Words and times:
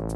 Du 0.00 0.06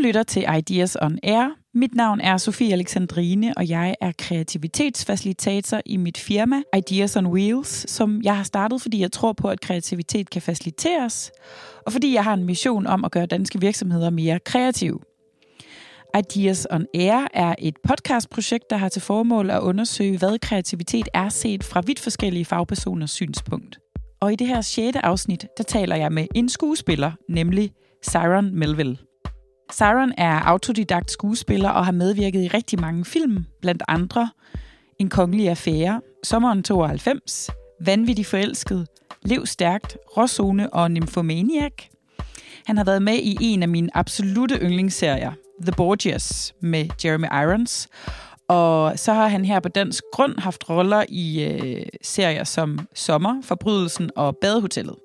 lytter 0.00 0.22
til 0.22 0.44
Ideas 0.58 0.96
on 1.02 1.18
Air. 1.22 1.48
Mit 1.74 1.94
navn 1.94 2.20
er 2.20 2.36
Sofie 2.36 2.72
Alexandrine, 2.72 3.52
og 3.56 3.68
jeg 3.68 3.94
er 4.00 4.12
kreativitetsfacilitator 4.18 5.80
i 5.86 5.96
mit 5.96 6.18
firma 6.18 6.62
Ideas 6.76 7.16
on 7.16 7.26
Wheels, 7.26 7.90
som 7.90 8.20
jeg 8.24 8.36
har 8.36 8.44
startet, 8.44 8.82
fordi 8.82 9.00
jeg 9.00 9.12
tror 9.12 9.32
på, 9.32 9.48
at 9.48 9.60
kreativitet 9.60 10.30
kan 10.30 10.42
faciliteres, 10.42 11.32
og 11.86 11.92
fordi 11.92 12.14
jeg 12.14 12.24
har 12.24 12.34
en 12.34 12.44
mission 12.44 12.86
om 12.86 13.04
at 13.04 13.10
gøre 13.10 13.26
danske 13.26 13.60
virksomheder 13.60 14.10
mere 14.10 14.40
kreative. 14.40 15.00
Ideas 16.18 16.66
on 16.70 16.86
Air 16.94 17.26
er 17.34 17.54
et 17.58 17.74
podcastprojekt, 17.88 18.70
der 18.70 18.76
har 18.76 18.88
til 18.88 19.02
formål 19.02 19.50
at 19.50 19.60
undersøge, 19.60 20.18
hvad 20.18 20.38
kreativitet 20.38 21.08
er 21.14 21.28
set 21.28 21.64
fra 21.64 21.82
vidt 21.86 22.00
forskellige 22.00 22.44
fagpersoners 22.44 23.10
synspunkt. 23.10 23.78
Og 24.20 24.32
i 24.32 24.36
det 24.36 24.46
her 24.46 24.60
sjette 24.60 25.04
afsnit, 25.04 25.46
der 25.58 25.64
taler 25.64 25.96
jeg 25.96 26.12
med 26.12 26.26
en 26.34 26.48
skuespiller, 26.48 27.12
nemlig 27.28 27.72
Siron 28.02 28.58
Melville. 28.58 28.98
Siron 29.72 30.12
er 30.18 30.40
autodidakt 30.40 31.10
skuespiller 31.10 31.70
og 31.70 31.84
har 31.84 31.92
medvirket 31.92 32.42
i 32.42 32.48
rigtig 32.48 32.80
mange 32.80 33.04
film, 33.04 33.44
blandt 33.62 33.82
andre 33.88 34.30
En 34.98 35.08
kongelig 35.08 35.48
affære, 35.48 36.00
Sommeren 36.24 36.62
92, 36.62 37.50
Vanvittig 37.80 38.26
forelsket, 38.26 38.86
Lev 39.22 39.46
stærkt, 39.46 39.98
Råzone 40.16 40.72
og 40.72 40.90
Nymphomaniac. 40.90 41.72
Han 42.66 42.76
har 42.76 42.84
været 42.84 43.02
med 43.02 43.14
i 43.14 43.36
en 43.40 43.62
af 43.62 43.68
mine 43.68 43.96
absolute 43.96 44.58
yndlingsserier, 44.62 45.32
The 45.62 45.72
Borgias, 45.76 46.54
med 46.60 46.88
Jeremy 47.04 47.26
Irons. 47.26 47.88
Og 48.48 48.98
så 48.98 49.12
har 49.12 49.28
han 49.28 49.44
her 49.44 49.60
på 49.60 49.68
dansk 49.68 50.04
grund 50.12 50.38
haft 50.38 50.70
roller 50.70 51.04
i 51.08 51.44
øh, 51.44 51.86
serier 52.02 52.44
som 52.44 52.78
Sommer, 52.94 53.42
Forbrydelsen 53.42 54.10
og 54.16 54.36
Badehotellet. 54.40 54.96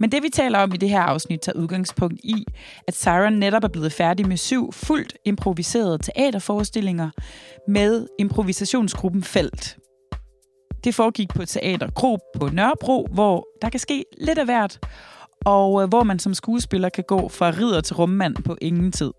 Men 0.00 0.12
det, 0.12 0.22
vi 0.22 0.28
taler 0.28 0.58
om 0.58 0.74
i 0.74 0.76
det 0.76 0.88
her 0.88 1.00
afsnit, 1.00 1.40
tager 1.40 1.58
udgangspunkt 1.58 2.20
i, 2.24 2.44
at 2.88 2.94
Siren 2.94 3.32
netop 3.32 3.64
er 3.64 3.68
blevet 3.68 3.92
færdig 3.92 4.28
med 4.28 4.36
syv 4.36 4.72
fuldt 4.72 5.14
improviserede 5.24 5.98
teaterforestillinger 5.98 7.10
med 7.68 8.06
improvisationsgruppen 8.18 9.22
Felt. 9.22 9.76
Det 10.84 10.94
foregik 10.94 11.28
på 11.28 11.44
Teater 11.44 11.90
Kro 11.90 12.18
på 12.36 12.48
Nørrebro, 12.48 13.08
hvor 13.12 13.46
der 13.62 13.70
kan 13.70 13.80
ske 13.80 14.04
lidt 14.20 14.38
af 14.38 14.44
hvert, 14.44 14.78
og 15.44 15.82
øh, 15.82 15.88
hvor 15.88 16.02
man 16.02 16.18
som 16.18 16.34
skuespiller 16.34 16.88
kan 16.88 17.04
gå 17.08 17.28
fra 17.28 17.50
ridder 17.50 17.80
til 17.80 17.96
rummand 17.96 18.36
på 18.36 18.56
ingen 18.60 18.92
tid. 18.92 19.10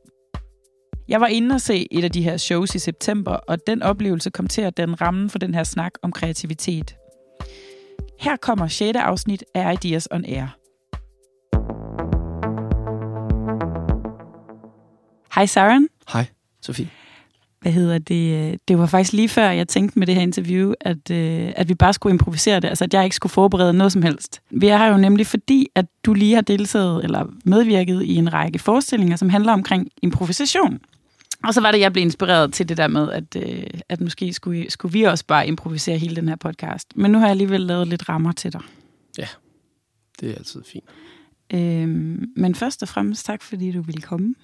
Jeg 1.08 1.22
var 1.22 1.28
inde 1.28 1.56
og 1.56 1.62
se 1.62 1.88
et 1.92 2.04
af 2.04 2.12
de 2.12 2.22
her 2.22 2.38
shows 2.38 2.76
i 2.76 2.80
september, 2.80 3.32
og 3.32 3.58
den 3.68 3.84
oplevelse 3.84 4.30
kom 4.30 4.48
til 4.48 4.62
at 4.62 4.78
den 4.78 5.02
ramme 5.02 5.30
for 5.30 5.40
den 5.40 5.56
her 5.56 5.64
snak 5.64 5.92
om 6.02 6.12
kreativitet. 6.12 6.96
Her 8.20 8.36
kommer 8.36 8.68
6. 8.68 8.98
afsnit 8.98 9.44
af 9.54 9.74
Ideas 9.74 10.08
on 10.12 10.26
Air. 10.26 10.58
Hej 15.36 15.46
Søren. 15.46 15.88
Hej, 16.14 16.26
Sofie. 16.62 16.90
Hvad 17.62 17.72
hedder 17.72 17.98
det? 17.98 18.60
Det 18.68 18.78
var 18.78 18.86
faktisk 18.86 19.14
lige 19.14 19.30
før, 19.30 19.50
jeg 19.50 19.68
tænkte 19.68 20.00
med 20.00 20.08
det 20.08 20.16
her 20.16 20.22
interview, 20.22 20.74
at, 20.82 21.12
øh, 21.12 21.54
at 21.56 21.70
vi 21.70 21.74
bare 21.74 21.94
skulle 21.94 22.14
improvisere 22.14 22.60
det. 22.60 22.68
Altså, 22.68 22.84
at 22.84 22.94
jeg 22.94 23.04
ikke 23.04 23.16
skulle 23.16 23.34
forberede 23.34 23.74
noget 23.74 23.92
som 23.92 24.02
helst. 24.02 24.42
Vi 24.52 24.68
er 24.68 24.78
her 24.78 24.88
jo 24.88 24.98
nemlig 24.98 25.28
fordi, 25.28 25.68
at 25.76 25.86
du 26.06 26.14
lige 26.14 26.36
har 26.36 26.42
deltaget 26.42 27.04
eller 27.04 27.26
medvirket 27.46 28.02
i 28.04 28.16
en 28.16 28.34
række 28.34 28.60
forestillinger, 28.60 29.16
som 29.16 29.30
handler 29.30 29.54
omkring 29.54 29.90
improvisation. 30.02 30.80
Og 31.48 31.54
så 31.54 31.62
var 31.62 31.72
det, 31.72 31.80
jeg 31.80 31.94
blev 31.94 32.02
inspireret 32.02 32.54
til 32.54 32.70
det 32.70 32.78
der 32.78 32.88
med, 32.88 33.12
at, 33.12 33.36
øh, 33.36 33.64
at 33.90 34.02
måske 34.02 34.34
skulle, 34.34 34.72
skulle 34.72 34.94
vi 34.94 35.04
også 35.04 35.26
bare 35.26 35.48
improvisere 35.48 35.98
hele 35.98 36.16
den 36.16 36.28
her 36.28 36.36
podcast. 36.36 36.88
Men 36.96 37.12
nu 37.12 37.18
har 37.18 37.26
jeg 37.26 37.32
alligevel 37.32 37.62
lavet 37.62 37.88
lidt 37.88 38.10
rammer 38.10 38.32
til 38.32 38.54
dig. 38.54 38.62
Ja, 39.18 39.28
det 40.20 40.30
er 40.30 40.36
altid 40.36 40.64
fint. 40.64 40.86
Øhm, 41.54 42.26
men 42.36 42.56
først 42.56 42.82
og 42.82 42.88
fremmest 42.88 43.26
tak, 43.26 43.42
fordi 43.42 43.72
du 43.72 43.82
ville 43.82 44.02
komme. 44.02 44.36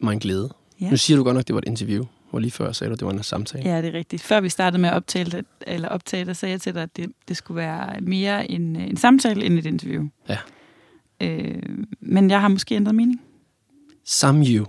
Mig 0.00 0.12
en 0.12 0.18
glæde. 0.18 0.54
Ja. 0.80 0.90
Nu 0.90 0.96
siger 0.96 1.16
du 1.16 1.24
godt 1.24 1.36
nok, 1.36 1.46
det 1.46 1.54
var 1.54 1.60
et 1.60 1.68
interview, 1.68 2.04
hvor 2.30 2.38
lige 2.38 2.50
før 2.50 2.72
sagde 2.72 2.90
du, 2.90 2.94
det 2.94 3.06
var 3.06 3.12
en 3.12 3.22
samtale. 3.22 3.70
Ja, 3.70 3.82
det 3.82 3.88
er 3.88 3.92
rigtigt. 3.92 4.22
Før 4.22 4.40
vi 4.40 4.48
startede 4.48 4.80
med 4.80 4.88
at 4.88 4.94
optage, 4.94 5.24
det, 5.24 5.44
eller 5.66 5.88
optage 5.88 6.24
der 6.24 6.32
sagde 6.32 6.52
jeg 6.52 6.60
til 6.60 6.74
dig, 6.74 6.82
at 6.82 6.96
det, 6.96 7.12
det 7.28 7.36
skulle 7.36 7.56
være 7.56 8.00
mere 8.00 8.50
en, 8.50 8.76
en 8.76 8.96
samtale 8.96 9.44
end 9.44 9.58
et 9.58 9.66
interview. 9.66 10.08
Ja. 10.28 10.38
Øh, 11.20 11.62
men 12.00 12.30
jeg 12.30 12.40
har 12.40 12.48
måske 12.48 12.74
ændret 12.74 12.94
mening. 12.94 13.20
Some 14.04 14.46
you. 14.46 14.66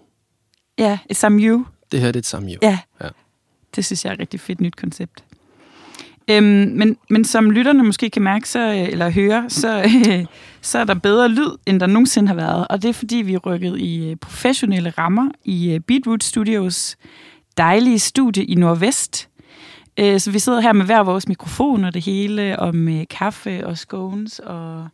Ja, 0.77 0.99
et 1.09 1.23
you. 1.29 1.65
Det 1.91 1.99
her 2.01 2.11
det 2.11 2.33
er 2.33 2.37
et 2.37 2.43
you. 2.43 2.57
Ja. 2.61 2.79
Ja. 3.01 3.09
Det 3.75 3.85
synes 3.85 4.05
jeg 4.05 4.09
er 4.09 4.13
et 4.13 4.19
rigtig 4.19 4.39
fedt 4.39 4.61
nyt 4.61 4.75
koncept. 4.75 5.23
Øhm, 6.29 6.71
men, 6.75 6.97
men 7.09 7.25
som 7.25 7.51
lytterne 7.51 7.83
måske 7.83 8.09
kan 8.09 8.21
mærke, 8.21 8.49
så, 8.49 8.87
eller 8.91 9.09
høre, 9.09 9.49
så, 9.49 9.81
øh, 10.09 10.25
så 10.61 10.79
er 10.79 10.83
der 10.83 10.93
bedre 10.93 11.29
lyd, 11.29 11.49
end 11.65 11.79
der 11.79 11.85
nogensinde 11.87 12.27
har 12.27 12.35
været. 12.35 12.67
Og 12.67 12.81
det 12.81 12.89
er 12.89 12.93
fordi, 12.93 13.15
vi 13.15 13.33
er 13.33 13.39
rykket 13.39 13.79
i 13.79 14.09
øh, 14.09 14.15
professionelle 14.15 14.89
rammer 14.89 15.29
i 15.43 15.71
øh, 15.73 15.79
Beatroot 15.79 16.23
Studios 16.23 16.97
dejlige 17.57 17.99
studie 17.99 18.45
i 18.45 18.55
Nordvest. 18.55 19.29
Øh, 19.99 20.19
så 20.19 20.31
vi 20.31 20.39
sidder 20.39 20.61
her 20.61 20.73
med 20.73 20.85
hver 20.85 21.03
vores 21.03 21.27
mikrofon 21.27 21.83
og 21.83 21.93
det 21.93 22.01
hele, 22.05 22.59
og 22.59 22.75
med 22.75 23.05
kaffe 23.05 23.67
og 23.67 23.77
scones. 23.77 24.39
Og 24.39 24.87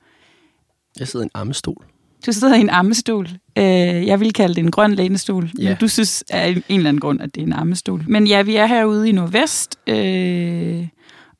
Jeg 1.00 1.08
sidder 1.08 1.24
i 1.24 1.28
en 1.28 1.32
armestol. 1.34 1.86
Du 2.26 2.32
sidder 2.32 2.56
i 2.56 2.60
en 2.60 2.70
armestol. 2.70 3.28
Øh, 3.58 3.64
jeg 4.08 4.20
vil 4.20 4.34
kalde 4.34 4.56
det 4.56 4.62
en 4.64 4.72
grøn 4.72 4.94
lænestol, 4.96 5.50
Ja. 5.60 5.70
men 5.70 5.78
du 5.78 5.88
synes 5.88 6.24
af 6.30 6.48
en 6.50 6.64
eller 6.70 6.90
anden 6.90 7.00
grund, 7.00 7.22
at 7.22 7.36
det 7.36 7.42
er 7.42 7.46
en 7.46 7.54
armestol. 7.54 8.04
Men 8.08 8.28
ja, 8.28 8.42
vi 8.42 8.56
er 8.56 8.66
herude 8.66 9.10
i 9.10 9.12
Nordvest, 9.12 9.80
øh, 9.88 10.88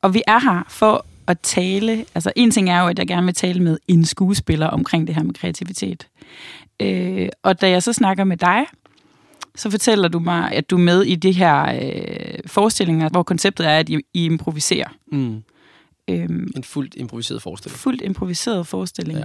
og 0.02 0.14
vi 0.14 0.22
er 0.26 0.38
her 0.40 0.62
for 0.68 1.06
at 1.26 1.40
tale. 1.40 2.04
Altså 2.14 2.32
en 2.36 2.50
ting 2.50 2.70
er 2.70 2.80
jo, 2.80 2.86
at 2.86 2.98
jeg 2.98 3.06
gerne 3.06 3.24
vil 3.24 3.34
tale 3.34 3.60
med 3.62 3.78
en 3.88 4.04
skuespiller 4.04 4.66
omkring 4.66 5.06
det 5.06 5.14
her 5.14 5.22
med 5.22 5.34
kreativitet. 5.34 6.06
Øh, 6.80 7.28
og 7.42 7.60
da 7.60 7.70
jeg 7.70 7.82
så 7.82 7.92
snakker 7.92 8.24
med 8.24 8.36
dig, 8.36 8.66
så 9.56 9.70
fortæller 9.70 10.08
du 10.08 10.18
mig, 10.18 10.52
at 10.52 10.70
du 10.70 10.76
er 10.76 10.80
med 10.80 11.02
i 11.02 11.14
de 11.14 11.32
her 11.32 11.62
øh, 11.82 12.38
forestillinger, 12.46 13.08
hvor 13.08 13.22
konceptet 13.22 13.66
er, 13.66 13.78
at 13.78 13.88
I, 13.88 13.98
I 14.14 14.24
improviserer. 14.24 14.88
Mm. 15.12 15.42
Øhm, 16.10 16.50
En 16.56 16.64
fuldt 16.64 16.94
improviseret 16.96 17.42
forestilling. 17.42 17.78
fuldt 17.78 18.02
improviseret 18.02 18.66
forestilling. 18.66 19.18
Ja. 19.18 19.24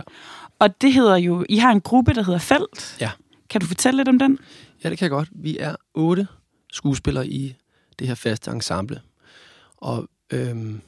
Og 0.59 0.81
det 0.81 0.93
hedder 0.93 1.15
jo, 1.15 1.45
I 1.49 1.57
har 1.57 1.71
en 1.71 1.81
gruppe, 1.81 2.13
der 2.13 2.23
hedder 2.23 2.39
Felt. 2.39 2.97
Ja. 3.01 3.11
Kan 3.49 3.61
du 3.61 3.67
fortælle 3.67 3.97
lidt 3.97 4.07
om 4.07 4.19
den? 4.19 4.39
Ja, 4.83 4.89
det 4.89 4.97
kan 4.97 5.05
jeg 5.05 5.11
godt. 5.11 5.29
Vi 5.31 5.57
er 5.57 5.75
otte 5.93 6.27
skuespillere 6.71 7.27
i 7.27 7.55
det 7.99 8.07
her 8.07 8.15
faste 8.15 8.51
ensemble. 8.51 9.01
Og 9.77 10.07
øhm, 10.31 10.81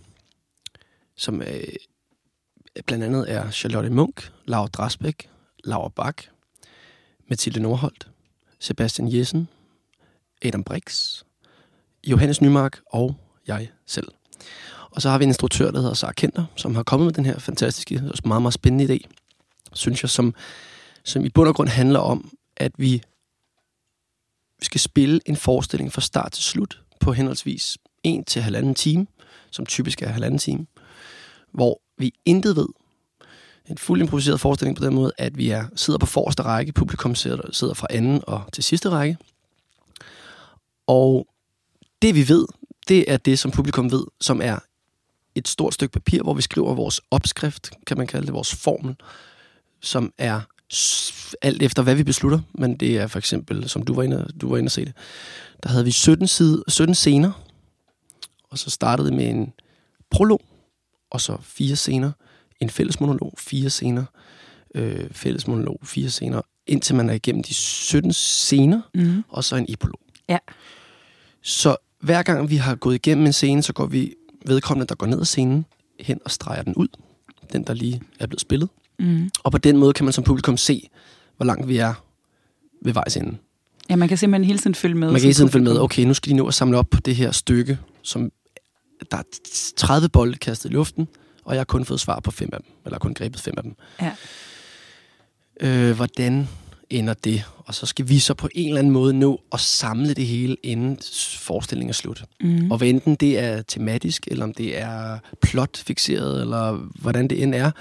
som 1.16 1.42
øh, 1.42 1.64
blandt 2.86 3.04
andet 3.04 3.32
er 3.32 3.52
Charlotte 3.52 3.90
Munk, 3.90 4.32
Laura 4.46 4.68
Drasbæk, 4.68 5.30
Laura 5.64 5.90
Bak, 5.90 6.24
Mathilde 7.30 7.60
Nordholt, 7.60 8.08
Sebastian 8.60 9.16
Jessen, 9.16 9.48
Adam 10.42 10.64
Brix, 10.64 11.22
Johannes 12.08 12.42
Nymark 12.42 12.80
og 12.92 13.16
jeg 13.48 13.70
selv. 13.86 14.08
Og 14.92 15.02
så 15.02 15.10
har 15.10 15.18
vi 15.18 15.24
en 15.24 15.30
instruktør, 15.30 15.72
der 15.72 15.80
hedder 15.80 15.94
Sara 15.94 16.12
Kenter, 16.12 16.46
som 16.56 16.76
har 16.76 16.84
kommet 16.84 17.06
med 17.06 17.14
den 17.14 17.26
her 17.26 17.40
fantastiske 17.40 18.04
og 18.08 18.14
meget, 18.26 18.42
meget 18.42 18.54
spændende 18.54 18.96
idé, 18.96 19.21
synes 19.74 20.04
jeg, 20.04 20.10
som, 20.10 20.34
som 21.04 21.26
i 21.26 21.30
bund 21.30 21.50
og 21.50 21.56
grund 21.56 21.70
handler 21.70 22.00
om, 22.00 22.32
at 22.58 22.72
vi 22.78 23.04
vi 24.62 24.66
skal 24.66 24.80
spille 24.80 25.20
en 25.26 25.36
forestilling 25.36 25.94
fra 25.94 26.02
start 26.02 26.32
til 26.32 26.44
slut 26.44 26.82
på 27.00 27.14
henholdsvis 27.14 27.78
en 28.04 28.24
til 28.24 28.42
halvanden 28.42 28.76
time, 28.76 29.08
som 29.52 29.66
typisk 29.66 30.02
er 30.02 30.08
halvanden 30.08 30.40
time, 30.40 30.66
hvor 31.52 31.82
vi 31.98 32.14
intet 32.26 32.56
ved. 32.56 32.68
En 33.70 33.78
fuld 33.78 34.02
improviseret 34.02 34.40
forestilling 34.40 34.78
på 34.78 34.86
den 34.86 34.94
måde, 34.94 35.12
at 35.18 35.38
vi 35.38 35.50
er, 35.50 35.66
sidder 35.76 35.98
på 36.00 36.06
forreste 36.06 36.44
række, 36.44 36.72
publikum 36.72 37.16
sidder, 37.16 37.52
sidder 37.52 37.74
fra 37.74 37.88
anden 37.90 38.24
og 38.28 38.44
til 38.54 38.64
sidste 38.64 38.90
række. 38.90 39.18
Og 40.88 41.28
det 42.02 42.16
vi 42.16 42.30
ved, 42.30 42.46
det 42.88 43.12
er 43.12 43.18
det, 43.18 43.40
som 43.40 43.52
publikum 43.52 43.92
ved, 43.92 44.04
som 44.22 44.42
er 44.44 44.60
et 45.36 45.48
stort 45.48 45.74
stykke 45.74 45.94
papir, 45.94 46.24
hvor 46.24 46.34
vi 46.34 46.42
skriver 46.42 46.74
vores 46.74 47.02
opskrift, 47.12 47.72
kan 47.88 47.98
man 47.98 48.08
kalde 48.08 48.26
det, 48.26 48.34
vores 48.34 48.56
formel, 48.56 48.96
som 49.82 50.14
er 50.18 50.42
alt 51.42 51.62
efter, 51.62 51.84
hvad 51.84 51.96
vi 51.96 52.04
beslutter. 52.04 52.40
Men 52.54 52.76
det 52.78 52.98
er 52.98 53.08
for 53.08 53.20
eksempel, 53.20 53.70
som 53.70 53.84
du 53.84 53.94
var 53.94 54.04
inde, 54.04 54.28
du 54.42 54.50
var 54.50 54.58
inde 54.58 54.66
at 54.68 54.72
se 54.72 54.86
det, 54.86 54.94
der 55.64 55.70
havde 55.70 55.86
vi 55.86 55.92
17, 55.92 56.28
side, 56.28 56.64
17 56.68 56.96
scener, 56.96 57.32
og 58.50 58.58
så 58.60 58.70
startede 58.70 59.08
det 59.08 59.16
med 59.18 59.30
en 59.30 59.54
prolog, 60.10 60.42
og 61.10 61.22
så 61.22 61.38
fire 61.42 61.76
scener, 61.76 62.12
en 62.60 62.70
fælles 62.70 63.00
monolog, 63.00 63.34
fire 63.38 63.70
scener, 63.70 64.06
øh, 64.76 65.10
fælles 65.12 65.48
monolog, 65.48 65.80
fire 65.84 66.10
scener, 66.10 66.42
indtil 66.68 66.96
man 66.96 67.10
er 67.10 67.14
igennem 67.14 67.44
de 67.44 67.54
17 67.54 68.14
scener, 68.14 68.82
Mm. 68.96 69.24
og 69.30 69.44
så 69.44 69.56
en 69.56 69.66
epilog. 69.70 70.00
Ja. 70.30 70.38
Så 71.42 71.76
hver 72.00 72.24
gang 72.24 72.50
vi 72.50 72.56
har 72.56 72.76
gået 72.76 72.96
igennem 72.96 73.26
en 73.26 73.34
scene, 73.34 73.64
så 73.64 73.74
går 73.74 73.86
vi 73.86 74.14
vedkommende, 74.46 74.88
der 74.90 74.96
går 74.96 75.06
ned 75.08 75.20
ad 75.20 75.26
scenen, 75.26 75.66
hen 76.00 76.20
og 76.26 76.32
streger 76.32 76.62
den 76.64 76.76
ud. 76.76 76.88
Den, 77.54 77.64
der 77.64 77.74
lige 77.74 78.02
er 78.20 78.28
blevet 78.28 78.42
spillet. 78.42 78.70
Mm. 79.02 79.30
Og 79.44 79.52
på 79.52 79.58
den 79.58 79.78
måde 79.78 79.94
kan 79.94 80.06
man 80.06 80.14
som 80.14 80.24
publikum 80.24 80.58
se, 80.58 80.90
hvor 81.38 81.46
langt 81.46 81.68
vi 81.68 81.78
er 81.78 81.94
ved 82.82 82.94
vejs 82.94 83.18
ende. 83.18 83.38
Ja, 83.90 83.96
man 83.96 84.08
kan 84.08 84.18
simpelthen 84.18 84.46
hele 84.46 84.60
tiden 84.60 84.76
følge 84.76 84.96
med. 84.96 85.08
Man 85.08 85.16
kan 85.16 85.22
hele 85.22 85.34
tiden 85.34 85.50
følge 85.50 85.64
med, 85.64 85.80
okay, 85.80 86.04
nu 86.04 86.14
skal 86.14 86.30
de 86.30 86.36
nå 86.38 86.48
at 86.48 86.54
samle 86.54 86.78
op 86.78 86.90
på 86.90 87.00
det 87.00 87.16
her 87.16 87.32
stykke, 87.32 87.78
som 88.02 88.32
der 89.12 89.18
er 89.18 89.24
30 89.78 90.10
bolde 90.10 90.38
kastet 90.38 90.70
i 90.70 90.74
luften, 90.74 91.08
og 91.46 91.54
jeg 91.54 91.60
har 91.60 91.66
kun 91.66 91.86
fået 91.86 92.00
svar 92.00 92.20
på 92.20 92.32
fem 92.32 92.50
af 92.54 92.60
dem, 92.60 92.72
eller 92.86 93.00
kun 93.00 93.14
grebet 93.14 93.42
fem 93.42 93.54
af 93.58 93.64
dem. 93.64 93.76
Ja. 94.02 94.12
Øh, 95.62 95.96
hvordan 95.96 96.48
ender 96.90 97.14
det? 97.14 97.44
Og 97.58 97.76
så 97.76 97.86
skal 97.86 98.10
vi 98.10 98.20
så 98.20 98.34
på 98.34 98.50
en 98.56 98.68
eller 98.68 98.80
anden 98.80 98.94
måde 98.94 99.14
nå 99.14 99.42
at 99.54 99.60
samle 99.60 100.14
det 100.14 100.26
hele, 100.26 100.56
inden 100.64 100.98
forestillingen 101.40 101.90
er 101.90 101.94
slut. 101.94 102.24
Mm. 102.42 102.72
Og 102.72 102.78
hvad 102.78 102.88
enten 102.88 103.16
det 103.16 103.40
er 103.40 103.62
tematisk, 103.62 104.28
eller 104.28 104.44
om 104.44 104.54
det 104.54 104.80
er 104.80 105.20
plotfixeret, 105.42 106.42
eller 106.42 106.72
hvordan 107.02 107.28
det 107.28 107.44
end 107.44 107.56
er, 107.56 107.72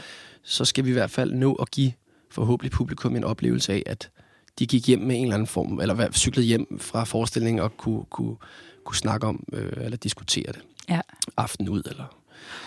så 0.43 0.65
skal 0.65 0.85
vi 0.85 0.91
i 0.91 0.93
hvert 0.93 1.11
fald 1.11 1.33
nå 1.35 1.55
at 1.55 1.71
give 1.71 1.93
forhåbentlig 2.31 2.71
publikum 2.73 3.17
en 3.17 3.25
oplevelse 3.25 3.73
af, 3.73 3.83
at 3.87 4.11
de 4.59 4.67
gik 4.67 4.87
hjem 4.87 4.99
med 5.01 5.17
en 5.17 5.23
eller 5.23 5.35
anden 5.35 5.47
form, 5.47 5.81
eller 5.81 6.13
cyklede 6.13 6.47
hjem 6.47 6.79
fra 6.79 7.05
forestillingen 7.05 7.63
og 7.63 7.77
kunne, 7.77 8.05
kunne, 8.11 8.37
kunne 8.85 8.97
snakke 8.97 9.27
om, 9.27 9.45
øh, 9.53 9.73
eller 9.85 9.97
diskutere 9.97 10.47
det 10.53 10.61
Ja. 10.89 11.01
aften 11.37 11.69
ud. 11.69 11.83
Eller. 11.91 12.17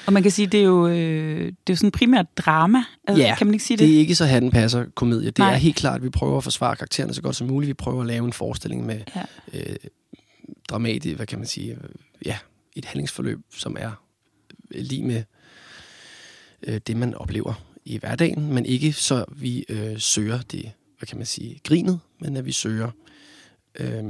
Og 0.06 0.14
man 0.14 0.24
kan 0.24 0.32
sige, 0.32 0.48
det 0.48 0.60
er 0.60 0.64
jo, 0.64 0.88
øh, 0.88 1.46
det 1.46 1.48
er 1.48 1.54
jo 1.70 1.76
sådan 1.76 1.92
primært 1.92 2.38
drama. 2.38 2.84
Altså, 3.08 3.24
Ja, 3.24 3.36
kan 3.38 3.48
man 3.48 3.54
ikke 3.54 3.66
sige 3.66 3.78
det? 3.78 3.88
Det 3.88 3.96
er 3.96 4.00
ikke 4.00 4.16
så 4.16 4.26
hatten 4.26 4.52
passer 4.52 4.86
komedie. 4.96 5.26
Det 5.26 5.38
Nej. 5.38 5.54
er 5.54 5.58
helt 5.58 5.76
klart, 5.76 5.96
at 5.96 6.04
vi 6.04 6.10
prøver 6.10 6.38
at 6.38 6.44
forsvare 6.44 6.76
karaktererne 6.76 7.14
så 7.14 7.22
godt 7.22 7.36
som 7.36 7.48
muligt. 7.48 7.68
Vi 7.68 7.74
prøver 7.74 8.02
at 8.02 8.08
lave 8.08 8.26
en 8.26 8.34
forestilling 8.34 8.86
med 8.86 9.02
Ja. 9.16 9.24
øh, 9.54 9.76
dramatisk, 10.70 11.16
hvad 11.16 11.26
kan 11.28 11.40
man 11.40 11.48
sige, 11.48 11.72
øh, 11.72 11.90
ja, 12.26 12.38
et 12.76 12.86
handlingsforløb, 12.86 13.40
som 13.56 13.76
er 13.80 13.92
øh, 14.72 14.82
lige 14.82 15.04
med 15.04 15.24
øh, 16.68 16.82
det, 16.88 16.98
man 16.98 17.16
oplever 17.16 17.54
i 17.86 17.98
hverdagen, 17.98 18.54
men 18.54 18.66
ikke 18.66 18.94
så 18.94 19.26
vi 19.32 19.66
øh, 19.70 20.00
søger 20.00 20.42
det, 20.42 20.72
hvad 20.98 21.08
kan 21.08 21.18
man 21.18 21.26
sige, 21.26 21.60
grinet, 21.64 22.00
men 22.20 22.38
at 22.38 22.46
vi 22.46 22.52
søger 22.52 22.92
øh, 23.80 24.04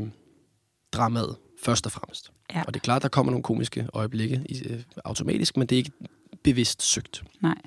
dramaet 0.92 1.36
først 1.64 1.86
og 1.86 1.92
fremmest. 1.92 2.32
Ja. 2.54 2.64
Og 2.68 2.74
det 2.74 2.80
er 2.80 2.84
klart, 2.84 3.02
der 3.02 3.08
kommer 3.08 3.32
nogle 3.32 3.44
komiske 3.44 3.88
øjeblikke 3.94 4.46
øh, 4.70 4.84
automatisk, 5.06 5.58
men 5.58 5.68
det 5.68 5.76
er 5.76 5.78
ikke 5.78 5.92
bevidst 6.44 6.84
søgt. 6.84 7.24
Nej. 7.42 7.58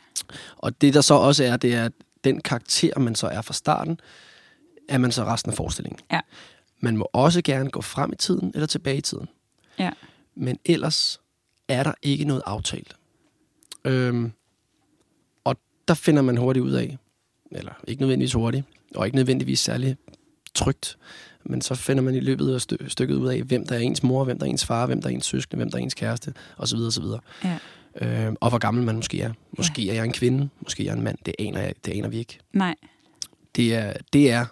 Og 0.56 0.80
det 0.80 0.94
der 0.94 1.00
så 1.00 1.14
også 1.14 1.44
er, 1.44 1.56
det 1.56 1.74
er, 1.74 1.84
at 1.84 1.92
den 2.24 2.40
karakter, 2.40 2.98
man 2.98 3.14
så 3.14 3.26
er 3.26 3.42
fra 3.42 3.54
starten, 3.54 4.00
er 4.88 4.98
man 4.98 5.12
så 5.12 5.24
resten 5.24 5.50
af 5.50 5.56
forestillingen. 5.56 6.00
Ja. 6.12 6.20
Man 6.80 6.96
må 6.96 7.08
også 7.12 7.42
gerne 7.42 7.70
gå 7.70 7.80
frem 7.80 8.12
i 8.12 8.16
tiden 8.16 8.50
eller 8.54 8.66
tilbage 8.66 8.96
i 8.96 9.00
tiden. 9.00 9.28
Ja. 9.78 9.90
Men 10.34 10.58
ellers 10.64 11.20
er 11.68 11.82
der 11.82 11.92
ikke 12.02 12.24
noget 12.24 12.42
aftalt. 12.46 12.96
Øhm, 13.84 14.32
der 15.88 15.94
finder 15.94 16.22
man 16.22 16.36
hurtigt 16.36 16.64
ud 16.64 16.72
af, 16.72 16.98
eller 17.52 17.72
ikke 17.88 18.02
nødvendigvis 18.02 18.32
hurtigt, 18.32 18.64
og 18.94 19.06
ikke 19.06 19.16
nødvendigvis 19.16 19.60
særlig 19.60 19.96
trygt, 20.54 20.98
men 21.44 21.60
så 21.60 21.74
finder 21.74 22.02
man 22.02 22.14
i 22.14 22.20
løbet 22.20 22.54
af 22.54 22.60
stø- 22.60 22.88
stykket 22.88 23.14
ud 23.14 23.28
af, 23.28 23.42
hvem 23.42 23.66
der 23.66 23.74
er 23.74 23.78
ens 23.78 24.02
mor, 24.02 24.24
hvem 24.24 24.38
der 24.38 24.46
er 24.46 24.50
ens 24.50 24.64
far, 24.64 24.86
hvem 24.86 25.02
der 25.02 25.08
er 25.08 25.12
ens 25.12 25.26
søskende, 25.26 25.56
hvem 25.56 25.70
der 25.70 25.78
er 25.78 25.82
ens 25.82 25.94
kæreste, 25.94 26.34
osv. 26.58 26.78
osv. 26.78 27.04
Ja. 27.44 27.58
Øh, 28.00 28.32
og 28.40 28.48
hvor 28.48 28.58
gammel 28.58 28.84
man 28.84 28.96
måske 28.96 29.20
er. 29.20 29.32
Måske 29.58 29.90
er 29.90 29.94
jeg 29.94 30.04
en 30.04 30.12
kvinde, 30.12 30.48
måske 30.62 30.82
er 30.82 30.86
jeg 30.86 30.94
en 30.98 31.04
mand. 31.04 31.18
Det 31.26 31.34
aner, 31.38 31.60
jeg, 31.60 31.74
det 31.84 31.92
aner 31.92 32.08
vi 32.08 32.18
ikke. 32.18 32.38
Nej. 32.52 32.74
Det 33.56 33.74
er, 33.74 33.92
det 34.12 34.30
er, 34.30 34.46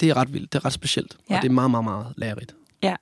det 0.00 0.10
er 0.10 0.16
ret 0.16 0.32
vildt. 0.32 0.52
Det 0.52 0.58
er 0.58 0.64
ret 0.64 0.72
specielt. 0.72 1.16
Ja. 1.30 1.34
Ja. 1.34 1.38
Og 1.38 1.42
det 1.42 1.48
er 1.48 1.52
meget, 1.52 1.70
meget, 1.70 1.84
meget 1.84 2.06
lærerigt. 2.16 2.54
Ja. 2.82 2.96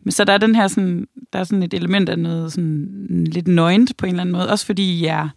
Men 0.00 0.12
så 0.12 0.24
der 0.24 0.32
er 0.32 0.38
den 0.38 0.54
her 0.54 0.68
sådan, 0.68 1.08
der 1.32 1.38
er 1.38 1.44
sådan 1.44 1.62
et 1.62 1.74
element 1.74 2.08
af 2.08 2.18
noget 2.18 2.52
sådan 2.52 3.24
lidt 3.30 3.48
nøgent 3.48 3.96
på 3.96 4.06
en 4.06 4.10
eller 4.10 4.20
anden 4.20 4.32
måde. 4.32 4.50
Også 4.50 4.66
fordi 4.66 5.00
I, 5.00 5.04
er, 5.04 5.28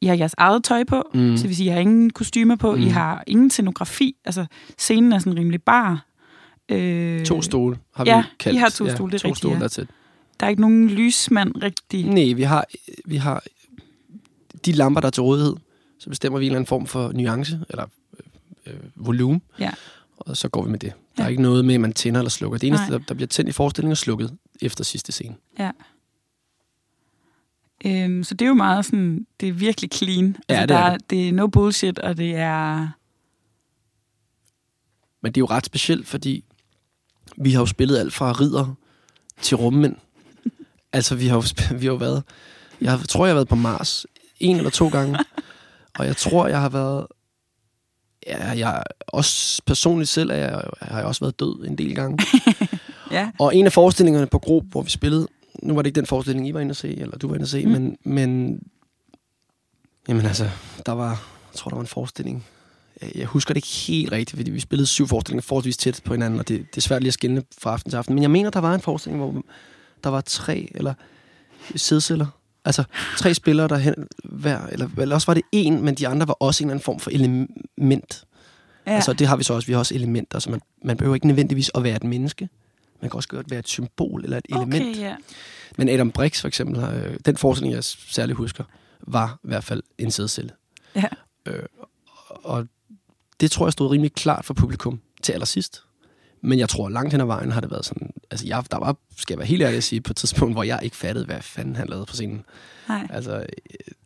I 0.00 0.06
har 0.06 0.14
jeres 0.14 0.34
eget 0.38 0.64
tøj 0.64 0.84
på, 0.84 1.02
Mm. 1.14 1.36
så 1.36 1.42
sige, 1.42 1.64
I 1.64 1.68
har 1.68 1.80
ingen 1.80 2.10
kostymer 2.10 2.56
på, 2.56 2.74
mm. 2.76 2.82
I 2.82 2.86
har 2.88 3.24
ingen 3.26 3.50
scenografi. 3.50 4.16
Altså, 4.24 4.46
scenen 4.78 5.12
er 5.12 5.18
sådan 5.18 5.38
rimelig 5.38 5.62
bar. 5.62 6.06
Øh, 6.68 7.24
To 7.26 7.42
stole 7.42 7.78
har 7.94 8.04
ja, 8.04 8.20
vi 8.20 8.26
kaldt. 8.38 8.56
I 8.56 8.58
har 8.58 8.68
to 8.68 8.88
stole, 8.88 9.12
det 9.12 9.18
er 9.18 9.22
to 9.22 9.28
rigtigt, 9.28 9.38
stole, 9.38 9.58
ja. 9.58 9.64
it. 9.82 9.88
Der 10.40 10.46
er 10.46 10.50
ikke 10.50 10.60
nogen 10.62 10.90
lysmand 10.90 11.62
rigtig. 11.62 12.06
Nej, 12.06 12.32
vi 12.32 12.42
har, 12.42 12.64
vi 13.04 13.16
har 13.16 13.42
de 14.66 14.72
lamper, 14.72 15.00
der 15.00 15.06
er 15.06 15.10
til 15.10 15.22
rådighed. 15.22 15.54
Så 15.98 16.08
bestemmer 16.10 16.38
vi 16.38 16.44
en 16.44 16.50
eller 16.50 16.56
anden 16.58 16.66
form 16.66 16.86
for 16.86 17.12
nuance, 17.14 17.60
eller 17.70 17.86
øh, 18.66 18.74
øh, 18.74 18.80
volumen. 19.06 19.42
Ja. 19.58 19.70
Og 20.16 20.36
så 20.36 20.48
går 20.48 20.64
vi 20.64 20.70
med 20.70 20.78
det. 20.78 20.92
Der 21.16 21.22
er 21.22 21.26
Ja. 21.26 21.30
ikke 21.30 21.42
noget 21.42 21.64
med, 21.64 21.74
at 21.74 21.80
man 21.80 21.92
tænder 21.92 22.20
eller 22.20 22.30
slukker. 22.30 22.58
Det 22.58 22.66
eneste, 22.66 22.88
Nej. 22.88 22.98
der, 22.98 23.04
der 23.08 23.14
bliver 23.14 23.28
tændt 23.28 23.48
i 23.48 23.52
forestillingen, 23.52 23.90
er 23.92 23.96
slukket 23.96 24.36
efter 24.62 24.84
sidste 24.84 25.12
scene. 25.12 25.34
Ja. 25.58 25.70
Øhm, 27.86 28.24
så 28.24 28.34
det 28.34 28.44
er 28.44 28.48
jo 28.48 28.54
meget 28.54 28.84
sådan, 28.84 29.26
det 29.40 29.48
er 29.48 29.52
virkelig 29.52 29.90
clean. 29.94 30.36
Altså, 30.48 30.60
det 30.60 30.68
der 30.68 30.76
er 30.76 30.90
er, 30.90 30.98
det 31.10 31.28
er 31.28 31.32
no 31.32 31.46
bullshit, 31.46 31.98
og 31.98 32.16
det 32.16 32.36
er... 32.36 32.88
Men 35.22 35.32
det 35.32 35.36
er 35.36 35.42
jo 35.42 35.46
ret 35.46 35.66
specielt, 35.66 36.08
fordi 36.08 36.44
vi 37.36 37.52
har 37.52 37.60
jo 37.60 37.66
spillet 37.66 37.98
alt 37.98 38.12
fra 38.12 38.32
ridder 38.32 38.74
til 39.40 39.56
rummænd. 39.56 39.96
altså, 40.92 41.14
vi 41.14 41.26
har 41.26 41.36
jo, 41.36 41.42
vi 41.74 41.86
har 41.86 41.92
jo 41.92 41.98
været... 41.98 42.22
Jeg 42.80 42.98
tror, 43.08 43.26
jeg 43.26 43.30
har 43.30 43.36
været 43.36 43.48
på 43.48 43.54
Mars 43.54 44.06
en 44.40 44.56
eller 44.56 44.70
to 44.70 44.88
gange. 44.88 45.18
og 45.98 46.06
jeg 46.06 46.16
tror, 46.16 46.46
jeg 46.46 46.60
har 46.60 46.68
været... 46.68 47.06
Ja, 48.26 48.48
jeg 48.48 48.82
også 49.06 49.62
personligt 49.66 50.10
selv 50.10 50.30
er 50.30 50.34
jeg, 50.34 50.62
har 50.80 50.98
jeg 50.98 51.06
også 51.06 51.20
været 51.20 51.40
død 51.40 51.64
en 51.66 51.78
del 51.78 51.94
gange. 51.94 52.18
Ja. 53.10 53.30
Og 53.38 53.56
en 53.56 53.66
af 53.66 53.72
forestillingerne 53.72 54.26
på 54.26 54.38
Grob, 54.38 54.64
hvor 54.64 54.82
vi 54.82 54.90
spillede, 54.90 55.28
nu 55.62 55.74
var 55.74 55.82
det 55.82 55.86
ikke 55.88 55.96
den 56.00 56.06
forestilling, 56.06 56.48
I 56.48 56.54
var 56.54 56.60
inde 56.60 56.70
at 56.70 56.76
se, 56.76 56.96
eller 56.98 57.18
du 57.18 57.28
var 57.28 57.34
inde 57.34 57.42
at 57.44 57.48
se, 57.48 57.66
Mm. 57.66 57.72
men, 57.72 57.96
men 58.04 58.60
jamen 60.08 60.26
altså, 60.26 60.50
der 60.86 60.92
var, 60.92 61.08
jeg 61.52 61.56
tror, 61.56 61.68
der 61.68 61.76
var 61.76 61.80
en 61.80 61.86
forestilling. 61.86 62.46
Jeg, 63.02 63.10
jeg 63.14 63.26
husker 63.26 63.54
det 63.54 63.58
ikke 63.58 63.68
helt 63.92 64.12
rigtigt, 64.12 64.36
fordi 64.36 64.50
vi 64.50 64.60
spillede 64.60 64.86
syv 64.86 65.08
forestillinger 65.08 65.42
forholdsvis 65.42 65.76
tæt 65.76 66.00
på 66.04 66.14
hinanden, 66.14 66.38
og 66.40 66.48
det, 66.48 66.58
det 66.70 66.76
er 66.76 66.80
svært 66.80 67.02
lige 67.02 67.08
at 67.10 67.14
skille 67.14 67.42
fra 67.62 67.72
aften 67.72 67.90
til 67.90 67.96
aften. 67.96 68.14
Men 68.14 68.22
jeg 68.22 68.30
mener, 68.30 68.50
der 68.50 68.60
var 68.60 68.74
en 68.74 68.80
forestilling, 68.80 69.22
hvor 69.22 69.42
der 70.04 70.10
var 70.10 70.20
tre, 70.20 70.72
eller 70.74 70.94
sædceller, 71.76 72.26
altså 72.64 72.84
tre 73.18 73.34
spillere, 73.42 73.68
der 73.68 73.76
hen, 73.76 73.94
hver, 74.24 74.66
eller, 74.66 74.88
eller 74.98 75.14
også 75.14 75.26
var 75.26 75.34
det 75.34 75.42
en, 75.52 75.84
men 75.84 75.94
de 75.94 76.08
andre 76.08 76.28
var 76.28 76.34
også 76.34 76.64
en 76.64 76.68
eller 76.68 76.72
anden 76.74 76.84
form 76.84 77.00
for 77.00 77.10
element. 77.10 78.24
Ja. 78.86 78.92
Altså, 78.92 79.12
det 79.12 79.26
har 79.26 79.36
vi 79.36 79.44
så 79.44 79.54
også. 79.54 79.66
Vi 79.66 79.72
har 79.72 79.78
også 79.78 79.94
elementer, 79.94 80.38
så 80.38 80.50
man, 80.50 80.60
man 80.84 80.96
behøver 80.96 81.14
ikke 81.14 81.26
nødvendigvis 81.26 81.70
at 81.74 81.82
være 81.84 81.96
et 81.96 82.04
menneske. 82.04 82.48
Man 83.00 83.10
kan 83.10 83.16
også 83.16 83.28
godt 83.28 83.50
være 83.50 83.58
et 83.58 83.68
symbol 83.68 84.24
eller 84.24 84.36
et 84.36 84.46
element. 84.48 84.74
Okay, 84.74 84.96
ja. 84.96 85.16
Men 85.78 85.88
Adam 85.88 86.10
Brix 86.10 86.40
for 86.40 86.48
eksempel, 86.48 86.84
øh, 86.84 87.16
den 87.26 87.36
forestilling, 87.36 87.74
jeg 87.74 87.84
særligt 87.84 88.36
husker, 88.36 88.64
var 89.00 89.38
i 89.44 89.48
hvert 89.48 89.64
fald 89.64 89.82
en 89.98 90.10
sædcelle. 90.10 90.50
Ja. 90.94 91.04
Øh, 91.46 91.62
og 92.28 92.66
det 93.40 93.50
tror 93.50 93.66
jeg 93.66 93.72
stod 93.72 93.90
rimelig 93.90 94.12
klart 94.12 94.44
for 94.44 94.54
publikum 94.54 95.00
til 95.22 95.32
allersidst. 95.32 95.82
Men 96.42 96.58
jeg 96.58 96.68
tror, 96.68 96.88
langt 96.88 97.12
hen 97.12 97.20
ad 97.20 97.26
vejen 97.26 97.52
har 97.52 97.60
det 97.60 97.70
været 97.70 97.84
sådan... 97.84 98.10
Altså, 98.30 98.46
jeg, 98.46 98.64
der 98.70 98.78
var, 98.78 98.96
skal 99.16 99.34
jeg 99.34 99.38
være 99.38 99.46
helt 99.48 99.62
ærlig 99.62 99.76
at 99.76 99.84
sige, 99.84 100.00
på 100.00 100.12
et 100.12 100.16
tidspunkt, 100.16 100.54
hvor 100.54 100.62
jeg 100.62 100.80
ikke 100.82 100.96
fattede, 100.96 101.26
hvad 101.26 101.40
fanden 101.42 101.76
han 101.76 101.88
lavede 101.88 102.06
på 102.06 102.14
scenen. 102.14 102.44
Nej. 102.88 103.06
Altså, 103.10 103.46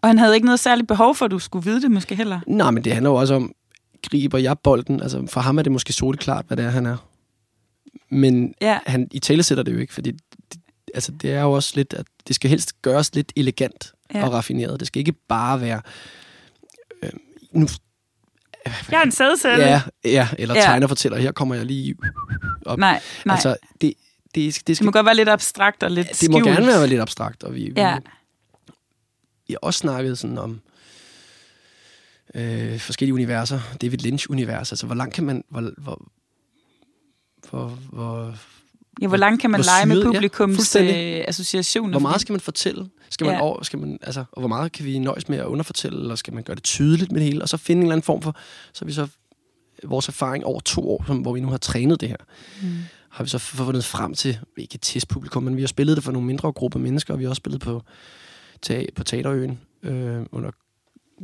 Og 0.03 0.09
han 0.09 0.19
havde 0.19 0.35
ikke 0.35 0.45
noget 0.45 0.61
særligt 0.61 0.89
behov 0.89 1.15
for, 1.15 1.25
at 1.25 1.31
du 1.31 1.39
skulle 1.39 1.65
vide 1.65 1.83
det 1.83 1.91
måske 1.91 2.15
heller. 2.15 2.41
nej, 2.47 2.71
men 2.71 2.85
det 2.85 2.93
handler 2.93 3.11
jo 3.11 3.17
også 3.17 3.35
om, 3.35 3.53
griber 4.11 4.39
jeg 4.39 4.59
bolden? 4.59 5.03
Altså, 5.03 5.27
for 5.27 5.41
ham 5.41 5.59
er 5.59 5.63
det 5.63 5.73
måske 5.73 5.93
soleklart, 5.93 6.45
hvad 6.47 6.57
det 6.57 6.65
er, 6.65 6.71
han 6.71 6.87
er. 6.87 6.97
Men 8.09 8.55
Ja, 8.61 8.79
han 8.87 9.09
i 9.13 9.19
tale 9.19 9.43
sætter 9.43 9.65
det 9.65 9.73
jo 9.73 9.79
ikke, 9.79 9.95
fordi 9.95 10.11
det, 10.53 10.61
altså, 10.95 11.13
det 11.13 11.33
er 11.33 11.41
jo 11.43 11.53
også 11.53 11.73
lidt, 11.77 11.95
at 11.95 12.07
det 12.29 12.37
skal 12.37 12.51
helst 12.51 12.83
gøres 12.83 13.15
lidt 13.15 13.33
elegant 13.37 13.93
Ja. 14.15 14.19
ja. 14.19 14.25
og 14.27 14.33
raffineret. 14.33 14.81
Det 14.81 14.87
skal 14.89 15.01
ikke 15.01 15.13
bare 15.29 15.61
være... 15.61 15.81
Øh, 17.03 17.11
nu, 17.53 17.67
jeg 18.91 18.99
er 18.99 19.03
en 19.03 19.13
sædcelle. 19.13 19.65
ja, 19.65 19.83
ja, 20.05 20.29
eller 20.39 20.55
Ja. 20.55 20.61
ja. 20.61 20.67
tegner 20.67 20.87
fortæller, 20.87 21.19
her 21.19 21.33
kommer 21.33 21.55
jeg 21.55 21.67
lige 21.67 21.95
op. 22.67 22.79
Nej, 22.79 23.01
nej. 23.27 23.35
Altså, 23.35 23.57
det, 23.81 23.81
det, 23.81 23.95
det, 24.35 24.67
det 24.67 24.77
skal, 24.77 24.85
må 24.85 24.91
godt 24.91 25.07
være 25.07 25.15
lidt 25.17 25.29
abstrakt 25.29 25.83
og 25.83 25.91
lidt 25.91 26.09
det 26.21 26.31
må 26.31 26.39
skjult. 26.39 26.55
gerne 26.55 26.67
være 26.67 26.87
lidt 26.87 27.01
abstrakt, 27.01 27.43
og 27.45 27.55
vi, 27.55 27.73
Ja, 27.77 27.95
vi, 27.97 28.01
vi 29.49 29.53
har 29.53 29.59
også 29.63 29.79
snakket 29.79 30.19
sådan 30.19 30.39
om 30.39 30.61
øh, 32.35 32.79
forskellige 32.81 33.15
universer. 33.15 33.61
David 33.83 33.99
Lynch-univers, 33.99 34.73
altså 34.73 34.87
hvor 34.87 34.95
langt 34.95 35.15
kan 35.15 35.25
man... 35.25 35.45
Hvor, 35.51 35.73
hvor, 35.79 36.07
hvor, 37.51 37.79
hvor, 37.93 38.35
ja, 39.03 39.07
hvor 39.07 39.17
langt 39.17 39.41
kan 39.41 39.51
man 39.51 39.61
lege 39.61 39.87
med 39.87 39.99
ja, 39.99 40.05
publikums 40.05 40.57
fuldstændig. 40.57 41.19
øh, 41.19 41.25
associationer? 41.29 41.91
Hvor 41.91 42.01
meget 42.01 42.21
skal 42.21 42.33
man 42.33 42.41
fortælle? 42.41 42.89
Skal 43.11 43.25
man 43.25 43.33
Ja. 43.35 43.39
ja. 43.39 43.43
over, 43.45 43.63
skal 43.63 43.79
man, 43.79 43.99
altså, 44.03 44.25
og 44.33 44.41
hvor 44.41 44.49
meget 44.49 44.73
kan 44.73 44.85
vi 44.85 44.99
nøjes 44.99 45.29
med 45.29 45.39
at 45.39 45.45
underfortælle, 45.47 46.01
eller 46.01 46.15
skal 46.15 46.35
man 46.35 46.43
gøre 46.43 46.55
det 46.55 46.63
tydeligt 46.65 47.13
med 47.13 47.21
det 47.21 47.29
hele? 47.29 47.43
Og 47.43 47.49
så 47.49 47.57
finde 47.57 47.81
en 47.81 47.83
eller 47.87 47.93
anden 47.95 48.05
form 48.05 48.23
for, 48.23 48.37
så 48.73 48.85
vi 48.85 48.93
så 48.93 49.07
vores 49.85 50.09
erfaring 50.09 50.45
over 50.45 50.61
to 50.61 50.91
år, 50.91 51.05
som, 51.07 51.19
hvor 51.19 51.33
vi 51.33 51.41
nu 51.41 51.49
har 51.49 51.57
trænet 51.57 52.01
det 52.01 52.09
her, 52.09 52.17
Mm. 52.63 52.69
har 53.09 53.25
vi 53.25 53.31
så 53.31 53.39
fundet 53.39 53.85
frem 53.85 54.15
til, 54.15 54.39
ikke 54.57 54.75
et 54.75 54.81
testpublikum, 54.83 55.43
men 55.43 55.57
vi 55.57 55.63
har 55.63 55.67
spillet 55.69 55.97
det 55.97 56.05
for 56.05 56.13
nogle 56.13 56.27
mindre 56.27 56.53
grupper 56.53 56.79
mennesker, 56.81 57.15
og 57.15 57.19
vi 57.19 57.25
har 57.25 57.29
også 57.29 57.41
spillet 57.41 57.61
på, 57.61 57.83
te- 58.63 58.87
på 58.97 59.05
Teaterøen 59.05 59.61
øh, 59.83 60.23
under 60.33 60.51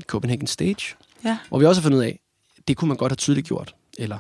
Copenhagen 0.07 0.47
Stage, 0.47 0.95
Ja. 1.25 1.39
hvor 1.49 1.59
vi 1.59 1.67
også 1.67 1.81
har 1.81 1.83
fundet 1.83 1.99
ud 1.99 2.05
af, 2.05 2.21
det 2.69 2.77
kunne 2.77 2.89
man 2.89 2.97
godt 2.97 3.12
have 3.12 3.17
tydeligt 3.17 3.47
gjort, 3.47 3.75
eller 3.99 4.19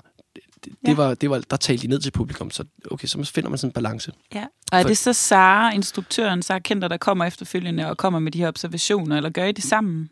det, 0.64 0.72
Ja. 0.84 0.88
det, 0.90 0.96
var, 0.96 1.14
det 1.14 1.30
var, 1.30 1.42
der 1.50 1.56
talte 1.56 1.82
de 1.82 1.88
ned 1.88 2.00
til 2.00 2.10
publikum, 2.10 2.50
så 2.50 2.64
okay, 2.90 3.06
så 3.08 3.24
finder 3.34 3.50
man 3.50 3.58
sådan 3.58 3.68
en 3.68 3.72
balance. 3.72 4.12
Ja. 4.34 4.44
Og 4.72 4.78
er 4.78 4.82
For- 4.82 4.88
det 4.88 4.98
så 4.98 5.12
Sara, 5.12 5.72
instruktøren, 5.74 6.42
Sara 6.42 6.58
Kenter, 6.58 6.88
der 6.88 6.96
kommer 6.96 7.24
efterfølgende 7.24 7.86
og 7.90 7.96
kommer 7.96 8.18
med 8.18 8.32
de 8.32 8.38
her 8.38 8.48
observationer, 8.48 9.16
eller 9.16 9.30
gør 9.30 9.44
I 9.44 9.52
det 9.52 9.64
sammen? 9.64 10.10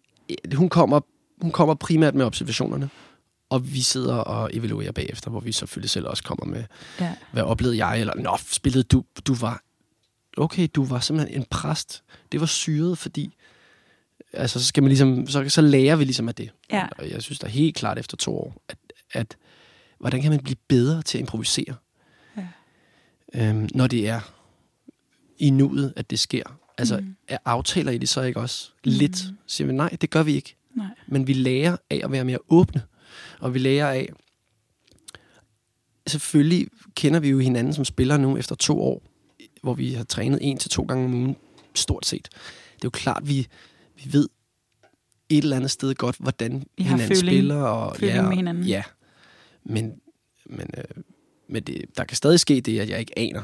hun 0.55 0.69
kommer, 0.69 1.01
hun 1.43 1.51
kommer 1.51 1.75
primært 1.75 2.15
med 2.15 2.25
observationerne. 2.27 2.91
Og 3.51 3.73
vi 3.75 3.81
sidder 3.81 4.15
og 4.15 4.51
evaluerer 4.53 4.93
bagefter, 4.93 5.31
hvor 5.31 5.41
vi 5.41 5.53
selvfølgelig 5.53 5.91
selv 5.91 6.07
også 6.07 6.23
kommer 6.25 6.47
med, 6.47 6.65
Ja. 7.01 7.15
hvad 7.33 7.43
oplevede 7.43 7.87
jeg, 7.87 8.01
eller 8.01 8.15
nå, 8.15 8.37
spillede 8.51 8.83
du, 8.83 9.05
du 9.27 9.35
var, 9.35 9.63
okay, 10.37 10.69
du 10.75 10.85
var 10.85 11.01
simpelthen 11.01 11.41
en 11.41 11.47
præst. 11.51 12.03
Det 12.33 12.41
var 12.41 12.47
syret, 12.47 12.99
fordi, 12.99 13.35
altså, 14.33 14.61
så 14.61 14.67
skal 14.67 14.83
man 14.83 14.89
ligesom, 14.89 15.27
så, 15.27 15.49
så 15.49 15.61
lærer 15.61 15.97
vi 15.97 16.05
ligesom 16.05 16.29
af 16.29 16.35
det. 16.35 16.51
Ja. 16.73 16.87
Og 16.99 17.11
jeg 17.11 17.23
synes 17.23 17.39
da 17.39 17.47
helt 17.47 17.77
klart 17.77 17.99
efter 17.99 18.17
to 18.17 18.39
år, 18.39 18.55
at, 18.69 18.79
at 19.13 19.37
hvordan 20.01 20.23
kan 20.23 20.31
man 20.31 20.41
blive 20.43 20.57
bedre 20.69 21.03
til 21.03 21.19
at 21.19 21.23
improvisere? 21.23 21.75
Ja. 22.37 22.47
Øhm, 23.35 23.69
når 23.75 23.87
det 23.87 24.09
er 24.09 24.21
i 25.39 25.51
nuet, 25.51 25.93
at 25.97 26.11
det 26.11 26.19
sker. 26.19 26.59
Altså, 26.79 26.97
Mm. 26.97 27.05
mm. 27.07 27.17
er 27.29 27.39
aftaler 27.45 27.93
I 27.93 27.99
det 27.99 28.09
så 28.09 28.23
ikke 28.23 28.41
også 28.41 28.71
lidt? 28.85 29.25
Siger 29.47 29.67
vi, 29.67 29.73
nej, 29.73 29.89
det 30.01 30.11
gør 30.11 30.23
vi 30.23 30.33
ikke. 30.35 30.57
Nej. 30.75 30.87
Men 31.07 31.27
vi 31.27 31.33
lærer 31.33 31.77
af 31.91 32.01
at 32.05 32.13
være 32.13 32.25
mere 32.25 32.39
åbne. 32.49 32.83
Og 33.41 33.55
vi 33.55 33.59
lærer 33.59 33.91
af... 33.93 34.09
Selvfølgelig 36.07 36.69
kender 36.95 37.21
vi 37.21 37.29
jo 37.29 37.39
hinanden 37.39 37.75
som 37.75 37.85
spillere 37.85 38.19
nu 38.19 38.37
efter 38.37 38.55
to 38.55 38.83
år, 38.83 39.03
hvor 39.63 39.75
vi 39.75 39.93
har 39.93 40.05
trænet 40.05 40.39
en 40.43 40.59
til 40.59 40.71
to 40.71 40.83
gange 40.83 41.05
om 41.05 41.15
ugen, 41.15 41.37
stort 41.75 42.07
set. 42.07 42.29
Det 42.33 42.75
er 42.75 42.79
jo 42.85 42.91
klart, 42.91 43.29
vi, 43.29 43.47
vi 43.97 44.13
ved 44.13 44.29
et 45.29 45.43
eller 45.43 45.57
andet 45.57 45.71
sted 45.71 45.95
godt, 45.95 46.17
hvordan 46.19 46.67
I 46.77 46.83
hinanden 46.83 47.07
føling- 47.09 47.17
spiller. 47.27 47.57
Og, 47.57 47.97
føling 47.97 48.17
ja, 48.17 48.23
med 48.23 48.37
hinanden. 48.37 48.65
Ja, 48.65 48.83
men, 49.69 49.93
men, 50.47 50.71
øh, 50.77 51.03
men 51.49 51.63
det, 51.63 51.85
der 51.97 52.05
kan 52.05 52.17
stadig 52.17 52.41
ske 52.41 52.61
det, 52.61 52.81
at 52.81 52.89
jeg 52.89 53.01
ikke 53.01 53.19
aner, 53.19 53.43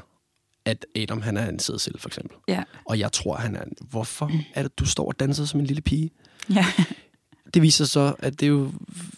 at 0.64 0.86
Adam 0.96 1.22
han 1.22 1.36
er 1.36 1.48
en 1.48 1.58
sædsel, 1.58 1.98
for 1.98 2.08
eksempel. 2.08 2.36
Ja. 2.48 2.62
Og 2.84 2.98
jeg 2.98 3.12
tror, 3.12 3.36
han 3.36 3.56
er... 3.56 3.64
Hvorfor 3.90 4.30
er 4.54 4.62
det, 4.62 4.78
du 4.78 4.86
står 4.86 5.06
og 5.06 5.20
danser 5.20 5.44
som 5.44 5.60
en 5.60 5.66
lille 5.66 5.82
pige? 5.82 6.10
Ja. 6.54 6.66
Det 7.54 7.62
viser 7.62 7.84
så, 7.84 8.14
at 8.18 8.40
det 8.40 8.46
er 8.46 8.50
jo, 8.50 8.72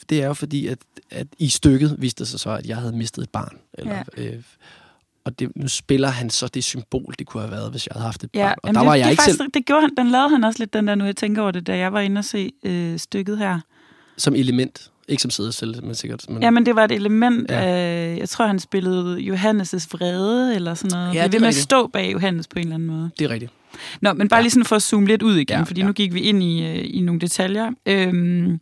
det 0.08 0.22
er 0.22 0.26
jo 0.26 0.34
fordi, 0.34 0.66
at, 0.66 0.78
at 1.10 1.26
i 1.38 1.48
stykket 1.48 1.96
viste 1.98 2.18
det 2.18 2.28
sig 2.28 2.40
så, 2.40 2.50
at 2.50 2.66
jeg 2.66 2.76
havde 2.76 2.96
mistet 2.96 3.22
et 3.22 3.30
barn. 3.30 3.58
Eller, 3.74 4.04
ja. 4.16 4.22
øh, 4.24 4.42
og 5.24 5.38
det, 5.38 5.56
nu 5.56 5.68
spiller 5.68 6.08
han 6.08 6.30
så 6.30 6.48
det 6.48 6.64
symbol, 6.64 7.14
det 7.18 7.26
kunne 7.26 7.40
have 7.42 7.50
været, 7.50 7.70
hvis 7.70 7.86
jeg 7.86 7.92
havde 7.92 8.04
haft 8.04 8.24
et 8.24 8.30
Ja, 8.34 8.46
barn. 8.46 8.56
Og 8.62 8.74
der 8.74 8.80
det, 8.80 8.86
var 8.86 8.92
det, 8.92 8.98
jeg 8.98 9.06
er 9.06 9.10
ikke 9.10 9.22
faktisk, 9.22 9.36
selv 9.36 9.50
Det 9.54 9.66
gjorde 9.66 9.80
han, 9.82 9.90
den 9.96 10.10
lavede 10.10 10.30
han 10.30 10.44
også 10.44 10.58
lidt, 10.58 10.72
den 10.72 10.88
der, 10.88 10.94
nu 10.94 11.04
jeg 11.04 11.16
tænker 11.16 11.42
over 11.42 11.50
det, 11.50 11.66
da 11.66 11.76
jeg 11.76 11.92
var 11.92 12.00
inde 12.00 12.18
og 12.18 12.24
se 12.24 12.52
øh, 12.64 12.98
stykket 12.98 13.38
her. 13.38 13.60
som 14.16 14.34
element. 14.34 14.92
Ikke 15.08 15.22
som 15.22 15.30
sædesel, 15.30 15.84
men 15.84 15.94
sikkert. 15.94 16.24
Men, 16.28 16.42
Ja, 16.42 16.50
men 16.50 16.66
det 16.66 16.76
var 16.76 16.84
et 16.84 16.92
element 16.92 17.50
Ja. 17.50 17.60
af, 17.60 18.16
jeg 18.18 18.28
tror, 18.28 18.46
han 18.46 18.58
spillede 18.58 19.18
Johannes' 19.18 19.86
vrede, 19.92 20.54
eller 20.54 20.74
sådan 20.74 20.98
noget. 20.98 21.14
Ja, 21.14 21.18
det 21.22 21.26
er 21.26 21.30
ved 21.30 21.40
med 21.40 21.48
at 21.48 21.54
stå 21.54 21.86
bag 21.86 22.12
Johannes 22.12 22.48
på 22.48 22.58
en 22.58 22.62
eller 22.64 22.74
anden 22.74 22.88
måde. 22.88 23.10
Det 23.18 23.24
er 23.24 23.30
rigtigt. 23.30 23.52
Nå, 24.00 24.12
men 24.12 24.28
bare 24.28 24.38
Ja. 24.38 24.42
lige 24.42 24.50
sådan 24.50 24.64
for 24.64 24.76
at 24.76 24.82
zoome 24.82 25.06
lidt 25.06 25.22
ud 25.22 25.36
igen, 25.36 25.56
Ja, 25.58 25.62
fordi 25.62 25.80
ja. 25.80 25.86
nu 25.86 25.92
gik 25.92 26.14
vi 26.14 26.20
ind 26.20 26.42
i, 26.42 26.66
øh, 26.66 26.84
i 26.84 27.00
nogle 27.00 27.20
detaljer. 27.20 27.70
Øhm, 27.86 28.60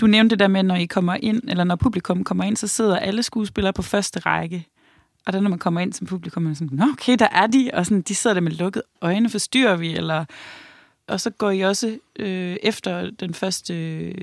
du 0.00 0.06
nævnte 0.06 0.30
det 0.30 0.38
der 0.40 0.48
med, 0.48 0.62
når 0.62 0.74
I 0.74 0.84
kommer 0.86 1.16
ind, 1.22 1.42
eller 1.48 1.64
når 1.64 1.76
publikum 1.76 2.24
kommer 2.24 2.44
ind, 2.44 2.56
så 2.56 2.66
sidder 2.66 2.96
alle 2.96 3.22
skuespillere 3.22 3.72
på 3.72 3.82
første 3.82 4.20
række. 4.20 4.66
Og 5.26 5.32
der, 5.32 5.40
når 5.40 5.50
man 5.50 5.58
kommer 5.58 5.80
ind 5.80 5.92
som 5.92 6.06
publikum, 6.06 6.42
er 6.44 6.48
man 6.48 6.54
sådan, 6.54 6.68
Nå, 6.78 6.84
okay, 6.92 7.16
der 7.18 7.28
er 7.32 7.46
de, 7.46 7.70
og 7.72 7.86
sådan, 7.86 8.02
de 8.02 8.14
sidder 8.14 8.34
der 8.34 8.40
med 8.40 8.52
lukkede 8.52 8.84
øjne, 9.02 9.30
forstyrrer 9.30 9.76
vi, 9.76 9.96
eller... 9.96 10.24
Og 11.08 11.20
så 11.20 11.30
går 11.30 11.50
I 11.50 11.60
også 11.60 11.98
øh, 12.18 12.56
efter 12.62 13.10
den 13.20 13.34
første, 13.34 13.74
øh, 13.74 14.14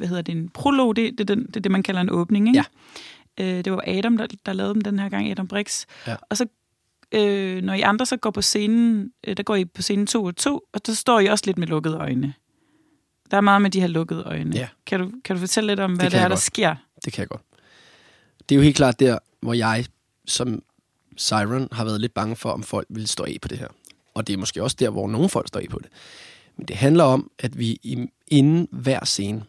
hvad 0.00 0.08
hedder 0.08 0.22
det, 0.22 0.32
en 0.32 0.48
prolog, 0.48 0.96
det, 0.96 1.18
det, 1.18 1.28
det 1.28 1.56
er 1.56 1.60
det, 1.60 1.72
man 1.72 1.82
kalder 1.82 2.00
en 2.00 2.10
åbning, 2.10 2.48
ikke? 2.48 2.64
Ja. 3.38 3.58
Øh, 3.58 3.64
det 3.64 3.72
var 3.72 3.84
Adam, 3.86 4.16
der, 4.16 4.26
der 4.46 4.52
lavede 4.52 4.74
dem 4.74 4.80
den 4.80 4.98
her 4.98 5.08
gang, 5.08 5.30
Adam 5.30 5.48
Brix. 5.48 5.86
Ja. 6.06 6.16
Og 6.30 6.36
så, 6.36 6.46
øh, 7.12 7.62
når 7.62 7.74
I 7.74 7.80
andre 7.80 8.06
så 8.06 8.16
går 8.16 8.30
på 8.30 8.42
scenen, 8.42 9.12
øh, 9.26 9.36
der 9.36 9.42
går 9.42 9.56
I 9.56 9.64
på 9.64 9.82
scenen 9.82 10.06
to 10.06 10.24
og 10.24 10.36
to, 10.36 10.62
og 10.72 10.80
så 10.86 10.94
står 10.94 11.20
I 11.20 11.26
også 11.26 11.46
lidt 11.46 11.58
med 11.58 11.66
lukkede 11.66 11.96
øjne. 11.96 12.34
Der 13.30 13.36
er 13.36 13.40
meget 13.40 13.62
med 13.62 13.70
de 13.70 13.80
her 13.80 13.86
lukkede 13.86 14.22
øjne. 14.22 14.56
Ja. 14.56 14.68
Kan, 14.86 15.00
du, 15.00 15.12
kan 15.24 15.36
du 15.36 15.40
fortælle 15.40 15.66
lidt 15.66 15.80
om, 15.80 15.94
hvad 15.94 16.10
kan 16.10 16.10
det, 16.10 16.24
er, 16.24 16.28
der 16.28 16.36
sker? 16.36 16.74
Det 17.04 17.12
kan 17.12 17.20
jeg 17.20 17.28
godt. 17.28 17.42
Det 18.48 18.54
er 18.54 18.56
jo 18.56 18.62
helt 18.62 18.76
klart 18.76 19.00
der, 19.00 19.18
hvor 19.40 19.54
jeg 19.54 19.84
som 20.26 20.62
Siren 21.16 21.68
har 21.72 21.84
været 21.84 22.00
lidt 22.00 22.14
bange 22.14 22.36
for, 22.36 22.50
om 22.50 22.62
folk 22.62 22.86
vil 22.90 23.08
stå 23.08 23.24
af 23.24 23.36
på 23.42 23.48
det 23.48 23.58
her. 23.58 23.68
Og 24.14 24.26
det 24.26 24.32
er 24.32 24.36
måske 24.36 24.62
også 24.62 24.76
der, 24.80 24.90
hvor 24.90 25.08
nogle 25.08 25.28
folk 25.28 25.48
står 25.48 25.60
af 25.60 25.66
på 25.70 25.78
det. 25.78 25.88
Men 26.56 26.68
det 26.68 26.76
handler 26.76 27.04
om, 27.04 27.30
at 27.38 27.58
vi 27.58 27.78
inden 28.28 28.68
hver 28.70 29.04
scene, 29.04 29.42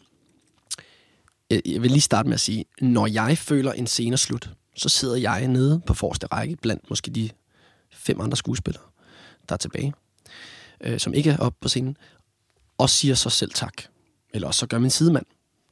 jeg 1.66 1.82
vil 1.82 1.92
lige 1.92 2.02
starte 2.02 2.30
med 2.30 2.34
at 2.34 2.40
sige, 2.40 2.66
når 2.82 3.08
jeg 3.08 3.38
føler 3.38 3.72
en 3.72 3.88
scene 3.88 4.14
er 4.14 4.18
slut, 4.18 4.50
så 4.76 4.90
sidder 4.90 5.16
jeg 5.16 5.48
nede 5.48 5.82
på 5.86 5.94
forreste 5.94 6.28
række 6.28 6.56
blandt 6.62 6.90
måske 6.90 7.12
de 7.12 7.30
fem 7.92 8.22
andre 8.22 8.38
skuespillere, 8.38 8.84
der 9.50 9.54
er 9.54 9.58
tilbage, 9.58 9.94
øh, 10.82 11.00
som 11.00 11.14
ikke 11.14 11.30
er 11.30 11.38
oppe 11.38 11.58
på 11.62 11.70
scenen, 11.70 11.98
og 12.78 12.90
siger 12.90 13.16
så 13.16 13.30
selv 13.30 13.52
tak. 13.54 13.74
Eller 14.34 14.48
også 14.48 14.60
så 14.60 14.68
gør 14.68 14.80
min 14.80 14.90
sidemand. 14.90 15.26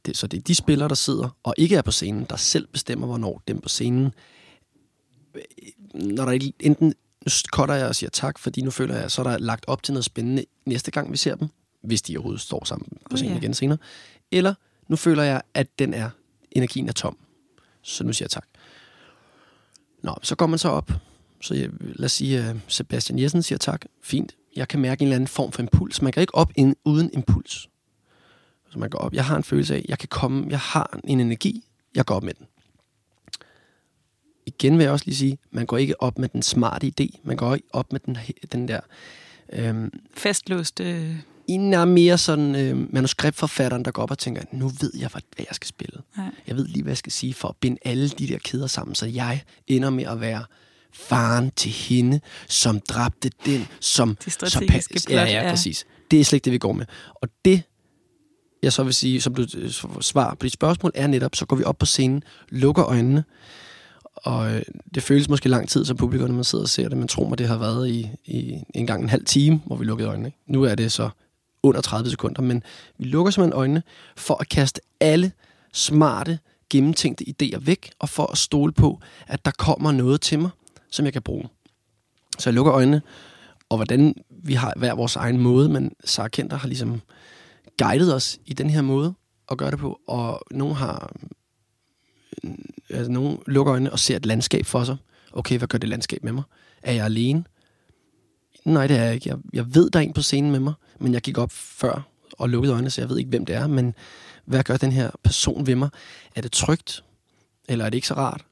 Det, 0.06 0.16
så 0.16 0.26
det 0.26 0.38
er 0.38 0.42
de 0.42 0.54
spillere, 0.54 0.88
der 0.88 0.94
sidder 0.94 1.36
og 1.42 1.54
ikke 1.58 1.76
er 1.76 1.82
på 1.82 1.90
scenen, 1.90 2.26
der 2.30 2.36
selv 2.36 2.66
bestemmer, 2.66 3.06
hvornår 3.06 3.42
dem 3.48 3.60
på 3.60 3.68
scenen. 3.68 4.14
øh, 5.34 5.42
Når 5.94 6.24
der 6.24 6.32
er 6.32 6.50
enten, 6.60 6.94
nu 7.26 7.30
cutter 7.52 7.74
jeg 7.74 7.86
og 7.88 7.96
siger 7.96 8.10
tak, 8.10 8.38
fordi 8.38 8.62
nu 8.62 8.70
føler 8.70 8.96
jeg, 8.96 9.10
så 9.10 9.22
er 9.22 9.30
der 9.30 9.38
lagt 9.38 9.64
op 9.68 9.82
til 9.82 9.94
noget 9.94 10.04
spændende 10.04 10.44
næste 10.66 10.90
gang, 10.90 11.12
vi 11.12 11.16
ser 11.16 11.34
dem, 11.34 11.48
hvis 11.82 12.02
de 12.02 12.16
overhovedet 12.16 12.40
står 12.40 12.64
sammen 12.64 12.88
på 12.88 13.12
Oh, 13.12 13.16
scenen 13.16 13.32
ja. 13.34 13.38
igen 13.40 13.54
senere. 13.54 13.78
Eller 14.32 14.54
nu 14.90 14.96
føler 14.96 15.22
jeg, 15.22 15.42
at 15.54 15.78
den 15.78 15.94
er, 15.94 16.10
energien 16.50 16.88
er 16.88 16.92
tom. 16.92 17.16
Så 17.82 18.04
nu 18.04 18.12
siger 18.12 18.24
jeg 18.24 18.30
tak. 18.30 18.46
Nå, 20.02 20.14
så 20.22 20.36
går 20.36 20.46
man 20.46 20.58
så 20.58 20.68
op. 20.68 20.92
Så 21.40 21.54
jeg, 21.54 21.70
lad 21.80 22.04
os 22.04 22.12
sige, 22.12 22.50
uh, 22.50 22.60
Sebastian 22.68 23.18
Jessen 23.18 23.42
siger 23.42 23.58
tak. 23.58 23.84
Fint. 24.02 24.36
Jeg 24.56 24.68
kan 24.68 24.80
mærke 24.80 25.02
en 25.02 25.06
eller 25.06 25.16
anden 25.16 25.28
form 25.28 25.52
for 25.52 25.62
impuls. 25.62 26.02
Man 26.02 26.12
kan 26.12 26.20
ikke 26.20 26.34
op 26.34 26.52
ind, 26.56 26.76
uden 26.84 27.10
impuls. 27.12 27.68
Så 28.70 28.78
man 28.78 28.90
går 28.90 28.98
op. 28.98 29.12
Jeg 29.12 29.24
har 29.24 29.36
en 29.36 29.44
følelse 29.44 29.74
af, 29.74 29.84
jeg 29.88 29.98
kan 29.98 30.08
komme, 30.08 30.46
jeg 30.50 30.58
har 30.58 31.00
en 31.04 31.20
energi, 31.20 31.64
jeg 31.94 32.04
går 32.04 32.14
op 32.14 32.22
med 32.22 32.34
den. 32.34 32.46
Igen 34.46 34.78
vil 34.78 34.84
jeg 34.84 34.92
også 34.92 35.04
lige 35.04 35.16
sige, 35.16 35.38
man 35.50 35.66
går 35.66 35.76
ikke 35.76 36.02
op 36.02 36.18
med 36.18 36.28
den 36.28 36.42
smarte 36.42 36.92
idé, 37.00 37.20
man 37.24 37.36
går 37.36 37.54
ikke 37.54 37.68
op 37.72 37.92
med 37.92 38.00
den, 38.00 38.18
den 38.52 38.68
der, 38.68 38.80
øhm, 39.52 39.92
Fastlåst. 40.14 40.80
En 41.50 41.74
er 41.74 41.84
mere 41.84 42.18
sådan 42.18 42.54
øh, 42.54 42.94
manuskriptforfatteren, 42.94 43.84
der 43.84 43.90
går 43.90 44.02
op 44.02 44.10
og 44.10 44.18
tænker, 44.18 44.42
nu 44.52 44.68
ved 44.68 44.92
jeg, 44.98 45.08
hvad 45.08 45.22
hvad 45.36 45.46
jeg 45.48 45.54
skal 45.54 45.68
spille. 45.68 45.98
nej. 46.16 46.30
Jeg 46.46 46.56
ved 46.56 46.66
lige, 46.66 46.82
hvad 46.82 46.90
jeg 46.90 46.96
skal 46.96 47.12
sige 47.12 47.34
for 47.34 47.48
at 47.48 47.56
binde 47.60 47.76
alle 47.84 48.08
de 48.08 48.26
der 48.28 48.38
kæder 48.38 48.66
sammen, 48.66 48.94
så 48.94 49.06
jeg 49.06 49.42
ender 49.66 49.90
med 49.90 50.04
at 50.04 50.20
være 50.20 50.44
faren 50.92 51.50
til 51.56 51.70
hende, 51.70 52.20
som 52.48 52.80
dræbte 52.80 53.30
den, 53.46 53.66
som... 53.80 54.16
Det 54.24 54.32
som 54.32 54.48
strategiske 54.48 54.94
pa- 54.94 55.06
plot, 55.06 55.18
ja, 55.18 55.24
ja, 55.24 55.42
ja. 55.42 55.50
præcis. 55.50 55.86
Det 56.10 56.20
er 56.20 56.24
slet 56.24 56.36
ikke 56.36 56.44
det, 56.44 56.52
vi 56.52 56.58
går 56.58 56.72
med. 56.72 56.86
Og 57.14 57.28
det, 57.44 57.62
jeg 58.62 58.72
så 58.72 58.82
vil 58.82 58.94
sige, 58.94 59.20
som 59.20 59.34
du 59.34 59.46
øh, 59.56 59.70
svar 60.00 60.34
på 60.34 60.44
dit 60.44 60.52
spørgsmål, 60.52 60.92
er 60.94 61.06
netop, 61.06 61.36
så 61.36 61.46
går 61.46 61.56
vi 61.56 61.64
op 61.64 61.78
på 61.78 61.86
scenen, 61.86 62.22
lukker 62.48 62.84
øjnene, 62.84 63.24
og 64.16 64.54
øh, 64.54 64.62
det 64.94 65.02
føles 65.02 65.28
måske 65.28 65.48
lang 65.48 65.68
tid 65.68 65.84
som 65.84 65.96
publikum, 65.96 66.28
når 66.28 66.34
man 66.34 66.44
sidder 66.44 66.64
og 66.64 66.68
ser 66.68 66.88
det, 66.88 66.98
men 66.98 67.08
tro 67.08 67.24
mig, 67.28 67.38
det 67.38 67.48
har 67.48 67.58
været 67.58 67.88
i, 67.88 68.10
i 68.24 68.62
en 68.74 68.86
gang 68.86 69.02
en 69.02 69.08
halv 69.08 69.24
time, 69.24 69.60
hvor 69.66 69.76
vi 69.76 69.84
lukkede 69.84 70.08
øjnene. 70.08 70.28
Ikke? 70.28 70.38
Nu 70.46 70.62
er 70.62 70.74
det 70.74 70.92
så 70.92 71.10
under 71.62 71.80
30 71.80 72.10
sekunder, 72.10 72.42
men 72.42 72.62
vi 72.98 73.04
lukker 73.04 73.30
simpelthen 73.30 73.58
øjnene 73.58 73.82
for 74.16 74.40
at 74.40 74.48
kaste 74.48 74.80
alle 75.00 75.32
smarte, 75.72 76.38
gennemtænkte 76.70 77.24
idéer 77.28 77.58
væk, 77.58 77.90
og 77.98 78.08
for 78.08 78.26
at 78.32 78.38
stole 78.38 78.72
på, 78.72 79.00
at 79.26 79.44
der 79.44 79.50
kommer 79.50 79.92
noget 79.92 80.20
til 80.20 80.38
mig, 80.38 80.50
som 80.90 81.04
jeg 81.04 81.12
kan 81.12 81.22
bruge. 81.22 81.48
Så 82.38 82.50
jeg 82.50 82.54
lukker 82.54 82.74
øjnene, 82.74 83.02
og 83.68 83.76
hvordan 83.76 84.14
vi 84.28 84.54
har 84.54 84.74
hver 84.76 84.94
vores 84.94 85.16
egen 85.16 85.38
måde, 85.38 85.68
men 85.68 85.92
Sarah 86.04 86.30
Kenter 86.30 86.56
har 86.56 86.68
ligesom 86.68 87.00
guidet 87.78 88.14
os 88.14 88.38
i 88.46 88.52
den 88.52 88.70
her 88.70 88.82
måde 88.82 89.14
at 89.50 89.58
gøre 89.58 89.70
det 89.70 89.78
på, 89.78 90.00
og 90.06 90.42
nogen 90.50 90.74
har 90.74 91.12
øh, 92.44 92.50
altså 92.90 93.12
nogen 93.12 93.38
lukker 93.46 93.72
øjnene 93.72 93.92
og 93.92 93.98
ser 93.98 94.16
et 94.16 94.26
landskab 94.26 94.66
for 94.66 94.84
sig. 94.84 94.96
Okay, 95.32 95.58
hvad 95.58 95.68
gør 95.68 95.78
det 95.78 95.88
landskab 95.88 96.24
med 96.24 96.32
mig? 96.32 96.42
Er 96.82 96.92
jeg 96.92 97.04
alene? 97.04 97.44
Nej, 98.64 98.86
det 98.86 98.96
er 98.96 99.04
jeg 99.04 99.14
ikke. 99.14 99.28
Jeg, 99.28 99.38
jeg 99.52 99.74
ved, 99.74 99.90
der 99.90 99.98
er 99.98 100.02
en 100.02 100.12
på 100.12 100.22
scenen 100.22 100.50
med 100.50 100.60
mig, 100.60 100.74
men 100.98 101.12
jeg 101.12 101.22
gik 101.22 101.38
op 101.38 101.52
før 101.52 102.06
og 102.32 102.48
lukkede 102.48 102.72
øjnene, 102.72 102.90
så 102.90 103.00
jeg 103.00 103.08
ved 103.08 103.18
ikke, 103.18 103.30
hvem 103.30 103.46
det 103.46 103.54
er. 103.56 103.66
Men 103.66 103.94
hvad 104.44 104.62
gør 104.62 104.76
den 104.76 104.92
her 104.92 105.10
person 105.22 105.66
ved 105.66 105.74
mig? 105.74 105.88
Er 106.34 106.40
det 106.40 106.52
trygt? 106.52 107.04
Eller 107.68 107.84
er 107.84 107.90
det 107.90 107.96
ikke 107.96 108.06
så 108.06 108.14
rart? 108.14 108.44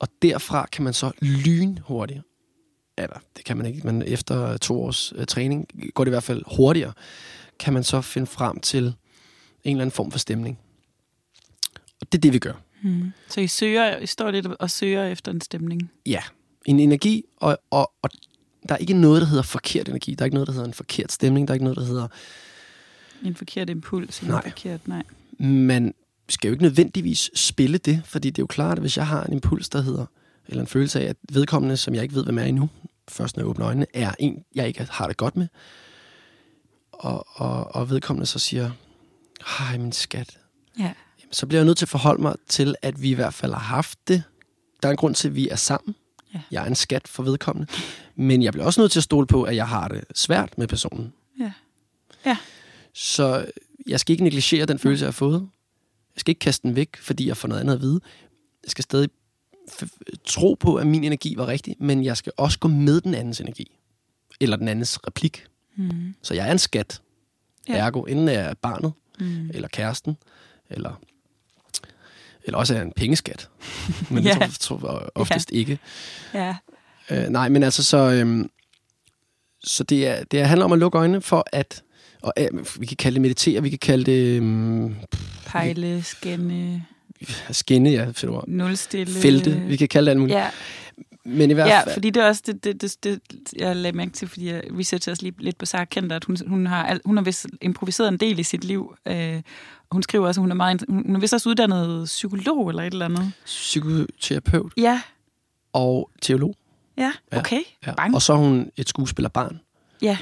Og 0.00 0.08
derfra 0.22 0.66
kan 0.72 0.84
man 0.84 0.92
så 0.92 1.12
lynhurtigt, 1.20 2.20
eller 2.98 3.16
det 3.36 3.44
kan 3.44 3.56
man 3.56 3.66
ikke, 3.66 3.80
men 3.84 4.02
efter 4.02 4.56
to 4.56 4.82
års 4.82 5.12
øh, 5.16 5.26
træning 5.26 5.68
går 5.94 6.04
det 6.04 6.08
i 6.08 6.14
hvert 6.14 6.22
fald 6.22 6.42
hurtigere, 6.56 6.92
kan 7.58 7.72
man 7.72 7.84
så 7.84 8.00
finde 8.00 8.26
frem 8.26 8.60
til 8.60 8.84
en 8.84 8.94
eller 9.64 9.82
anden 9.82 9.90
form 9.90 10.10
for 10.10 10.18
stemning. 10.18 10.58
Og 12.00 12.12
det 12.12 12.18
er 12.18 12.20
det, 12.20 12.32
vi 12.32 12.38
gør. 12.38 12.52
Hmm. 12.82 13.12
Så 13.28 13.40
I, 13.40 13.46
søger, 13.46 13.98
I 13.98 14.06
står 14.06 14.30
lidt 14.30 14.46
og 14.46 14.70
søger 14.70 15.06
efter 15.06 15.32
en 15.32 15.40
stemning. 15.40 15.90
Ja, 16.06 16.22
en 16.64 16.80
energi, 16.80 17.24
og, 17.36 17.58
og, 17.70 17.92
og 18.02 18.10
der 18.68 18.74
er 18.74 18.78
ikke 18.78 18.94
noget, 18.94 19.22
der 19.22 19.28
hedder 19.28 19.42
forkert 19.42 19.88
energi. 19.88 20.14
Der 20.14 20.22
er 20.22 20.24
ikke 20.24 20.34
noget, 20.34 20.46
der 20.46 20.52
hedder 20.52 20.66
en 20.66 20.74
forkert 20.74 21.12
stemning. 21.12 21.48
Der 21.48 21.52
er 21.52 21.54
ikke 21.54 21.64
noget, 21.64 21.78
der 21.78 21.84
hedder... 21.84 22.08
En 23.22 23.34
forkert 23.34 23.70
impuls. 23.70 24.20
Eller 24.20 24.32
Nej. 24.34 24.42
En 24.44 24.50
forkert, 24.50 24.88
nej. 24.88 25.02
Man 25.38 25.94
skal 26.28 26.48
jo 26.48 26.52
ikke 26.52 26.62
nødvendigvis 26.62 27.30
spille 27.34 27.78
det, 27.78 28.02
fordi 28.04 28.30
det 28.30 28.38
er 28.38 28.42
jo 28.42 28.46
klart, 28.46 28.78
at 28.78 28.82
hvis 28.82 28.96
jeg 28.96 29.06
har 29.06 29.24
en 29.24 29.32
impuls, 29.32 29.68
der 29.68 29.80
hedder, 29.80 30.06
eller 30.48 30.60
en 30.60 30.66
følelse 30.66 31.00
af, 31.00 31.04
at 31.04 31.16
vedkommende, 31.32 31.76
som 31.76 31.94
jeg 31.94 32.02
ikke 32.02 32.14
ved, 32.14 32.24
hvem 32.24 32.38
er 32.38 32.42
endnu, 32.44 32.68
først 33.08 33.36
når 33.36 33.42
jeg 33.42 33.48
åbner 33.48 33.66
øjnene, 33.66 33.86
er 33.94 34.14
en, 34.18 34.44
jeg 34.54 34.68
ikke 34.68 34.86
har 34.90 35.06
det 35.08 35.16
godt 35.16 35.36
med, 35.36 35.46
og, 36.92 37.26
og, 37.34 37.74
og 37.74 37.90
vedkommende 37.90 38.26
så 38.26 38.38
siger, 38.38 38.70
hej 39.58 39.78
min 39.78 39.92
skat, 39.92 40.38
Ja. 40.78 40.92
så 41.30 41.46
bliver 41.46 41.60
jeg 41.60 41.66
nødt 41.66 41.78
til 41.78 41.84
at 41.84 41.88
forholde 41.88 42.22
mig 42.22 42.34
til, 42.48 42.74
at 42.82 43.02
vi 43.02 43.10
i 43.10 43.14
hvert 43.14 43.34
fald 43.34 43.52
har 43.52 43.60
haft 43.60 43.98
det. 44.08 44.22
Der 44.82 44.88
er 44.88 44.90
en 44.90 44.96
grund 44.96 45.14
til, 45.14 45.28
at 45.28 45.34
vi 45.34 45.48
er 45.48 45.56
sammen. 45.56 45.94
Ja. 46.34 46.40
Jeg 46.50 46.62
er 46.62 46.66
en 46.66 46.74
skat 46.74 47.08
for 47.08 47.22
vedkommende. 47.22 47.72
Men 48.16 48.42
jeg 48.42 48.52
bliver 48.52 48.66
også 48.66 48.80
nødt 48.80 48.92
til 48.92 48.98
at 49.00 49.04
stole 49.04 49.26
på, 49.26 49.42
at 49.42 49.56
jeg 49.56 49.68
har 49.68 49.88
det 49.88 50.04
svært 50.14 50.58
med 50.58 50.68
personen. 50.68 51.12
Ja. 51.40 51.52
Ja. 52.26 52.36
Så 52.94 53.46
jeg 53.86 54.00
skal 54.00 54.12
ikke 54.12 54.24
negligere 54.24 54.66
den 54.66 54.78
følelse, 54.78 55.02
jeg 55.02 55.06
har 55.06 55.12
fået. 55.12 55.40
Jeg 56.14 56.20
skal 56.20 56.30
ikke 56.30 56.38
kaste 56.38 56.68
den 56.68 56.76
væk, 56.76 56.96
fordi 56.96 57.28
jeg 57.28 57.36
får 57.36 57.48
noget 57.48 57.60
andet 57.60 57.74
at 57.74 57.80
vide. 57.80 58.00
Jeg 58.64 58.70
skal 58.70 58.82
stadig 58.82 59.08
tro 60.26 60.54
på, 60.60 60.76
at 60.76 60.86
min 60.86 61.04
energi 61.04 61.34
var 61.36 61.46
rigtig, 61.46 61.76
men 61.78 62.04
jeg 62.04 62.16
skal 62.16 62.32
også 62.36 62.58
gå 62.58 62.68
med 62.68 63.00
den 63.00 63.14
andens 63.14 63.40
energi. 63.40 63.76
Eller 64.40 64.56
den 64.56 64.68
andens 64.68 65.06
replik. 65.06 65.46
Mm. 65.76 66.14
Så 66.22 66.34
jeg 66.34 66.48
er 66.48 66.52
en 66.52 66.58
skat. 66.58 67.00
Ja. 67.68 67.72
Ja. 67.74 67.78
Ergo, 67.86 68.02
enten 68.02 68.28
er 68.28 68.32
jeg 68.32 68.58
barnet, 68.58 68.92
Mm. 69.20 69.50
eller 69.54 69.68
kæresten, 69.68 70.16
eller, 70.70 71.00
eller 72.44 72.58
også 72.58 72.74
er 72.76 72.82
en 72.82 72.92
pengeskat. 72.96 73.48
Men 74.10 74.24
Ja. 74.26 74.36
det 74.40 74.56
tror, 74.60 74.92
jeg 75.00 75.08
oftest 75.14 75.50
ja. 75.52 75.56
ikke. 75.56 75.78
Ja. 76.34 76.56
Øh, 77.10 77.28
nej, 77.28 77.48
men 77.48 77.62
altså 77.62 77.84
så... 77.84 78.10
Øhm, 78.10 78.50
så 79.64 79.84
det, 79.84 80.08
er, 80.08 80.24
det 80.24 80.46
handler 80.46 80.64
om 80.64 80.72
at 80.72 80.78
lukke 80.78 80.98
øjnene 80.98 81.20
for 81.20 81.46
at... 81.52 81.82
Og, 82.22 82.32
øh, 82.38 82.48
vi 82.80 82.86
kan 82.86 82.96
kalde 82.96 83.14
det 83.14 83.22
meditere, 83.22 83.62
vi 83.62 83.70
kan 83.70 83.78
kalde 83.78 84.04
det 84.04 84.36
øhm, 84.36 84.94
Pejle, 85.46 86.02
skænde, 86.02 86.82
skinne, 87.50 87.90
ja, 87.90 88.04
fedt 88.04 88.24
ord. 88.24 88.44
nulstille. 88.48 89.20
Felte, 89.20 89.50
vi 89.50 89.76
kan 89.76 89.88
kalde 89.88 90.06
det 90.06 90.10
alt 90.10 90.20
muligt. 90.20 90.38
Ja, 90.38 90.50
Men 91.24 91.50
i 91.50 91.54
hvert 91.54 91.68
ja, 91.68 91.80
fald... 91.80 91.94
fordi 91.94 92.10
det 92.10 92.22
er 92.22 92.26
også 92.26 92.42
det, 92.46 92.64
det, 92.64 92.82
det, 92.82 93.04
det 93.04 93.20
jeg 93.56 93.76
lagde 93.76 93.96
mærke 93.96 94.12
til, 94.12 94.28
fordi 94.28 94.48
jeg 94.48 94.62
researchede 94.78 95.12
også 95.12 95.22
lige 95.22 95.34
lidt 95.38 95.58
på 95.58 95.66
Sarah 95.66 95.86
Kenter, 95.86 96.16
at 96.16 96.24
hun, 96.24 96.36
hun 96.46 96.66
har, 96.66 96.98
hun 97.04 97.16
har 97.16 97.24
vist 97.24 97.46
improviseret 97.62 98.08
en 98.08 98.16
del 98.16 98.38
i 98.38 98.42
sit 98.42 98.64
liv. 98.64 98.94
Øh, 99.06 99.42
hun 99.92 100.02
skriver 100.02 100.26
også, 100.26 100.40
at 100.40 100.42
hun 100.42 100.50
er, 100.50 100.54
meget, 100.54 100.84
hun 100.88 101.16
er 101.16 101.20
vist 101.20 101.34
også 101.34 101.48
uddannet 101.48 102.04
psykolog 102.04 102.68
eller 102.68 102.82
et 102.82 102.92
eller 102.92 103.04
andet. 103.04 103.32
Psykoterapeut 103.44 104.72
Ja, 104.76 105.00
og 105.72 106.10
teolog. 106.22 106.56
ja, 106.98 107.12
Ja, 107.32 107.38
okay. 107.38 107.60
Ja. 107.86 107.94
Bang. 107.94 108.14
Og 108.14 108.22
så 108.22 108.32
er 108.32 108.36
hun 108.36 108.70
et 108.76 108.88
skuespillerbarn. 108.88 109.60
Ja. 110.02 110.18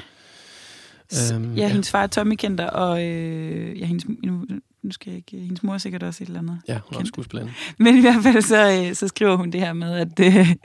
Øhm, 1.33 1.53
ja, 1.53 1.61
ja. 1.61 1.67
hendes 1.67 1.91
far 1.91 2.03
er 2.03 2.07
Tommy 2.07 2.35
Kenter, 2.35 2.67
og 2.67 3.03
øh, 3.03 3.79
ja, 3.79 3.85
hendes, 3.85 4.05
nu, 4.23 4.45
nu 4.83 4.91
skal 4.91 5.11
jeg 5.11 5.17
ikke, 5.17 5.37
hendes 5.37 5.63
mor 5.63 5.73
er 5.73 5.77
sikkert 5.77 6.03
også 6.03 6.23
et 6.23 6.27
eller 6.27 6.39
andet. 6.39 6.61
Ja, 6.67 6.79
hun 6.85 7.01
er 7.01 7.05
skuespiller. 7.05 7.47
Men 7.79 7.97
i 7.97 8.01
hvert 8.01 8.23
fald 8.23 8.41
så, 8.41 8.87
øh, 8.89 8.95
så 8.95 9.07
skriver 9.07 9.35
hun 9.35 9.51
det 9.51 9.61
her 9.61 9.73
med, 9.73 9.93
at, 9.93 10.19
øh, 10.19 10.55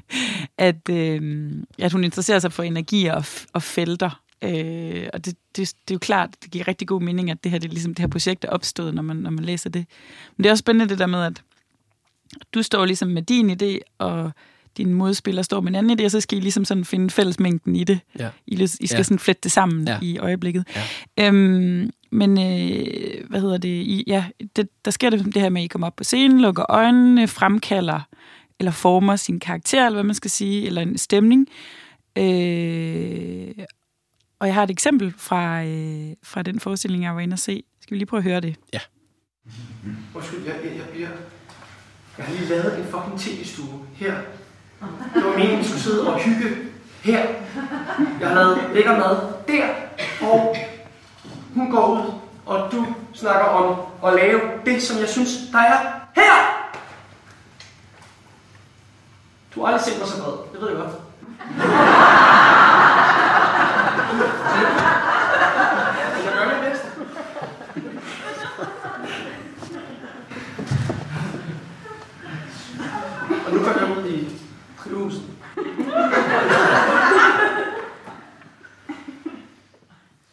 at, 0.58 0.88
øh, 0.90 1.52
at 1.78 1.92
hun 1.92 2.04
interesserer 2.04 2.38
sig 2.38 2.52
for 2.52 2.62
energier 2.62 3.14
og, 3.14 3.24
og 3.52 3.62
felter. 3.62 4.22
Øh, 4.42 5.08
og 5.12 5.24
det, 5.24 5.36
det, 5.56 5.56
det 5.56 5.90
er 5.90 5.94
jo 5.94 5.98
klart, 5.98 6.30
det 6.42 6.50
giver 6.50 6.68
rigtig 6.68 6.88
god 6.88 7.02
mening, 7.02 7.30
at 7.30 7.44
det 7.44 7.52
her, 7.52 7.58
det, 7.58 7.72
ligesom, 7.72 7.94
det 7.94 8.02
her 8.02 8.08
projekt 8.08 8.44
er 8.44 8.48
opstået, 8.48 8.94
når 8.94 9.02
man, 9.02 9.16
når 9.16 9.30
man 9.30 9.44
læser 9.44 9.70
det. 9.70 9.86
Men 10.36 10.44
det 10.44 10.48
er 10.48 10.52
også 10.52 10.62
spændende 10.62 10.88
det 10.88 10.98
der 10.98 11.06
med, 11.06 11.22
at 11.22 11.42
du 12.54 12.62
står 12.62 12.84
ligesom 12.84 13.08
med 13.08 13.22
din 13.22 13.50
idé, 13.50 13.78
og 13.98 14.32
din 14.78 14.94
modspiller 14.94 15.42
står 15.42 15.60
med 15.60 15.68
en 15.68 15.74
anden 15.74 16.00
idé, 16.00 16.04
og 16.04 16.10
så 16.10 16.20
skal 16.20 16.38
I 16.38 16.40
ligesom 16.40 16.64
sådan 16.64 16.84
finde 16.84 17.10
fællesmængden 17.10 17.76
i 17.76 17.84
det. 17.84 18.00
Ja. 18.18 18.28
I, 18.46 18.62
I 18.62 18.66
skal 18.66 18.86
Ja. 18.90 18.96
ja. 18.96 19.02
sådan 19.02 19.18
flette 19.18 19.40
det 19.42 19.52
sammen 19.52 19.86
Ja. 19.88 19.92
ja. 19.92 19.98
i 20.02 20.18
øjeblikket. 20.18 20.64
Ja. 21.18 21.26
Øhm, 21.28 21.90
men 22.10 22.30
øh, 22.38 23.28
hvad 23.30 23.40
hedder 23.40 23.58
det? 23.58 23.68
I, 23.68 24.04
ja, 24.06 24.24
det? 24.56 24.68
Der 24.84 24.90
sker 24.90 25.10
det, 25.10 25.24
det 25.24 25.42
her 25.42 25.48
med, 25.48 25.60
at 25.60 25.64
I 25.64 25.68
kommer 25.68 25.86
op 25.86 25.96
på 25.96 26.04
scenen, 26.04 26.40
lukker 26.40 26.64
øjnene, 26.68 27.28
fremkalder 27.28 28.00
eller 28.60 28.72
former 28.72 29.16
sin 29.16 29.40
karakter, 29.40 29.86
eller 29.86 29.96
hvad 29.96 30.04
man 30.04 30.14
skal 30.14 30.30
sige, 30.30 30.66
eller 30.66 30.82
en 30.82 30.98
stemning. 30.98 31.46
Øh, 32.18 33.48
og 34.40 34.46
jeg 34.46 34.54
har 34.54 34.62
et 34.62 34.70
eksempel 34.70 35.14
fra, 35.18 35.64
øh, 35.64 36.10
fra 36.22 36.42
den 36.42 36.60
forestilling, 36.60 37.02
jeg 37.04 37.14
var 37.14 37.20
inde 37.20 37.34
og 37.34 37.38
se. 37.38 37.62
Skal 37.82 37.94
vi 37.94 37.98
lige 37.98 38.06
prøve 38.06 38.18
at 38.18 38.24
høre 38.24 38.40
det? 38.40 38.56
Undskyld, 40.14 40.44
jeg, 40.46 40.54
jeg, 40.64 40.76
jeg 40.76 40.84
bliver... 40.92 41.08
Jeg 42.18 42.26
har 42.26 42.32
lige 42.34 42.48
lavet 42.48 42.78
en 42.78 42.84
fucking 42.84 43.20
tv-stue 43.20 43.80
her. 43.94 44.14
Det 45.14 45.24
var 45.24 45.30
meningen, 45.30 45.58
vi 45.58 45.64
skulle 45.64 45.80
sidde 45.82 46.08
og 46.14 46.18
hygge 46.20 46.56
her. 47.02 47.26
Jeg 48.20 48.28
har 48.28 48.34
lavet 48.34 48.58
lækker 48.74 48.96
mad 48.98 49.16
der, 49.48 49.66
og 50.22 50.56
hun 51.54 51.70
går 51.70 51.86
ud, 51.86 52.12
og 52.46 52.72
du 52.72 52.86
snakker 53.14 53.44
om 53.46 53.76
at 54.06 54.14
lave 54.14 54.40
det, 54.66 54.82
som 54.82 54.98
jeg 55.00 55.08
synes, 55.08 55.30
der 55.52 55.58
er 55.58 55.78
her. 56.14 56.32
Du 59.54 59.60
har 59.60 59.66
aldrig 59.66 59.84
set 59.84 59.98
mig 59.98 60.08
så 60.08 60.22
vred, 60.22 60.32
det 60.52 60.60
ved 60.60 60.68
jeg 60.68 60.76
godt. 60.76 60.94
Jeg 66.24 66.32
gør 66.34 66.46
mit 66.46 66.70
bedste. 66.70 66.88
Og 73.46 73.52
nu 73.52 73.58
går 73.58 73.72
jeg 73.80 73.98
ud 73.98 74.04
i 74.10 74.28
drivhuset. 74.84 75.22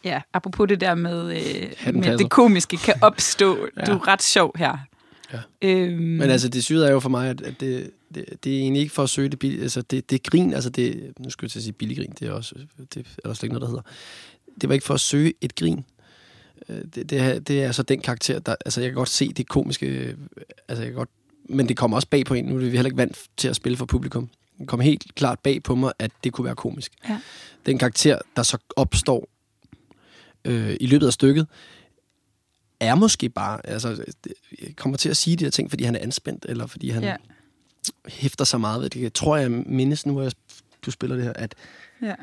Ja, 0.06 0.20
apropos 0.32 0.68
det 0.68 0.80
der 0.80 0.94
med, 0.94 1.36
øh, 1.86 1.94
med 1.94 2.18
det 2.18 2.30
komiske 2.30 2.76
kan 2.76 2.94
opstå. 3.02 3.68
Ja. 3.76 3.84
Du 3.86 3.92
er 3.92 4.08
ret 4.08 4.22
sjov 4.22 4.52
her. 4.58 4.78
Ja. 5.32 5.38
Øhm, 5.62 6.02
Men 6.02 6.30
altså, 6.30 6.48
det 6.48 6.64
syge 6.64 6.86
er 6.86 6.90
jo 6.92 7.00
for 7.00 7.08
mig, 7.08 7.30
at, 7.30 7.38
det, 7.60 7.90
det, 8.14 8.24
det 8.44 8.54
er 8.54 8.58
egentlig 8.60 8.82
ikke 8.82 8.94
for 8.94 9.02
at 9.02 9.10
søge 9.10 9.28
det 9.28 9.38
billige. 9.38 9.62
Altså, 9.62 9.82
det, 9.82 10.10
det 10.10 10.22
grin, 10.22 10.54
altså 10.54 10.70
det, 10.70 11.12
nu 11.18 11.30
skal 11.30 11.46
jeg 11.46 11.50
til 11.50 11.58
at 11.58 11.62
sige 11.62 11.72
billig 11.72 11.96
grin, 11.96 12.12
det 12.20 12.28
er 12.28 12.32
også, 12.32 12.54
det 12.94 13.06
er 13.24 13.28
der 13.28 13.34
slet 13.34 13.42
ikke 13.42 13.54
noget, 13.54 13.62
der 13.62 13.68
hedder. 13.68 13.82
Det 14.60 14.68
var 14.68 14.74
ikke 14.74 14.86
for 14.86 14.94
at 14.94 15.00
søge 15.00 15.32
et 15.40 15.54
grin. 15.54 15.84
Øh, 16.68 16.76
Det, 16.94 17.10
det, 17.10 17.20
er, 17.20 17.38
det 17.38 17.62
er 17.62 17.66
altså 17.66 17.82
den 17.82 18.00
karakter, 18.00 18.38
der, 18.38 18.54
altså 18.66 18.80
jeg 18.80 18.90
kan 18.90 18.94
godt 18.96 19.08
se 19.08 19.32
det 19.32 19.48
komiske, 19.48 19.86
øh, 19.86 20.14
altså 20.68 20.82
jeg 20.82 20.90
kan 20.92 20.96
godt, 20.96 21.10
men 21.48 21.68
det 21.68 21.76
kommer 21.76 21.96
også 21.96 22.08
bag 22.08 22.24
på 22.26 22.34
en. 22.34 22.44
Nu 22.44 22.54
er 22.54 22.58
vi 22.58 22.64
heller 22.64 22.84
ikke 22.84 22.96
vant 22.96 23.18
til 23.36 23.48
at 23.48 23.56
spille 23.56 23.78
for 23.78 23.86
publikum. 23.86 24.28
Det 24.58 24.68
kom 24.68 24.80
helt 24.80 25.14
klart 25.14 25.38
bag 25.38 25.62
på 25.62 25.74
mig, 25.74 25.92
at 25.98 26.10
det 26.24 26.32
kunne 26.32 26.44
være 26.44 26.54
komisk. 26.54 26.92
Ja. 27.08 27.20
Den 27.66 27.78
karakter, 27.78 28.18
der 28.36 28.42
så 28.42 28.58
opstår 28.76 29.28
øh, 30.46 30.76
i 30.80 30.86
løbet 30.86 31.06
af 31.06 31.12
stykket, 31.12 31.46
er 32.80 32.94
måske 32.94 33.28
bare, 33.28 33.66
altså, 33.66 34.04
kommer 34.76 34.98
til 34.98 35.08
at 35.08 35.16
sige 35.16 35.36
de 35.36 35.44
her 35.44 35.50
ting, 35.50 35.70
fordi 35.70 35.84
han 35.84 35.94
er 35.94 36.00
anspændt, 36.00 36.46
eller 36.48 36.66
fordi 36.66 36.90
han 36.90 37.02
Ja. 37.02 37.16
hæfter 38.08 38.44
sig 38.44 38.60
meget 38.60 38.82
ved 38.82 38.90
det. 38.90 39.02
Jeg 39.02 39.14
tror, 39.14 39.36
jeg 39.36 39.50
mindes 39.50 40.06
nu, 40.06 40.12
hvor 40.12 40.22
jeg, 40.22 40.32
du 40.86 40.90
spiller 40.90 41.16
det 41.16 41.24
her, 41.24 41.32
at 41.32 41.54
ja. 42.02 42.14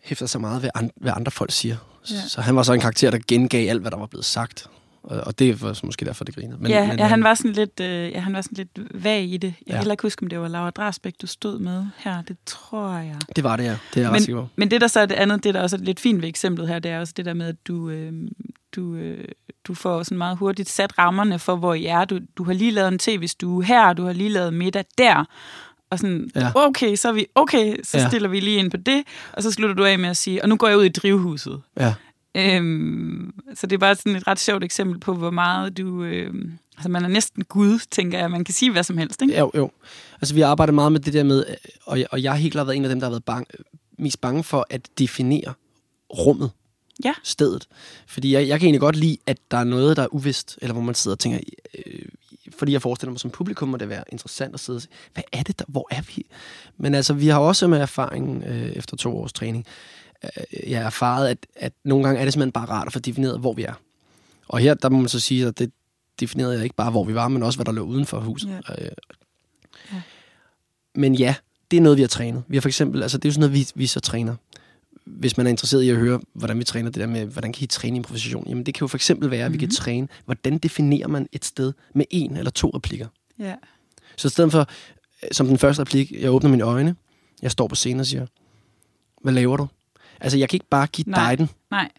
hæfter 0.00 0.26
sig 0.26 0.40
meget 0.40 0.62
ved, 0.62 0.70
an, 0.74 0.90
hvad 0.96 1.12
andre 1.16 1.30
folk 1.30 1.52
siger. 1.52 1.76
Ja. 2.10 2.28
Så 2.28 2.40
han 2.40 2.56
var 2.56 2.62
så 2.62 2.72
en 2.72 2.80
karakter, 2.80 3.10
der 3.10 3.18
gengav 3.28 3.68
alt, 3.70 3.80
hvad 3.80 3.90
der 3.90 3.96
var 3.96 4.06
blevet 4.06 4.24
sagt. 4.24 4.66
Og, 5.02 5.38
det 5.38 5.62
var 5.62 5.80
måske 5.84 6.04
derfor, 6.04 6.24
det 6.24 6.34
grinede. 6.34 6.58
Men, 6.60 6.70
ja, 6.70 6.86
men, 6.86 6.98
ja, 6.98 7.06
han 7.06 7.24
var 7.24 7.34
sådan 7.34 7.52
lidt, 7.52 7.80
øh, 7.80 8.10
ja, 8.10 8.20
han 8.20 8.32
var 8.32 8.40
sådan 8.40 8.56
lidt 8.56 9.04
vag 9.04 9.24
i 9.24 9.36
det. 9.36 9.46
Jeg 9.48 9.54
kan 9.66 9.74
Ja. 9.74 9.76
heller 9.78 9.92
ikke 9.92 10.02
huske, 10.02 10.22
om 10.22 10.28
det 10.28 10.40
var 10.40 10.48
Laura 10.48 10.70
Drasbæk, 10.70 11.14
du 11.22 11.26
stod 11.26 11.58
med 11.58 11.86
her. 11.96 12.22
Det 12.22 12.36
tror 12.46 12.88
jeg. 12.90 13.16
Det 13.36 13.44
var 13.44 13.56
det, 13.56 13.64
ja. 13.64 13.76
Det 13.94 14.00
er 14.00 14.00
jeg 14.00 14.10
ret 14.10 14.22
sikker. 14.22 14.46
Men 14.56 14.70
det, 14.70 14.80
der 14.80 14.86
så 14.86 15.00
er 15.00 15.06
det 15.06 15.14
andet, 15.14 15.44
det 15.44 15.54
der 15.54 15.60
også 15.62 15.76
er 15.76 15.80
lidt 15.80 16.00
fint 16.00 16.22
ved 16.22 16.28
eksemplet 16.28 16.68
her, 16.68 16.78
det 16.78 16.90
er 16.90 17.00
også 17.00 17.12
det 17.16 17.24
der 17.24 17.34
med, 17.34 17.46
at 17.46 17.56
du, 17.68 17.90
øh, 17.90 18.12
du, 18.76 18.94
øh, 18.94 19.24
du 19.64 19.74
får 19.74 20.02
sådan 20.02 20.18
meget 20.18 20.36
hurtigt 20.36 20.68
sat 20.68 20.98
rammerne 20.98 21.38
for, 21.38 21.56
hvor 21.56 21.74
I 21.74 21.84
er. 21.86 22.04
Du, 22.04 22.18
du 22.36 22.44
har 22.44 22.52
lige 22.52 22.70
lavet 22.70 22.88
en 22.92 22.98
tv-stue 22.98 23.64
her, 23.64 23.92
du 23.92 24.04
har 24.04 24.12
lige 24.12 24.28
lavet 24.30 24.54
middag 24.54 24.84
der. 24.98 25.24
Og 25.90 25.98
sådan, 25.98 26.30
Ja. 26.36 26.50
okay, 26.54 26.96
så 26.96 27.08
er 27.08 27.12
vi, 27.12 27.26
okay, 27.34 27.76
så 27.82 27.98
ja. 27.98 28.08
stiller 28.08 28.28
vi 28.28 28.40
lige 28.40 28.58
ind 28.58 28.70
på 28.70 28.76
det, 28.76 29.02
og 29.32 29.42
så 29.42 29.50
slutter 29.52 29.74
du 29.74 29.84
af 29.84 29.98
med 29.98 30.08
at 30.08 30.16
sige, 30.16 30.42
og 30.42 30.48
nu 30.48 30.56
går 30.56 30.68
jeg 30.68 30.78
ud 30.78 30.84
i 30.84 30.88
drivhuset. 30.88 31.60
Ja. 31.80 31.94
Øhm, 32.34 33.32
så 33.54 33.66
det 33.66 33.76
er 33.76 33.78
bare 33.78 33.94
sådan 33.94 34.16
et 34.16 34.26
ret 34.26 34.40
sjovt 34.40 34.64
eksempel 34.64 35.00
på, 35.00 35.14
hvor 35.14 35.30
meget 35.30 35.78
du... 35.78 36.04
Øh, 36.04 36.34
altså, 36.76 36.88
man 36.88 37.04
er 37.04 37.08
næsten 37.08 37.44
Gud, 37.44 37.78
tænker 37.90 38.18
jeg. 38.18 38.30
Man 38.30 38.44
kan 38.44 38.54
sige 38.54 38.72
hvad 38.72 38.82
som 38.82 38.98
helst, 38.98 39.22
ikke? 39.22 39.38
Jo, 39.38 39.50
jo. 39.54 39.70
Altså, 40.14 40.34
vi 40.34 40.40
har 40.40 40.48
arbejdet 40.48 40.74
meget 40.74 40.92
med 40.92 41.00
det 41.00 41.12
der 41.12 41.24
med, 41.24 41.44
og 41.86 41.98
jeg, 41.98 42.06
og 42.10 42.22
jeg 42.22 42.32
har 42.32 42.38
helt 42.38 42.52
klart 42.52 42.66
været 42.66 42.76
en 42.76 42.84
af 42.84 42.88
dem, 42.88 43.00
der 43.00 43.06
har 43.06 43.10
været 43.10 43.24
bange, 43.24 43.46
mest 43.98 44.20
bange 44.20 44.44
for 44.44 44.66
at 44.70 44.88
definere 44.98 45.54
rummet. 46.10 46.50
Ja. 47.04 47.12
Stedet. 47.22 47.68
Fordi 48.06 48.32
jeg, 48.32 48.48
jeg 48.48 48.60
kan 48.60 48.66
egentlig 48.66 48.80
godt 48.80 48.96
lide, 48.96 49.16
at 49.26 49.38
der 49.50 49.56
er 49.56 49.64
noget, 49.64 49.96
der 49.96 50.02
er 50.02 50.14
uvist, 50.14 50.58
eller 50.62 50.72
hvor 50.72 50.82
man 50.82 50.94
sidder 50.94 51.14
og 51.14 51.18
tænker, 51.18 51.38
øh, 51.78 52.04
fordi 52.58 52.72
jeg 52.72 52.82
forestiller 52.82 53.10
mig 53.10 53.20
som 53.20 53.30
publikum, 53.30 53.68
må 53.68 53.76
det 53.76 53.88
være 53.88 54.04
interessant 54.12 54.54
at 54.54 54.60
sidde 54.60 54.76
og 54.76 54.82
sige, 54.82 54.92
hvad 55.14 55.22
er 55.32 55.42
det 55.42 55.58
der, 55.58 55.64
hvor 55.68 55.88
er 55.90 56.02
vi? 56.16 56.26
Men 56.76 56.94
altså, 56.94 57.14
vi 57.14 57.28
har 57.28 57.38
også 57.38 57.66
med 57.66 57.80
erfaring 57.80 58.44
øh, 58.46 58.72
efter 58.72 58.96
to 58.96 59.18
års 59.18 59.32
træning, 59.32 59.66
øh, 59.66 59.72
jeg 60.66 60.78
har 60.78 60.86
erfaret, 60.86 61.28
at, 61.28 61.38
at 61.56 61.72
nogle 61.84 62.04
gange 62.04 62.20
er 62.20 62.24
det 62.24 62.32
simpelthen 62.32 62.52
bare 62.52 62.64
rart 62.68 62.86
at 62.86 62.92
få 62.92 62.98
defineret, 62.98 63.40
hvor 63.40 63.52
vi 63.52 63.62
er. 63.62 63.74
Og 64.48 64.58
her, 64.58 64.74
der 64.74 64.88
må 64.88 64.98
man 64.98 65.08
så 65.08 65.20
sige, 65.20 65.46
at 65.46 65.58
det 65.58 65.72
definerede 66.20 66.54
jeg 66.54 66.64
ikke 66.64 66.76
bare, 66.76 66.90
hvor 66.90 67.04
vi 67.04 67.14
var, 67.14 67.28
men 67.28 67.42
også, 67.42 67.56
hvad 67.56 67.64
der 67.64 67.72
lå 67.72 67.82
uden 67.82 68.06
for 68.06 68.20
huset. 68.20 68.48
Ja. 68.68 68.84
Øh, 68.84 68.90
Ja. 69.92 70.00
Men 70.94 71.14
ja, 71.14 71.34
det 71.70 71.76
er 71.76 71.80
noget, 71.80 71.96
vi 71.96 72.02
har 72.02 72.08
trænet. 72.08 72.42
Vi 72.48 72.56
har 72.56 72.60
for 72.60 72.68
eksempel, 72.68 73.02
altså 73.02 73.18
det 73.18 73.24
er 73.24 73.28
jo 73.28 73.32
sådan 73.32 73.40
noget, 73.50 73.54
vi, 73.54 73.68
vi 73.74 73.86
så 73.86 74.00
træner. 74.00 74.36
Hvis 75.04 75.36
man 75.36 75.46
er 75.46 75.50
interesseret 75.50 75.82
i 75.82 75.88
at 75.88 75.96
høre, 75.96 76.20
hvordan 76.32 76.58
vi 76.58 76.64
træner 76.64 76.90
det 76.90 77.00
der 77.00 77.06
med, 77.06 77.26
hvordan 77.26 77.52
kan 77.52 77.64
I 77.64 77.66
træne 77.66 77.96
improvisation? 77.96 78.46
Jamen 78.48 78.66
det 78.66 78.74
kan 78.74 78.80
jo 78.80 78.86
for 78.86 78.96
eksempel 78.96 79.30
være, 79.30 79.46
at 79.46 79.52
vi 79.52 79.58
kan 79.58 79.66
Mhm. 79.66 79.74
træne, 79.74 80.08
hvordan 80.24 80.58
definerer 80.58 81.08
man 81.08 81.28
et 81.32 81.44
sted 81.44 81.72
med 81.94 82.04
en 82.10 82.36
eller 82.36 82.50
to 82.50 82.68
replikker. 82.74 83.06
Ja. 83.38 83.54
Så 84.16 84.28
i 84.28 84.30
stedet 84.30 84.52
for, 84.52 84.60
øh, 85.22 85.28
som 85.32 85.46
den 85.46 85.58
første 85.58 85.80
replik, 85.80 86.12
jeg 86.12 86.30
åbner 86.30 86.50
mine 86.50 86.62
øjne, 86.64 86.96
jeg 87.42 87.50
står 87.50 87.66
på 87.68 87.74
scenen 87.74 88.00
og 88.00 88.06
siger, 88.06 88.26
hvad 89.22 89.32
laver 89.32 89.56
du? 89.56 89.66
Altså 90.20 90.38
jeg 90.38 90.48
kan 90.48 90.56
ikke 90.56 90.68
bare 90.70 90.86
give 90.86 91.04
Nej. 91.10 91.28
dig 91.30 91.38
den. 91.38 91.50
Nej. 91.70 91.90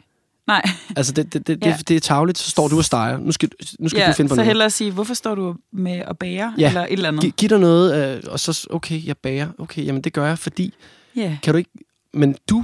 Nej. 0.48 0.62
Altså, 0.96 1.14
det, 1.14 1.34
det, 1.34 1.48
det, 1.48 1.66
Ja. 1.66 1.76
det, 1.78 1.88
det 1.88 1.96
er 1.96 2.00
tavligt, 2.00 2.38
så 2.38 2.50
står 2.50 2.68
du 2.68 2.78
og 2.78 2.86
steger. 2.86 3.18
Nu 3.18 3.32
skal, 3.32 3.50
nu 3.80 3.90
skal 3.90 4.00
ja, 4.02 4.08
du 4.08 4.14
finde 4.14 4.30
på 4.30 4.36
så 4.36 4.40
noget. 4.40 4.48
hellere 4.48 4.70
sige, 4.70 4.92
hvorfor 4.92 5.14
står 5.14 5.36
du 5.36 5.56
med 5.72 5.92
at 6.08 6.18
bære? 6.18 6.54
Ja. 6.58 6.68
Eller 6.68 6.82
et 6.82 6.92
eller 6.92 7.08
andet. 7.08 7.22
Gi- 7.24 7.34
Giv 7.38 7.50
dig 7.50 7.60
noget, 7.60 8.16
øh, 8.18 8.24
og 8.28 8.40
så, 8.40 8.68
okay, 8.70 9.06
jeg 9.06 9.18
bager. 9.18 9.48
Okay, 9.58 9.86
jamen 9.86 10.02
det 10.02 10.14
gør 10.14 10.26
jeg, 10.28 10.40
fordi, 10.40 10.74
Ja. 11.16 11.38
kan 11.44 11.54
du 11.54 11.58
ikke, 11.58 11.70
men 12.14 12.36
du, 12.50 12.64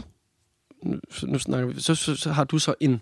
nu, 0.84 1.00
nu 1.24 1.40
snakker 1.40 1.68
vi, 1.68 1.82
så, 1.82 1.96
så, 1.96 2.16
så 2.16 2.32
har 2.32 2.44
du 2.44 2.60
så 2.60 2.74
en, 2.80 3.02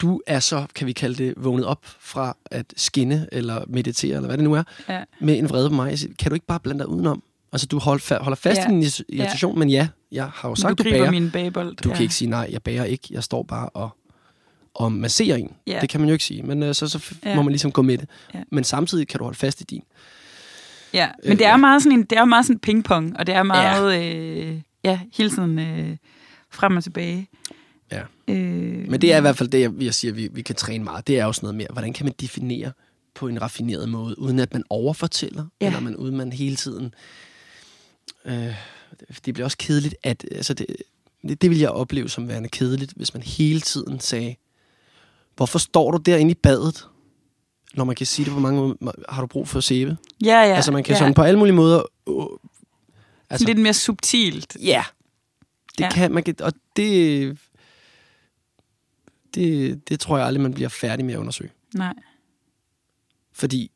du 0.00 0.20
er 0.26 0.40
så, 0.40 0.66
kan 0.74 0.86
vi 0.86 0.92
kalde 0.92 1.24
det, 1.24 1.34
vågnet 1.36 1.66
op 1.66 1.86
fra 2.00 2.36
at 2.50 2.74
skinne, 2.76 3.28
eller 3.32 3.64
meditere, 3.68 4.16
eller 4.16 4.26
hvad 4.26 4.36
det 4.36 4.44
nu 4.44 4.52
er, 4.54 4.62
Ja. 4.88 5.04
med 5.20 5.38
en 5.38 5.48
vrede 5.48 5.68
på 5.68 5.74
mig. 5.74 5.98
Kan 6.18 6.30
du 6.30 6.34
ikke 6.34 6.46
bare 6.46 6.60
blande 6.60 6.78
dig 6.78 6.88
udenom? 6.88 7.22
Altså, 7.52 7.66
du 7.66 7.78
hold, 7.78 8.20
holder 8.22 8.36
fast 8.36 8.58
Ja. 8.58 8.66
i 8.68 8.70
din 8.70 8.82
irri- 8.82 9.02
irritation, 9.08 9.58
men 9.58 9.68
ja, 9.70 9.88
jeg 10.12 10.30
har 10.34 10.48
jo 10.48 10.54
sagt, 10.54 10.78
du 10.78 10.82
du, 10.82 10.88
griber 10.88 10.98
bager. 10.98 11.10
min 11.10 11.30
bagebold. 11.30 11.76
Du 11.76 11.88
ja. 11.88 11.94
kan 11.94 12.02
ikke 12.02 12.14
sige 12.14 12.30
nej, 12.30 12.48
jeg 12.52 12.62
bager 12.62 12.84
ikke. 12.84 13.08
Jeg 13.10 13.24
står 13.24 13.42
bare 13.42 13.68
og, 13.68 13.90
og 14.74 14.92
masserer 14.92 15.36
en. 15.36 15.52
Ja. 15.66 15.78
Det 15.80 15.88
kan 15.88 16.00
man 16.00 16.08
jo 16.08 16.12
ikke 16.12 16.24
sige, 16.24 16.42
men 16.42 16.62
øh, 16.62 16.74
så, 16.74 16.88
så 16.88 17.14
Ja. 17.24 17.36
må 17.36 17.42
man 17.42 17.52
ligesom 17.52 17.72
gå 17.72 17.82
med 17.82 17.98
det. 17.98 18.08
Ja. 18.34 18.42
Men 18.52 18.64
samtidig 18.64 19.08
kan 19.08 19.18
du 19.18 19.24
holde 19.24 19.38
fast 19.38 19.60
i 19.60 19.64
din. 19.64 19.82
Ja, 20.94 21.08
men 21.24 21.32
Øh, 21.32 21.38
det 21.38 21.46
er 21.46 21.50
ja. 21.50 21.56
meget 21.56 21.82
sådan 21.82 21.98
en, 21.98 22.04
det 22.04 22.18
er 22.18 22.24
meget 22.24 22.46
sådan 22.46 22.58
pingpong, 22.58 23.16
og 23.18 23.26
det 23.26 23.34
er 23.34 23.42
meget, 23.42 23.92
ja, 23.94 24.10
øh, 24.50 24.60
ja 24.84 25.00
hele 25.16 25.30
tiden 25.30 25.58
øh, 25.58 25.96
frem 26.50 26.76
og 26.76 26.82
tilbage. 26.84 27.28
Ja. 27.92 28.02
Øh, 28.28 28.36
Men 28.90 29.00
det 29.00 29.12
er 29.12 29.18
i 29.18 29.20
hvert 29.20 29.36
fald 29.36 29.48
det, 29.48 29.60
jeg, 29.60 29.72
jeg 29.80 29.94
siger, 29.94 30.12
vi, 30.14 30.28
vi 30.32 30.42
kan 30.42 30.54
træne 30.54 30.84
meget. 30.84 31.06
Det 31.06 31.18
er 31.18 31.24
jo 31.24 31.32
sådan 31.32 31.46
noget 31.46 31.56
mere, 31.56 31.68
hvordan 31.72 31.92
kan 31.92 32.06
man 32.06 32.14
definere 32.20 32.72
på 33.14 33.28
en 33.28 33.42
raffineret 33.42 33.88
måde, 33.88 34.18
uden 34.18 34.38
at 34.38 34.52
man 34.52 34.62
overfortæller, 34.70 35.42
Ja. 35.60 35.66
ja. 35.66 35.66
eller 35.66 35.80
man, 35.80 35.96
uden 35.96 36.16
man 36.16 36.32
hele 36.32 36.56
tiden... 36.56 36.94
Øh, 38.24 38.54
det 39.24 39.34
bliver 39.34 39.44
også 39.44 39.58
kedeligt, 39.58 39.94
at... 40.02 40.24
Altså 40.32 40.54
det, 40.54 40.66
det, 41.28 41.42
det 41.42 41.50
vil 41.50 41.58
jeg 41.58 41.70
opleve 41.70 42.08
som 42.08 42.28
værende 42.28 42.48
kedeligt, 42.48 42.92
hvis 42.96 43.14
man 43.14 43.22
hele 43.22 43.60
tiden 43.60 44.00
sagde, 44.00 44.36
hvorfor 45.36 45.58
står 45.58 45.90
du 45.90 45.96
derinde 45.96 46.30
i 46.30 46.34
badet, 46.34 46.86
når 47.74 47.84
man 47.84 47.96
kan 47.96 48.06
sige 48.06 48.24
det 48.24 48.34
på 48.34 48.40
mange 48.40 48.76
måder, 48.80 48.92
har 49.08 49.20
du 49.20 49.26
brug 49.26 49.48
for 49.48 49.60
sæbe? 49.60 49.96
Ja, 50.24 50.40
ja. 50.42 50.54
Altså 50.54 50.72
man 50.72 50.84
kan 50.84 50.92
ja. 50.92 50.98
sådan 50.98 51.14
på 51.14 51.22
alle 51.22 51.38
mulige 51.38 51.54
måder... 51.54 51.82
Øh, 52.08 52.14
altså, 53.30 53.46
lidt 53.46 53.58
mere 53.58 53.74
subtilt. 53.74 54.56
Ja. 54.60 54.84
Det 55.78 55.84
ja. 55.84 55.90
kan 55.90 56.12
man 56.12 56.22
kan, 56.22 56.34
og 56.40 56.52
det, 56.76 57.38
det, 59.34 59.88
det 59.88 60.00
tror 60.00 60.18
jeg 60.18 60.26
aldrig, 60.26 60.42
man 60.42 60.54
bliver 60.54 60.68
færdig 60.68 61.04
med 61.04 61.14
at 61.14 61.18
undersøge. 61.18 61.50
Nej. 61.74 61.94
Fordi 63.32 63.70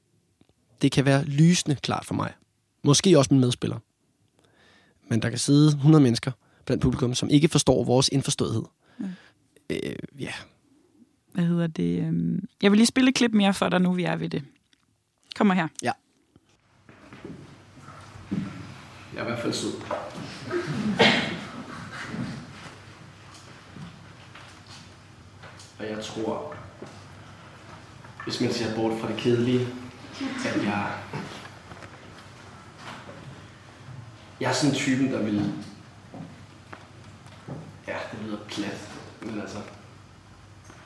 det 0.83 0.92
kan 0.92 1.05
være 1.05 1.25
lysende 1.25 1.77
klart 1.77 2.05
for 2.05 2.14
mig. 2.14 2.33
Måske 2.83 3.18
også 3.18 3.35
min 3.35 3.40
medspiller. 3.40 3.79
Men 5.14 5.22
der 5.22 5.29
kan 5.31 5.38
sidde 5.38 5.68
100 5.68 6.03
mennesker 6.03 6.31
blandt 6.66 6.83
publikum, 6.83 7.14
som 7.14 7.31
ikke 7.31 7.48
forstår 7.48 7.85
vores 7.85 8.09
indforståethed. 8.09 8.62
Mm. 8.98 9.07
Øh, 9.70 9.79
ja, 10.20 10.33
Hvad 11.33 11.44
hedder 11.44 11.66
det? 11.66 11.98
øhm, 12.00 12.48
Jeg 12.62 12.70
vil 12.70 12.79
lige 12.79 12.87
spille 12.87 13.09
et 13.09 13.14
klip 13.14 13.33
mere 13.35 13.55
for 13.55 13.68
dig, 13.68 13.81
nu 13.81 13.92
vi 13.92 14.05
er 14.05 14.16
ved 14.16 14.29
det. 14.29 14.42
Kommer 15.37 15.55
her. 15.55 15.68
jeg 15.83 15.94
er 19.16 19.22
i 19.22 19.24
hvert 19.24 19.38
fald 19.38 19.53
sød. 19.53 19.72
Og 25.79 25.85
jeg 25.90 26.05
tror, 26.05 26.55
hvis 28.24 28.40
man 28.40 28.53
ser 28.53 28.74
bort 28.77 29.00
fra 29.00 29.09
det 29.09 29.16
kedelige, 29.16 29.61
at 30.46 30.64
jeg... 30.64 30.92
Jeg 34.40 34.49
er 34.49 34.55
sådan 34.55 34.75
typen, 34.75 35.12
der 35.12 35.23
vil... 35.23 35.53
Ja, 37.87 37.94
det 38.12 38.18
lyder 38.27 38.38
plat, 38.49 38.88
men 39.23 39.40
altså... 39.40 39.59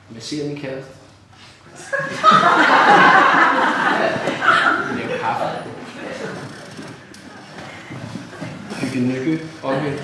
Massere 0.09 0.47
min 0.47 0.57
kæreste. 0.57 0.91
Lave 4.95 5.19
kaffe. 5.19 5.45
Hygge 8.75 9.07
nykke 9.07 9.43
Okay. 9.63 9.97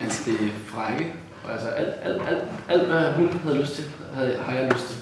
Altså, 0.00 0.30
det 0.30 0.34
er 0.34 0.50
frække. 0.66 1.14
Og 1.44 1.52
altså, 1.52 1.68
alt, 1.68 1.94
alt, 2.02 2.28
alt, 2.28 2.42
alt, 2.68 2.86
hvad 2.86 3.12
hun 3.12 3.40
havde 3.42 3.60
lyst 3.60 3.74
til, 3.74 3.84
havde, 4.14 4.38
har 4.38 4.52
jeg 4.52 4.72
lyst 4.72 4.86
til. 4.86 4.96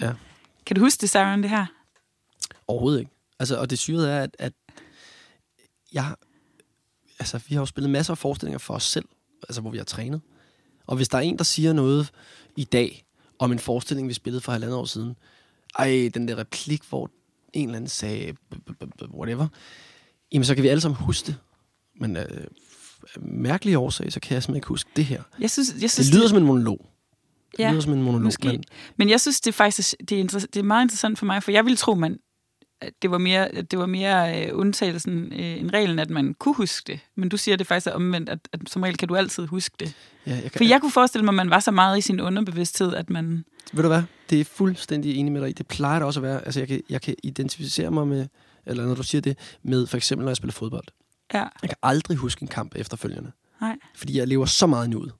Ja, 0.00 0.12
du 1.14 1.20
huske 1.20 1.36
det, 1.36 1.42
det 1.42 1.50
her? 1.50 1.66
overhovedet 2.68 3.00
ikke. 3.00 3.10
Altså, 3.38 3.56
og 3.60 3.70
det 3.70 3.78
syrede 3.78 4.10
er, 4.10 4.22
at, 4.22 4.36
at 4.38 4.52
jeg, 5.92 6.14
altså, 7.18 7.40
vi 7.48 7.54
har 7.54 7.62
jo 7.62 7.66
spillet 7.66 7.90
masser 7.90 8.12
af 8.12 8.18
forestillinger 8.18 8.58
for 8.58 8.74
os 8.74 8.84
selv, 8.84 9.04
altså, 9.42 9.60
hvor 9.60 9.70
vi 9.70 9.78
har 9.78 9.84
trænet. 9.84 10.20
Og 10.86 10.96
hvis 10.96 11.08
der 11.08 11.18
er 11.18 11.22
en, 11.22 11.38
der 11.38 11.44
siger 11.44 11.72
noget 11.72 12.10
i 12.56 12.64
dag 12.64 13.04
om 13.38 13.52
en 13.52 13.58
forestilling, 13.58 14.08
vi 14.08 14.14
spillede 14.14 14.40
for 14.40 14.52
halvandet 14.52 14.78
år 14.78 14.84
siden, 14.84 15.16
ej, 15.78 16.10
den 16.14 16.28
der 16.28 16.38
replik, 16.38 16.82
hvor 16.88 17.10
en 17.52 17.68
eller 17.68 17.76
anden 17.76 17.88
sagde 17.88 18.36
whatever, 19.14 19.48
jamen 20.32 20.44
så 20.44 20.54
kan 20.54 20.64
vi 20.64 20.68
alle 20.68 20.80
sammen 20.80 20.96
huske 20.96 21.26
det. 21.26 21.36
Men 22.00 22.16
øh, 22.16 22.46
mærkelige 23.20 23.78
årsager, 23.78 24.10
så 24.10 24.20
kan 24.20 24.34
jeg 24.34 24.42
simpelthen 24.42 24.56
ikke 24.56 24.68
huske 24.68 24.90
det 24.96 25.04
her. 25.04 25.22
Jeg 25.40 25.50
synes, 25.50 25.74
jeg 25.80 25.90
synes 25.90 26.06
Det 26.08 26.16
lyder 26.16 26.28
som 26.28 26.38
en 26.38 26.44
monolog. 26.44 26.86
Det 27.52 27.58
Ja, 27.58 27.70
lyder 27.70 27.80
som 27.80 27.92
en 27.92 28.02
monolog. 28.02 28.24
måske. 28.24 28.48
Men, 28.48 28.64
Men 28.96 29.08
jeg 29.10 29.20
synes, 29.20 29.40
det 29.40 29.50
er 29.50 29.56
faktisk 29.56 29.94
det 30.08 30.20
er, 30.34 30.46
det 30.54 30.56
er 30.56 30.62
meget 30.62 30.84
interessant 30.84 31.18
for 31.18 31.26
mig, 31.26 31.42
for 31.42 31.50
jeg 31.50 31.64
ville 31.64 31.76
tro, 31.76 31.94
man, 31.94 32.18
at 32.80 32.92
det 33.02 33.10
var 33.10 33.18
mere, 33.18 33.48
at 33.48 33.70
det 33.70 33.78
var 33.78 33.86
mere 33.86 34.44
øh, 34.46 34.50
undtagelsen 34.58 35.32
øh, 35.32 35.60
end 35.60 35.70
reglen, 35.72 35.98
at 35.98 36.10
man 36.10 36.34
kunne 36.34 36.54
huske 36.54 36.92
det. 36.92 37.00
Men 37.16 37.28
du 37.28 37.36
siger 37.36 37.56
det 37.56 37.66
faktisk 37.66 37.86
er 37.86 37.90
omvendt, 37.92 38.28
at, 38.28 38.48
at 38.52 38.60
som 38.66 38.82
regel 38.82 38.96
kan 38.96 39.08
du 39.08 39.16
altid 39.16 39.46
huske 39.46 39.74
det. 39.80 39.94
ja, 40.26 40.32
jeg 40.34 40.42
kan, 40.42 40.50
For 40.56 40.64
jeg 40.64 40.80
kunne 40.80 40.90
forestille 40.92 41.24
mig, 41.24 41.32
at 41.32 41.36
man 41.36 41.50
var 41.50 41.60
så 41.60 41.70
meget 41.70 41.98
i 41.98 42.00
sin 42.00 42.20
underbevidsthed, 42.20 42.94
at 42.94 43.10
man... 43.10 43.44
Ved 43.72 43.82
du 43.82 43.88
hvad? 43.88 44.02
Det 44.30 44.40
er 44.40 44.44
fuldstændig 44.44 45.16
enig 45.16 45.32
med 45.32 45.40
dig 45.40 45.50
i. 45.50 45.52
Det 45.52 45.66
plejer 45.66 45.98
det 45.98 46.06
også 46.06 46.20
at 46.20 46.24
være. 46.24 46.44
Altså, 46.44 46.60
jeg 46.60 46.68
kan, 46.68 46.82
jeg 46.90 47.02
kan 47.02 47.14
identificere 47.24 47.90
mig 47.90 48.06
med, 48.08 48.26
eller 48.66 48.86
når 48.86 48.94
du 48.94 49.02
siger 49.02 49.20
det, 49.22 49.38
med 49.62 49.86
for 49.86 49.96
eksempel, 49.96 50.24
når 50.24 50.30
jeg 50.30 50.36
spiller 50.36 50.52
fodbold. 50.52 50.84
Ja, 51.34 51.38
Jeg 51.62 51.70
kan 51.70 51.76
aldrig 51.82 52.16
huske 52.16 52.42
en 52.42 52.48
kamp 52.48 52.72
efterfølgende. 52.76 53.30
nej. 53.60 53.76
Fordi 53.96 54.18
jeg 54.18 54.28
lever 54.28 54.46
så 54.46 54.66
meget 54.66 54.90
nu 54.90 54.98
ud. 54.98 55.10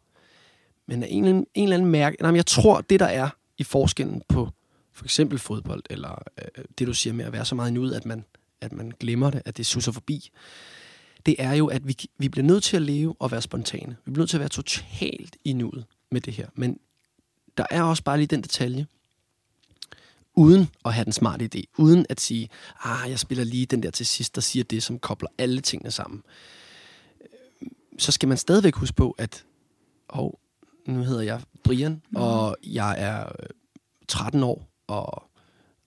Men 0.89 1.03
af 1.03 1.09
en, 1.11 1.25
en 1.27 1.47
eller 1.55 1.77
anden 1.77 1.91
mærke... 1.91 2.17
Nej, 2.21 2.31
men 2.31 2.37
jeg 2.37 2.47
tror, 2.47 2.81
det 2.81 3.01
der 3.01 3.07
er 3.07 3.31
i 3.59 3.63
forskellen 3.65 4.23
på 4.29 4.49
for 4.93 5.05
eksempel 5.05 5.39
fodbold, 5.39 5.83
eller 5.91 6.23
øh, 6.39 6.65
det 6.79 6.87
du 6.87 6.95
siger 6.95 7.15
med 7.15 7.25
at 7.25 7.33
være 7.33 7.45
så 7.45 7.55
meget 7.55 7.79
ud, 7.79 7.93
at 7.93 8.07
man, 8.07 8.25
at 8.61 8.73
man 8.73 8.93
glemmer 9.01 9.31
det, 9.31 9.43
at 9.45 9.57
det 9.57 9.67
suser 9.67 9.93
forbi, 9.93 10.31
det 11.27 11.37
er 11.39 11.53
jo, 11.53 11.67
at 11.67 11.89
vi, 11.89 11.97
vi 12.19 12.29
bliver 12.29 12.47
nødt 12.47 12.65
til 12.65 12.77
at 12.77 12.83
leve 12.83 13.15
og 13.19 13.31
være 13.31 13.43
spontane. 13.43 13.97
Vi 14.05 14.13
bliver 14.13 14.23
nødt 14.23 14.31
til 14.31 14.37
at 14.37 14.41
være 14.41 14.49
totalt 14.49 15.37
i 15.45 15.53
nuet 15.53 15.85
med 16.11 16.21
det 16.21 16.35
her. 16.35 16.47
Men 16.55 16.79
der 17.57 17.67
er 17.71 17.83
også 17.83 18.03
bare 18.03 18.17
lige 18.17 18.27
den 18.27 18.43
detalje, 18.43 18.87
uden 20.35 20.69
at 20.85 20.95
have 20.95 21.05
den 21.05 21.13
smarte 21.13 21.51
idé, 21.55 21.63
uden 21.79 22.07
at 22.09 22.21
sige, 22.21 22.49
ah, 22.85 23.11
jeg 23.11 23.19
spiller 23.19 23.45
lige 23.45 23.67
den 23.67 23.83
der 23.83 23.91
til 23.91 24.07
sidst, 24.07 24.35
der 24.35 24.41
siger 24.41 24.65
det, 24.65 24.83
som 24.83 24.99
kobler 24.99 25.29
alle 25.39 25.61
tingene 25.61 25.91
sammen. 25.91 26.23
Øh, 27.21 27.69
så 27.99 28.13
skal 28.13 28.29
man 28.29 28.39
stadigvæk 28.39 28.75
huske 28.75 28.97
på, 28.97 29.15
at 29.19 29.45
og 30.09 30.41
nu 30.89 31.03
hedder 31.05 31.23
jeg 31.23 31.41
Brian, 31.65 31.93
mm. 32.11 32.17
og 32.17 32.57
jeg 32.67 32.95
er 32.99 33.21
øh, 33.27 33.49
13 34.09 34.43
år, 34.43 34.69
og 34.87 35.23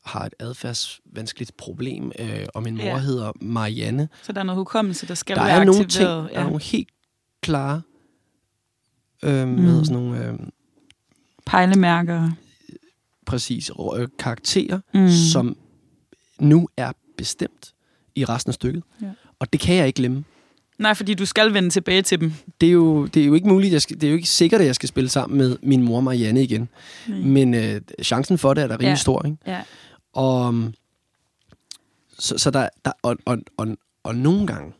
har 0.06 0.26
et 0.26 0.34
adfærdsvanskeligt 0.40 1.58
problem, 1.58 2.12
øh, 2.20 2.46
og 2.54 2.64
min 2.64 2.76
mor 2.78 2.84
Ja. 2.84 2.90
ja. 2.90 2.98
hedder 2.98 3.32
Marianne. 3.42 4.10
Så 4.24 4.32
der 4.32 4.40
er 4.40 4.44
noget 4.44 4.58
hukommelse, 4.58 5.08
der 5.08 5.14
skal 5.16 5.36
Der 5.36 5.44
være 5.44 5.60
er 5.60 5.64
nogle 5.64 5.74
ting, 5.74 5.84
aktiveret. 5.86 6.30
der 6.34 6.40
er 6.40 6.44
nogle 6.44 6.62
helt 6.62 6.90
klare 7.42 7.82
øh, 9.24 9.48
Mm. 9.48 9.58
sådan 9.86 10.04
nogle 10.04 10.26
øh, 10.28 10.40
Pejlemærker. 11.46 12.32
præcis 13.26 13.72
øh, 13.98 14.08
karakterer, 14.20 14.80
mm. 14.94 15.10
som 15.32 15.58
nu 16.40 16.70
er 16.78 16.92
bestemt 17.18 17.74
i 18.16 18.26
resten 18.26 18.50
af 18.50 18.54
stykket. 18.54 18.84
Ja. 19.02 19.12
Og 19.40 19.54
det 19.54 19.62
kan 19.62 19.76
jeg 19.76 19.88
ikke 19.88 19.98
glemme. 19.98 20.24
Nej, 20.82 20.94
fordi 20.94 21.14
du 21.14 21.26
skal 21.26 21.54
vende 21.54 21.70
tilbage 21.70 22.02
til 22.02 22.20
dem. 22.20 22.34
Det 22.62 22.68
er 22.68 22.74
jo, 22.74 23.06
det 23.06 23.22
er 23.22 23.26
jo 23.26 23.34
ikke 23.34 23.48
muligt, 23.48 23.74
jeg 23.74 23.82
skal, 23.82 23.96
det 23.96 24.04
er 24.08 24.12
jo 24.12 24.16
ikke 24.16 24.30
sikkert, 24.30 24.62
at 24.62 24.68
jeg 24.68 24.76
skal 24.76 24.90
spille 24.90 25.10
sammen 25.10 25.38
med 25.38 25.58
min 25.64 25.84
mor 25.84 26.02
Marianne 26.02 26.44
igen. 26.44 26.70
Mm. 27.08 27.14
Men 27.14 27.54
øh, 27.54 27.82
chancen 28.04 28.38
for 28.38 28.54
det 28.54 28.64
er 28.64 28.68
da 28.68 28.74
rimelig 28.74 28.88
Ja. 28.90 28.96
stor, 28.96 29.26
ikke? 29.26 29.38
Ja. 29.48 29.62
Og, 30.14 30.48
um, 30.48 30.74
så, 32.20 32.38
så 32.38 32.52
der, 32.52 32.70
der 32.86 32.92
og, 33.04 33.18
og, 33.26 33.38
og, 33.58 33.68
og 34.04 34.16
nogle 34.16 34.48
gange, 34.48 34.74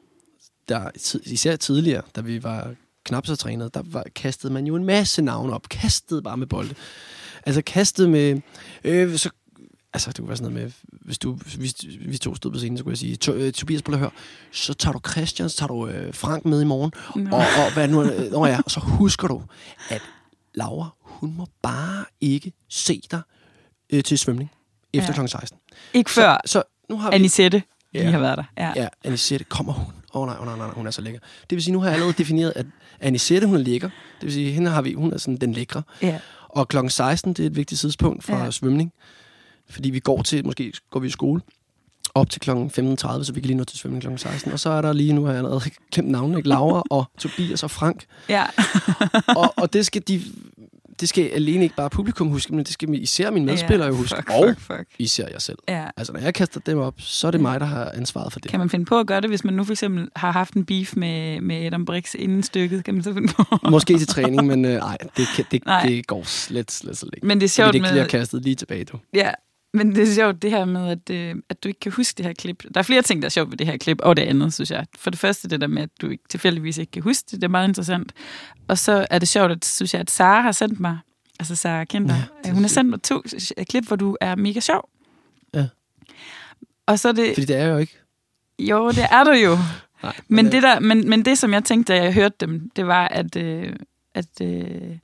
der, 0.70 0.90
især 1.26 1.56
tidligere, 1.56 2.02
da 2.16 2.22
vi 2.22 2.44
var 2.44 2.74
knap 3.06 3.28
så 3.28 3.36
trænet, 3.36 3.74
der 3.74 3.82
var, 3.86 4.06
kastede 4.16 4.54
man 4.54 4.66
jo 4.68 4.76
en 4.76 4.86
masse 4.86 5.22
navne 5.22 5.54
op. 5.54 5.70
Kastede 5.70 6.22
bare 6.22 6.38
med 6.38 6.48
bolde. 6.48 6.76
Altså 7.46 7.62
kastede 7.62 8.10
med... 8.10 8.42
Øh, 8.84 9.18
så, 9.18 9.30
altså 9.94 10.10
det 10.10 10.18
kunne 10.18 10.28
være 10.28 10.38
sådan 10.38 10.54
noget 10.54 10.66
med, 10.66 11.00
hvis 11.02 11.18
du, 11.18 11.34
hvis 11.58 11.86
vi 12.00 12.18
to 12.18 12.36
stod 12.36 12.52
på 12.52 12.58
scenen, 12.58 12.78
så 12.78 12.84
kunne 12.84 12.92
jeg 12.92 12.98
sige, 12.98 13.18
"To- 13.26 13.34
øh, 13.34 13.54
Tobias, 13.54 13.82
prøv 13.82 13.94
at 13.94 14.00
høre, 14.00 14.12
så 14.52 14.74
tager 14.74 14.94
du 14.94 15.00
Christian, 15.12 15.50
så 15.50 15.58
tager 15.58 15.68
du 15.68 15.88
øh, 15.88 16.14
Frank 16.14 16.46
med 16.46 16.62
i 16.62 16.66
morgen, 16.66 16.92
og, 17.34 17.38
og 17.66 17.74
hvad 17.74 17.88
nu, 17.88 18.04
øh, 18.04 18.50
ja, 18.50 18.60
og 18.66 18.72
så 18.72 18.80
husker 18.80 19.28
du, 19.28 19.44
at 19.90 20.02
Laura, 20.56 20.90
hun 21.04 21.34
må 21.38 21.48
bare 21.62 22.06
ikke 22.22 22.54
se 22.70 23.02
dig, 23.12 23.22
øh, 23.94 24.04
til 24.04 24.18
svømning 24.18 24.52
efter 24.94 25.14
Ja. 25.18 25.22
kl. 25.22 25.28
16. 25.28 25.60
Ikke 25.94 26.12
før 26.12 26.38
Så, 26.46 26.52
så 26.52 26.64
nu 26.90 26.98
har 26.98 27.10
vi... 27.10 27.16
Anisette 27.16 27.64
lige 27.94 28.04
Ja. 28.04 28.12
har 28.12 28.20
været 28.20 28.38
der. 28.38 28.44
Ja. 28.58 28.74
Ja, 28.76 28.88
Anisette, 29.04 29.46
kommer 29.46 29.74
hun? 29.74 29.94
Åh 30.14 30.22
oh, 30.22 30.28
nej, 30.28 30.38
oh, 30.40 30.46
nej, 30.46 30.58
nej, 30.58 30.68
hun 30.68 30.88
er 30.88 30.92
så 30.92 31.02
lækker. 31.02 31.20
Det 31.50 31.56
vil 31.56 31.64
sige, 31.64 31.74
nu 31.74 31.80
har 31.80 31.88
jeg 31.88 31.94
allerede 31.94 32.14
defineret, 32.18 32.54
at 32.56 32.66
Anisette, 33.00 33.48
hun 33.48 33.56
er 33.56 33.60
lækker. 33.60 33.88
Det 33.90 34.26
vil 34.26 34.34
sige, 34.34 34.52
hende 34.52 34.72
har 34.72 34.82
vi, 34.82 34.94
hun 34.94 35.14
er 35.14 35.18
sådan 35.18 35.38
den 35.38 35.54
lækre. 35.54 35.84
ja. 36.02 36.20
Og 36.50 36.68
klokken 36.68 36.90
16, 36.90 37.34
det 37.34 37.44
er 37.44 37.48
et 37.50 37.56
vigtigt 37.56 37.80
tidspunkt 37.82 38.24
for 38.24 38.38
ja. 38.38 38.52
svømning. 38.52 38.94
Fordi 39.72 39.90
vi 39.90 40.00
går 40.00 40.22
til, 40.22 40.46
måske 40.46 40.74
går 40.90 41.00
vi 41.00 41.08
i 41.08 41.12
skole, 41.12 41.42
op 42.14 42.30
til 42.30 42.42
klokken 42.42 42.96
15.30, 42.96 43.24
så 43.24 43.32
vi 43.34 43.40
kan 43.40 43.48
lige 43.48 43.58
nå 43.58 43.64
til 43.64 43.78
svømning 43.78 44.02
klokken 44.02 44.18
16. 44.18 44.52
Og 44.52 44.60
så 44.60 44.70
er 44.70 44.82
der 44.82 44.94
lige, 44.94 45.14
nu 45.14 45.24
har 45.24 45.32
jeg 45.32 45.38
allerede 45.38 45.62
glemt 45.92 46.10
navnene, 46.10 46.38
ikke? 46.38 46.50
Laura 46.50 46.84
og 46.90 47.06
Tobias 47.20 47.64
og 47.64 47.72
Frank. 47.72 48.06
ja. 48.30 48.46
Og, 49.38 49.54
og 49.58 49.74
det 49.74 49.86
skal 49.86 50.02
de 50.08 50.22
det 51.02 51.10
skal 51.10 51.24
alene 51.24 51.64
ikke 51.64 51.76
bare 51.76 51.90
publikum 51.90 52.28
huske, 52.28 52.56
men 52.56 52.66
det 52.66 52.74
skal 52.74 53.02
især 53.02 53.32
mine 53.32 53.46
medspillere 53.46 53.88
jo 53.88 53.96
huske. 53.96 54.16
Fuck, 54.16 54.30
og 54.30 54.56
fuck, 54.58 54.62
fuck. 54.62 54.90
især 55.00 55.28
jeg 55.32 55.42
selv. 55.42 55.58
Ja. 55.68 55.86
Altså, 55.98 56.14
når 56.14 56.20
jeg 56.20 56.34
kaster 56.34 56.60
dem 56.60 56.78
op, 56.78 56.94
så 56.98 57.28
er 57.28 57.32
det 57.32 57.42
mig, 57.42 57.60
der 57.60 57.66
har 57.66 57.92
ansvaret 57.94 58.34
for 58.34 58.40
det. 58.40 58.52
Kan 58.52 58.60
man 58.60 58.70
finde 58.70 58.86
på 58.86 59.00
at 59.00 59.08
gøre 59.08 59.22
det, 59.22 59.30
hvis 59.30 59.44
man 59.44 59.54
nu 59.54 59.64
for 59.64 59.74
eksempel 59.74 60.10
har 60.16 60.32
haft 60.32 60.54
en 60.54 60.66
beef 60.66 60.96
med, 60.96 61.42
med 61.42 61.66
Adam 61.66 61.86
Brix 61.86 62.16
inden 62.16 62.44
stykket? 62.44 62.84
Kan 62.84 62.94
man 62.94 63.04
så 63.04 63.14
finde 63.14 63.34
på? 63.34 63.44
Måske 63.70 63.98
til 63.98 64.08
træning, 64.08 64.48
men 64.48 64.66
øh, 64.66 64.72
ej, 64.72 64.98
det, 65.18 65.28
kan, 65.36 65.46
det, 65.52 65.66
Nej. 65.66 65.86
det 65.86 66.08
går 66.08 66.24
slet, 66.24 66.72
slet, 66.72 66.98
slet 66.98 67.14
ikke. 67.16 67.28
Men 67.28 67.42
det 67.42 67.46
er 67.46 67.50
Fordi 67.64 67.80
sjovt 67.80 67.90
det 67.90 67.96
med... 67.96 68.08
kastet 68.08 68.44
lige 68.44 68.56
tilbage, 68.56 68.84
du. 68.84 69.00
Ja, 69.14 69.32
men 69.74 69.96
det 69.96 70.10
er 70.10 70.14
sjovt 70.14 70.42
det 70.42 70.52
her 70.52 70.66
med, 70.66 70.88
at, 70.90 71.10
øh, 71.10 71.36
at 71.50 71.64
du 71.64 71.68
ikke 71.68 71.80
kan 71.80 71.92
huske 71.92 72.18
det 72.18 72.26
her 72.26 72.34
klip. 72.34 72.64
Der 72.74 72.80
er 72.80 72.84
flere 72.84 73.02
ting, 73.02 73.22
der 73.22 73.26
er 73.26 73.30
sjovt 73.30 73.52
ved 73.52 73.58
det 73.58 73.68
her 73.68 73.78
klip, 73.78 74.02
og 74.02 74.18
det 74.18 74.24
andet, 74.24 74.54
synes 74.54 74.72
jeg. 74.72 74.86
For 74.98 75.10
det 75.10 75.20
første 75.20 75.48
det 75.50 75.62
der 75.62 75.68
med, 75.68 75.82
at 75.82 75.90
du 76.02 76.10
ikke, 76.10 76.24
tilfældigvis 76.30 76.78
ikke 76.78 76.92
kan 76.92 77.02
huske 77.04 77.24
det, 77.32 77.42
det 77.42 77.44
er 77.44 77.48
meget 77.52 77.68
interessant. 77.68 78.14
Og 78.68 78.78
så 78.78 79.08
er 79.10 79.20
det 79.20 79.28
sjovt, 79.28 79.52
at, 79.52 79.66
synes 79.66 79.94
jeg, 79.94 80.02
at 80.02 80.12
Sara 80.12 80.42
har 80.42 80.52
sendt 80.52 80.80
mig, 80.80 80.98
altså 81.40 81.56
Sara 81.56 81.84
Kinder, 81.86 82.16
Ja, 82.46 82.52
hun 82.52 82.62
har 82.64 82.68
sendt 82.70 82.90
mig 82.90 83.02
to 83.02 83.22
øh, 83.58 83.66
klip, 83.66 83.88
hvor 83.88 83.96
du 83.96 84.18
er 84.22 84.36
mega 84.36 84.60
sjov. 84.60 84.90
Ja. 85.54 85.68
Og 86.86 87.00
så 87.00 87.08
er 87.08 87.12
det, 87.14 87.34
Fordi 87.34 87.46
det 87.46 87.56
er 87.56 87.66
jo 87.66 87.78
ikke. 87.78 87.98
jo, 88.60 88.90
det 88.90 89.06
er 89.12 89.24
du 89.24 89.32
jo. 89.32 89.58
Nej, 90.04 90.16
Men 90.28 90.46
øh, 90.46 90.52
det, 90.52 90.64
der, 90.64 90.80
men, 90.80 91.10
men 91.10 91.26
det, 91.26 91.38
som 91.38 91.54
jeg 91.54 91.64
tænkte, 91.64 91.94
da 91.94 92.04
jeg 92.04 92.14
hørte 92.14 92.36
dem, 92.40 92.70
det 92.76 92.88
var, 92.88 93.08
at, 93.08 93.36
øh, 93.36 93.76
at, 94.14 94.42
øh, 94.42 94.98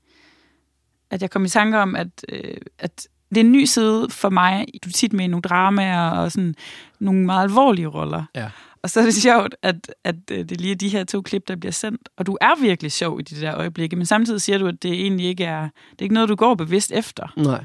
at 1.10 1.22
jeg 1.22 1.30
kom 1.30 1.46
i 1.46 1.50
tanke 1.50 1.78
om, 1.78 1.96
at, 1.96 2.08
øh, 2.30 2.58
at 2.80 3.08
det 3.30 3.38
er 3.38 3.42
en 3.42 3.52
ny 3.52 3.66
side 3.66 4.08
for 4.10 4.30
mig. 4.30 4.66
Du 4.84 4.90
er 4.90 4.94
tit 4.94 5.13
med 5.13 5.28
nogle 5.28 5.42
dramaer 5.42 6.10
og 6.10 6.32
sådan 6.32 6.56
nogle 7.00 7.26
meget 7.26 7.44
alvorlige 7.44 7.88
roller. 7.88 8.24
Ja. 8.36 8.50
Og 8.82 8.90
så 8.90 9.00
er 9.00 9.04
det 9.06 9.16
sjovt, 9.16 9.56
at, 9.62 9.92
at 10.04 10.16
øh, 10.32 10.38
det 10.50 10.62
lige 10.62 10.72
er 10.72 10.76
de 10.76 10.90
her 10.90 11.04
to 11.04 11.22
klip, 11.22 11.48
der 11.48 11.56
bliver 11.56 11.72
sendt. 11.72 12.10
Og 12.18 12.26
du 12.26 12.38
er 12.42 12.62
virkelig 12.62 12.92
sjov 12.92 13.20
i 13.20 13.24
de 13.24 13.42
der 13.42 13.56
øjeblikke, 13.58 13.96
men 13.96 14.06
samtidig 14.06 14.42
siger 14.42 14.58
du, 14.58 14.68
at 14.68 14.84
det 14.84 14.92
egentlig 14.94 15.26
ikke 15.26 15.44
er, 15.44 15.62
det 15.62 16.00
er 16.00 16.04
ikke 16.04 16.13
noget, 16.13 16.30
du 16.30 16.36
går 16.36 16.56
bevidst 16.56 16.92
efter. 16.92 17.34
Nej. 17.38 17.63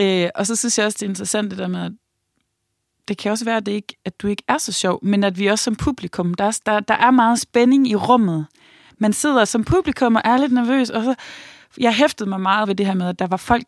Øh, 0.00 0.30
og 0.34 0.46
så 0.46 0.56
synes 0.56 0.78
jeg 0.78 0.86
også, 0.86 0.96
det 1.00 1.06
er 1.06 1.10
interessant 1.10 1.50
det 1.50 1.58
der 1.58 1.68
med, 1.68 1.80
at 1.84 1.92
det 3.08 3.18
kan 3.18 3.32
også 3.32 3.44
være, 3.44 3.56
at, 3.56 3.66
det 3.66 3.72
ikke, 3.72 3.96
at 4.04 4.20
du 4.22 4.26
ikke 4.26 4.42
er 4.48 4.58
så 4.58 4.72
sjov, 4.72 4.98
men 5.02 5.24
at 5.24 5.38
vi 5.38 5.46
også 5.46 5.64
som 5.64 5.76
publikum, 5.76 6.34
der, 6.34 6.44
er- 6.44 6.60
der, 6.66 6.80
der 6.80 6.94
er 6.94 7.10
meget 7.10 7.38
spænding 7.38 7.88
i 7.90 7.94
rummet. 7.96 8.46
Man 8.98 9.12
sidder 9.12 9.44
som 9.44 9.64
publikum 9.64 10.14
og 10.16 10.22
er 10.24 10.36
lidt 10.36 10.52
nervøs, 10.52 10.90
og 10.90 11.04
så, 11.04 11.14
jeg 11.78 11.94
hæftede 11.94 12.28
mig 12.28 12.40
meget 12.40 12.68
ved 12.68 12.74
det 12.74 12.86
her 12.86 12.94
med, 12.94 13.08
at 13.08 13.18
der 13.18 13.26
var 13.26 13.36
folk, 13.36 13.66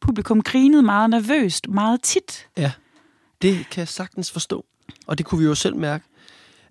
publikum 0.00 0.42
grinede 0.42 0.82
meget 0.82 1.10
nervøst, 1.10 1.68
meget 1.68 2.02
tit. 2.02 2.46
Ja, 2.56 2.72
Det 3.42 3.66
kan 3.70 3.80
jeg 3.80 3.88
sagtens 3.88 4.30
forstå. 4.30 4.64
Og 5.06 5.18
det 5.18 5.26
kunne 5.26 5.38
vi 5.38 5.44
jo 5.44 5.54
selv 5.54 5.76
mærke. 5.76 6.04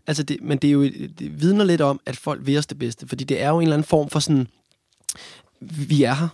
Altså 0.07 0.23
det, 0.23 0.37
men 0.41 0.57
det, 0.57 0.67
er 0.67 0.71
jo, 0.71 0.83
det 0.83 1.41
vidner 1.41 1.65
lidt 1.65 1.81
om, 1.81 1.99
at 2.05 2.17
folk 2.17 2.45
vil 2.45 2.57
os 2.57 2.65
det 2.65 2.79
bedste. 2.79 3.07
Fordi 3.07 3.23
det 3.23 3.41
er 3.41 3.49
jo 3.49 3.55
en 3.57 3.61
eller 3.61 3.73
anden 3.75 3.87
form 3.87 4.09
for 4.09 4.19
sådan, 4.19 4.47
vi 5.61 6.03
er 6.03 6.13
her. 6.13 6.27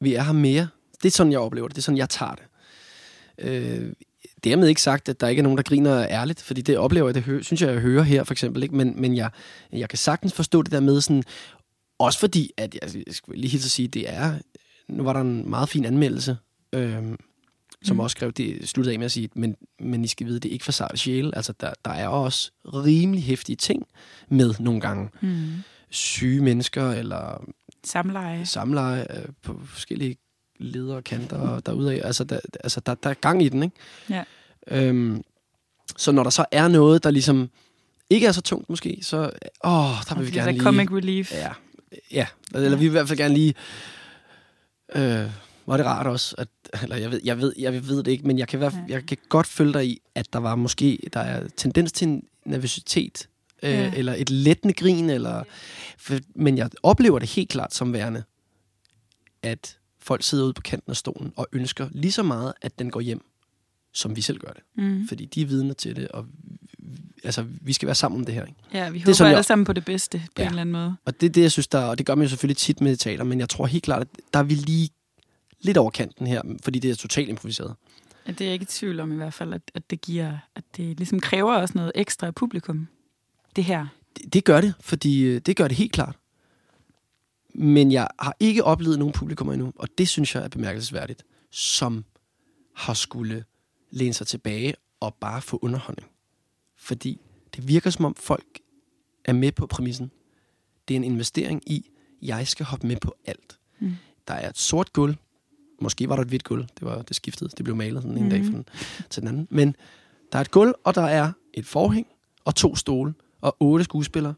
Vi 0.00 0.14
er 0.14 0.22
her 0.22 0.32
mere. 0.32 0.68
Det 1.02 1.08
er 1.08 1.10
sådan, 1.10 1.32
jeg 1.32 1.40
oplever 1.40 1.68
det. 1.68 1.76
Det 1.76 1.82
er 1.82 1.84
sådan, 1.84 1.98
jeg 1.98 2.08
tager 2.08 2.34
det. 2.34 2.44
Øh, 3.38 3.92
dermed 4.44 4.68
ikke 4.68 4.82
sagt, 4.82 5.08
at 5.08 5.20
der 5.20 5.28
ikke 5.28 5.40
er 5.40 5.42
nogen, 5.42 5.56
der 5.56 5.62
griner 5.62 6.06
ærligt. 6.10 6.42
Fordi 6.42 6.60
det 6.62 6.78
oplever 6.78 7.08
jeg, 7.08 7.14
det 7.14 7.22
hø- 7.22 7.42
synes 7.42 7.62
jeg, 7.62 7.72
jeg 7.72 7.80
hører 7.80 8.02
her 8.02 8.24
for 8.24 8.34
eksempel. 8.34 8.62
Ikke? 8.62 8.76
Men, 8.76 9.00
men 9.00 9.16
jeg, 9.16 9.30
jeg 9.72 9.88
kan 9.88 9.98
sagtens 9.98 10.32
forstå 10.32 10.62
det 10.62 10.72
der 10.72 10.80
med 10.80 11.00
sådan, 11.00 11.22
også 12.00 12.18
fordi, 12.18 12.50
at 12.56 12.74
jeg, 12.74 12.94
jeg 13.06 13.14
skal 13.14 13.34
lige 13.34 13.50
helt 13.50 13.64
at 13.64 13.70
sige, 13.70 13.88
det 13.88 14.04
er, 14.08 14.38
nu 14.88 15.02
var 15.02 15.12
der 15.12 15.20
en 15.20 15.50
meget 15.50 15.68
fin 15.68 15.84
anmeldelse, 15.84 16.36
øh, 16.72 16.96
som 17.82 17.96
Mm. 17.96 18.00
også 18.00 18.14
skrev, 18.14 18.32
det 18.32 18.68
sluttede 18.68 18.92
af 18.94 18.98
med 18.98 19.04
at 19.04 19.12
sige, 19.12 19.28
men, 19.34 19.56
men 19.80 20.04
I 20.04 20.06
skal 20.08 20.26
vide, 20.26 20.40
det 20.40 20.48
er 20.48 20.52
ikke 20.52 20.64
for 20.64 20.72
sarte 20.72 20.96
sjæle. 20.96 21.36
Altså, 21.36 21.52
der, 21.60 21.72
der 21.84 21.90
er 21.90 22.08
også 22.08 22.50
rimelig 22.64 23.24
hæftige 23.24 23.56
ting 23.56 23.86
med 24.28 24.54
nogle 24.60 24.80
gange. 24.80 25.08
Mm. 25.20 25.46
Syge 25.90 26.42
mennesker, 26.42 26.90
eller 26.90 27.44
Samleje. 27.84 28.46
samleje 28.46 29.06
øh, 29.10 29.24
på 29.42 29.60
forskellige 29.66 30.16
ledere 30.58 30.96
og 30.96 31.04
kanter 31.04 31.60
derudaf. 31.60 32.00
Altså, 32.04 32.24
der, 32.24 32.40
altså 32.64 32.80
der, 32.80 32.94
der 32.94 33.10
er 33.10 33.14
gang 33.14 33.42
i 33.42 33.48
den, 33.48 33.62
ikke? 33.62 33.76
Ja. 34.10 34.24
Øhm, 34.66 35.22
så 35.96 36.12
når 36.12 36.22
der 36.22 36.30
så 36.30 36.44
er 36.52 36.68
noget, 36.68 37.04
der 37.04 37.10
ligesom 37.10 37.50
ikke 38.10 38.26
er 38.26 38.32
så 38.32 38.40
tungt 38.42 38.70
måske, 38.70 38.98
så 39.02 39.18
åh, 39.64 39.70
der 40.08 40.14
vil 40.18 40.26
vi 40.26 40.30
gerne 40.30 40.52
lige... 40.52 40.62
comic 40.62 40.90
relief. 40.92 41.32
Ja, 41.32 41.52
ja. 42.12 42.26
Eller 42.54 42.70
vi 42.70 42.76
vil 42.76 42.86
i 42.86 42.90
hvert 42.90 43.08
fald 43.08 43.18
gerne 43.18 43.34
lige... 43.34 43.54
Øh, 44.94 45.30
var 45.66 45.76
det 45.76 45.86
rart 45.86 46.06
også, 46.06 46.34
at, 46.38 46.48
eller 46.82 46.96
jeg 46.96 47.10
ved, 47.10 47.20
jeg 47.24 47.38
ved, 47.38 47.52
jeg 47.58 47.88
ved 47.88 48.02
det 48.02 48.10
ikke, 48.10 48.26
men 48.26 48.38
jeg 48.38 48.48
kan, 48.48 48.60
være, 48.60 48.84
jeg 48.88 49.06
kan 49.06 49.16
godt 49.28 49.46
følge 49.46 49.72
dig 49.72 49.86
i, 49.86 50.00
at 50.14 50.32
der 50.32 50.38
var 50.38 50.54
måske, 50.56 50.98
der 51.12 51.20
er 51.20 51.48
tendens 51.56 51.92
til 51.92 52.08
en 52.08 52.22
nervøsitet, 52.44 53.28
øh, 53.62 53.70
Ja. 53.70 53.92
eller 53.96 54.14
et 54.14 54.30
lettende 54.30 54.74
grin, 54.74 55.10
eller, 55.10 55.42
for, 55.98 56.18
men 56.34 56.58
jeg 56.58 56.70
oplever 56.82 57.18
det 57.18 57.28
helt 57.28 57.48
klart 57.48 57.74
som 57.74 57.92
værende, 57.92 58.22
at 59.42 59.78
folk 59.98 60.22
sidder 60.22 60.44
ude 60.44 60.52
på 60.52 60.62
kanten 60.62 60.90
af 60.90 60.96
stolen 60.96 61.32
og 61.36 61.46
ønsker 61.52 61.88
lige 61.92 62.12
så 62.12 62.22
meget, 62.22 62.52
at 62.62 62.78
den 62.78 62.90
går 62.90 63.00
hjem, 63.00 63.20
som 63.92 64.16
vi 64.16 64.20
selv 64.20 64.38
gør 64.38 64.52
det. 64.52 64.62
Mm. 64.76 65.08
Fordi 65.08 65.24
de 65.24 65.42
er 65.42 65.46
vidner 65.46 65.74
til 65.74 65.96
det, 65.96 66.08
og 66.08 66.26
altså, 67.24 67.46
vi 67.60 67.72
skal 67.72 67.86
være 67.86 67.94
sammen 67.94 68.20
om 68.20 68.24
det 68.24 68.34
her. 68.34 68.44
Ikke? 68.44 68.58
Ja, 68.72 68.90
vi 68.90 68.98
er 68.98 69.02
håber 69.02 69.12
sådan, 69.12 69.28
alle 69.28 69.36
jeg- 69.36 69.44
sammen 69.44 69.64
på 69.64 69.72
det 69.72 69.84
bedste, 69.84 70.18
på 70.18 70.32
Ja. 70.38 70.42
en 70.42 70.48
eller 70.48 70.60
anden 70.60 70.72
måde. 70.72 70.96
Og 71.04 71.20
det 71.20 71.26
er 71.28 71.30
det, 71.30 71.42
jeg 71.42 71.52
synes, 71.52 71.68
der, 71.68 71.78
og 71.82 71.98
det 71.98 72.06
gør 72.06 72.14
man 72.14 72.22
jo 72.24 72.28
selvfølgelig 72.28 72.56
tit 72.56 72.80
med 72.80 72.96
teater, 72.96 73.24
men 73.24 73.40
jeg 73.40 73.48
tror 73.48 73.66
helt 73.66 73.84
klart, 73.84 74.02
at 74.02 74.08
der 74.32 74.38
er 74.38 74.42
vi 74.42 74.54
lige 74.54 74.90
lidt 75.60 75.76
over 75.76 75.90
kanten 75.90 76.26
her, 76.26 76.42
fordi 76.62 76.78
det 76.78 76.90
er 76.90 76.94
totalt 76.94 77.28
improviseret. 77.28 77.74
Ja, 78.26 78.32
det 78.32 78.40
er 78.40 78.44
jeg 78.44 78.52
ikke 78.52 78.62
i 78.62 78.66
tvivl 78.66 79.00
om 79.00 79.12
i 79.12 79.16
hvert 79.16 79.34
fald, 79.34 79.54
at, 79.54 79.62
at 79.74 79.90
det 79.90 80.00
giver, 80.00 80.38
at 80.54 80.64
det 80.76 80.96
ligesom 80.96 81.20
kræver 81.20 81.54
også 81.54 81.72
noget 81.76 81.92
ekstra 81.94 82.26
af 82.26 82.34
publikum. 82.34 82.88
Det 83.56 83.64
her. 83.64 83.86
Det, 84.16 84.32
det 84.32 84.44
gør 84.44 84.60
det, 84.60 84.74
fordi 84.80 85.20
øh, 85.22 85.40
det 85.40 85.56
gør 85.56 85.68
det 85.68 85.76
helt 85.76 85.92
klart. 85.92 86.16
Men 87.54 87.92
jeg 87.92 88.08
har 88.18 88.36
ikke 88.40 88.64
oplevet 88.64 88.98
nogen 88.98 89.12
publikummer 89.12 89.52
endnu, 89.52 89.72
og 89.76 89.88
det 89.98 90.08
synes 90.08 90.34
jeg 90.34 90.44
er 90.44 90.48
bemærkelsesværdigt, 90.48 91.22
som 91.50 92.04
har 92.76 92.94
skulle 92.94 93.44
læne 93.90 94.12
sig 94.14 94.26
tilbage 94.26 94.74
og 95.00 95.14
bare 95.20 95.42
få 95.42 95.58
underholdning. 95.62 96.08
Fordi 96.80 97.20
det 97.56 97.68
virker 97.68 97.90
som 97.90 98.04
om 98.04 98.14
folk 98.14 98.58
er 99.24 99.32
med 99.32 99.52
på 99.52 99.66
præmissen. 99.66 100.10
Det 100.88 100.94
er 100.94 100.98
en 100.98 101.04
investering 101.04 101.62
i, 101.66 101.90
jeg 102.22 102.48
skal 102.48 102.66
hoppe 102.66 102.86
med 102.86 102.96
på 102.96 103.14
alt. 103.26 103.58
Mm. 103.80 103.92
Der 104.28 104.34
er 104.34 104.48
et 104.48 104.58
sort 104.58 104.92
gulv. 104.92 105.14
Måske 105.80 106.08
var 106.08 106.14
der 106.16 106.22
et 106.22 106.28
hvidt 106.28 106.44
gulv. 106.44 106.62
Det 106.62 106.82
var 106.82 107.02
det 107.02 107.16
skiftede. 107.16 107.50
Det 107.56 107.64
blev 107.64 107.76
malet 107.76 108.02
sådan 108.02 108.16
en 108.16 108.22
Mhm. 108.22 108.30
dag 108.30 108.44
fra 108.44 108.50
den 108.52 108.64
til 109.10 109.20
den 109.22 109.28
anden. 109.28 109.48
Men 109.50 109.76
der 110.32 110.38
er 110.38 110.40
et 110.42 110.50
gulv, 110.50 110.74
og 110.84 110.94
der 110.94 111.02
er 111.02 111.32
et 111.54 111.66
forhæng 111.66 112.06
og 112.44 112.54
to 112.54 112.76
stole 112.76 113.14
og 113.40 113.56
otte 113.60 113.84
skuespillere. 113.84 114.34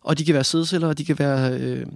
Og 0.00 0.18
de 0.18 0.24
kan 0.24 0.34
være 0.34 0.44
sædceller, 0.44 0.88
og 0.88 0.98
de 0.98 1.04
kan 1.04 1.18
være 1.18 1.58
øh, 1.60 1.86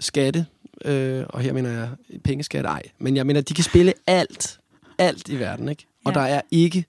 skatte. 0.00 0.46
Øh, 0.84 1.24
og 1.28 1.40
her 1.40 1.52
mener 1.52 1.70
jeg 1.70 1.90
pengeskatte. 2.24 2.68
Ej, 2.68 2.82
men 2.98 3.16
jeg 3.16 3.26
mener, 3.26 3.40
de 3.40 3.54
kan 3.54 3.64
spille 3.64 3.92
alt. 4.06 4.60
Alt 4.98 5.28
i 5.28 5.38
verden, 5.38 5.68
ikke? 5.68 5.86
Og 6.04 6.12
Ja. 6.14 6.20
der 6.20 6.26
er 6.26 6.40
ikke... 6.50 6.84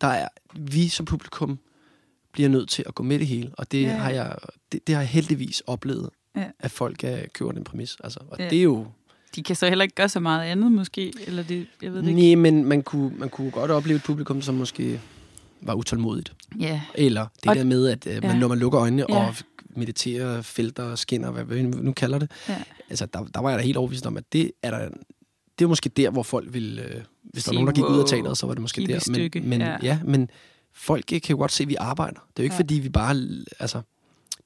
Der 0.00 0.06
er... 0.06 0.28
Vi 0.54 0.88
som 0.88 1.06
publikum 1.06 1.58
bliver 2.32 2.48
nødt 2.48 2.68
til 2.68 2.84
at 2.86 2.94
gå 2.94 3.02
med 3.02 3.18
det 3.18 3.26
hele. 3.26 3.50
Og 3.52 3.72
det, 3.72 3.82
Ja, 3.82 3.88
har 3.96 4.10
jeg, 4.10 4.36
det, 4.72 4.86
det 4.86 4.94
har 4.94 5.02
jeg 5.02 5.08
heldigvis 5.08 5.62
oplevet, 5.66 6.10
Ja. 6.36 6.44
at 6.58 6.70
folk 6.70 7.04
er, 7.04 7.18
køber 7.34 7.52
den 7.52 7.64
præmis. 7.64 7.96
Altså, 8.04 8.20
og 8.30 8.38
Ja. 8.38 8.48
det 8.50 8.58
er 8.58 8.62
jo... 8.62 8.86
De 9.36 9.42
kan 9.42 9.56
så 9.56 9.68
heller 9.68 9.82
ikke 9.82 9.94
gøre 9.94 10.08
så 10.08 10.20
meget 10.20 10.42
andet, 10.44 10.72
måske. 10.72 11.12
Eller 11.26 11.42
det, 11.42 11.66
jeg 11.82 11.92
ved 11.92 12.02
det 12.02 12.08
ikke. 12.08 12.20
Nej, 12.20 12.34
men 12.34 12.64
man 12.64 12.82
kunne, 12.82 13.16
man 13.18 13.28
kunne 13.28 13.50
godt 13.50 13.70
opleve 13.70 13.96
et 13.96 14.02
publikum, 14.02 14.42
som 14.42 14.54
måske 14.54 15.00
var 15.60 15.74
utålmodigt. 15.74 16.32
Ja. 16.60 16.80
Eller 16.94 17.26
det 17.42 17.50
Og- 17.50 17.56
der 17.56 17.64
med, 17.64 17.88
at 17.88 18.06
øh, 18.06 18.14
man, 18.22 18.22
Ja. 18.32 18.38
når 18.38 18.48
man 18.48 18.58
lukker 18.58 18.80
øjnene 18.80 19.04
ja. 19.08 19.26
og 19.28 19.34
mediterer, 19.76 20.42
felter, 20.42 20.94
skinner, 20.94 21.30
hvad 21.30 21.44
vi 21.44 21.62
nu 21.62 21.92
kalder 21.92 22.18
det. 22.18 22.30
Ja. 22.48 22.62
Altså, 22.90 23.06
der, 23.06 23.24
der 23.24 23.40
var 23.40 23.50
jeg 23.50 23.58
da 23.58 23.64
helt 23.64 23.76
overbevist 23.76 24.06
om, 24.06 24.16
at 24.16 24.32
det 24.32 24.52
er 24.62 24.70
der, 24.70 24.88
det 25.60 25.64
er 25.66 25.68
måske 25.68 25.88
der, 25.88 26.10
hvor 26.10 26.22
folk 26.22 26.54
vil... 26.54 26.78
Øh, 26.78 27.02
hvis 27.22 27.44
der 27.44 27.50
var 27.50 27.54
nogen, 27.54 27.66
der 27.66 27.72
gik 27.72 27.84
ud 27.84 28.00
af 28.00 28.06
teateret, 28.08 28.38
så 28.38 28.46
var 28.46 28.54
det 28.54 28.60
måske 28.62 28.86
der. 28.86 28.98
stykke, 28.98 29.40
Men, 29.40 29.48
men, 29.48 29.60
ja. 29.60 29.76
ja. 29.82 29.98
men 30.04 30.30
folk 30.72 31.04
kan 31.06 31.20
jo 31.30 31.36
godt 31.36 31.52
se, 31.52 31.62
at 31.62 31.68
vi 31.68 31.74
arbejder. 31.74 32.20
Det 32.20 32.38
er 32.38 32.42
jo 32.42 32.44
ikke, 32.44 32.54
Ja. 32.54 32.58
fordi 32.60 32.74
vi 32.74 32.88
bare... 32.88 33.16
Altså, 33.60 33.80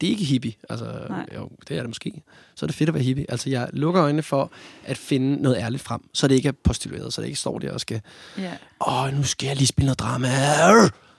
det 0.00 0.06
er 0.06 0.10
ikke 0.10 0.24
hippie. 0.24 0.52
Altså, 0.68 1.06
Nej. 1.08 1.26
jo, 1.34 1.50
det 1.68 1.76
er 1.76 1.80
det 1.80 1.90
måske. 1.90 2.22
Så 2.54 2.64
er 2.64 2.68
det 2.68 2.76
fedt 2.76 2.88
at 2.88 2.94
være 2.94 3.02
hippie. 3.02 3.26
Altså, 3.30 3.50
jeg 3.50 3.68
lukker 3.72 4.02
øjnene 4.02 4.22
for 4.22 4.52
at 4.84 4.98
finde 4.98 5.42
noget 5.42 5.56
ærligt 5.56 5.82
frem, 5.82 6.00
så 6.12 6.28
det 6.28 6.34
ikke 6.34 6.48
er 6.48 6.52
postulueret, 6.64 7.12
så 7.14 7.20
det 7.20 7.26
ikke 7.28 7.38
står 7.40 7.58
der 7.58 7.72
og 7.72 7.80
skal... 7.80 8.00
Ja. 8.38 8.52
Åh, 8.88 9.14
nu 9.14 9.22
skal 9.22 9.46
jeg 9.46 9.56
lige 9.56 9.66
spille 9.66 9.86
noget 9.86 9.98
drama. 9.98 10.28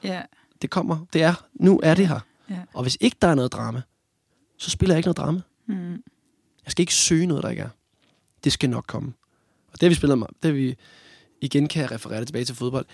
Ja. 0.03 0.21
Det 0.61 0.69
kommer. 0.69 1.05
Det 1.13 1.23
er. 1.23 1.33
Nu 1.53 1.79
er 1.83 1.93
det 1.93 2.07
her. 2.07 2.19
Ja. 2.49 2.55
Og 2.73 2.81
hvis 2.81 2.97
ikke 2.99 3.17
der 3.21 3.27
er 3.27 3.35
noget 3.35 3.53
drama, 3.53 3.81
så 4.57 4.69
spiller 4.69 4.95
jeg 4.95 4.99
ikke 4.99 5.07
noget 5.07 5.17
drama. 5.17 5.41
Mm. 5.67 5.91
Jeg 6.65 6.71
skal 6.71 6.81
ikke 6.83 6.93
søge 6.93 7.25
noget, 7.25 7.43
der 7.43 7.49
ikke 7.49 7.61
er. 7.61 7.69
Det 8.43 8.51
skal 8.53 8.69
nok 8.69 8.85
komme. 8.87 9.13
Og 9.75 9.81
det 9.81 9.87
har 9.87 9.89
vi 9.89 9.95
spillet 9.95 10.17
meget. 10.17 10.33
Det 10.43 10.51
har 10.51 10.55
vi 10.55 10.75
igen 11.41 11.67
kan 11.67 11.81
jeg 11.81 11.91
referere 11.91 12.19
det 12.19 12.27
tilbage 12.27 12.45
til 12.45 12.55
fodbold. 12.55 12.85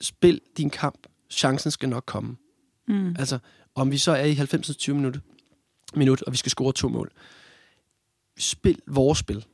Spil 0.00 0.40
din 0.56 0.70
kamp. 0.70 1.06
Chancen 1.30 1.70
skal 1.70 1.88
nok 1.88 2.04
komme. 2.06 2.36
Mm. 2.88 3.16
Altså, 3.18 3.38
om 3.74 3.90
vi 3.90 3.98
så 3.98 4.12
er 4.12 4.24
i 4.24 4.34
90-20 4.34 4.92
minut, 4.92 5.20
minut, 5.94 6.22
og 6.22 6.32
vi 6.32 6.36
skal 6.36 6.50
score 6.50 6.72
to 6.72 6.88
mål. 6.88 7.12
Spil 8.38 8.80
vores 8.86 9.18
spil. 9.18 9.44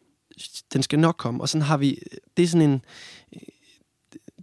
Den 0.72 0.82
skal 0.82 0.98
nok 0.98 1.16
komme. 1.18 1.40
Og 1.40 1.48
sådan 1.48 1.62
har 1.62 1.76
vi... 1.76 2.02
Det 2.36 2.42
er 2.42 2.46
sådan 2.46 2.70
en... 2.70 2.84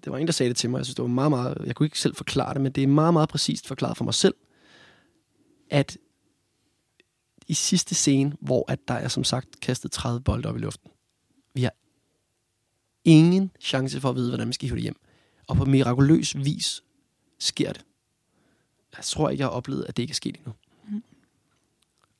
Det 0.04 0.12
var 0.12 0.18
en, 0.18 0.28
der 0.28 0.34
sagde 0.34 0.50
det 0.50 0.58
til 0.58 0.70
mig. 0.70 0.78
Jeg 0.78 0.86
synes, 0.86 0.96
det 0.96 1.04
var 1.04 1.10
meget, 1.10 1.32
meget... 1.32 1.58
Jeg 1.66 1.76
kunne 1.76 1.86
ikke 1.86 2.00
selv 2.00 2.16
forklare 2.16 2.54
det, 2.54 2.62
men 2.62 2.72
det 2.72 2.84
er 2.84 2.88
meget, 2.88 3.14
meget 3.14 3.30
præcist 3.30 3.68
forklaret 3.68 3.98
for 3.98 4.06
mig 4.06 4.14
selv, 4.14 4.36
at 5.70 5.98
i 7.48 7.54
sidste 7.54 7.96
scene, 7.96 8.38
hvor 8.42 8.72
at 8.72 8.80
der 8.88 8.94
er 8.94 9.08
som 9.08 9.24
sagt 9.24 9.60
kastet 9.60 9.92
30 9.92 10.22
bolde 10.22 10.50
op 10.50 10.56
i 10.56 10.60
luften. 10.60 10.92
Vi 11.54 11.64
har 11.64 11.74
ingen 13.08 13.52
chance 13.60 14.02
for 14.02 14.10
at 14.10 14.16
vide, 14.16 14.30
hvordan 14.30 14.48
vi 14.48 14.54
skal 14.54 14.68
hive 14.70 14.76
det 14.76 14.84
hjem. 14.84 14.96
Og 15.48 15.56
på 15.56 15.66
mirakuløs 15.66 16.38
vis 16.38 16.84
sker 17.40 17.74
det. 17.74 17.82
Jeg 18.98 19.04
tror 19.06 19.30
ikke, 19.30 19.42
jeg 19.42 19.48
har 19.48 19.52
oplevet, 19.52 19.86
at 19.90 19.98
det 19.98 20.04
ikke 20.04 20.12
er 20.12 20.16
sket 20.16 20.36
endnu. 20.36 20.54
Mm. 20.90 21.04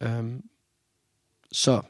Øhm, 0.08 0.44
så, 1.52 1.82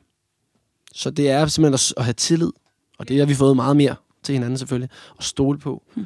så 0.94 1.10
det 1.12 1.30
er 1.30 1.46
simpelthen 1.48 1.94
at, 1.98 2.04
have 2.04 2.14
tillid, 2.14 2.52
og 2.98 3.08
det 3.08 3.20
har 3.20 3.26
vi 3.26 3.34
fået 3.36 3.56
meget 3.56 3.78
mere 3.78 3.96
til 4.24 4.34
hinanden 4.34 4.58
selvfølgelig, 4.58 4.90
og 5.18 5.24
stole 5.24 5.60
på, 5.60 5.84
Mm. 5.96 6.06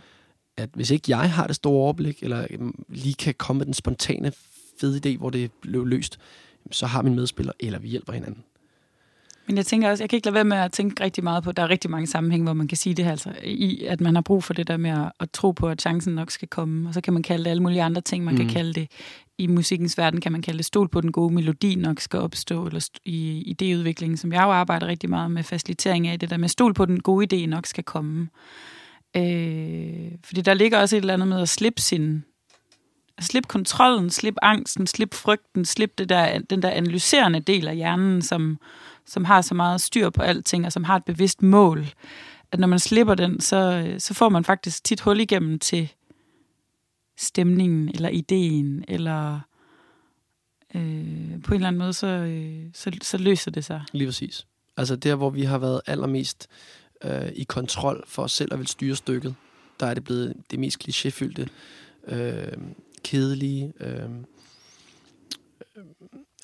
at 0.58 0.69
hvis 0.73 0.89
ikke 0.91 1.17
jeg 1.17 1.34
har 1.34 1.47
det 1.47 1.56
store 1.56 1.82
overblik, 1.82 2.23
eller 2.23 2.47
øhm, 2.49 2.84
lige 2.89 3.13
kan 3.13 3.34
komme 3.34 3.58
med 3.58 3.65
den 3.65 3.73
spontane 3.73 4.32
fede 4.80 5.01
idé, 5.13 5.17
hvor 5.17 5.30
det 5.30 5.51
blev 5.62 5.86
løst, 5.86 6.19
så 6.71 6.86
har 6.86 7.01
min 7.01 7.15
medspiller, 7.15 7.54
eller 7.60 7.80
vi 7.80 7.88
hjælper 7.88 8.13
hinanden. 8.13 8.43
Men 9.52 9.58
jeg 9.58 9.66
tænker 9.66 9.90
også, 9.90 10.04
jeg 10.04 10.10
kan 10.10 10.18
ikke 10.18 10.28
lade 10.28 10.34
være 10.34 10.44
med 10.44 10.58
at 10.58 10.72
tænke 10.72 11.04
rigtig 11.04 11.24
meget 11.24 11.44
på, 11.44 11.52
der 11.52 11.64
er 11.64 11.70
rigtig 11.70 11.92
mange 11.92 12.08
sammenhæng, 12.08 12.44
hvor 12.44 12.54
man 12.54 12.68
kan 12.68 12.78
sige 12.78 12.96
det 12.96 13.06
her, 13.06 13.12
altså, 13.12 13.34
i 13.44 13.84
at 13.84 14.02
man 14.02 14.16
har 14.16 14.22
brug 14.22 14.44
for 14.44 14.54
det 14.54 14.68
der 14.68 14.78
med 14.78 14.90
at, 14.90 15.12
at 15.20 15.32
tro 15.32 15.52
på, 15.52 15.70
at 15.70 15.82
chancen 15.82 16.16
nok 16.16 16.32
skal 16.32 16.48
komme. 16.48 16.90
Og 16.90 16.94
så 16.94 17.02
kan 17.02 17.14
man 17.14 17.24
kalde 17.24 17.44
det 17.44 17.50
alle 17.50 17.64
mulige 17.64 17.84
andre 17.84 18.02
ting. 18.02 18.24
Man 18.24 18.34
mm. 18.34 18.40
Kan 18.40 18.50
kalde 18.50 18.74
det, 18.74 18.92
i 19.38 19.48
musikkens 19.48 19.98
verden 19.98 20.22
kan 20.22 20.32
man 20.32 20.42
kalde 20.42 20.58
det 20.58 20.66
stol 20.66 20.90
på, 20.90 21.02
den 21.02 21.12
gode 21.12 21.34
melodi 21.34 21.76
nok 21.76 22.00
skal 22.00 22.20
opstå, 22.20 22.66
eller 22.66 22.80
st- 22.80 23.02
i 23.06 23.56
idéudviklingen, 23.56 24.18
som 24.18 24.34
jeg 24.34 24.44
jo 24.44 24.52
arbejder 24.52 24.88
rigtig 24.88 25.10
meget 25.10 25.32
med 25.32 25.44
facilitering 25.44 26.08
af, 26.08 26.20
det 26.20 26.30
der 26.30 26.38
med 26.38 26.50
stol 26.50 26.74
på, 26.74 26.86
den 26.86 27.00
gode 27.00 27.28
idé 27.34 27.46
nok 27.46 27.66
skal 27.66 27.84
komme. 27.84 28.30
Øh, 29.18 30.12
fordi 30.24 30.42
der 30.42 30.54
ligger 30.54 30.80
også 30.80 30.96
et 30.96 31.02
eller 31.02 31.14
andet 31.14 31.28
med 31.28 31.42
at 31.42 31.50
slippe 31.50 31.82
sin 31.82 32.24
at 33.18 33.24
slippe 33.24 33.48
kontrollen, 33.48 34.10
slippe 34.10 34.44
angsten, 34.44 34.88
slippe 34.88 35.18
frygten, 35.18 35.66
slippe 35.66 35.94
det 35.98 36.10
der, 36.10 36.40
den 36.40 36.62
der 36.62 36.70
analyserende 36.70 37.40
del 37.40 37.68
af 37.68 37.76
hjernen, 37.76 38.22
som, 38.22 38.60
som 39.06 39.26
har 39.26 39.42
så 39.42 39.54
meget 39.54 39.82
styr 39.82 40.10
på 40.10 40.22
alting, 40.22 40.66
og 40.66 40.72
som 40.72 40.84
har 40.84 40.96
et 40.96 41.06
bevidst 41.06 41.42
mål. 41.42 41.88
At 42.52 42.60
når 42.60 42.68
man 42.68 42.80
slipper 42.80 43.16
den, 43.16 43.40
så, 43.40 43.84
øh, 43.88 44.00
så 44.00 44.14
får 44.14 44.30
man 44.30 44.44
faktisk 44.44 44.84
tit 44.84 45.02
hul 45.02 45.20
igennem 45.20 45.60
til 45.60 45.94
stemningen, 47.18 47.90
eller 47.90 48.10
ideen, 48.10 48.86
eller 48.88 49.40
øh, 50.76 51.42
på 51.44 51.54
en 51.54 51.56
eller 51.56 51.68
anden 51.68 51.78
måde, 51.78 51.94
så, 51.94 52.08
øh, 52.08 52.66
så, 52.74 52.92
så 53.02 53.18
løser 53.18 53.52
det 53.52 53.66
sig. 53.66 53.82
Lige 53.92 54.08
præcis. 54.08 54.48
Altså 54.78 54.96
der, 54.96 55.16
hvor 55.16 55.30
vi 55.30 55.44
har 55.44 55.58
været 55.58 55.82
allermest 55.88 56.48
øh, 57.04 57.30
i 57.36 57.44
kontrol 57.44 58.04
for 58.08 58.24
os 58.24 58.32
selv 58.32 58.54
og 58.54 58.60
vil 58.60 58.68
styre 58.68 58.96
stykket, 58.96 59.36
der 59.80 59.86
er 59.86 59.94
det 59.94 60.04
blevet 60.04 60.34
det 60.52 60.60
mest 60.60 60.84
klichéfyldte, 60.84 61.48
øh, 62.08 62.58
kedelige. 63.04 63.74
Øh, 63.80 64.04
øh, 64.04 64.10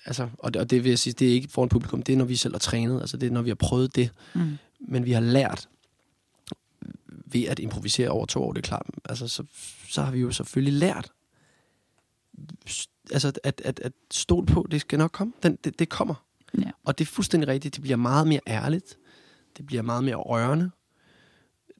altså, 0.07 0.29
og, 0.37 0.53
det, 0.53 0.61
og 0.61 0.69
det 0.69 0.83
vil 0.83 0.89
jeg 0.89 0.99
sige, 0.99 1.13
det 1.13 1.29
er 1.29 1.33
ikke 1.33 1.51
foran 1.51 1.69
publikum, 1.69 2.01
det 2.01 2.13
er, 2.13 2.17
når 2.17 2.25
vi 2.25 2.35
selv 2.35 2.53
har 2.53 2.59
trænet, 2.59 3.01
altså 3.01 3.17
det 3.17 3.27
er, 3.27 3.31
når 3.31 3.41
vi 3.41 3.49
har 3.49 3.55
prøvet 3.55 3.95
det. 3.95 4.11
Mm. 4.35 4.57
Men 4.79 5.05
vi 5.05 5.11
har 5.11 5.21
lært 5.21 5.69
ved 7.09 7.43
at 7.43 7.59
improvisere 7.59 8.09
over 8.09 8.25
to 8.25 8.43
år, 8.43 8.53
det 8.53 8.59
er 8.59 8.67
klart. 8.67 8.85
Altså, 9.05 9.27
så, 9.27 9.43
så 9.89 10.01
har 10.01 10.11
vi 10.11 10.19
jo 10.19 10.31
selvfølgelig 10.31 10.73
lært, 10.73 11.11
altså, 13.11 13.31
at, 13.43 13.61
at, 13.65 13.79
at 13.79 13.93
stole 14.11 14.45
på, 14.45 14.67
det 14.71 14.81
skal 14.81 14.99
nok 14.99 15.11
komme. 15.11 15.33
Den, 15.43 15.55
det, 15.63 15.79
det 15.79 15.89
kommer. 15.89 16.15
Ja. 16.57 16.71
Og 16.83 16.97
det 16.97 17.05
er 17.05 17.11
fuldstændig 17.11 17.47
rigtigt. 17.47 17.75
Det 17.75 17.81
bliver 17.81 17.97
meget 17.97 18.27
mere 18.27 18.39
ærligt. 18.47 18.97
Det 19.57 19.65
bliver 19.65 19.81
meget 19.81 20.03
mere 20.03 20.15
rørende. 20.15 20.71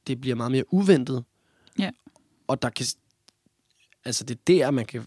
Det 0.06 0.20
bliver 0.20 0.36
meget 0.36 0.52
mere 0.52 0.74
uventet. 0.74 1.24
Ja. 1.78 1.90
Og 2.46 2.62
der 2.62 2.70
kan... 2.70 2.86
Altså 4.04 4.24
det 4.24 4.34
er 4.34 4.40
der, 4.46 4.70
man 4.70 4.86
kan... 4.86 5.06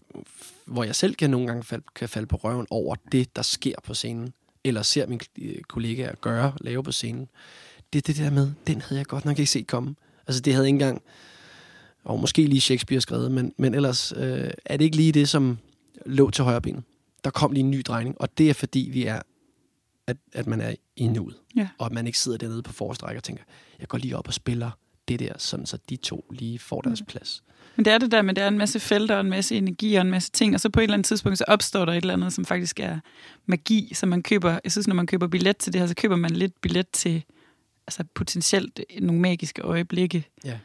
Hvor 0.64 0.84
jeg 0.84 0.96
selv 0.96 1.14
kan 1.14 1.30
nogle 1.30 1.46
gange 1.46 1.64
falde, 1.64 1.84
kan 1.94 2.08
falde 2.08 2.26
på 2.26 2.36
røven 2.36 2.66
over 2.70 2.96
det, 3.12 3.36
der 3.36 3.42
sker 3.42 3.74
på 3.84 3.94
scenen. 3.94 4.32
Eller 4.64 4.82
ser 4.82 5.06
mine 5.06 5.20
øh, 5.38 5.62
kollegaer 5.62 6.14
gøre, 6.14 6.52
lave 6.60 6.82
på 6.82 6.92
scenen. 6.92 7.28
Det 7.92 7.98
er 7.98 8.12
det 8.12 8.16
der 8.16 8.30
med, 8.30 8.52
den 8.66 8.80
havde 8.80 8.98
jeg 8.98 9.06
godt 9.06 9.24
nok 9.24 9.38
ikke 9.38 9.50
set 9.50 9.66
komme. 9.66 9.94
Altså 10.26 10.42
det 10.42 10.54
havde 10.54 10.66
ikke 10.66 10.74
engang... 10.74 11.02
Og 12.04 12.20
måske 12.20 12.46
lige 12.46 12.60
Shakespeare 12.60 13.00
skrevet, 13.00 13.32
men, 13.32 13.54
men 13.56 13.74
ellers 13.74 14.12
øh, 14.16 14.50
er 14.64 14.76
det 14.76 14.84
ikke 14.84 14.96
lige 14.96 15.12
det, 15.12 15.28
som 15.28 15.58
lå 16.06 16.30
til 16.30 16.44
højre 16.44 16.60
benet. 16.60 16.82
Der 17.24 17.30
kom 17.30 17.52
lige 17.52 17.64
en 17.64 17.70
ny 17.70 17.82
drejning, 17.86 18.20
og 18.20 18.38
det 18.38 18.50
er 18.50 18.54
fordi, 18.54 18.88
vi 18.92 19.04
er 19.06 19.22
at, 20.06 20.16
at 20.32 20.46
man 20.46 20.60
er 20.60 20.74
i 20.96 21.06
nuet. 21.06 21.36
Ja. 21.56 21.68
Og 21.78 21.86
at 21.86 21.92
man 21.92 22.06
ikke 22.06 22.18
sidder 22.18 22.38
dernede 22.38 22.62
på 22.62 22.72
forreste 22.72 23.04
række 23.04 23.18
og 23.18 23.24
tænker, 23.24 23.42
jeg 23.80 23.88
går 23.88 23.98
lige 23.98 24.16
op 24.16 24.28
og 24.28 24.34
spiller 24.34 24.70
det 25.08 25.20
der, 25.20 25.32
sådan 25.38 25.66
så 25.66 25.78
de 25.88 25.96
to 25.96 26.24
lige 26.30 26.58
får 26.58 26.80
deres 26.80 27.00
Mm. 27.00 27.06
plads. 27.06 27.42
Men 27.76 27.84
det 27.84 27.92
er 27.92 27.98
det 27.98 28.12
der 28.12 28.22
med, 28.22 28.34
der 28.34 28.42
er 28.42 28.48
en 28.48 28.58
masse 28.58 28.80
felter 28.80 29.14
og 29.14 29.20
en 29.20 29.30
masse 29.30 29.56
energi 29.56 29.94
og 29.94 30.00
en 30.02 30.10
masse 30.10 30.30
ting, 30.30 30.54
og 30.54 30.60
så 30.60 30.68
på 30.68 30.80
et 30.80 30.84
eller 30.84 30.94
andet 30.94 31.06
tidspunkt, 31.06 31.38
så 31.38 31.44
opstår 31.48 31.84
der 31.84 31.92
et 31.92 31.96
eller 31.96 32.14
andet, 32.14 32.32
som 32.32 32.44
faktisk 32.44 32.80
er 32.80 32.98
magi, 33.46 33.92
som 33.94 34.08
man 34.08 34.22
køber. 34.22 34.58
Jeg 34.64 34.72
synes, 34.72 34.88
når 34.88 34.94
man 34.94 35.06
køber 35.06 35.26
billet 35.26 35.56
til 35.56 35.72
det 35.72 35.80
her, 35.80 35.88
så 35.88 35.94
køber 35.94 36.16
man 36.16 36.30
lidt 36.30 36.60
billet 36.60 36.88
til 36.88 37.24
altså 37.86 38.04
potentielt 38.14 38.80
nogle 39.00 39.20
magiske 39.20 39.62
øjeblikke. 39.62 40.26
Ja. 40.44 40.58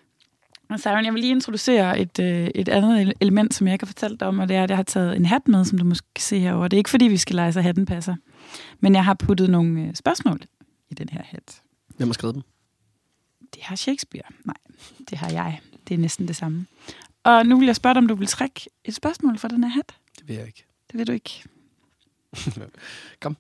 Og 0.69 0.79
Siren, 0.79 1.05
jeg 1.05 1.13
vil 1.13 1.21
lige 1.21 1.31
introducere 1.31 1.99
et, 1.99 2.19
øh, 2.19 2.49
et 2.55 2.69
andet 2.69 3.13
element, 3.21 3.53
som 3.53 3.67
jeg 3.67 3.73
ikke 3.73 3.85
har 3.85 3.87
fortalt 3.87 4.19
dig 4.19 4.27
om, 4.27 4.39
og 4.39 4.49
det 4.49 4.55
er, 4.55 4.63
at 4.63 4.69
jeg 4.69 4.77
har 4.77 4.83
taget 4.83 5.15
en 5.15 5.25
hat 5.25 5.47
med, 5.47 5.65
som 5.65 5.77
du 5.77 5.83
måske 5.83 6.07
kan 6.15 6.21
se 6.21 6.39
herovre. 6.39 6.67
Det 6.67 6.73
er 6.73 6.77
ikke, 6.77 6.89
fordi 6.89 7.05
vi 7.05 7.17
skal 7.17 7.35
lege 7.35 7.53
sig 7.53 7.63
hatten 7.63 7.85
passer, 7.85 8.15
men 8.79 8.95
jeg 8.95 9.05
har 9.05 9.13
puttet 9.13 9.49
nogle 9.49 9.81
øh, 9.81 9.95
spørgsmål 9.95 10.41
i 10.89 10.93
den 10.93 11.09
her 11.09 11.21
hat. 11.23 11.61
Hvem 11.97 12.07
har 12.07 12.13
skrevet 12.13 12.35
dem? 12.35 12.43
Det 13.53 13.63
har 13.63 13.75
Shakespeare. 13.75 14.25
Nej, 14.45 14.55
det 15.09 15.17
har 15.17 15.29
jeg. 15.29 15.59
Det 15.87 15.93
er 15.93 15.97
næsten 15.97 16.27
det 16.27 16.35
samme. 16.35 16.65
Og 17.23 17.45
nu 17.45 17.59
vil 17.59 17.65
jeg 17.65 17.75
spørge 17.75 17.93
dig, 17.93 18.01
om 18.01 18.07
du 18.07 18.15
vil 18.15 18.27
trække 18.27 18.69
et 18.83 18.95
spørgsmål 18.95 19.37
fra 19.37 19.47
den 19.47 19.63
her 19.63 19.69
hat. 19.71 19.95
Det 20.19 20.27
vil 20.27 20.35
jeg 20.35 20.47
ikke. 20.47 20.65
Det 20.91 20.97
ved 20.97 21.05
du 21.05 21.11
ikke. 21.11 21.43
Kom. 23.21 23.37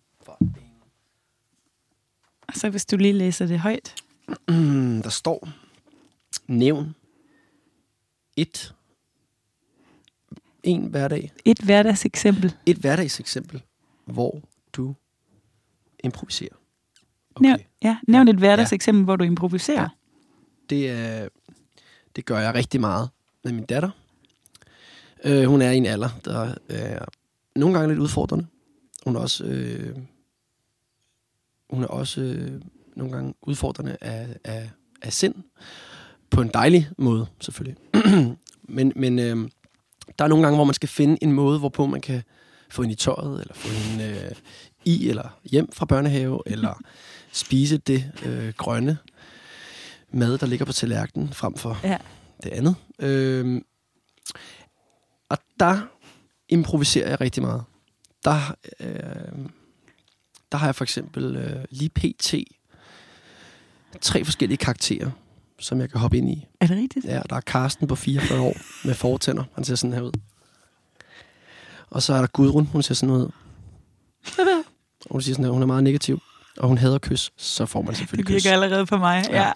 Og 2.47 2.53
så 2.53 2.69
hvis 2.69 2.85
du 2.85 2.97
lige 2.97 3.13
læser 3.13 3.45
det 3.45 3.59
højt. 3.59 3.95
Der 5.03 5.09
står, 5.09 5.49
nævn 6.47 6.95
et, 8.37 8.73
en 10.63 10.85
hverdag, 10.85 11.31
Et 11.45 11.59
hverdagseksempel. 11.59 12.55
et 12.65 12.77
hverdagseksempel, 12.77 13.61
hvor 14.05 14.41
du 14.73 14.95
improviserer. 16.03 16.55
Nævn, 17.39 17.59
ja, 17.83 17.97
nævn 18.07 18.27
et 18.27 18.35
hverdagseksempel, 18.35 19.03
hvor 19.03 19.15
du 19.15 19.23
improviserer. 19.23 19.81
Ja. 19.81 19.87
Det, 20.69 20.89
er, 20.89 21.29
det 22.17 22.25
gør 22.25 22.39
jeg 22.39 22.53
rigtig 22.53 22.81
meget 22.81 23.09
med 23.43 23.51
min 23.51 23.65
datter. 23.65 23.89
Øh, 25.23 25.43
hun 25.43 25.61
er 25.61 25.71
i 25.71 25.77
en 25.77 25.85
alder, 25.85 26.09
der 26.25 26.53
er 26.69 27.05
nogle 27.55 27.77
gange 27.77 27.89
lidt 27.89 27.99
udfordrende. 27.99 28.45
Hun 29.03 29.15
er 29.15 29.19
også, 29.19 29.43
øh, 29.43 29.95
hun 31.69 31.83
er 31.83 31.87
også 31.87 32.21
øh, 32.21 32.61
nogle 32.95 33.13
gange 33.13 33.33
udfordrende 33.41 33.97
af, 34.01 34.27
af, 34.43 34.69
af 35.01 35.13
sind. 35.13 35.35
På 36.29 36.41
en 36.41 36.47
dejlig 36.53 36.89
måde, 36.97 37.27
selvfølgelig. 37.39 37.77
men 38.77 38.93
men 38.95 39.19
øh, 39.19 39.49
der 40.19 40.25
er 40.25 40.29
nogle 40.29 40.43
gange, 40.43 40.57
hvor 40.57 40.65
man 40.65 40.73
skal 40.73 40.89
finde 40.89 41.17
en 41.23 41.31
måde, 41.31 41.59
hvorpå 41.59 41.85
man 41.85 42.01
kan 42.01 42.23
få 42.69 42.81
hende 42.81 42.93
i 42.93 42.95
tøjet, 42.95 43.41
eller 43.41 43.53
få 43.53 43.67
hende 43.67 44.03
øh, 44.05 44.31
i 44.85 45.09
eller 45.09 45.39
hjem 45.43 45.71
fra 45.71 45.85
børnehave, 45.85 46.41
eller 46.45 46.83
spise 47.31 47.77
det 47.77 48.11
øh, 48.25 48.53
grønne 48.57 48.97
mad, 50.11 50.37
der 50.37 50.45
ligger 50.45 50.65
på 50.65 50.73
tallerkenen, 50.73 51.33
frem 51.33 51.55
for 51.57 51.79
Ja. 51.83 51.97
det 52.43 52.49
andet. 52.49 52.75
Øhm, 52.99 53.65
og 55.29 55.37
der 55.59 55.79
improviserer 56.49 57.09
jeg 57.09 57.21
rigtig 57.21 57.43
meget. 57.43 57.63
Der, 58.25 58.55
øh, 58.79 58.89
der 60.51 60.57
har 60.57 60.67
jeg 60.67 60.75
for 60.75 60.83
eksempel 60.83 61.35
øh, 61.35 61.65
lige 61.69 61.89
pt. 61.89 62.33
tre 64.01 64.23
forskellige 64.25 64.57
karakterer, 64.57 65.11
som 65.59 65.79
jeg 65.81 65.89
kan 65.91 65.99
hoppe 65.99 66.17
ind 66.17 66.29
i. 66.29 66.45
Er 66.61 66.67
det 66.67 66.77
rigtigt? 66.77 67.05
Ja, 67.05 67.21
der 67.29 67.35
er 67.35 67.41
Karsten 67.41 67.87
på 67.87 67.95
44 67.95 68.39
år 68.41 68.55
med 68.85 68.93
fortænder. 68.95 69.43
Han 69.55 69.63
ser 69.63 69.75
sådan 69.75 69.93
her 69.93 70.01
ud. 70.01 70.11
Og 71.89 72.03
så 72.03 72.13
er 72.13 72.19
der 72.19 72.27
Gudrun, 72.27 72.65
hun 72.65 72.83
ser 72.83 72.93
sådan 72.93 73.15
ud. 73.15 73.21
Og 75.05 75.11
hun 75.11 75.21
siger 75.21 75.33
sådan 75.35 75.45
her, 75.45 75.51
hun 75.51 75.61
er 75.61 75.65
meget 75.67 75.83
negativ. 75.83 76.21
Og 76.57 76.67
hun 76.67 76.77
hader 76.77 76.97
kys, 76.99 77.31
så 77.37 77.65
får 77.65 77.81
man 77.81 77.89
Det 77.89 77.97
selvfølgelig 77.97 78.25
kys. 78.25 78.33
virker 78.45 78.53
allerede 78.61 78.85
på 78.85 78.97
mig. 78.97 79.25
Ja. 79.29 79.41
Ja. 79.41 79.51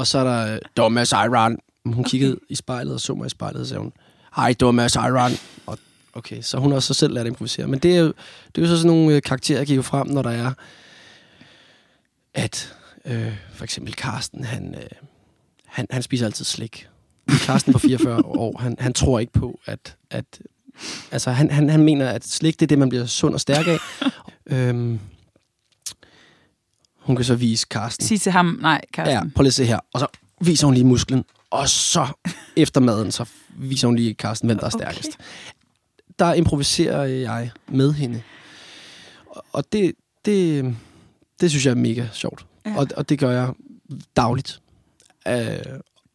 Og 0.00 0.06
så 0.06 0.18
er 0.18 0.24
der 0.24 0.54
øh, 0.54 0.58
Thomas 0.76 1.12
Iron. 1.12 1.58
Hun 1.84 2.04
kiggede 2.04 2.36
i 2.48 2.54
spejlet 2.54 2.94
og 2.94 3.00
så 3.00 3.14
mig 3.14 3.26
i 3.26 3.28
spejlet, 3.28 3.60
og 3.60 3.66
sagde 3.66 3.80
hun, 3.80 3.92
hej 4.36 4.52
Thomas 4.52 4.94
Iron. 4.94 5.32
Og 5.66 5.78
okay, 6.12 6.42
så 6.42 6.58
hun 6.58 6.70
har 6.70 6.76
også 6.76 6.94
så 6.94 6.94
selv 6.94 7.14
lært 7.14 7.26
at 7.26 7.30
improvisere. 7.30 7.66
Men 7.66 7.78
det 7.78 7.96
er 7.96 8.00
jo, 8.00 8.06
det 8.54 8.58
er 8.58 8.62
jo 8.62 8.66
så 8.68 8.76
sådan 8.76 8.96
nogle 8.96 9.16
øh, 9.16 9.22
karakterer, 9.22 9.58
jeg 9.58 9.66
giver 9.66 9.82
frem, 9.82 10.06
når 10.06 10.22
der 10.22 10.30
er, 10.30 10.52
at 12.34 12.74
Øh, 13.04 13.32
for 13.52 13.64
eksempel 13.64 13.94
Karsten, 13.94 14.44
han, 14.44 14.74
øh, 14.74 14.90
han, 15.66 15.86
han 15.90 16.02
spiser 16.02 16.26
altid 16.26 16.44
slik. 16.44 16.88
Karsten 17.28 17.72
på 17.72 17.78
44 17.78 18.22
år, 18.44 18.58
han, 18.58 18.76
han 18.78 18.92
tror 18.92 19.18
ikke 19.18 19.32
på, 19.32 19.60
at, 19.66 19.96
at 20.10 20.40
altså 21.10 21.30
han, 21.30 21.50
han, 21.50 21.70
han 21.70 21.82
mener, 21.82 22.08
at 22.08 22.24
slik 22.24 22.60
det 22.60 22.66
er 22.66 22.68
det, 22.68 22.78
man 22.78 22.88
bliver 22.88 23.06
sund 23.06 23.34
og 23.34 23.40
stærk 23.40 23.66
af. 23.66 23.78
øhm, 24.56 25.00
hun 27.10 27.16
kan 27.16 27.24
så 27.24 27.34
vise 27.34 27.66
Karsten. 27.70 28.06
Sig 28.06 28.20
til 28.20 28.32
ham, 28.32 28.58
nej, 28.60 28.80
Karsten. 28.92 29.14
Ja, 29.14 29.22
prøv 29.34 29.42
lige 29.42 29.48
at 29.48 29.54
se 29.54 29.64
her. 29.64 29.78
Og 29.94 30.00
så 30.00 30.06
viser 30.40 30.66
hun 30.66 30.74
lige 30.74 30.84
musklen. 30.84 31.24
Og 31.50 31.68
så 31.68 32.06
efter 32.56 32.80
maden, 32.80 33.12
så 33.12 33.24
viser 33.56 33.88
hun 33.88 33.96
lige 33.96 34.14
Karsten, 34.14 34.46
hvem 34.46 34.58
der 34.58 34.66
er 34.66 34.70
stærkest. 34.70 35.08
Okay. 35.08 35.24
Der 36.18 36.34
improviserer 36.34 37.04
jeg 37.04 37.50
med 37.68 37.92
hende. 37.92 38.22
Og 39.52 39.64
det, 39.72 39.92
det, 40.24 40.64
det 41.40 41.50
synes 41.50 41.66
jeg 41.66 41.70
er 41.70 41.76
mega 41.76 42.06
sjovt. 42.12 42.46
Ja. 42.66 42.78
Og, 42.78 42.86
og 42.96 43.08
det 43.08 43.18
gør 43.18 43.30
jeg 43.30 43.52
dagligt. 44.16 44.60
Uh, 45.28 45.34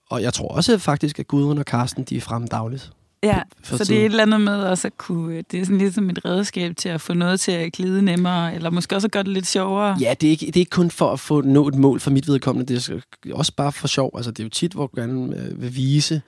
og 0.09 0.21
jeg 0.21 0.33
tror 0.33 0.47
også 0.47 0.77
faktisk, 0.77 1.19
at 1.19 1.27
Gudrun 1.27 1.57
og 1.57 1.65
Karsten, 1.65 2.03
de 2.03 2.17
er 2.17 2.21
fremme 2.21 2.47
dagligt. 2.47 2.91
Ja, 3.25 3.41
så 3.63 3.83
det 3.83 3.91
er 3.91 3.99
et 3.99 4.05
eller 4.05 4.23
andet 4.23 4.41
med 4.41 4.63
også 4.63 4.87
at 4.87 4.97
kunne, 4.97 5.41
det 5.51 5.59
er 5.59 5.63
sådan 5.63 5.77
lidt 5.77 5.95
som 5.95 6.09
et 6.09 6.25
redskab 6.25 6.75
til 6.75 6.89
at 6.89 7.01
få 7.01 7.13
noget 7.13 7.39
til 7.39 7.51
at 7.51 7.73
glide 7.73 8.01
nemmere, 8.01 8.55
eller 8.55 8.69
måske 8.69 8.95
også 8.95 9.07
at 9.07 9.11
gøre 9.11 9.23
det 9.23 9.31
lidt 9.31 9.47
sjovere. 9.47 9.97
Ja, 10.01 10.13
det 10.21 10.27
er 10.27 10.31
ikke, 10.31 10.45
det 10.45 10.55
er 10.55 10.59
ikke 10.59 10.69
kun 10.69 10.91
for 10.91 11.11
at 11.11 11.19
få 11.19 11.41
nå 11.41 11.67
et 11.67 11.75
mål 11.75 11.99
for 11.99 12.11
mit 12.11 12.27
vedkommende, 12.27 12.73
det 12.73 12.89
er 12.89 13.33
også 13.33 13.53
bare 13.57 13.71
for 13.71 13.87
sjov. 13.87 14.11
Altså, 14.15 14.31
det 14.31 14.39
er 14.39 14.43
jo 14.43 14.49
tit, 14.49 14.73
hvor 14.73 14.89
jeg 14.95 15.03
gerne 15.03 15.37
øh, 15.37 15.61
vil 15.61 15.75
vise 15.75 16.21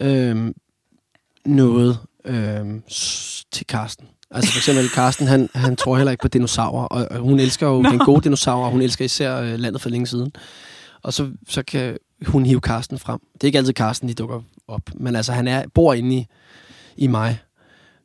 øh, 0.00 0.52
noget 1.46 1.98
øh, 2.24 2.66
til 3.52 3.66
Karsten. 3.66 4.06
Altså 4.30 4.52
for 4.52 4.58
eksempel 4.58 4.88
Karsten, 4.88 5.26
han, 5.26 5.48
han 5.54 5.76
tror 5.76 5.96
heller 5.96 6.10
ikke 6.10 6.22
på 6.22 6.28
dinosaurer, 6.28 6.84
og 6.84 7.18
hun 7.18 7.40
elsker 7.40 7.66
jo 7.66 7.82
no. 7.82 7.90
den 7.90 7.98
gode 7.98 8.24
dinosaur, 8.24 8.64
og 8.64 8.70
hun 8.70 8.82
elsker 8.82 9.04
især 9.04 9.40
øh, 9.40 9.58
landet 9.58 9.82
for 9.82 9.88
længe 9.88 10.06
siden. 10.06 10.32
Og 11.02 11.12
så, 11.12 11.30
så 11.48 11.62
kan 11.62 11.96
hun 12.26 12.46
hive 12.46 12.60
Karsten 12.60 12.98
frem. 12.98 13.20
Det 13.34 13.44
er 13.44 13.46
ikke 13.46 13.58
altid 13.58 13.72
Karsten, 13.72 14.08
de 14.08 14.14
dukker 14.14 14.42
op, 14.68 14.90
men 14.94 15.16
altså 15.16 15.32
han 15.32 15.48
er, 15.48 15.64
bor 15.74 15.94
inde 15.94 16.16
i, 16.16 16.26
i 16.96 17.06
mig. 17.06 17.38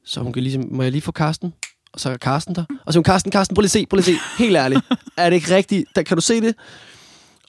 Så 0.06 0.22
hun 0.22 0.34
kan 0.34 0.44
ligesom, 0.44 0.68
må 0.72 0.84
jeg 0.84 0.92
lige 0.92 1.02
få 1.02 1.12
Karsten? 1.12 1.54
Og 1.94 2.00
så 2.00 2.10
er 2.10 2.18
Karsten 2.18 2.56
der. 2.56 2.66
Og 2.86 2.94
så 2.94 3.00
hun, 3.00 3.04
Karsten, 3.04 3.32
Karsten, 3.32 3.56
prøv 3.56 3.62
lige 3.62 3.68
at 3.68 3.72
se, 3.72 3.86
prøv 3.86 3.96
lige 3.96 4.16
at 4.16 4.20
se. 4.20 4.44
Helt 4.44 4.58
ærligt. 4.58 4.82
er 5.18 5.30
det 5.30 5.36
ikke 5.36 5.56
rigtigt? 5.56 5.86
Der, 5.96 6.04
kan 6.04 6.18
du 6.18 6.22
se 6.22 6.42
det? 6.42 6.56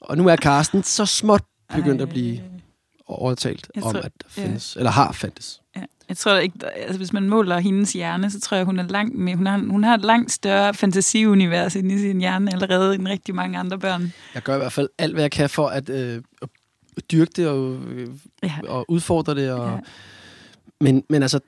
Og 0.01 0.17
nu 0.17 0.27
er 0.27 0.35
Karsten 0.35 0.83
så 0.83 1.05
småt 1.05 1.43
begyndt 1.75 2.01
Ej. 2.01 2.03
at 2.03 2.09
blive 2.09 2.41
overtalt 3.07 3.67
tror, 3.81 3.89
om, 3.89 3.95
at 3.95 4.11
der 4.23 4.29
findes, 4.29 4.75
ja. 4.75 4.79
eller 4.79 4.91
har 4.91 5.11
fandtes. 5.11 5.61
Ja. 5.75 5.81
Jeg 6.09 6.17
tror 6.17 6.37
ikke, 6.37 6.55
altså 6.75 6.97
hvis 6.97 7.13
man 7.13 7.29
måler 7.29 7.59
hendes 7.59 7.93
hjerne, 7.93 8.31
så 8.31 8.41
tror 8.41 8.57
jeg, 8.57 8.65
hun 8.65 8.79
er 8.79 8.83
langt 8.83 9.15
med, 9.15 9.35
hun 9.35 9.45
har, 9.45 9.57
hun 9.57 9.83
har 9.83 9.93
et 9.95 10.05
langt 10.05 10.31
større 10.31 10.73
fantasiunivers 10.73 11.75
inde 11.75 11.95
i 11.95 11.97
sin 11.97 12.19
hjerne 12.19 12.53
allerede 12.53 12.95
end 12.95 13.07
rigtig 13.07 13.35
mange 13.35 13.59
andre 13.59 13.79
børn. 13.79 14.13
Jeg 14.33 14.41
gør 14.41 14.55
i 14.55 14.57
hvert 14.57 14.71
fald 14.71 14.89
alt, 14.97 15.13
hvad 15.13 15.23
jeg 15.23 15.31
kan 15.31 15.49
for 15.49 15.67
at, 15.67 15.89
øh, 15.89 16.21
at 16.41 16.49
dyrke 17.11 17.31
det 17.35 17.47
og, 17.47 17.79
ja. 18.43 18.53
og 18.67 18.85
udfordre 18.87 19.35
det. 19.35 19.51
Og, 19.51 19.69
ja. 19.69 19.79
men, 20.81 21.03
men 21.09 21.21
altså, 21.21 21.39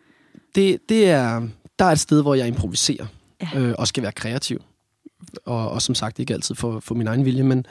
det, 0.55 0.79
det 0.89 1.09
er, 1.09 1.47
der 1.79 1.85
er 1.85 1.91
et 1.91 1.99
sted, 1.99 2.21
hvor 2.21 2.35
jeg 2.35 2.47
improviserer 2.47 3.05
ja. 3.41 3.59
øh, 3.59 3.75
og 3.77 3.87
skal 3.87 4.03
være 4.03 4.11
kreativ. 4.11 4.61
Og, 5.45 5.69
og 5.69 5.81
som 5.81 5.95
sagt, 5.95 6.19
ikke 6.19 6.33
altid 6.33 6.55
for, 6.55 6.79
for 6.79 6.95
min 6.95 7.07
egen 7.07 7.25
vilje, 7.25 7.43
men, 7.43 7.65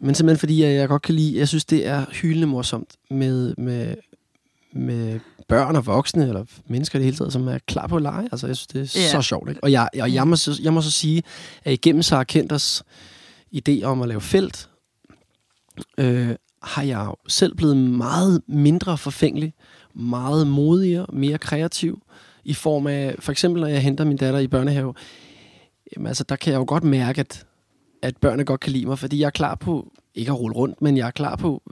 men 0.00 0.14
simpelthen 0.14 0.38
fordi, 0.38 0.62
jeg, 0.62 0.74
jeg 0.74 0.88
godt 0.88 1.02
kan 1.02 1.14
lide, 1.14 1.38
jeg 1.38 1.48
synes, 1.48 1.64
det 1.64 1.86
er 1.86 2.04
hyldende 2.12 2.46
morsomt 2.46 2.96
med, 3.10 3.54
med, 3.58 3.96
med 4.72 5.20
børn 5.48 5.76
og 5.76 5.86
voksne, 5.86 6.28
eller 6.28 6.44
mennesker 6.66 6.98
i 6.98 6.98
det 6.98 7.04
hele 7.04 7.16
taget, 7.16 7.32
som 7.32 7.48
er 7.48 7.58
klar 7.66 7.86
på 7.86 7.96
at 7.96 8.02
lege. 8.02 8.28
Altså, 8.32 8.46
jeg 8.46 8.56
synes, 8.56 8.66
det 8.66 8.80
er 8.80 9.00
yeah. 9.00 9.10
så 9.10 9.22
sjovt. 9.22 9.48
Ikke? 9.48 9.64
Og 9.64 9.72
jeg, 9.72 9.88
jeg, 9.94 10.14
jeg, 10.14 10.28
må, 10.28 10.36
jeg 10.62 10.72
må 10.72 10.82
så 10.82 10.90
sige, 10.90 11.22
at 11.64 11.72
igennem 11.72 12.02
så 12.02 12.24
kendt 12.24 12.52
os 12.52 12.82
idé 13.56 13.82
om 13.82 14.02
at 14.02 14.08
lave 14.08 14.20
felt, 14.20 14.68
øh, 15.98 16.34
har 16.62 16.82
jeg 16.82 17.04
jo 17.06 17.16
selv 17.28 17.54
blevet 17.54 17.76
meget 17.76 18.42
mindre 18.46 18.98
forfængelig, 18.98 19.54
meget 19.94 20.46
modigere, 20.46 21.06
mere 21.12 21.38
kreativ, 21.38 22.02
i 22.44 22.54
form 22.54 22.86
af, 22.86 23.14
for 23.18 23.32
eksempel 23.32 23.60
når 23.60 23.68
jeg 23.68 23.82
henter 23.82 24.04
min 24.04 24.16
datter 24.16 24.40
i 24.40 24.46
børnehave, 24.46 24.94
jamen, 25.96 26.06
altså, 26.06 26.24
der 26.24 26.36
kan 26.36 26.52
jeg 26.52 26.58
jo 26.58 26.64
godt 26.68 26.84
mærke, 26.84 27.20
at, 27.20 27.44
at 28.02 28.16
børnene 28.16 28.44
godt 28.44 28.60
kan 28.60 28.72
lide 28.72 28.86
mig, 28.86 28.98
fordi 28.98 29.20
jeg 29.20 29.26
er 29.26 29.30
klar 29.30 29.54
på, 29.54 29.92
ikke 30.14 30.30
at 30.30 30.40
rulle 30.40 30.56
rundt, 30.56 30.82
men 30.82 30.96
jeg 30.96 31.06
er 31.06 31.10
klar 31.10 31.36
på, 31.36 31.62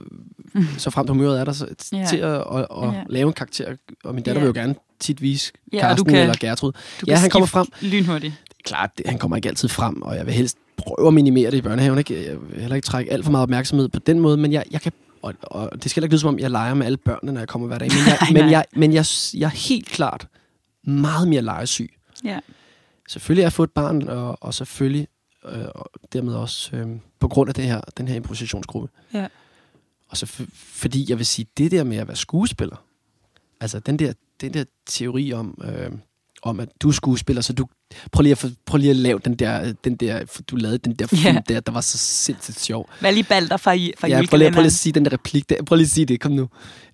mm. 0.53 0.67
så 0.77 0.89
frem 0.89 1.07
humøret 1.07 1.39
er 1.39 1.45
der, 1.45 1.51
så, 1.51 1.67
yeah. 1.93 2.07
til 2.07 2.17
at, 2.17 2.33
at, 2.33 2.59
at 2.59 2.67
yeah. 2.83 3.05
lave 3.09 3.27
en 3.27 3.33
karakter. 3.33 3.75
Og 4.03 4.15
min 4.15 4.23
datter 4.23 4.41
yeah. 4.43 4.53
vil 4.53 4.61
jo 4.61 4.65
gerne 4.65 4.75
tit 4.99 5.21
vise 5.21 5.51
yeah, 5.73 5.81
Karsten 5.81 6.09
kan, 6.09 6.21
eller 6.21 6.35
Gertrud. 6.39 6.71
Ja, 7.07 7.15
han 7.15 7.29
kommer 7.29 7.47
frem. 7.47 7.67
Lynhurtigt. 7.81 8.33
Det 8.47 8.55
er 8.59 8.63
klart, 8.63 8.97
det, 8.97 9.07
han 9.07 9.17
kommer 9.17 9.35
ikke 9.35 9.49
altid 9.49 9.69
frem, 9.69 10.01
og 10.01 10.15
jeg 10.15 10.25
vil 10.25 10.33
helst 10.33 10.57
prøve 10.87 11.07
at 11.07 11.13
minimere 11.13 11.51
det 11.51 11.57
i 11.57 11.61
børnehaven. 11.61 11.99
Ikke? 11.99 12.25
Jeg 12.25 12.37
vil 12.41 12.59
heller 12.59 12.75
ikke 12.75 12.85
trække 12.85 13.11
alt 13.11 13.25
for 13.25 13.31
meget 13.31 13.43
opmærksomhed 13.43 13.89
på 13.89 13.99
den 13.99 14.19
måde, 14.19 14.37
men 14.37 14.53
jeg, 14.53 14.63
jeg 14.71 14.81
kan 14.81 14.91
og, 15.21 15.33
og 15.41 15.83
det 15.83 15.91
skal 15.91 16.03
ikke 16.03 16.13
lyde 16.13 16.21
som 16.21 16.27
om, 16.27 16.39
jeg 16.39 16.51
leger 16.51 16.73
med 16.73 16.85
alle 16.85 16.97
børnene, 16.97 17.31
når 17.31 17.41
jeg 17.41 17.47
kommer 17.47 17.67
hver 17.67 17.77
dag. 17.77 17.89
Men 17.91 17.99
jeg, 18.07 18.17
men 18.33 18.51
jeg, 18.51 18.65
men 18.73 18.93
jeg, 18.93 19.05
jeg 19.33 19.45
er 19.45 19.69
helt 19.69 19.87
klart 19.87 20.27
meget 20.83 21.27
mere 21.27 21.41
legesyg. 21.41 21.93
Ja. 22.23 22.39
Selvfølgelig 23.07 23.43
har 23.43 23.45
jeg 23.45 23.53
fået 23.53 23.67
et 23.67 23.73
barn, 23.73 24.07
og, 24.07 24.37
og 24.41 24.53
selvfølgelig 24.53 25.07
øh, 25.45 25.65
og 25.75 25.89
dermed 26.13 26.33
også 26.33 26.75
øh, 26.75 26.87
på 27.19 27.27
grund 27.27 27.49
af 27.49 27.55
det 27.55 27.63
her, 27.63 27.81
den 27.97 28.07
her 28.07 28.15
improvisationsgruppe. 28.15 28.89
Ja. 29.13 29.27
Og 30.09 30.17
så 30.17 30.25
fordi 30.53 31.05
jeg 31.09 31.17
vil 31.17 31.25
sige, 31.25 31.47
det 31.57 31.71
der 31.71 31.83
med 31.83 31.97
at 31.97 32.07
være 32.07 32.17
skuespiller, 32.17 32.83
altså 33.61 33.79
den 33.79 33.99
der, 33.99 34.13
den 34.41 34.53
der 34.53 34.63
teori 34.85 35.33
om, 35.33 35.61
øh, 35.63 35.91
om 36.43 36.59
at 36.59 36.69
du 36.81 36.87
er 36.87 36.91
skuespiller, 36.91 37.41
så 37.41 37.53
du 37.53 37.65
prøv 38.11 38.21
lige 38.21 38.31
at, 38.31 38.45
prøv 38.65 38.77
lige 38.77 38.89
at 38.89 38.95
lave 38.95 39.19
den 39.25 39.35
der, 39.35 39.73
den 39.83 39.95
der, 39.95 40.41
du 40.47 40.55
lavede 40.55 40.77
den 40.77 40.95
der 40.95 41.07
film 41.07 41.25
yeah. 41.25 41.43
der, 41.49 41.59
der 41.59 41.71
var 41.71 41.81
så 41.81 41.97
sindssygt 41.97 42.59
sjov. 42.59 42.89
Hvad 42.99 43.13
lige 43.13 43.23
balder 43.23 43.57
fra, 43.57 43.71
fra 43.97 44.07
ja, 44.07 44.21
prøv 44.29 44.37
lige, 44.37 44.51
prøv 44.51 44.61
lige 44.61 44.65
at 44.65 44.73
sige 44.73 44.93
den 44.93 45.05
der 45.05 45.13
replik 45.13 45.49
der. 45.49 45.63
Prøv 45.63 45.75
lige 45.75 45.85
at 45.85 45.89
sige 45.89 46.05
det, 46.05 46.19
kom 46.19 46.31
nu. 46.31 46.49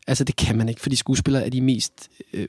Altså, 0.08 0.24
det 0.24 0.36
kan 0.36 0.58
man 0.58 0.70
ikke, 0.70 0.82
fordi 0.82 0.96
skuespillere 0.96 1.46
er 1.46 1.50
de 1.50 1.62
mest 1.62 2.10
øh, 2.34 2.48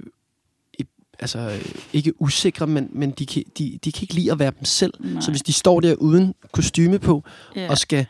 altså, 1.19 1.61
ikke 1.93 2.23
usikre, 2.23 2.67
men, 2.67 2.89
men 2.93 3.11
de, 3.11 3.27
kan, 3.27 3.43
de, 3.59 3.79
de 3.85 3.93
kan 3.93 4.03
ikke 4.03 4.15
lide 4.15 4.33
at 4.33 4.39
være 4.39 4.51
dem 4.51 4.65
selv. 4.65 4.93
Nej. 5.01 5.21
Så 5.21 5.31
hvis 5.31 5.43
de 5.43 5.53
står 5.53 5.81
der 5.81 5.95
uden 5.95 6.35
kostyme 6.53 6.99
på, 6.99 7.25
yeah. 7.59 7.71
og 7.71 7.79
skal 7.79 8.07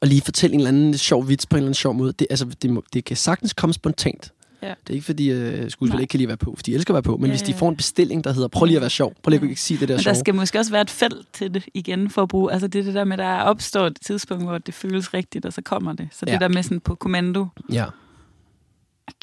og 0.00 0.08
lige 0.08 0.20
fortælle 0.20 0.54
en 0.54 0.60
eller 0.60 0.68
anden 0.68 0.98
sjov 0.98 1.28
vits 1.28 1.46
på 1.46 1.56
en 1.56 1.58
eller 1.58 1.66
anden 1.66 1.74
sjov 1.74 1.94
måde, 1.94 2.12
det, 2.12 2.26
altså, 2.30 2.46
det, 2.62 2.70
må, 2.70 2.84
det 2.92 3.04
kan 3.04 3.16
sagtens 3.16 3.52
komme 3.52 3.74
spontant. 3.74 4.32
Ja. 4.62 4.68
Det 4.68 4.90
er 4.90 4.94
ikke 4.94 5.04
fordi 5.04 5.32
uh, 5.32 5.70
skuespillere 5.70 6.02
ikke 6.02 6.10
kan 6.10 6.18
lide 6.18 6.26
at 6.26 6.28
være 6.28 6.36
på, 6.36 6.54
for 6.56 6.62
de 6.62 6.74
elsker 6.74 6.94
at 6.94 6.94
være 6.94 7.02
på, 7.02 7.16
men 7.16 7.26
ja, 7.26 7.32
hvis 7.32 7.42
de 7.42 7.54
får 7.54 7.68
en 7.68 7.76
bestilling, 7.76 8.24
der 8.24 8.32
hedder, 8.32 8.48
prøv 8.48 8.66
lige 8.66 8.76
at 8.76 8.80
være 8.80 8.90
sjov, 8.90 9.14
prøv 9.22 9.30
lige 9.30 9.50
at 9.50 9.58
sige 9.58 9.80
det 9.80 9.88
der 9.88 9.96
Men 9.96 10.04
der 10.04 10.14
skal 10.14 10.34
måske 10.34 10.58
også 10.58 10.72
være 10.72 10.82
et 10.82 10.90
felt 10.90 11.26
til 11.32 11.54
det 11.54 11.64
igen 11.74 12.10
for 12.10 12.22
at 12.22 12.28
bruge, 12.28 12.52
altså 12.52 12.68
det, 12.68 12.84
det 12.84 12.94
der 12.94 13.04
med, 13.04 13.16
der 13.16 13.40
opstår 13.40 13.86
et 13.86 13.98
tidspunkt, 14.06 14.44
hvor 14.44 14.58
det 14.58 14.74
føles 14.74 15.14
rigtigt, 15.14 15.46
og 15.46 15.52
så 15.52 15.62
kommer 15.62 15.92
det. 15.92 16.08
Så 16.12 16.24
ja. 16.26 16.32
det 16.32 16.40
der 16.40 16.48
med 16.48 16.62
sådan 16.62 16.80
på 16.80 16.94
kommando. 16.94 17.46
Ja 17.72 17.84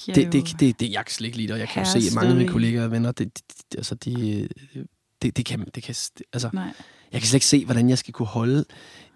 det, 0.05 0.15
det, 0.15 0.33
det, 0.33 0.59
det, 0.59 0.79
det, 0.79 0.91
jeg 0.91 1.05
kan 1.05 1.13
slet 1.13 1.27
ikke 1.27 1.37
lide 1.37 1.53
og 1.53 1.59
jeg 1.59 1.67
kan 1.67 1.83
jo 1.83 1.89
se, 1.89 1.97
at 1.97 2.15
mange 2.15 2.29
af 2.29 2.35
mine 2.35 2.49
kollegaer 2.49 2.83
og 2.83 2.91
venner, 2.91 3.11
det, 3.11 3.37
det, 3.37 3.75
altså, 3.77 3.95
de, 3.95 4.47
det, 5.21 5.37
det 5.37 5.45
kan, 5.45 5.65
det 5.75 5.83
kan, 5.83 5.95
altså, 6.33 6.49
Nej. 6.53 6.63
jeg 7.11 7.21
kan 7.21 7.27
slet 7.27 7.33
ikke 7.33 7.45
se, 7.45 7.65
hvordan 7.65 7.89
jeg 7.89 7.97
skal 7.97 8.13
kunne 8.13 8.27
holde 8.27 8.65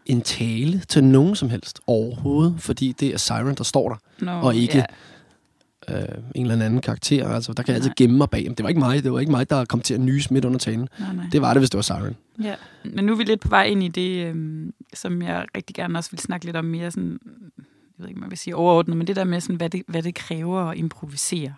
en 0.06 0.22
tale 0.22 0.80
til 0.80 1.04
nogen 1.04 1.36
som 1.36 1.50
helst 1.50 1.80
overhovedet, 1.88 2.56
fordi 2.60 2.92
det 2.92 3.14
er 3.14 3.18
Siren, 3.18 3.56
der 3.56 3.64
står 3.64 3.90
der, 3.90 4.26
no, 4.26 4.48
og 4.48 4.56
ikke 4.56 4.78
yeah. 4.78 4.86
Øh, 5.90 5.98
en 6.36 6.52
eller 6.52 6.66
anden 6.66 6.82
karakter. 6.82 7.30
Altså, 7.30 7.54
der 7.54 7.64
kan 7.64 7.74
jeg 7.74 7.76
altid 7.76 7.92
gemme 7.98 8.18
mig 8.18 8.30
bag. 8.30 8.44
Det 8.44 8.64
var 8.64 8.70
ikke 8.70 8.80
mig, 8.80 9.04
det 9.04 9.14
var 9.14 9.20
ikke 9.20 9.32
mig, 9.32 9.50
der 9.50 9.66
kom 9.66 9.82
til 9.82 9.94
at 9.94 10.02
nys 10.02 10.32
midt 10.32 10.46
under 10.46 10.60
talen. 10.60 10.90
Nej, 11.00 11.14
nej. 11.14 11.26
Det 11.32 11.42
var 11.42 11.54
det, 11.54 11.62
hvis 11.62 11.70
det 11.70 11.78
var 11.78 11.82
Siren. 11.82 12.16
Ja, 12.44 12.56
men 12.84 13.06
nu 13.06 13.12
er 13.14 13.18
vi 13.18 13.24
lidt 13.24 13.40
på 13.40 13.50
vej 13.50 13.64
ind 13.64 13.84
i 13.84 13.88
det, 13.88 14.26
øh, 14.26 14.66
som 14.94 15.22
jeg 15.22 15.46
rigtig 15.56 15.76
gerne 15.76 16.00
også 16.00 16.12
vil 16.12 16.20
snakke 16.20 16.46
lidt 16.46 16.56
om 16.56 16.66
mere 16.66 16.92
sådan 16.92 17.20
jeg 18.02 18.04
ved 18.04 18.10
ikke, 18.10 18.22
man 18.22 18.30
vil 18.30 18.38
sige 18.38 18.56
overordnet, 18.56 18.98
men 18.98 19.08
det 19.08 19.16
der 19.16 19.24
med, 19.24 19.42
sådan, 19.42 19.56
hvad, 19.56 19.70
det, 19.70 19.84
hvad 19.88 20.04
det 20.04 20.16
kræver 20.16 20.62
at 20.62 20.78
improvisere. 20.78 21.54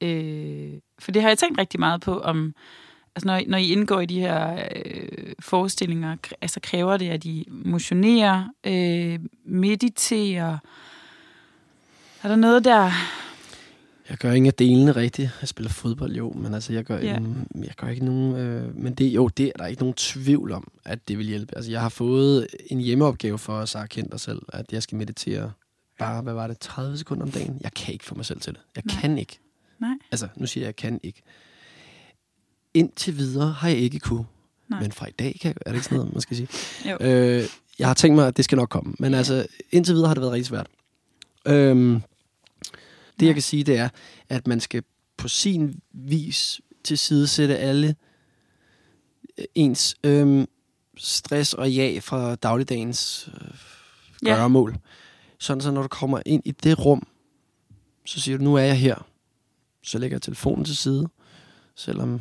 Øh, 0.00 0.72
for 0.98 1.10
det 1.10 1.22
har 1.22 1.28
jeg 1.28 1.38
tænkt 1.38 1.58
rigtig 1.58 1.80
meget 1.80 2.00
på, 2.00 2.20
om 2.20 2.54
altså 3.16 3.26
når, 3.26 3.40
når 3.46 3.58
I 3.58 3.72
indgår 3.72 4.00
i 4.00 4.06
de 4.06 4.20
her 4.20 4.68
øh, 4.76 5.32
forestillinger, 5.40 6.16
altså 6.40 6.60
kræver 6.62 6.96
det, 6.96 7.08
at 7.08 7.24
I 7.24 7.48
motionerer, 7.50 8.44
øh, 8.66 9.18
mediterer? 9.44 10.58
Er 12.22 12.28
der 12.28 12.36
noget 12.36 12.64
der... 12.64 12.90
Jeg 14.10 14.18
gør 14.18 14.32
ingen 14.32 14.46
af 14.46 14.54
delene 14.54 14.92
rigtigt. 14.92 15.30
Jeg 15.40 15.48
spiller 15.48 15.70
fodbold, 15.70 16.12
jo, 16.12 16.32
men 16.32 16.54
altså, 16.54 16.72
jeg 16.72 16.84
gør, 16.84 16.98
ja. 16.98 17.16
en, 17.16 17.48
jeg 17.54 17.74
gør 17.76 17.88
ikke 17.88 18.04
nogen... 18.04 18.36
Øh, 18.36 18.76
men 18.76 18.94
det, 18.94 19.04
jo, 19.04 19.28
det 19.28 19.46
er 19.46 19.58
der 19.58 19.66
ikke 19.66 19.82
nogen 19.82 19.94
tvivl 19.94 20.52
om, 20.52 20.72
at 20.84 21.08
det 21.08 21.18
vil 21.18 21.26
hjælpe. 21.26 21.56
Altså, 21.56 21.70
jeg 21.70 21.80
har 21.80 21.88
fået 21.88 22.46
en 22.66 22.80
hjemmeopgave 22.80 23.38
for 23.38 23.76
at 23.76 23.88
kendt 23.88 24.12
dig 24.12 24.20
selv, 24.20 24.42
at 24.48 24.72
jeg 24.72 24.82
skal 24.82 24.98
meditere 24.98 25.52
bare, 25.98 26.22
hvad 26.22 26.32
var 26.32 26.46
det, 26.46 26.58
30 26.58 26.98
sekunder 26.98 27.22
om 27.22 27.30
dagen. 27.30 27.58
Jeg 27.60 27.72
kan 27.72 27.92
ikke 27.92 28.04
få 28.04 28.14
mig 28.14 28.26
selv 28.26 28.40
til 28.40 28.52
det. 28.52 28.60
Jeg 28.76 28.82
Nej. 28.86 29.00
kan 29.00 29.18
ikke. 29.18 29.38
Nej. 29.78 29.94
Altså, 30.12 30.28
nu 30.36 30.46
siger 30.46 30.62
jeg, 30.62 30.66
jeg 30.66 30.76
kan 30.76 31.00
ikke. 31.02 31.22
Indtil 32.74 33.16
videre 33.16 33.52
har 33.52 33.68
jeg 33.68 33.78
ikke 33.78 33.98
kunne. 33.98 34.24
Nej. 34.68 34.80
Men 34.80 34.92
fra 34.92 35.06
i 35.08 35.12
dag 35.18 35.38
kan, 35.42 35.54
er 35.66 35.70
det 35.70 35.76
ikke 35.76 35.84
sådan 35.84 35.98
noget, 35.98 36.12
man 36.12 36.20
skal 36.20 36.36
sige. 36.36 36.48
Jo. 36.90 36.96
Øh, 37.00 37.44
jeg 37.78 37.86
har 37.86 37.94
tænkt 37.94 38.14
mig, 38.14 38.26
at 38.26 38.36
det 38.36 38.44
skal 38.44 38.56
nok 38.56 38.68
komme. 38.68 38.94
Men 38.98 39.12
ja. 39.12 39.18
altså, 39.18 39.46
indtil 39.72 39.94
videre 39.94 40.08
har 40.08 40.14
det 40.14 40.20
været 40.20 40.32
rigtig 40.32 40.46
svært. 40.46 40.66
Øhm, 41.46 42.02
det, 43.20 43.26
ja. 43.26 43.28
jeg 43.28 43.34
kan 43.34 43.42
sige, 43.42 43.64
det 43.64 43.76
er, 43.76 43.88
at 44.28 44.46
man 44.46 44.60
skal 44.60 44.82
på 45.16 45.28
sin 45.28 45.80
vis 45.92 46.60
til 46.84 46.98
side 46.98 47.26
sætte 47.26 47.58
alle 47.58 47.94
øh, 49.38 49.44
ens 49.54 49.96
øhm, 50.04 50.46
stress 50.96 51.54
og 51.54 51.72
ja 51.72 51.98
fra 52.02 52.34
dagligdagens 52.34 53.28
øh, 53.34 53.48
Ja. 54.24 54.34
gøremål. 54.34 54.76
Sådan 55.38 55.60
så 55.60 55.70
når 55.70 55.82
du 55.82 55.88
kommer 55.88 56.20
ind 56.26 56.42
i 56.44 56.50
det 56.50 56.84
rum, 56.84 57.06
så 58.04 58.20
siger 58.20 58.38
du, 58.38 58.44
nu 58.44 58.54
er 58.54 58.62
jeg 58.62 58.78
her. 58.78 59.06
Så 59.82 59.98
lægger 59.98 60.14
jeg 60.14 60.22
telefonen 60.22 60.64
til 60.64 60.76
side, 60.76 61.08
selvom 61.76 62.20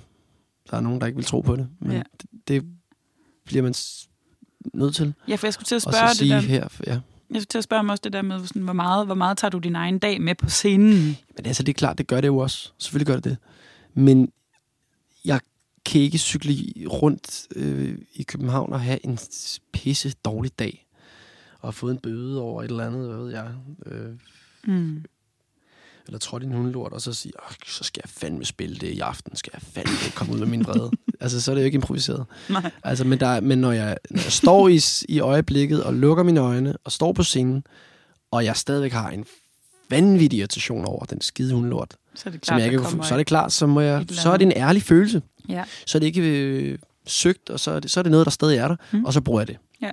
der 0.72 0.78
er 0.78 0.82
nogen, 0.82 1.02
der 1.02 1.08
ikke 1.08 1.16
vil 1.18 1.26
tro 1.26 1.42
på 1.42 1.56
det. 1.56 1.70
Men 1.80 1.92
Ja. 1.92 1.98
ja. 1.98 2.04
det, 2.22 2.28
det 2.48 2.66
bliver 3.46 3.64
man 3.64 3.74
nødt 4.74 4.96
til. 4.96 5.14
Ja, 5.28 5.36
for 5.36 5.48
jeg 5.48 5.54
skulle 5.54 5.66
til 5.66 5.76
at 5.76 5.86
Og 5.86 5.94
spørge 5.94 6.08
så 6.08 6.12
det 6.12 6.18
sige 6.18 6.32
der, 6.34 6.40
her, 6.40 6.68
ja. 6.88 7.00
Jeg 7.32 7.42
skulle 7.42 7.46
til 7.46 7.58
at 7.58 7.64
spørge 7.64 7.84
mig 7.84 7.92
også 7.92 8.02
det 8.04 8.14
der 8.14 8.22
med, 8.22 8.48
sådan, 8.48 8.62
hvor, 8.62 8.74
meget, 8.74 9.06
hvor 9.06 9.16
meget 9.16 9.38
tager 9.38 9.50
du 9.50 9.58
din 9.58 9.76
egen 9.76 10.00
dag 10.00 10.22
med 10.22 10.36
på 10.36 10.50
scenen? 10.50 11.18
Men 11.36 11.46
altså, 11.46 11.64
det 11.64 11.70
er 11.70 11.78
klart, 11.78 11.98
det 11.98 12.08
gør 12.08 12.22
det 12.22 12.28
jo 12.28 12.38
også. 12.38 12.72
Selvfølgelig 12.78 13.08
gør 13.08 13.16
det 13.16 13.24
det. 13.24 13.38
Men 13.94 14.32
jeg 15.26 15.40
kan 15.86 16.02
ikke 16.02 16.18
cykle 16.18 16.54
rundt 16.88 17.48
øh, 17.56 17.98
i 18.14 18.24
København 18.24 18.74
og 18.74 18.82
have 18.82 19.06
en 19.06 19.20
pisse 19.74 20.14
dårlig 20.26 20.60
dag. 20.60 20.88
Og 21.60 21.74
fået 21.74 21.92
en 21.92 22.00
bøde 22.00 22.42
over 22.42 22.64
et 22.64 22.70
eller 22.70 22.88
andet, 22.88 23.08
hvad 23.08 23.18
ved 23.18 23.32
jeg. 23.32 23.52
Øh, 23.86 24.12
Mm. 24.64 25.04
Eller 26.10 26.20
trådt 26.20 26.44
i 26.44 26.46
en 26.46 26.52
hundelort, 26.52 26.94
og 26.94 27.02
så 27.02 27.14
sige, 27.14 27.34
"Åh, 27.46 27.52
så 27.68 27.84
skal 27.84 28.02
jeg 28.06 28.10
fandme 28.10 28.46
spille 28.46 28.76
det 28.76 28.88
i 28.88 29.00
aften. 29.00 29.36
Skal 29.36 29.52
jeg 29.54 29.62
fandme 29.62 29.94
komme 30.16 30.34
ud 30.34 30.40
med 30.40 30.48
min 30.48 30.66
vrede. 30.66 30.92
altså, 31.22 31.42
så 31.42 31.52
er 31.52 31.56
det 31.56 31.62
jo 31.62 31.66
ikke 31.66 31.76
improviseret. 31.76 32.26
Nej. 32.50 32.72
Altså, 32.84 33.04
men, 33.04 33.20
der, 33.20 33.42
men 33.42 33.58
når, 33.58 33.72
jeg, 33.72 33.98
når 34.10 34.22
jeg 34.24 34.32
står 34.32 34.68
i, 34.68 34.80
i 35.10 35.20
øjeblikket 35.20 35.84
og 35.84 35.94
lukker 35.94 36.24
mine 36.24 36.40
øjne 36.40 36.78
og 36.84 36.92
står 36.92 37.14
på 37.14 37.24
scenen, 37.24 37.64
og 38.32 38.46
jeg 38.46 38.56
stadigvæk 38.58 38.92
har 38.92 39.10
en 39.10 39.26
vanvittig 39.90 40.40
irritation 40.40 40.86
over 40.86 41.06
den 41.06 41.22
skide 41.22 41.54
hundelort, 41.54 41.96
Så 42.16 42.24
er 42.30 42.32
det 42.32 42.46
som 42.46 42.52
klart, 42.54 42.62
jeg 42.62 42.72
ikke, 42.72 42.84
få- 42.84 42.90
kommer 42.90 43.04
så 43.04 43.14
er 43.14 43.18
det 43.18 43.28
klart, 43.28 43.52
så, 43.52 43.68
må 43.68 43.82
jeg, 43.82 44.06
så 44.10 44.30
er 44.32 44.38
det 44.38 44.46
en 44.46 44.54
ærlig 44.56 44.84
følelse. 44.84 45.22
Ja. 45.50 45.64
Så 45.86 45.98
er 45.98 46.00
det 46.00 46.06
ikke 46.08 46.22
øh, 46.22 46.78
søgt, 47.08 47.50
og 47.50 47.60
så 47.60 47.72
er 47.72 47.80
det, 47.80 47.92
så 47.92 48.00
er 48.00 48.04
det 48.04 48.12
noget, 48.12 48.26
der 48.26 48.32
stadig 48.32 48.58
er 48.58 48.68
der, 48.68 48.76
Mm. 48.92 49.06
og 49.06 49.14
så 49.14 49.22
bruger 49.22 49.40
jeg 49.42 49.48
det. 49.48 49.58
Ja. 49.82 49.92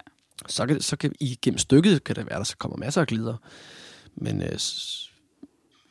Så 0.48 0.66
kan, 0.66 0.80
så 0.80 0.96
kan 0.96 1.12
i 1.20 1.38
gennem 1.42 1.58
stykket 1.58 2.04
kan 2.04 2.16
det 2.16 2.26
være, 2.30 2.38
der 2.38 2.44
så 2.44 2.56
kommer 2.56 2.76
masser 2.78 3.00
af 3.00 3.06
glider. 3.06 3.36
Men, 4.16 4.42
øh, 4.42 4.58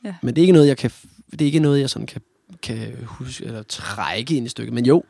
Ja. 0.06 0.16
men 0.22 0.36
det 0.36 0.42
er 0.42 0.44
ikke 0.44 0.54
noget, 0.54 0.68
jeg 0.68 0.78
kan, 0.78 0.92
det 1.32 1.42
er 1.42 1.46
ikke 1.46 1.60
noget, 1.60 1.80
jeg 1.80 1.90
sådan 1.90 2.08
kan, 2.08 2.22
kan 2.62 2.98
huske 3.04 3.46
eller 3.46 3.64
trække 3.64 4.36
ind 4.36 4.46
i 4.46 4.50
stykket. 4.50 4.74
Men 4.74 4.86
jo, 4.86 5.04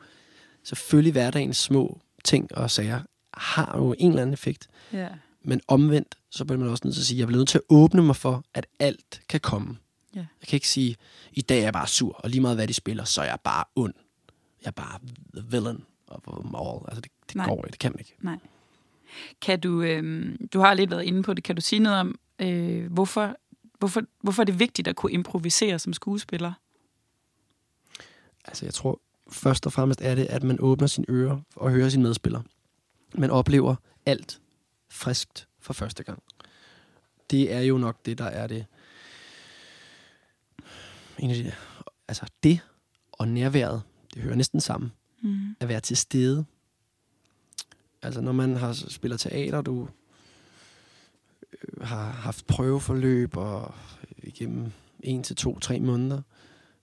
selvfølgelig 0.62 1.12
hverdagens 1.12 1.56
små 1.56 2.00
ting 2.24 2.54
og 2.54 2.70
sager 2.70 3.00
har 3.34 3.74
jo 3.76 3.94
en 3.98 4.08
eller 4.10 4.22
anden 4.22 4.32
effekt. 4.34 4.68
Ja. 4.92 5.08
Men 5.42 5.60
omvendt, 5.68 6.14
så 6.30 6.44
bliver 6.44 6.58
man 6.58 6.68
også 6.68 6.82
nødt 6.84 6.94
til 6.94 7.02
at 7.02 7.06
sige, 7.06 7.18
jeg 7.18 7.26
bliver 7.26 7.38
nødt 7.38 7.48
til 7.48 7.58
at 7.58 7.64
åbne 7.68 8.02
mig 8.02 8.16
for, 8.16 8.44
at 8.54 8.66
alt 8.78 9.20
kan 9.28 9.40
komme. 9.40 9.76
Ja. 10.14 10.18
Jeg 10.20 10.48
kan 10.48 10.56
ikke 10.56 10.68
sige, 10.68 10.96
i 11.32 11.40
dag 11.40 11.58
er 11.58 11.62
jeg 11.62 11.72
bare 11.72 11.86
sur, 11.86 12.12
og 12.12 12.30
lige 12.30 12.40
meget 12.40 12.56
hvad 12.56 12.68
de 12.68 12.74
spiller, 12.74 13.04
så 13.04 13.20
er 13.20 13.24
jeg 13.24 13.38
bare 13.44 13.64
ond. 13.76 13.94
Jeg 14.62 14.66
er 14.66 14.70
bare 14.70 14.98
the 15.34 15.44
villain 15.50 15.84
of 16.08 16.20
them 16.22 16.54
all. 16.54 16.78
Altså, 16.88 17.00
det, 17.00 17.10
det 17.28 17.36
Nej. 17.36 17.46
går 17.46 17.64
ikke, 17.64 17.70
det 17.72 17.78
kan 17.78 17.92
man 17.92 17.98
ikke. 17.98 18.16
Kan 19.40 19.60
du, 19.60 19.82
øh, 19.82 20.34
du 20.52 20.60
har 20.60 20.74
lidt 20.74 20.90
været 20.90 21.02
inde 21.04 21.22
på 21.22 21.34
det, 21.34 21.44
kan 21.44 21.56
du 21.56 21.60
sige 21.60 21.78
noget 21.78 22.00
om, 22.00 22.18
øh, 22.38 22.92
hvorfor, 22.92 23.36
hvorfor, 23.78 24.02
hvorfor 24.22 24.42
er 24.42 24.44
det 24.44 24.58
vigtigt 24.58 24.88
at 24.88 24.96
kunne 24.96 25.12
improvisere 25.12 25.78
som 25.78 25.92
skuespiller? 25.92 26.52
Altså, 28.44 28.66
jeg 28.66 28.74
tror, 28.74 29.00
først 29.30 29.66
og 29.66 29.72
fremmest 29.72 30.00
er 30.00 30.14
det, 30.14 30.26
at 30.26 30.42
man 30.42 30.60
åbner 30.60 30.86
sine 30.86 31.06
ører 31.08 31.40
og 31.56 31.70
hører 31.70 31.88
sine 31.88 32.02
medspillere. 32.02 32.42
Man 33.14 33.30
oplever 33.30 33.76
alt 34.06 34.40
friskt 34.88 35.48
for 35.58 35.72
første 35.72 36.04
gang. 36.04 36.22
Det 37.30 37.52
er 37.52 37.60
jo 37.60 37.78
nok 37.78 38.06
det, 38.06 38.18
der 38.18 38.24
er 38.24 38.46
det. 38.46 38.66
En 41.18 41.30
af 41.30 41.36
de, 41.36 41.52
altså, 42.08 42.26
det 42.42 42.60
og 43.12 43.28
nærværet, 43.28 43.82
det 44.14 44.22
hører 44.22 44.36
næsten 44.36 44.60
sammen. 44.60 44.92
Mm. 45.22 45.56
at 45.60 45.68
være 45.68 45.80
til 45.80 45.96
stede. 45.96 46.44
Altså 48.02 48.20
når 48.20 48.32
man 48.32 48.56
har 48.56 48.72
spillet 48.72 49.20
teater, 49.20 49.60
du 49.60 49.88
har 51.82 52.10
haft 52.10 52.46
prøveforløb 52.46 53.36
og 53.36 53.74
igennem 54.18 54.72
en 55.00 55.22
til 55.22 55.36
to, 55.36 55.58
tre 55.58 55.80
måneder 55.80 56.22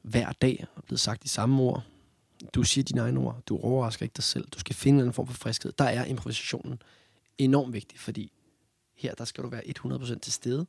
hver 0.02 0.32
dag 0.32 0.68
er 0.78 0.82
blevet 0.82 1.00
sagt 1.00 1.24
de 1.24 1.30
samme 1.30 1.62
ord. 1.62 1.84
Du 2.54 2.64
siger 2.64 2.84
dine 2.84 3.02
egne 3.02 3.20
ord. 3.20 3.42
Du 3.46 3.58
overrasker 3.58 4.04
ikke 4.04 4.14
dig 4.14 4.24
selv. 4.24 4.48
Du 4.48 4.60
skal 4.60 4.76
finde 4.76 5.04
en 5.06 5.14
form 5.14 5.28
for 5.28 5.34
friskhed. 5.34 5.72
Der 5.78 5.86
er 5.86 6.06
improvisationen 6.06 6.82
enormt 7.38 7.74
vigtig, 7.74 8.00
fordi 8.00 8.32
her 8.96 9.14
der 9.14 9.26
skal 9.26 9.44
du 9.44 9.50
være 9.50 9.62
100% 9.86 10.20
til 10.20 10.34
stede. 10.34 10.66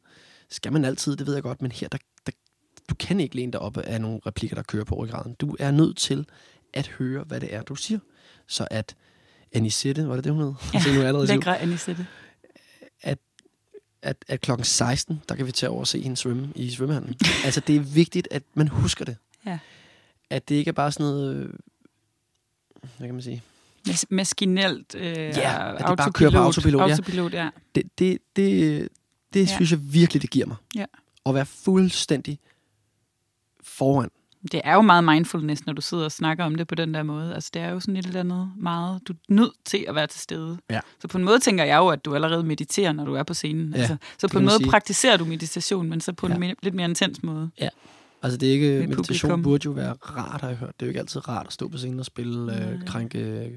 Skal 0.48 0.72
man 0.72 0.84
altid, 0.84 1.16
det 1.16 1.26
ved 1.26 1.34
jeg 1.34 1.42
godt, 1.42 1.62
men 1.62 1.72
her 1.72 1.88
der, 1.88 1.98
der 2.26 2.32
du 2.88 2.94
kan 2.94 3.20
ikke 3.20 3.36
læne 3.36 3.52
dig 3.52 3.60
op 3.60 3.76
af 3.76 4.00
nogle 4.00 4.20
replikker, 4.26 4.54
der 4.54 4.62
kører 4.62 4.84
på 4.84 4.94
ryggraden. 4.94 5.34
Du 5.34 5.56
er 5.58 5.70
nødt 5.70 5.96
til 5.96 6.26
at 6.72 6.86
høre, 6.86 7.24
hvad 7.24 7.40
det 7.40 7.54
er, 7.54 7.62
du 7.62 7.74
siger. 7.74 7.98
Så 8.46 8.68
at 8.70 8.96
Anisette, 9.52 10.08
var 10.08 10.14
det 10.14 10.24
det, 10.24 10.32
hun 10.32 10.42
hed? 10.42 10.54
Ja. 10.74 10.78
Lækre 11.34 11.58
Anisette. 11.58 12.06
At, 14.04 14.16
at 14.28 14.40
klokken 14.40 14.64
16, 14.64 15.22
der 15.28 15.34
kan 15.34 15.46
vi 15.46 15.52
tage 15.52 15.70
over 15.70 15.80
og 15.80 15.86
se 15.86 16.00
hende 16.00 16.16
svømme 16.16 16.52
i 16.54 16.70
svømmehallen. 16.70 17.14
altså, 17.44 17.60
det 17.60 17.76
er 17.76 17.80
vigtigt, 17.80 18.28
at 18.30 18.42
man 18.54 18.68
husker 18.68 19.04
det. 19.04 19.16
Ja. 19.46 19.58
At 20.30 20.48
det 20.48 20.54
ikke 20.54 20.68
er 20.68 20.72
bare 20.72 20.92
sådan 20.92 21.06
noget... 21.06 21.36
øh, 21.36 21.48
Hvad 22.98 23.08
kan 23.08 23.14
man 23.14 23.22
sige? 23.22 23.42
Mas- 23.88 24.04
maskinelt 24.10 24.94
øh, 24.94 25.16
Ja, 25.16 25.72
at 25.72 25.84
det 25.88 25.96
bare 25.96 26.12
kører 26.12 26.30
på 26.30 26.38
autopilot, 26.38 26.80
ja. 26.80 26.90
autopilot 26.90 27.32
ja. 27.32 27.50
Det, 27.74 27.98
det, 27.98 28.18
det, 28.36 28.88
det 29.34 29.40
ja. 29.40 29.54
synes 29.54 29.70
jeg 29.70 29.92
virkelig, 29.92 30.22
det 30.22 30.30
giver 30.30 30.46
mig. 30.46 30.56
Ja. 30.74 30.84
At 31.26 31.34
være 31.34 31.46
fuldstændig 31.46 32.38
foran. 33.62 34.10
Det 34.52 34.60
er 34.64 34.74
jo 34.74 34.82
meget 34.82 35.04
mindfulness, 35.04 35.66
når 35.66 35.72
du 35.72 35.80
sidder 35.82 36.04
og 36.04 36.12
snakker 36.12 36.44
om 36.44 36.54
det 36.54 36.66
på 36.68 36.74
den 36.74 36.94
der 36.94 37.02
måde. 37.02 37.34
Altså, 37.34 37.50
det 37.54 37.62
er 37.62 37.68
jo 37.70 37.80
sådan 37.80 37.96
et 37.96 38.06
eller 38.06 38.20
andet 38.20 38.52
meget... 38.56 39.00
Du 39.08 39.12
er 39.12 39.16
nødt 39.28 39.52
til 39.64 39.84
at 39.88 39.94
være 39.94 40.06
til 40.06 40.20
stede. 40.20 40.58
Ja. 40.70 40.80
Så 41.00 41.08
på 41.08 41.18
en 41.18 41.24
måde 41.24 41.38
tænker 41.38 41.64
jeg 41.64 41.76
jo, 41.76 41.88
at 41.88 42.04
du 42.04 42.14
allerede 42.14 42.42
mediterer, 42.44 42.92
når 42.92 43.04
du 43.04 43.14
er 43.14 43.22
på 43.22 43.34
scenen. 43.34 43.72
Ja, 43.74 43.78
altså, 43.78 43.96
så 44.18 44.28
på 44.28 44.38
en 44.38 44.44
måde 44.44 44.56
sige. 44.56 44.70
praktiserer 44.70 45.16
du 45.16 45.24
meditation, 45.24 45.88
men 45.90 46.00
så 46.00 46.12
på 46.12 46.28
Ja. 46.28 46.34
en 46.34 46.42
me- 46.50 46.54
lidt 46.62 46.74
mere 46.74 46.88
intens 46.88 47.22
måde. 47.22 47.50
Altså, 48.22 48.36
det 48.38 48.48
er 48.48 48.52
ikke... 48.52 48.68
Med 48.68 48.78
Meditation 48.88 49.04
publikum. 49.06 49.42
burde 49.42 49.62
jo 49.64 49.70
være 49.70 49.92
rart, 49.92 50.40
har 50.40 50.48
jeg 50.48 50.56
hørt. 50.56 50.72
Det 50.80 50.82
er 50.82 50.86
jo 50.86 50.90
ikke 50.90 51.00
altid 51.00 51.28
rart 51.28 51.46
at 51.46 51.52
stå 51.52 51.68
på 51.68 51.78
scenen 51.78 51.98
og 52.00 52.06
spille 52.06 52.46
Nej. 52.46 52.72
øh, 52.72 52.86
krænke... 52.86 53.50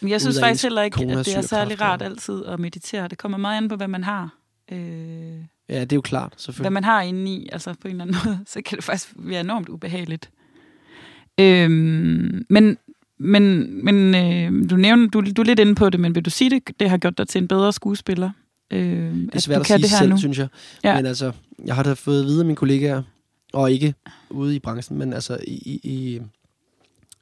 Men 0.00 0.10
jeg 0.10 0.20
synes 0.20 0.40
faktisk 0.40 0.62
heller 0.62 0.82
ikke, 0.82 1.02
at 1.02 1.26
det 1.26 1.36
er 1.36 1.40
særlig 1.40 1.80
rart 1.80 2.02
altid 2.02 2.44
at 2.44 2.60
meditere. 2.60 3.08
Det 3.08 3.18
kommer 3.18 3.38
meget 3.38 3.56
an 3.56 3.68
på, 3.68 3.76
hvad 3.76 3.88
man 3.88 4.04
har. 4.04 4.34
Øh, 4.72 5.38
Ja, 5.68 5.80
det 5.80 5.92
er 5.92 5.96
jo 5.96 6.00
klart, 6.00 6.30
hvad 6.32 6.38
selvfølgelig. 6.38 6.72
man 6.72 6.84
har 6.84 7.02
inde 7.02 7.32
i, 7.34 7.48
altså 7.52 7.74
på 7.80 7.88
en 7.88 7.90
eller 7.90 8.04
anden 8.04 8.16
måde, 8.24 8.38
så 8.46 8.60
kan 8.62 8.76
det 8.76 8.84
faktisk 8.84 9.12
være 9.16 9.40
enormt 9.40 9.68
ubehageligt. 9.68 10.30
Øhm, 11.40 12.46
men 12.50 12.78
men, 13.18 13.84
men 13.84 14.14
øh, 14.14 14.70
du 14.70 14.76
nævner, 14.76 15.08
du, 15.08 15.20
du 15.36 15.42
er 15.42 15.46
lidt 15.46 15.58
inde 15.58 15.74
på 15.74 15.90
det, 15.90 16.00
men 16.00 16.14
vil 16.14 16.24
du 16.24 16.30
sige, 16.30 16.50
det, 16.50 16.80
det 16.80 16.90
har 16.90 16.98
gjort 16.98 17.18
dig 17.18 17.28
til 17.28 17.42
en 17.42 17.48
bedre 17.48 17.72
skuespiller? 17.72 18.30
Øh, 18.70 19.14
Det 19.14 19.30
er 19.34 19.38
svært 19.38 19.60
at 19.60 19.66
sige 19.66 19.88
selv, 19.88 20.18
synes 20.18 20.38
jeg. 20.38 20.48
Ja. 20.84 20.96
Men 20.96 21.06
altså, 21.06 21.32
jeg 21.64 21.74
har 21.74 21.82
da 21.82 21.92
fået 21.92 22.20
at 22.20 22.26
vide 22.26 22.40
af 22.40 22.44
mine 22.46 22.56
kollegaer, 22.56 23.02
og 23.52 23.72
ikke 23.72 23.94
ude 24.30 24.56
i 24.56 24.58
branchen, 24.58 24.98
men 24.98 25.12
altså 25.12 25.38
i, 25.48 25.52
i, 25.54 25.80
i, 25.82 26.20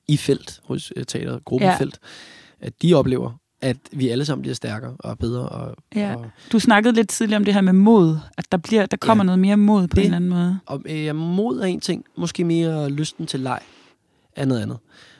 i 0.09 0.17
felt, 0.17 0.61
hos 0.65 0.93
øh, 0.97 1.05
teatergruppen 1.05 1.69
Ja. 1.69 1.87
at 2.61 2.83
de 2.83 2.95
oplever, 2.95 3.33
at 3.63 3.77
vi 3.93 4.09
alle 4.09 4.25
sammen 4.25 4.43
bliver 4.43 4.55
stærkere 4.55 4.97
og 4.99 5.19
bedre. 5.19 5.49
Og, 5.49 5.77
Ja. 5.95 6.15
og, 6.17 6.31
Du 6.53 6.59
snakkede 6.59 6.95
lidt 6.95 7.09
tidligere 7.09 7.37
om 7.37 7.45
det 7.45 7.55
her 7.55 7.61
med 7.61 7.73
mod, 7.73 8.19
at 8.39 8.53
der, 8.53 8.59
bliver, 8.59 8.87
der 8.87 8.97
kommer 8.97 9.25
ja. 9.25 9.27
Noget 9.27 9.39
mere 9.39 9.57
mod 9.57 9.89
på 9.89 9.95
Det- 9.95 9.99
en 10.01 10.05
eller 10.05 10.17
anden 10.17 10.31
måde. 10.31 10.59
og 10.67 10.83
øh, 10.87 11.17
mod 11.17 11.61
er 11.61 11.65
en 11.65 11.81
ting, 11.81 12.05
måske 12.17 12.45
mere 12.45 12.91
lysten 12.91 13.27
til 13.27 13.41
leg 13.41 13.61
er 14.37 14.45
noget 14.45 14.63
andet. 14.63 14.79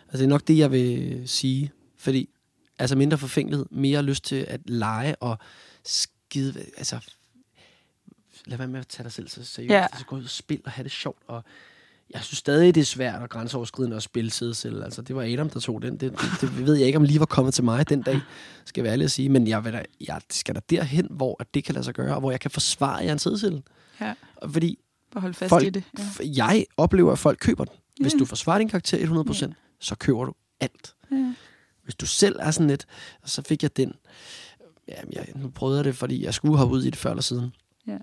Altså 0.09 0.19
det 0.19 0.25
er 0.25 0.29
nok 0.29 0.49
det, 0.49 0.59
jeg 0.59 0.71
vil 0.73 1.23
sige, 1.27 1.73
fordi 1.99 2.29
altså 2.79 2.97
mindre 2.97 3.19
forfængelighed, 3.19 3.67
mere 3.71 4.03
lyst 4.03 4.25
til 4.25 4.45
at 4.49 4.61
lege 4.65 5.17
og 5.17 5.39
skide, 5.85 6.61
altså 6.77 6.99
lad 8.47 8.59
være 8.59 8.69
med 8.69 8.81
at 8.81 8.87
tage 8.87 9.05
dig 9.05 9.13
selv 9.13 9.29
så 9.29 9.45
seriøst. 9.45 9.71
Ja. 9.71 9.77
Ja. 9.79 9.83
Altså, 9.83 10.07
gå 10.07 10.17
ud 10.17 10.25
og 10.25 10.31
spil 10.31 10.61
og 10.65 10.71
have 10.71 10.83
det 10.85 10.93
sjovt. 10.93 11.19
Og 11.27 11.45
jeg 12.15 12.23
synes 12.25 12.39
stadig, 12.39 12.75
det 12.75 12.81
er 12.81 12.85
svært 12.85 13.23
og 13.23 13.29
grænseoverskridende 13.29 13.97
at 13.97 14.03
spille 14.03 14.31
sidesæl. 14.31 14.83
Altså, 14.83 15.03
det 15.03 15.17
var 15.17 15.23
Adam, 15.23 15.51
der 15.51 15.61
tog 15.61 15.83
den. 15.83 15.93
Det, 15.93 16.13
det, 16.13 16.41
det, 16.41 16.67
ved 16.67 16.75
jeg 16.77 16.87
ikke, 16.87 16.97
om 16.97 17.03
lige 17.05 17.21
var 17.21 17.27
kommet 17.27 17.55
til 17.55 17.65
mig 17.65 17.89
den 17.89 18.03
dag, 18.03 18.21
skal 18.65 18.81
jeg 18.81 18.85
være 18.85 18.93
ærlig 18.93 19.05
at 19.05 19.11
sige. 19.11 19.29
Men 19.29 19.47
jeg, 19.49 19.65
vil 19.65 19.73
da, 19.73 19.83
jeg 20.01 20.21
skal 20.31 20.55
da 20.55 20.61
derhen, 20.71 21.07
hvor 21.11 21.37
at 21.41 21.55
det 21.55 21.65
kan 21.65 21.75
lade 21.75 21.85
sig 21.85 21.95
gøre, 21.95 22.15
og 22.15 22.21
hvor 22.21 22.31
jeg 22.31 22.41
kan 22.41 22.51
forsvare 22.51 23.05
jer 23.05 23.13
en 23.13 23.19
sidesæl. 23.19 23.63
Ja. 24.01 24.15
Fordi 24.49 24.79
For 25.13 25.21
holde 25.21 25.35
fast 25.35 25.49
Folk- 25.49 25.67
i 25.67 25.71
det. 25.71 25.83
Ja. 25.99 26.05
jeg 26.47 26.65
oplever, 26.77 27.13
at 27.13 27.19
folk 27.19 27.39
køber 27.41 27.65
den. 27.65 27.75
Hvis 28.01 28.13
Ja. 28.15 28.19
du 28.19 28.25
forsvarer 28.25 28.59
din 28.59 28.69
karakter 28.69 28.99
100%, 28.99 29.47
Ja. 29.47 29.53
så 29.81 29.95
køber 29.95 30.25
du 30.25 30.33
alt. 30.61 30.95
Ja. 31.13 31.35
Hvis 31.85 31.95
du 31.95 32.07
selv 32.07 32.37
er 32.39 32.51
sådan 32.51 32.67
lidt, 32.69 32.87
så 33.25 33.43
fik 33.43 33.63
jeg 33.63 33.77
den. 33.77 33.93
Jamen, 34.89 35.13
jeg, 35.13 35.27
nu 35.37 35.49
prøvede 35.49 35.77
jeg 35.79 35.85
det, 35.85 35.97
fordi 35.97 36.25
jeg 36.25 36.35
skulle 36.35 36.57
have 36.57 36.71
ud 36.71 36.83
i 36.83 36.87
det 36.91 36.97
før 36.97 37.11
eller 37.11 37.23
siden. 37.23 37.53
Ja. 37.87 37.99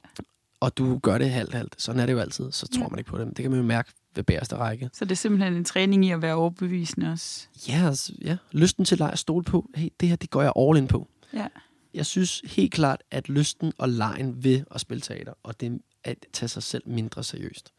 Og 0.60 0.78
du 0.78 0.98
gør 1.00 1.18
det 1.18 1.30
halvt 1.30 1.54
halvt. 1.54 1.76
Sådan 1.82 2.02
er 2.02 2.06
det 2.06 2.14
jo 2.14 2.20
altid. 2.20 2.52
Så 2.52 2.68
tror 2.68 2.82
Ja. 2.84 2.88
man 2.88 3.00
ikke 3.00 3.10
på 3.10 3.18
det. 3.18 3.28
Det 3.28 3.36
kan 3.38 3.52
man 3.52 3.60
jo 3.60 3.66
mærke 3.66 3.92
ved 4.16 4.24
bagerste 4.24 4.56
række. 4.56 4.90
Så 4.94 5.06
det 5.06 5.12
er 5.12 5.16
simpelthen 5.16 5.54
en 5.54 5.66
træning 5.66 6.06
i 6.06 6.12
at 6.12 6.22
være 6.22 6.36
overbevisende 6.36 7.12
også. 7.12 7.48
Ja, 7.68 7.88
altså, 7.88 8.14
ja. 8.22 8.38
lysten 8.52 8.86
til 8.86 8.98
leg 8.98 9.12
at 9.12 9.20
stole 9.20 9.44
på. 9.44 9.70
Hey, 9.76 9.90
det 10.00 10.10
her, 10.10 10.16
det 10.16 10.30
går 10.30 10.42
jeg 10.42 10.54
all 10.60 10.78
in 10.78 10.88
på. 10.88 11.08
Ja. 11.34 11.48
Jeg 11.94 12.06
synes 12.06 12.42
helt 12.46 12.74
klart, 12.74 13.04
at 13.12 13.30
lysten 13.30 13.74
og 13.78 13.90
lejen 13.90 14.44
ved 14.44 14.64
at 14.72 14.82
spille 14.82 15.02
teater, 15.02 15.34
og 15.44 15.60
det 15.62 15.82
at 16.04 16.26
tage 16.34 16.50
sig 16.50 16.64
selv 16.64 16.84
mindre 16.86 17.24
seriøst, 17.24 17.74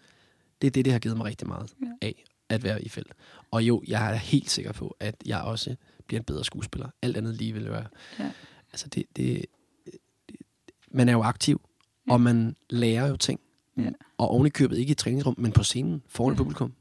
det 0.62 0.66
er 0.66 0.70
det, 0.70 0.84
det 0.84 0.92
har 0.92 1.00
givet 1.00 1.16
mig 1.16 1.26
rigtig 1.26 1.48
meget 1.48 1.72
Ja. 1.82 2.06
af. 2.06 2.24
at 2.50 2.62
være 2.62 2.82
i 2.82 2.88
felt. 2.88 3.12
Og 3.50 3.62
jo, 3.62 3.82
jeg 3.88 4.10
er 4.12 4.14
helt 4.16 4.50
sikker 4.50 4.72
på, 4.72 4.96
at 5.00 5.14
jeg 5.26 5.40
også 5.40 5.76
bliver 6.06 6.20
en 6.20 6.24
bedre 6.24 6.44
skuespiller. 6.44 6.88
Alt 7.02 7.16
andet 7.16 7.34
lige 7.34 7.52
vil 7.52 7.70
være. 7.70 7.86
Ja. 8.18 8.30
Altså, 8.72 8.88
det, 8.88 9.04
det, 9.16 9.46
det, 10.28 10.36
man 10.90 11.08
er 11.08 11.12
jo 11.12 11.22
aktiv, 11.22 11.60
Ja. 12.09 12.12
og 12.12 12.20
man 12.20 12.56
lærer 12.70 13.09
jo 13.09 13.16
ting. 13.16 13.40
Ja. 13.76 13.90
Og 14.18 14.28
oven 14.30 14.46
i 14.46 14.50
købet 14.50 14.78
ikke 14.78 14.90
i 14.90 14.94
træningsrum, 14.94 15.34
men 15.38 15.52
på 15.52 15.62
scenen, 15.62 16.02
foran 16.09 16.32
Ja. 16.34 16.36
publikum. 16.36 16.72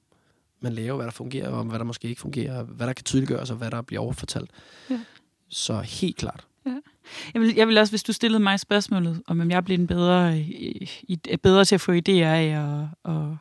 Man 0.62 0.74
lærer 0.74 0.88
jo, 0.88 0.96
hvad 0.96 1.06
der 1.06 1.12
fungerer, 1.12 1.50
og 1.50 1.64
hvad 1.64 1.80
der 1.80 1.86
måske 1.86 2.08
ikke 2.08 2.22
fungerer, 2.22 2.64
hvad 2.64 2.88
der 2.88 2.94
kan 2.94 3.04
tydeliggøres, 3.04 3.52
og 3.52 3.58
hvad 3.58 3.72
der 3.72 3.82
bliver 3.82 4.02
overfortalt. 4.02 4.52
Ja. 4.90 5.00
Så 5.50 5.80
helt 5.80 6.16
klart. 6.18 6.48
Jeg 7.34 7.42
vil, 7.42 7.54
jeg 7.56 7.68
vil 7.68 7.78
også, 7.78 7.92
hvis 7.92 8.04
du 8.04 8.14
stillede 8.14 8.44
mig 8.44 8.60
spørgsmålet, 8.60 9.22
om 9.28 9.52
jeg 9.52 9.66
blev 9.66 9.80
en 9.80 9.88
bedre, 9.88 10.40
i, 10.40 10.90
i, 11.04 11.20
bedre 11.44 11.66
til 11.66 11.76
at 11.76 11.82
få 11.82 11.92
idéer 11.92 12.12
af 12.12 12.60
og, 12.60 12.90
og, 13.04 13.38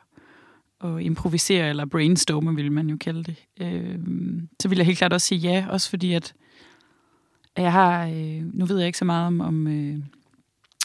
og 0.79 1.03
improvisere, 1.03 1.69
eller 1.69 1.85
brainstorme, 1.85 2.55
vil 2.55 2.71
man 2.71 2.89
jo 2.89 2.97
kalde 2.97 3.23
det, 3.23 3.35
øh, 3.61 3.99
så 4.61 4.67
vil 4.69 4.77
jeg 4.77 4.85
helt 4.85 4.97
klart 4.97 5.13
også 5.13 5.27
sige 5.27 5.39
ja, 5.39 5.65
også 5.69 5.89
fordi 5.89 6.13
at 6.13 6.33
at 7.55 7.63
jeg 7.63 7.71
har, 7.71 8.05
øh, 8.07 8.41
nu 8.53 8.65
ved 8.65 8.77
jeg 8.77 8.87
ikke 8.87 8.97
så 8.97 9.05
meget 9.05 9.27
om, 9.27 9.41
om 9.41 9.67
øh, 9.67 9.97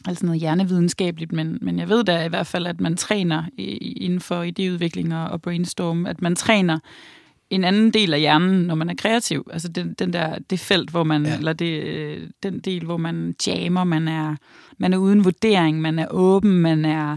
altså 0.06 0.26
noget 0.26 0.40
hjernevidenskabeligt, 0.40 1.32
men, 1.32 1.58
men 1.60 1.78
jeg 1.78 1.88
ved 1.88 2.04
da 2.04 2.24
i 2.24 2.28
hvert 2.28 2.46
fald, 2.46 2.66
at 2.66 2.80
man 2.80 2.96
træner 2.96 3.44
inden 3.56 4.20
for 4.20 4.44
idéudvikling 4.44 5.14
og, 5.14 5.24
og 5.28 5.42
brainstorm, 5.42 6.06
at 6.06 6.22
man 6.22 6.36
træner 6.36 6.78
en 7.50 7.64
anden 7.64 7.90
del 7.90 8.14
af 8.14 8.20
hjernen, 8.20 8.62
når 8.66 8.74
man 8.74 8.90
er 8.90 8.94
kreativ. 8.94 9.46
Altså 9.52 9.68
den, 9.68 9.94
den 9.98 10.12
der, 10.12 10.38
det 10.50 10.60
felt, 10.60 10.90
hvor 10.90 11.04
man, 11.04 11.26
Ja. 11.26 11.36
eller 11.36 11.52
det, 11.52 12.32
den 12.42 12.58
del, 12.60 12.84
hvor 12.84 12.96
man 12.96 13.34
jammer, 13.46 13.84
man 13.84 14.08
er, 14.08 14.36
man 14.78 14.92
er 14.92 14.96
uden 14.98 15.24
vurdering, 15.24 15.80
man 15.80 15.98
er 15.98 16.06
åben, 16.10 16.50
man 16.58 16.84
er, 16.84 17.16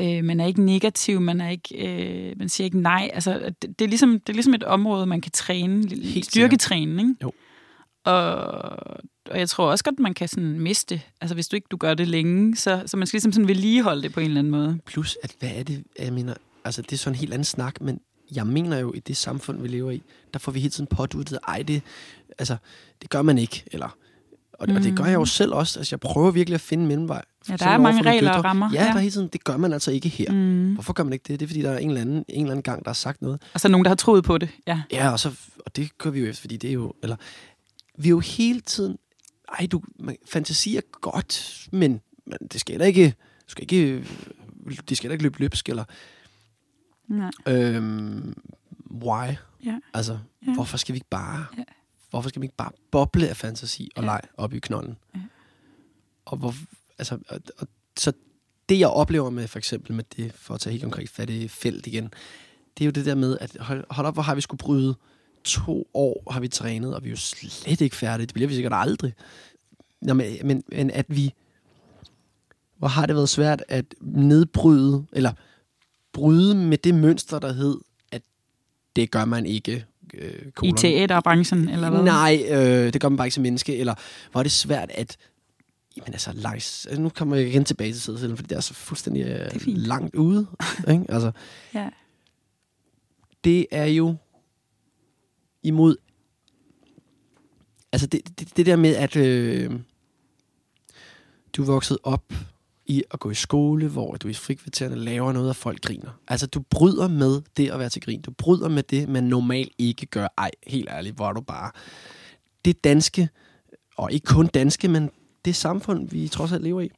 øh, 0.00 0.24
man 0.24 0.40
er 0.40 0.46
ikke 0.46 0.62
negativ, 0.62 1.20
man 1.20 1.40
er 1.40 1.48
ikke, 1.48 1.88
øh, 2.30 2.38
man 2.38 2.48
siger 2.48 2.64
ikke 2.64 2.80
nej. 2.80 3.10
Altså 3.14 3.54
det, 3.62 3.78
det, 3.78 3.84
er 3.84 3.88
ligesom, 3.88 4.20
det 4.20 4.28
er 4.28 4.32
ligesom 4.34 4.54
et 4.54 4.64
område, 4.64 5.06
man 5.06 5.20
kan 5.20 5.32
træne, 5.32 5.88
sikkert. 5.90 6.24
styrketræne, 6.24 7.02
ikke? 7.02 7.14
Jo. 7.22 7.32
Og, 8.04 8.42
og 9.30 9.38
jeg 9.38 9.48
tror 9.48 9.70
også 9.70 9.84
godt, 9.84 9.98
man 9.98 10.14
kan 10.14 10.28
sådan 10.28 10.60
miste. 10.60 11.02
Altså 11.20 11.34
hvis 11.34 11.48
du 11.48 11.56
ikke 11.56 11.66
du 11.70 11.76
gør 11.76 11.94
det 11.94 12.08
længe, 12.08 12.56
så, 12.56 12.82
så 12.86 12.96
man 12.96 13.06
skal 13.06 13.16
ligesom 13.16 13.32
sådan 13.32 13.48
vedligeholde 13.48 14.02
det 14.02 14.12
på 14.12 14.20
en 14.20 14.26
eller 14.26 14.38
anden 14.38 14.50
måde. 14.50 14.78
Plus, 14.86 15.18
at 15.22 15.34
hvad 15.38 15.50
er 15.54 15.62
det, 15.62 15.84
jeg 15.98 16.12
mener, 16.12 16.34
altså 16.64 16.82
det 16.82 16.92
er 16.92 16.96
sådan 16.96 17.14
en 17.14 17.18
helt 17.18 17.32
anden 17.32 17.44
snak, 17.44 17.80
men 17.80 18.00
jeg 18.34 18.46
mener 18.46 18.78
jo, 18.78 18.92
i 18.92 19.00
det 19.00 19.16
samfund, 19.16 19.62
vi 19.62 19.68
lever 19.68 19.90
i, 19.90 20.02
der 20.32 20.38
får 20.38 20.52
vi 20.52 20.60
hele 20.60 20.70
tiden 20.70 20.86
påduttet, 20.86 21.38
ej, 21.48 21.62
det, 21.62 21.82
altså, 22.38 22.56
det 23.02 23.10
gør 23.10 23.22
man 23.22 23.38
ikke, 23.38 23.64
eller, 23.66 23.96
og, 24.52 24.68
mm. 24.68 24.76
og 24.76 24.82
det 24.82 24.96
gør 24.96 25.04
jeg 25.04 25.14
jo 25.14 25.24
selv 25.24 25.54
også, 25.54 25.78
altså 25.80 25.94
jeg 25.94 26.00
prøver 26.00 26.30
virkelig 26.30 26.54
at 26.54 26.60
finde 26.60 26.86
mellemvej. 26.86 27.22
Ja, 27.48 27.56
der 27.56 27.66
er 27.66 27.78
mange 27.78 28.02
regler 28.02 28.32
og 28.32 28.44
rammer, 28.44 28.70
Ja, 28.72 28.82
ja. 28.84 28.88
der 28.88 28.94
er 28.94 28.98
hele 28.98 29.10
tiden, 29.10 29.28
det 29.28 29.44
gør 29.44 29.56
man 29.56 29.72
altså 29.72 29.90
ikke 29.90 30.08
her. 30.08 30.32
Mm. 30.32 30.36
Mm. 30.36 30.74
Hvorfor 30.74 30.92
gør 30.92 31.02
man 31.02 31.12
ikke 31.12 31.24
det? 31.28 31.40
Det 31.40 31.46
er 31.46 31.48
fordi, 31.48 31.62
der 31.62 31.70
er 31.70 31.78
en 31.78 31.88
eller 31.88 32.00
anden, 32.00 32.24
en 32.28 32.40
eller 32.40 32.50
anden 32.50 32.62
gang, 32.62 32.84
der 32.84 32.88
har 32.88 32.94
sagt 32.94 33.22
noget. 33.22 33.42
Og 33.54 33.60
så 33.60 33.68
er 33.68 33.70
nogen, 33.70 33.84
der 33.84 33.90
har 33.90 33.96
troet 33.96 34.24
på 34.24 34.38
det. 34.38 34.48
Ja. 34.66 34.82
Ja, 34.92 35.10
og, 35.10 35.20
så, 35.20 35.30
og 35.66 35.76
det 35.76 35.98
gør 35.98 36.10
vi 36.10 36.20
jo 36.20 36.26
efter, 36.26 36.40
fordi 36.40 36.56
det 36.56 36.68
er 36.70 36.74
jo, 36.74 36.92
eller, 37.02 37.16
vi 37.98 38.08
er 38.08 38.10
jo 38.10 38.20
hele 38.20 38.60
tiden, 38.60 38.96
ej, 39.58 39.66
du, 39.72 39.82
man, 39.98 40.16
fantasi 40.26 40.76
er 40.76 40.80
godt, 40.90 41.68
men, 41.72 42.00
men 42.26 42.38
det 42.52 42.60
skal 42.60 42.80
da 42.80 42.84
ikke, 42.84 43.08
du 43.46 43.50
skal 43.50 43.62
ikke, 43.62 44.04
det 44.88 44.96
skal 44.96 45.10
da 45.10 45.12
ikke 45.12 45.22
løbe 45.22 45.40
løbsk, 45.40 45.68
eller, 45.68 45.84
Nej. 47.08 47.30
Øhm, 47.48 48.34
why? 48.90 49.34
Ja. 49.64 49.78
Altså, 49.94 50.18
Ja. 50.46 50.54
hvorfor 50.54 50.76
skal 50.76 50.92
vi 50.92 50.96
ikke 50.96 51.08
bare... 51.10 51.46
Ja. 51.58 51.62
Hvorfor 52.10 52.28
skal 52.28 52.42
vi 52.42 52.44
ikke 52.44 52.56
bare 52.56 52.70
boble 52.90 53.28
af 53.28 53.36
fantasi 53.36 53.90
og 53.96 54.02
Ja. 54.02 54.06
leg 54.06 54.20
op 54.36 54.52
i 54.54 54.58
knolden? 54.58 54.96
Ja. 55.14 55.20
Og, 56.24 56.36
hvor, 56.38 56.54
altså, 56.98 57.18
og, 57.28 57.40
og, 57.58 57.68
så 57.96 58.12
det, 58.68 58.78
jeg 58.78 58.88
oplever 58.88 59.30
med 59.30 59.48
for 59.48 59.58
eksempel 59.58 59.92
med 59.92 60.04
det, 60.16 60.32
for 60.32 60.54
at 60.54 60.60
tage 60.60 60.72
helt 60.72 60.82
konkret 60.82 61.08
fat 61.08 61.30
i 61.30 61.48
felt 61.48 61.86
igen, 61.86 62.04
det 62.78 62.84
er 62.84 62.86
jo 62.86 62.90
det 62.90 63.06
der 63.06 63.14
med, 63.14 63.38
at 63.40 63.56
hold, 63.60 63.84
hold 63.90 64.06
op, 64.06 64.14
hvor 64.14 64.22
har 64.22 64.34
vi 64.34 64.40
skulle 64.40 64.58
bryde 64.58 64.96
to 65.46 65.88
år 65.94 66.30
har 66.30 66.40
vi 66.40 66.48
trænet, 66.48 66.94
og 66.94 67.04
vi 67.04 67.08
er 67.08 67.10
jo 67.10 67.16
slet 67.16 67.80
ikke 67.80 67.96
færdige. 67.96 68.26
Det 68.26 68.34
bliver 68.34 68.48
vi 68.48 68.54
sikkert 68.54 68.72
aldrig. 68.74 69.12
Nå, 70.02 70.14
men, 70.14 70.36
men, 70.44 70.62
men 70.68 70.90
at 70.90 71.06
vi... 71.08 71.32
Hvor 72.78 72.88
har 72.88 73.06
det 73.06 73.16
været 73.16 73.28
svært 73.28 73.64
at 73.68 73.84
nedbryde, 74.00 75.06
eller 75.12 75.32
bryde 76.12 76.54
med 76.54 76.78
det 76.78 76.94
mønster, 76.94 77.38
der 77.38 77.52
hed, 77.52 77.78
at 78.12 78.22
det 78.96 79.10
gør 79.10 79.24
man 79.24 79.46
ikke. 79.46 79.84
Øh, 80.14 80.32
I 80.46 80.50
kolon. 80.50 80.76
teaterbranchen, 80.76 81.68
eller 81.68 81.90
hvad? 81.90 82.02
Nej, 82.02 82.42
øh, 82.48 82.92
det 82.92 83.00
gør 83.00 83.08
man 83.08 83.16
bare 83.16 83.26
ikke 83.26 83.34
som 83.34 83.42
menneske. 83.42 83.76
Eller 83.76 83.94
hvor 84.32 84.38
er 84.40 84.42
det 84.42 84.52
svært 84.52 84.90
at... 84.94 85.16
Jamen 85.96 86.12
altså, 86.12 86.32
langs, 86.34 86.86
altså, 86.86 87.02
nu 87.02 87.08
kommer 87.08 87.36
jeg 87.36 87.46
igen 87.48 87.64
tilbage 87.64 87.92
til 87.92 88.00
sidestillen, 88.00 88.36
fordi 88.36 88.48
det 88.48 88.56
er 88.56 88.60
så 88.60 88.74
fuldstændig 88.74 89.22
øh, 89.22 89.30
er 89.30 89.58
fint. 89.58 89.78
langt 89.78 90.14
ude. 90.14 90.46
ikke? 90.90 91.04
Altså, 91.08 91.30
Ja. 91.74 91.88
det 93.44 93.66
er 93.70 93.84
jo 93.86 94.14
imod... 95.66 95.96
Altså 97.92 98.06
det, 98.06 98.38
det, 98.38 98.56
det 98.56 98.66
der 98.66 98.76
med, 98.76 98.96
at 98.96 99.16
øh, 99.16 99.80
du 101.52 101.62
er 101.62 101.66
vokset 101.66 101.98
op 102.02 102.32
i 102.86 103.02
at 103.10 103.20
gå 103.20 103.30
i 103.30 103.34
skole, 103.34 103.88
hvor 103.88 104.16
du 104.16 104.28
i 104.28 104.32
frikvartererne 104.32 104.96
laver 104.96 105.32
noget, 105.32 105.48
og 105.48 105.56
folk 105.56 105.80
griner. 105.80 106.10
Altså 106.28 106.46
du 106.46 106.60
bryder 106.60 107.08
med 107.08 107.42
det 107.56 107.70
at 107.70 107.78
være 107.78 107.88
til 107.88 108.02
grin. 108.02 108.20
Du 108.20 108.30
bryder 108.30 108.68
med 108.68 108.82
det, 108.82 109.08
man 109.08 109.24
normalt 109.24 109.72
ikke 109.78 110.06
gør. 110.06 110.28
Ej, 110.38 110.50
helt 110.66 110.88
ærligt, 110.90 111.16
hvor 111.16 111.28
er 111.28 111.32
du 111.32 111.40
bare... 111.40 111.70
Det 112.64 112.84
danske, 112.84 113.28
og 113.96 114.12
ikke 114.12 114.24
kun 114.24 114.46
danske, 114.46 114.88
men 114.88 115.10
det 115.44 115.56
samfund, 115.56 116.08
vi 116.08 116.28
trods 116.28 116.52
alt 116.52 116.62
lever 116.62 116.80
i, 116.80 116.90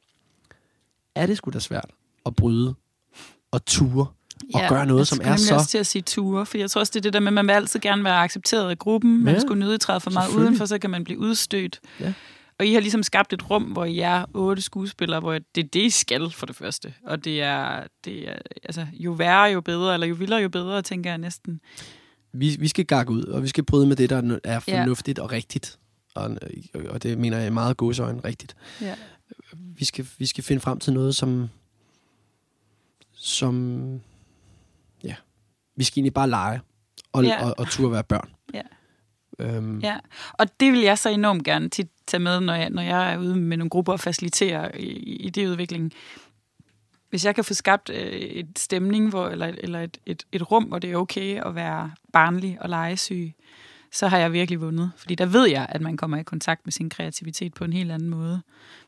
er 1.15 1.27
det 1.27 1.37
sgu 1.37 1.51
da 1.51 1.59
svært 1.59 1.91
at 2.27 2.37
bryde 2.37 2.75
og 3.51 3.65
ture 3.65 4.07
og 4.55 4.61
gøre 4.69 4.87
noget, 4.87 5.09
som 5.09 5.19
er 5.23 5.29
Jeg 5.29 5.39
så... 5.39 5.55
også 5.55 5.69
til 5.69 5.79
at 5.79 5.87
sige 5.87 6.03
ture, 6.03 6.47
for 6.47 6.59
jeg 6.59 6.71
tror 6.71 6.81
også, 6.81 6.91
det 6.91 7.01
er 7.01 7.03
det 7.03 7.13
der 7.13 7.21
med, 7.21 7.29
at 7.29 7.33
man 7.35 7.47
vil 7.47 7.53
altid 7.53 7.81
gerne 7.81 8.05
være 8.05 8.17
accepteret 8.19 8.71
af 8.71 8.79
gruppen. 8.79 9.25
Man 9.25 9.35
Ja, 9.35 9.41
skulle 9.41 9.61
nødig 9.61 9.81
træde 9.81 10.01
for 10.01 10.11
meget 10.11 10.31
udenfor, 10.35 10.65
så 10.67 10.79
kan 10.79 10.91
man 10.91 11.05
blive 11.05 11.19
udstødt. 11.19 11.81
Ja. 12.01 12.13
Og 12.59 12.67
I 12.67 12.73
har 12.75 12.81
ligesom 12.81 13.03
skabt 13.03 13.33
et 13.33 13.51
rum, 13.51 13.63
hvor 13.63 13.85
I 13.85 13.99
er 13.99 14.25
otte 14.35 14.63
skuespillere, 14.63 15.21
hvor 15.21 15.33
det 15.33 15.65
er 15.65 15.69
det, 15.69 15.83
I 15.83 15.91
skal 15.91 16.31
for 16.31 16.47
det 16.47 16.57
første. 16.57 16.95
Og 17.07 17.25
det 17.25 17.43
er, 17.43 17.83
det 18.05 18.29
er 18.29 18.35
altså, 18.63 18.87
jo 18.93 19.13
værre, 19.13 19.45
jo 19.45 19.61
bedre, 19.61 19.95
eller 19.95 20.07
jo 20.07 20.15
vildere, 20.15 20.41
jo 20.41 20.49
bedre, 20.49 20.83
tænker 20.83 21.11
jeg 21.11 21.19
næsten. 21.19 21.61
vi, 22.33 22.57
vi 22.61 22.69
skal 22.69 22.85
gakke 22.87 23.13
ud, 23.13 23.23
og 23.23 23.43
vi 23.43 23.49
skal 23.49 23.65
bryde 23.65 23.87
med 23.87 23.97
det, 23.97 24.11
der 24.11 24.39
er 24.45 24.61
Ja. 24.69 24.81
fornuftigt 24.83 25.19
og 25.19 25.33
rigtigt. 25.33 25.79
Og, 26.15 26.37
og 26.89 27.03
det 27.03 27.19
mener 27.19 27.39
jeg 27.39 27.53
meget 27.53 27.77
gode 27.77 28.03
øjne 28.03 28.21
rigtigt. 28.25 28.57
Ja. 28.81 28.95
Vi 29.79 29.85
skal, 29.85 30.07
vi 30.19 30.27
skal 30.27 30.45
finde 30.45 30.61
frem 30.61 30.79
til 30.79 30.93
noget, 30.93 31.15
som... 31.17 31.49
Som... 33.15 34.01
Vi 35.79 35.85
skal 35.85 35.99
egentlig 36.01 36.15
bare 36.15 36.31
lege 36.31 36.61
og, 37.13 37.25
Ja. 37.25 37.45
og, 37.47 37.55
og 37.59 37.67
turde 37.71 37.93
være 37.93 38.05
børn. 38.05 38.29
Ja. 38.55 38.63
Øhm, 39.39 39.79
Ja, 39.81 39.97
og 40.33 40.61
det 40.61 40.73
vil 40.73 40.81
jeg 40.81 40.99
så 40.99 41.09
enormt 41.09 41.45
gerne 41.45 41.69
tit 41.69 41.89
tage 42.07 42.21
med, 42.21 42.41
når 42.41 42.55
jeg, 42.55 42.71
når 42.71 42.83
jeg 42.83 43.13
er 43.13 43.19
ude 43.19 43.37
med 43.37 43.57
nogle 43.57 43.71
grupper 43.71 43.93
og 43.93 44.01
faciliterer 44.01 44.71
i, 44.75 44.87
i 45.17 45.31
det 45.31 45.47
udvikling. 45.49 45.93
Hvis 47.11 47.25
jeg 47.25 47.35
kan 47.35 47.45
få 47.45 47.55
skabt 47.55 47.91
øh, 47.91 47.97
et 48.13 48.59
stemning, 48.59 49.09
hvor, 49.09 49.29
eller, 49.29 49.47
eller 49.59 49.81
et, 49.81 49.99
et, 50.07 50.23
et 50.33 50.51
rum, 50.51 50.65
hvor 50.65 50.79
det 50.79 50.93
er 50.93 50.97
okay 50.97 51.43
at 51.47 51.55
være 51.55 51.91
barnlig 52.13 52.59
og 52.61 52.69
legesyg, 52.69 53.33
så 53.93 54.09
har 54.09 54.19
jeg 54.19 54.33
virkelig 54.33 54.61
vundet. 54.61 54.91
Fordi 54.97 55.15
der 55.15 55.27
ved 55.27 55.49
jeg, 55.49 55.67
at 55.69 55.81
man 55.81 55.97
kommer 55.97 56.17
i 56.17 56.23
kontakt 56.23 56.61
med 56.67 56.73
sin 56.73 56.91
kreativitet 56.91 57.55
på 57.55 57.65
en 57.65 57.73
helt 57.73 57.93
anden 57.93 58.09
måde. 58.09 58.43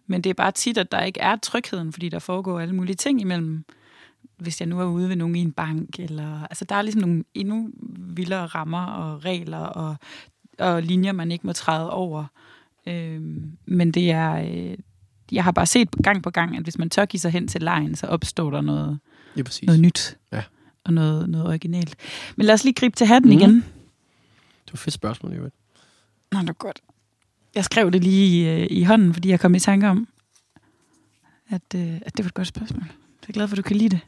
Men 0.07 0.23
det 0.23 0.31
er 0.31 0.35
bare 0.35 0.53
tit, 0.53 0.79
at 0.79 0.93
der 0.93 1.03
ikke 1.03 1.21
er 1.21 1.37
trygheden, 1.37 1.93
fordi 1.93 2.09
der 2.09 2.19
foregår 2.19 2.61
alle 2.61 2.75
mulige 2.75 2.97
ting 2.97 3.21
imellem. 3.21 3.65
Hvis 4.41 4.61
jeg 4.61 4.69
nu 4.69 4.81
er 4.81 4.85
ude 4.85 5.09
ved 5.09 5.17
nogen 5.17 5.37
i 5.37 5.41
en 5.41 5.53
bank, 5.53 5.99
eller... 5.99 6.43
Altså, 6.43 6.65
der 6.65 6.75
er 6.75 6.83
ligesom 6.83 7.01
nogle 7.01 7.25
endnu 7.35 7.71
vildere 7.99 8.47
rammer 8.47 8.87
og 8.87 9.25
regler 9.25 9.59
og 9.59 9.97
og 10.61 10.83
linjer, 10.83 11.13
man 11.13 11.31
ikke 11.33 11.47
må 11.47 11.53
træde 11.53 11.91
over. 11.91 12.25
Øhm, 12.87 13.53
men 13.67 13.93
det 13.93 14.11
er... 14.11 14.33
Øh, 14.33 14.77
jeg 15.33 15.45
har 15.45 15.53
bare 15.53 15.67
set 15.67 15.89
gang 16.03 16.23
på 16.23 16.31
gang, 16.31 16.57
at 16.57 16.63
hvis 16.63 16.79
man 16.79 16.91
tør 16.91 17.05
give 17.05 17.21
sig 17.21 17.31
hen 17.31 17.49
til 17.49 17.63
lejen, 17.63 17.95
så 17.95 18.07
opstår 18.07 18.51
der 18.51 18.61
noget, 18.61 18.99
ja, 19.37 19.43
præcis. 19.43 19.67
noget 19.67 19.81
nyt. 19.81 20.19
Ja. 20.33 20.43
Og 20.85 20.93
noget, 20.93 21.31
noget 21.31 21.47
originalt. 21.47 21.97
Men 22.37 22.47
lad 22.47 22.55
os 22.55 22.65
lige 22.65 22.75
gribe 22.75 22.97
til 22.97 23.07
hatten 23.07 23.31
mm. 23.31 23.39
igen. 23.39 23.55
Det 24.65 24.73
var 24.73 24.77
fedt 24.77 24.95
spørgsmål, 24.95 25.33
jo. 25.33 25.43
Nå, 26.33 26.41
det 26.41 26.49
er 26.49 26.53
godt. 26.53 26.81
Jeg 27.55 27.65
skrev 27.65 27.91
det 27.91 28.05
lige 28.05 28.27
i, 28.27 28.63
øh, 28.63 28.67
i 28.71 28.83
hånden, 28.83 29.15
fordi 29.15 29.29
jeg 29.29 29.41
kom 29.41 29.55
i 29.55 29.61
tanke 29.61 29.89
om, 29.89 30.09
at, 31.49 31.75
øh, 31.75 31.95
at 32.07 32.17
det 32.17 32.25
var 32.25 32.29
et 32.29 32.35
godt 32.35 32.49
spørgsmål. 32.49 32.85
Jeg 33.23 33.29
er 33.29 33.33
glad 33.33 33.49
for, 33.49 33.55
at 33.55 33.57
du 33.57 33.63
kan 33.63 33.77
lide 33.77 33.89
det. 33.89 34.01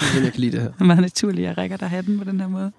Jeg 0.00 0.32
kan 0.32 0.40
lide 0.40 0.52
det 0.52 0.60
her. 0.60 0.72
Det 0.72 0.80
er 0.80 0.84
meget 0.84 1.00
naturligt, 1.00 1.38
at 1.38 1.48
jeg 1.48 1.58
rækker 1.58 1.76
dig 1.76 1.88
hatten 1.90 2.18
på 2.18 2.24
den 2.24 2.40
her 2.40 2.48
måde. 2.48 2.72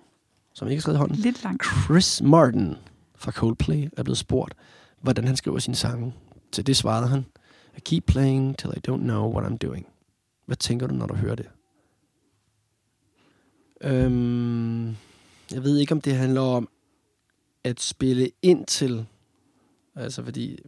Som 0.54 0.68
ikke 0.68 0.78
har 0.78 0.82
skrevet 0.82 1.00
hånden. 1.00 1.18
Lidt 1.18 1.44
langt. 1.44 1.64
Chris 1.86 2.22
Martin 2.22 2.76
fra 3.16 3.32
Coldplay 3.32 3.90
er 3.98 4.04
blevet 4.04 4.18
spurgt, 4.18 4.54
hvordan 5.02 5.28
han 5.28 5.36
skriver 5.36 5.60
sine 5.60 5.76
sange. 5.76 6.14
Til 6.52 6.68
det 6.68 6.78
svarede 6.78 7.08
han, 7.08 7.26
I 7.78 7.80
keep 7.80 8.04
playing 8.06 8.58
till 8.58 8.70
I 8.70 8.92
don't 8.92 8.98
know 8.98 9.34
what 9.34 9.52
I'm 9.52 9.58
doing. 9.58 9.88
Hvad 10.46 10.58
tænker 10.58 10.88
du, 10.88 10.94
når 10.94 11.06
du 11.06 11.16
hører 11.16 11.36
det? 11.36 11.46
Øhm, 13.82 14.88
jeg 15.52 15.64
ved 15.64 15.78
ikke, 15.78 15.92
om 15.92 16.02
det 16.02 16.16
handler 16.16 16.42
om 16.42 16.70
at 17.64 17.82
spille 17.82 18.30
ind 18.42 18.66
til, 18.66 19.06
altså 19.96 20.24
fordi, 20.24 20.60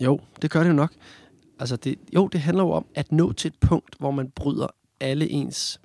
jo, 0.00 0.20
det 0.42 0.50
gør 0.50 0.60
det 0.62 0.68
jo 0.68 0.74
nok. 0.74 0.92
Altså 1.60 1.76
det, 1.76 1.98
jo, 2.14 2.28
det 2.28 2.40
handler 2.40 2.62
jo 2.64 2.70
om 2.70 2.86
at 2.94 3.12
nå 3.12 3.32
til 3.32 3.48
et 3.48 3.54
punkt, 3.60 3.94
hvor 3.98 4.10
man 4.10 4.28
bryder 4.36 4.66
alle 5.00 5.28
ens 5.30 5.80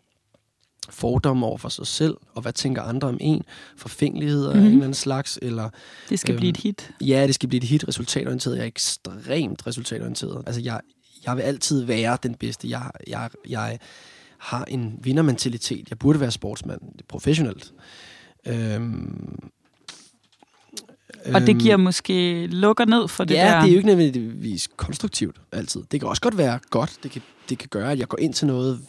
fordomme 0.89 1.45
over 1.45 1.57
for 1.57 1.69
sig 1.69 1.87
selv, 1.87 2.17
og 2.35 2.41
hvad 2.41 2.53
tænker 2.53 2.81
andre 2.81 3.07
om 3.07 3.17
en, 3.21 3.43
forfængeligheder 3.77 4.47
mm-hmm. 4.53 4.59
Mhm. 4.59 4.65
af 4.65 4.69
en 4.69 4.73
eller 4.73 4.83
anden 4.85 4.93
slags, 4.93 5.39
eller 5.41 5.69
Det 6.09 6.19
skal 6.19 6.31
Øhm, 6.33 6.39
blive 6.39 6.49
et 6.49 6.57
hit. 6.57 6.91
ja, 7.01 7.27
det 7.27 7.35
skal 7.35 7.49
blive 7.49 7.63
et 7.63 7.69
hit 7.69 7.87
resultatorienteret. 7.87 8.55
Jeg 8.55 8.61
er 8.63 8.67
ekstremt 8.67 9.67
resultatorienteret. 9.67 10.43
Altså, 10.47 10.61
jeg, 10.61 10.79
jeg 11.25 11.35
vil 11.37 11.41
altid 11.41 11.83
være 11.83 12.17
den 12.23 12.35
bedste. 12.35 12.69
Jeg, 12.69 12.91
jeg, 13.07 13.29
jeg 13.49 13.79
har 14.37 14.65
en 14.65 14.99
vindermentalitet. 15.03 15.89
Jeg 15.89 15.99
burde 15.99 16.19
være 16.19 16.31
sportsmand, 16.31 16.81
professionelt. 17.07 17.73
Øhm, 18.47 19.39
Og 21.25 21.41
det 21.41 21.49
øhm, 21.49 21.59
giver 21.59 21.77
måske 21.77 22.47
lukker 22.47 22.85
ned 22.85 23.07
for 23.07 23.23
det 23.23 23.35
ja, 23.35 23.45
der. 23.45 23.61
det 23.61 23.67
er 23.67 23.71
jo 23.71 23.77
ikke 23.77 23.87
nødvendigvis 23.87 24.67
konstruktivt 24.77 25.41
altid. 25.51 25.81
Det 25.91 25.99
kan 25.99 26.09
også 26.09 26.21
godt 26.21 26.37
være 26.37 26.59
godt. 26.69 26.97
Det 27.03 27.11
kan, 27.11 27.21
det 27.49 27.57
kan 27.57 27.69
gøre, 27.69 27.91
at 27.91 27.99
jeg 27.99 28.07
går 28.07 28.19
ind 28.19 28.33
til 28.33 28.47
noget, 28.47 28.79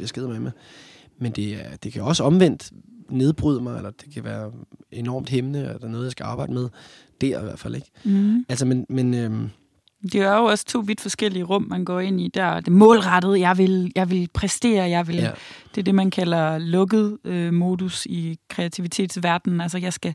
jeg 0.00 0.08
skider 0.08 0.28
med 0.28 0.40
med. 0.40 0.50
Men 1.18 1.32
det, 1.32 1.52
er, 1.54 1.76
det 1.82 1.92
kan 1.92 2.02
også 2.02 2.24
omvendt 2.24 2.70
nedbryde 3.08 3.60
mig, 3.60 3.76
eller 3.76 3.90
det 3.90 4.14
kan 4.14 4.24
være 4.24 4.52
enormt 4.92 5.28
hæmmende, 5.28 5.60
eller 5.74 5.88
noget, 5.88 6.04
jeg 6.04 6.12
skal 6.12 6.24
arbejde 6.24 6.52
med. 6.52 6.68
Der 7.20 7.40
i 7.40 7.42
hvert 7.42 7.58
fald 7.58 7.74
ikke. 7.74 7.90
Mm. 8.04 8.44
Altså, 8.48 8.66
men, 8.66 8.86
men 8.88 9.14
øhm, 9.14 9.50
Det 10.02 10.14
er 10.14 10.36
jo 10.36 10.44
også 10.44 10.64
to 10.64 10.78
vidt 10.86 11.00
forskellige 11.00 11.42
rum, 11.42 11.66
man 11.70 11.84
går 11.84 12.00
ind 12.00 12.20
i. 12.20 12.28
Der 12.34 12.42
er 12.42 12.60
det 12.60 12.72
målrettede, 12.72 13.40
jeg 13.40 13.58
vil, 13.58 13.92
jeg 13.94 14.10
vil 14.10 14.28
præstere, 14.34 14.90
jeg 14.90 15.08
vil... 15.08 15.16
ja, 15.16 15.30
Det 15.74 15.78
er 15.78 15.82
det, 15.82 15.94
man 15.94 16.10
kalder 16.10 16.58
lukket 16.58 17.18
øh, 17.24 17.52
modus 17.52 18.06
i 18.06 18.38
kreativitetsverdenen. 18.48 19.60
Altså, 19.60 19.78
jeg 19.78 19.92
skal, 19.92 20.14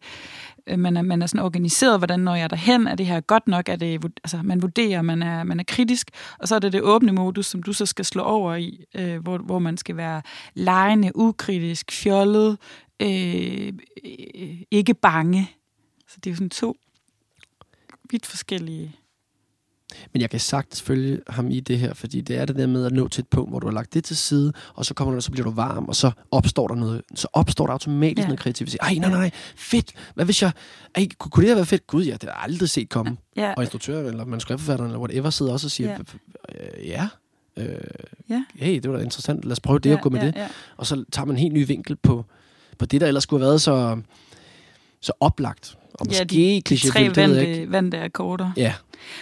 øh, 0.67 0.79
man, 0.79 0.97
er, 0.97 1.01
man 1.01 1.21
er 1.21 1.25
sådan 1.25 1.45
organiseret, 1.45 1.99
hvordan 1.99 2.19
når 2.19 2.35
jeg 2.35 2.49
derhen? 2.49 2.87
Er 2.87 2.95
det 2.95 3.05
her 3.05 3.19
godt 3.19 3.47
nok? 3.47 3.69
Er 3.69 3.75
det, 3.75 4.05
altså, 4.23 4.39
man 4.43 4.61
vurderer, 4.61 5.01
man 5.01 5.23
er, 5.23 5.43
man 5.43 5.59
er 5.59 5.63
kritisk. 5.67 6.09
Og 6.39 6.47
så 6.47 6.55
er 6.55 6.59
det 6.59 6.73
det 6.73 6.81
åbne 6.81 7.11
modus, 7.11 7.45
som 7.45 7.63
du 7.63 7.73
så 7.73 7.85
skal 7.85 8.05
slå 8.05 8.21
over 8.21 8.55
i, 8.55 8.83
øh, 8.95 9.17
hvor, 9.17 9.37
hvor 9.37 9.59
man 9.59 9.77
skal 9.77 9.97
være 9.97 10.21
lejende, 10.53 11.11
ukritisk, 11.15 11.91
fjollet, 11.91 12.57
øh, 12.99 13.73
øh, 14.05 14.61
ikke 14.71 14.93
bange. 14.93 15.51
Så 16.07 16.15
det 16.17 16.27
er 16.27 16.31
jo 16.31 16.35
sådan 16.35 16.49
to 16.49 16.77
vidt 18.11 18.25
forskellige... 18.25 18.95
men 20.13 20.21
jeg 20.21 20.29
kan 20.29 20.39
sagtens 20.39 20.81
følge 20.81 21.19
ham 21.29 21.49
i 21.51 21.59
det 21.59 21.79
her, 21.79 21.93
fordi 21.93 22.21
det 22.21 22.37
er 22.37 22.45
det 22.45 22.55
der 22.55 22.67
med 22.67 22.85
at 22.85 22.91
nå 22.91 23.07
til 23.07 23.21
et 23.21 23.27
punkt, 23.27 23.51
hvor 23.51 23.59
du 23.59 23.67
har 23.67 23.73
lagt 23.73 23.93
det 23.93 24.03
til 24.03 24.17
side, 24.17 24.53
og 24.73 24.85
så 24.85 24.93
kommer 24.93 25.13
du, 25.15 25.21
så 25.21 25.31
bliver 25.31 25.45
du 25.45 25.51
varm, 25.51 25.85
og 25.85 25.95
så 25.95 26.11
opstår 26.31 26.67
der 26.67 26.75
noget, 26.75 27.01
så 27.15 27.27
opstår 27.33 27.65
der 27.65 27.73
automatisk 27.73 28.17
Ja. 28.17 28.21
ja. 28.21 28.27
noget 28.27 28.39
kreativitet. 28.39 28.79
Ej, 28.81 28.93
nej, 28.93 29.09
nej, 29.09 29.31
fedt. 29.55 29.91
Hvad 30.15 30.25
hvis 30.25 30.41
jeg... 30.41 30.51
Ej, 30.95 31.07
kunne, 31.19 31.41
det 31.41 31.49
have 31.49 31.55
været 31.55 31.67
fedt? 31.67 31.87
Gud, 31.87 32.03
ja, 32.03 32.13
det 32.13 32.23
har 32.23 32.29
jeg 32.29 32.43
aldrig 32.43 32.69
set 32.69 32.89
komme. 32.89 33.17
Ja, 33.35 33.53
Og 33.57 33.63
instruktøren, 33.63 34.05
eller 34.05 34.25
manuskriptforfatteren, 34.25 34.91
eller 34.91 34.99
whatever, 34.99 35.29
sidder 35.29 35.51
også 35.51 35.67
og 35.67 35.71
siger, 35.71 35.89
Ja. 35.89 35.97
ja, 36.83 37.07
ja 37.57 37.63
øh, 37.63 37.79
Ja. 38.29 38.43
hey, 38.55 38.79
det 38.79 38.91
var 38.91 38.97
da 38.97 39.03
interessant, 39.03 39.43
lad 39.45 39.51
os 39.51 39.59
prøve 39.59 39.79
det 39.79 39.89
ja, 39.89 39.95
og 39.95 40.01
gå 40.01 40.09
med 40.09 40.19
ja, 40.19 40.25
det. 40.27 40.35
Ja. 40.35 40.47
Og 40.77 40.85
så 40.85 41.03
tager 41.11 41.25
man 41.25 41.35
en 41.35 41.39
helt 41.39 41.53
ny 41.53 41.67
vinkel 41.67 41.95
på, 41.95 42.25
på 42.79 42.85
det, 42.85 43.01
der 43.01 43.07
ellers 43.07 43.23
skulle 43.23 43.43
have 43.43 43.49
været 43.49 43.61
så, 43.61 44.01
så 45.01 45.11
oplagt. 45.19 45.77
Og 45.93 46.05
Ja, 46.05 46.09
måske 46.09 46.25
de 46.25 46.61
kliché, 46.75 46.89
Tre 46.91 47.11
vante, 47.15 47.71
vante 47.71 47.99
akkorder. 47.99 48.51
Ja, 48.57 48.73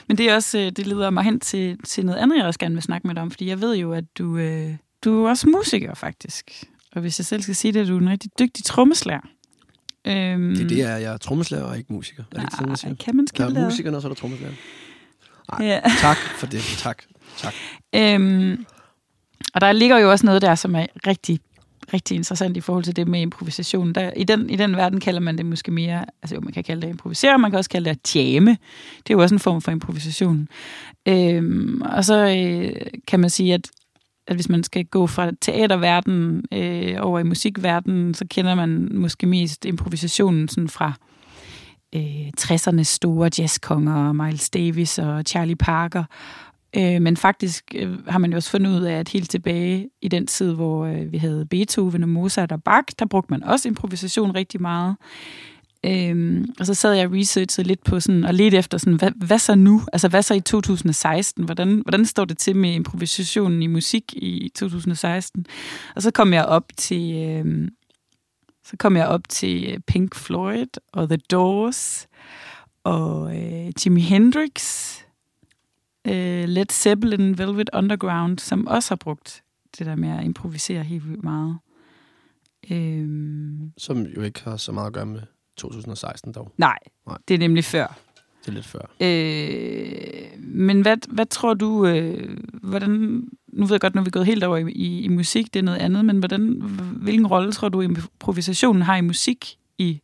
Men 0.08 0.18
det 0.18 0.30
er 0.30 0.36
også, 0.36 0.58
øh, 0.60 0.72
det 0.72 0.88
leder 0.88 1.10
mig 1.10 1.24
hen 1.24 1.40
til, 1.40 1.78
til 1.88 2.06
noget 2.06 2.20
andet, 2.20 2.38
jeg 2.38 2.46
også 2.46 2.60
gerne 2.60 2.76
vil 2.76 2.82
snakke 2.84 3.08
med 3.08 3.16
dig 3.16 3.24
om, 3.24 3.32
fordi 3.32 3.48
jeg 3.48 3.62
ved 3.62 3.76
jo, 3.76 3.94
at 3.94 4.04
du, 4.18 4.38
øh, 4.38 4.76
du 5.04 5.26
er 5.26 5.30
også 5.30 5.50
musiker, 5.50 5.94
faktisk. 5.94 6.64
Og 6.96 7.02
hvis 7.02 7.20
jeg 7.20 7.26
selv 7.26 7.42
skal 7.42 7.56
sige 7.56 7.72
det, 7.72 7.82
er 7.82 7.86
du 7.86 7.98
en 7.98 8.10
rigtig 8.10 8.32
dygtig 8.40 8.64
trommeslager. 8.66 9.22
Øhm, 10.08 10.56
det 10.56 10.64
er 10.64 10.68
det, 10.68 10.78
jeg 10.78 10.92
er. 10.94 10.98
Jeg 10.98 11.14
er 11.14 11.18
trommeslager 11.18 11.64
og 11.64 11.78
ikke 11.78 11.94
musiker. 11.94 12.24
Er 12.32 12.36
det 12.36 12.42
ikke 12.44 12.52
sådan, 12.54 12.68
man 12.68 12.78
siger? 12.78 12.96
Kan 12.96 13.16
man 13.16 13.26
Der 13.26 13.30
skille 13.30 13.50
er 13.50 13.54
det? 13.54 13.64
musikerne, 13.64 13.98
og 13.98 14.02
så 14.02 14.08
er 14.08 14.10
der 14.10 14.16
trommeslageren. 14.16 14.58
ad? 15.54 15.66
Ja. 15.66 15.82
Tak 16.00 16.18
for 16.18 16.48
det. 16.48 16.62
Tak. 16.78 17.04
tak. 17.38 17.54
Øhm, 17.96 18.66
og 19.54 19.62
der 19.62 19.72
ligger 19.72 19.98
jo 19.98 20.12
også 20.12 20.26
noget 20.26 20.42
der, 20.42 20.56
som 20.56 20.76
er 20.76 20.86
rigtig, 21.08 21.40
rigtig 21.94 22.16
interessant 22.16 22.58
i 22.58 22.62
forhold 22.62 22.84
til 22.84 22.96
det 22.96 23.08
med 23.08 23.22
improvisation. 23.22 23.94
Der, 23.94 24.12
i, 24.16 24.24
den, 24.24 24.50
I 24.50 24.56
den 24.56 24.76
verden 24.76 25.00
kalder 25.00 25.20
man 25.20 25.38
det 25.38 25.46
måske 25.46 25.72
mere, 25.72 26.06
altså 26.22 26.36
jo, 26.36 26.41
man 26.41 26.54
kan 26.54 26.64
kalde 26.64 26.82
det 26.82 26.89
improvisere, 26.89 27.38
man 27.38 27.52
kan 27.52 27.58
også 27.58 27.70
kalde 27.70 27.89
det 27.89 27.98
at 27.98 28.16
jamme. 28.16 28.52
Det 28.98 29.10
er 29.10 29.14
jo 29.14 29.22
også 29.22 29.36
en 29.36 29.39
form 29.39 29.62
for 29.62 29.72
improvisation. 29.72 30.48
Øhm, 31.06 31.82
og 31.82 32.06
så 32.06 32.28
øh, 32.38 32.82
kan 33.08 33.20
man 33.20 33.30
sige, 33.30 33.54
at, 33.54 33.70
at 34.28 34.36
hvis 34.36 34.50
man 34.50 34.64
skal 34.64 34.86
gå 34.86 35.08
fra 35.08 35.32
teaterverdenen 35.41 36.44
øh, 36.54 36.96
over 37.00 37.20
i 37.20 37.24
musikverdenen, 37.24 38.14
så 38.14 38.26
kender 38.30 38.56
man 38.56 38.89
måske 38.94 39.28
mest 39.28 39.66
improvisationen 39.66 40.48
sådan 40.48 40.70
fra 40.70 40.94
øh, 41.96 42.28
60'ernes 42.39 42.84
store 42.84 43.30
jazzkonger, 43.38 44.14
Miles 44.14 44.50
Davis 44.50 45.00
og 45.00 45.24
Charlie 45.28 45.56
Parker. 45.56 46.04
Øh, 46.78 47.02
men 47.02 47.18
faktisk 47.18 47.76
øh, 47.76 48.08
har 48.08 48.20
man 48.20 48.32
jo 48.32 48.36
også 48.36 48.50
fundet 48.50 48.80
ud 48.80 48.84
af, 48.84 48.94
at 48.94 49.10
helt 49.10 49.30
tilbage 49.30 49.90
i 50.02 50.08
den 50.08 50.28
tid, 50.28 50.54
hvor 50.54 50.86
øh, 50.86 51.12
vi 51.12 51.18
havde 51.18 51.46
Beethoven 51.46 52.04
og 52.04 52.10
Mozart 52.10 52.52
og 52.52 52.64
Bach, 52.64 52.88
der 53.00 53.06
brugte 53.06 53.34
man 53.34 53.44
også 53.44 53.68
improvisation 53.68 54.36
rigtig 54.36 54.62
meget. 54.62 54.96
Øhm, 55.86 56.46
og 56.60 56.66
så 56.66 56.74
sad 56.74 56.94
jeg 56.94 57.08
og 57.08 57.14
researchede 57.14 57.68
lidt 57.68 57.84
på 57.84 58.00
sådan, 58.00 58.24
og 58.24 58.34
lidt 58.34 58.54
efter 58.54 58.78
sådan, 58.78 58.94
hvad, 58.94 59.12
hvad 59.16 59.40
så 59.40 59.56
nu? 59.56 59.82
Altså 59.94 60.08
hvad 60.08 60.22
så 60.22 60.34
i 60.34 60.40
2016? 60.40 61.44
Hvordan, 61.44 61.82
hvordan 61.86 62.06
står 62.06 62.26
det 62.26 62.38
til 62.38 62.56
med 62.56 62.74
improvisationen 62.74 63.62
i 63.62 63.68
musik 63.68 64.14
i 64.14 64.52
2016? 64.56 65.46
Og 65.96 66.02
så 66.02 66.12
kom 66.12 66.34
jeg 66.34 66.46
op 66.46 66.66
til, 66.78 67.16
øhm, 67.16 67.70
så 68.66 68.78
kom 68.78 68.98
jeg 68.98 69.08
op 69.08 69.30
til 69.30 69.74
øh, 69.74 69.80
Pink 69.88 70.16
Floyd 70.16 70.80
og 70.94 71.10
The 71.10 71.18
Doors 71.32 72.08
og 72.84 73.38
øh, 73.38 73.72
Jimi 73.86 74.02
Hendrix, 74.02 74.90
øh, 76.08 76.43
Led 76.49 76.66
Zeppelin, 76.72 77.38
Velvet 77.38 77.70
Underground, 77.74 78.39
som 78.39 78.68
også 78.68 78.89
har 78.91 78.95
brugt 78.95 79.43
det 79.78 79.86
der 79.86 79.95
med 79.95 80.10
at 80.10 80.24
improvisere 80.24 80.84
helt 80.84 81.10
vildt 81.10 81.24
meget. 81.24 81.58
Øhm, 82.72 83.72
Som 83.78 84.01
jo 84.01 84.22
ikke 84.22 84.43
har 84.43 84.58
så 84.58 84.72
meget 84.72 84.88
at 84.88 84.93
gøre 84.93 85.06
med 85.06 85.22
2016 85.58 86.32
dog. 86.34 86.51
nej, 86.58 86.78
Nej. 87.08 87.18
det 87.28 87.34
er 87.34 87.38
nemlig 87.39 87.64
før. 87.66 87.99
Det 88.41 88.47
er 88.47 88.51
lidt 88.54 88.66
før. 88.66 88.82
Øh, 89.01 90.39
men 90.39 90.82
hvad, 90.82 90.97
hvad 91.10 91.26
tror 91.26 91.54
du, 91.54 91.86
øh, 91.88 92.38
hvordan, 92.64 92.91
nu 93.47 93.66
ved 93.66 93.72
jeg 93.74 93.82
godt, 93.82 93.95
nu 93.95 94.01
er 94.01 94.06
vi 94.06 94.12
gået 94.12 94.26
helt 94.26 94.43
over 94.43 94.58
i, 94.58 94.72
i, 94.72 95.01
i 95.01 95.08
musik, 95.08 95.54
det 95.54 95.60
er 95.60 95.64
noget 95.64 95.78
andet, 95.78 96.06
men 96.06 96.18
hvordan, 96.20 96.62
hvilken 97.01 97.28
rolle 97.28 97.51
tror 97.51 97.70
du, 97.70 97.82
improvisationen 97.82 98.82
har 98.82 98.95
i 98.97 99.01
musik 99.01 99.58
i, 99.78 100.01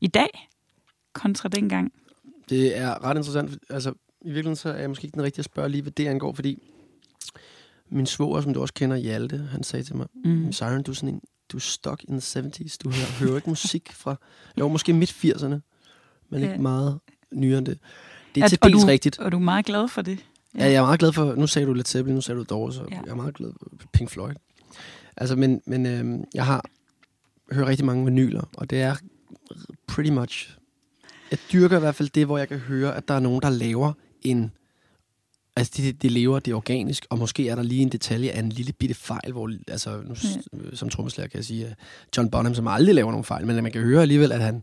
i 0.00 0.06
dag, 0.06 0.48
kontra 1.12 1.48
dengang? 1.48 1.92
Det 2.48 2.78
er 2.78 3.04
ret 3.04 3.16
interessant. 3.16 3.58
Altså, 3.70 3.92
i 4.22 4.24
virkeligheden 4.24 4.56
så 4.56 4.68
er 4.68 4.78
jeg 4.80 4.90
måske 4.90 5.04
ikke 5.04 5.14
den 5.14 5.22
rigtige 5.22 5.40
at 5.40 5.44
spørge 5.44 5.68
lige, 5.68 5.82
hvad 5.82 5.92
det 5.92 6.06
angår, 6.06 6.32
fordi 6.32 6.62
min 7.90 8.06
svoger, 8.06 8.40
som 8.40 8.54
du 8.54 8.60
også 8.60 8.74
kender, 8.74 8.96
Hjalte, 8.96 9.48
han 9.52 9.62
sagde 9.62 9.82
til 9.84 9.96
mig, 9.96 10.06
Mm. 10.24 10.52
Siren, 10.52 10.82
du 10.82 10.90
er 10.90 10.94
sådan 10.94 11.08
en, 11.14 11.20
du 11.52 11.56
er 11.56 11.60
stuck 11.60 12.04
in 12.08 12.20
the 12.20 12.40
70s. 12.40 12.76
Du 12.84 12.90
hører, 12.90 13.18
hører 13.26 13.36
ikke 13.36 13.48
musik 13.50 13.92
fra, 13.92 14.16
jo, 14.58 14.68
måske 14.68 14.92
midt 14.92 15.10
80'erne, 15.10 15.60
men 16.30 16.40
Ja. 16.42 16.50
ikke 16.50 16.62
meget 16.62 16.98
nyere 17.32 17.58
end 17.58 17.66
det. 17.66 17.78
Det 18.34 18.40
er 18.40 18.44
At- 18.44 18.50
til 18.50 18.58
dels 18.62 18.82
du, 18.82 18.86
rigtigt. 18.86 19.18
Og 19.18 19.32
du 19.32 19.36
er 19.36 19.40
meget 19.40 19.64
glad 19.66 19.88
for 19.88 20.02
det? 20.02 20.18
Ja, 20.54 20.64
jeg 20.64 20.74
er 20.74 20.82
meget 20.82 20.98
glad 21.00 21.12
for, 21.12 21.34
nu 21.34 21.46
sagde 21.46 21.66
du 21.68 21.72
Led 21.72 21.84
Zeppelin, 21.84 22.14
nu 22.14 22.20
sagde 22.20 22.38
du 22.40 22.44
Doors, 22.50 22.74
så 22.74 22.80
Ja. 22.90 22.94
ja. 22.96 23.00
jeg 23.04 23.10
er 23.10 23.14
meget 23.14 23.34
glad 23.34 23.50
for 23.80 23.86
Pink 23.92 24.10
Floyd. 24.10 24.34
Altså, 25.16 25.36
men, 25.36 25.60
men 25.66 25.86
øhm, 25.86 26.24
jeg 26.34 26.46
har 26.46 26.64
hørt 27.52 27.66
rigtig 27.66 27.86
mange 27.86 28.04
vinyler, 28.04 28.42
og 28.56 28.70
det 28.70 28.80
er 28.82 28.96
pretty 29.88 30.10
much, 30.10 30.56
jeg 31.30 31.38
dyrker 31.52 31.76
i 31.76 31.80
hvert 31.80 31.94
fald 31.94 32.08
det, 32.08 32.26
hvor 32.26 32.38
jeg 32.38 32.48
kan 32.48 32.58
høre, 32.58 32.96
at 32.96 33.08
der 33.08 33.14
er 33.14 33.20
nogen, 33.20 33.42
der 33.42 33.50
laver 33.50 33.92
en, 34.22 34.50
altså 35.56 35.72
det, 35.76 36.02
det 36.02 36.10
lever, 36.10 36.38
det 36.38 36.50
er 36.50 36.56
organisk, 36.56 37.06
og 37.10 37.18
måske 37.18 37.48
er 37.48 37.54
der 37.54 37.62
lige 37.62 37.82
en 37.82 37.88
detalje 37.88 38.30
af 38.30 38.38
en 38.38 38.48
lille 38.48 38.72
bitte 38.72 38.94
fejl, 38.94 39.32
hvor, 39.32 39.52
altså 39.68 40.02
nu, 40.02 40.14
ja. 40.62 40.76
som 40.76 40.88
trommeslager 40.88 41.28
kan 41.28 41.36
jeg 41.36 41.44
sige, 41.44 41.76
John 42.16 42.30
Bonham, 42.30 42.54
som 42.54 42.66
aldrig 42.66 42.94
laver 42.94 43.10
nogen 43.10 43.24
fejl, 43.24 43.46
men 43.46 43.62
man 43.62 43.72
kan 43.72 43.82
høre 43.82 44.02
alligevel, 44.02 44.32
at 44.32 44.40
han, 44.40 44.62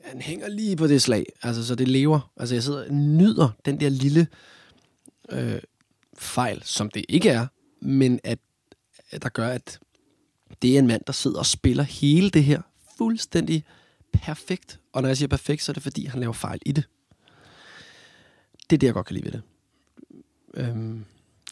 han 0.00 0.20
hænger 0.20 0.48
lige 0.48 0.76
på 0.76 0.86
det 0.86 1.02
slag, 1.02 1.26
altså 1.42 1.66
så 1.66 1.74
det 1.74 1.88
lever, 1.88 2.32
altså 2.36 2.54
jeg 2.54 2.62
sidder 2.62 2.84
og 2.84 2.94
nyder 2.94 3.48
den 3.64 3.80
der 3.80 3.88
lille, 3.88 4.26
øh, 5.28 5.60
fejl, 6.18 6.62
som 6.64 6.90
det 6.90 7.04
ikke 7.08 7.28
er, 7.28 7.46
men 7.80 8.20
at, 8.24 8.38
at 9.10 9.22
der 9.22 9.28
gør, 9.28 9.48
at 9.48 9.78
det 10.62 10.74
er 10.74 10.78
en 10.78 10.86
mand, 10.86 11.02
der 11.06 11.12
sidder 11.12 11.38
og 11.38 11.46
spiller 11.46 11.82
hele 11.82 12.30
det 12.30 12.44
her 12.44 12.62
fuldstændig 12.98 13.64
perfekt. 14.12 14.80
Og 14.92 15.02
når 15.02 15.08
jeg 15.08 15.16
siger 15.16 15.28
perfekt, 15.28 15.62
så 15.62 15.72
er 15.72 15.74
det 15.74 15.82
fordi, 15.82 16.06
han 16.06 16.20
laver 16.20 16.32
fejl 16.32 16.58
i 16.66 16.72
det. 16.72 16.84
Det 18.70 18.76
er 18.76 18.78
det, 18.78 18.86
jeg 18.86 18.94
godt 18.94 19.06
kan 19.06 19.14
lide 19.14 19.24
ved 19.24 19.32
det. 19.32 19.42
Øhm, 20.54 21.04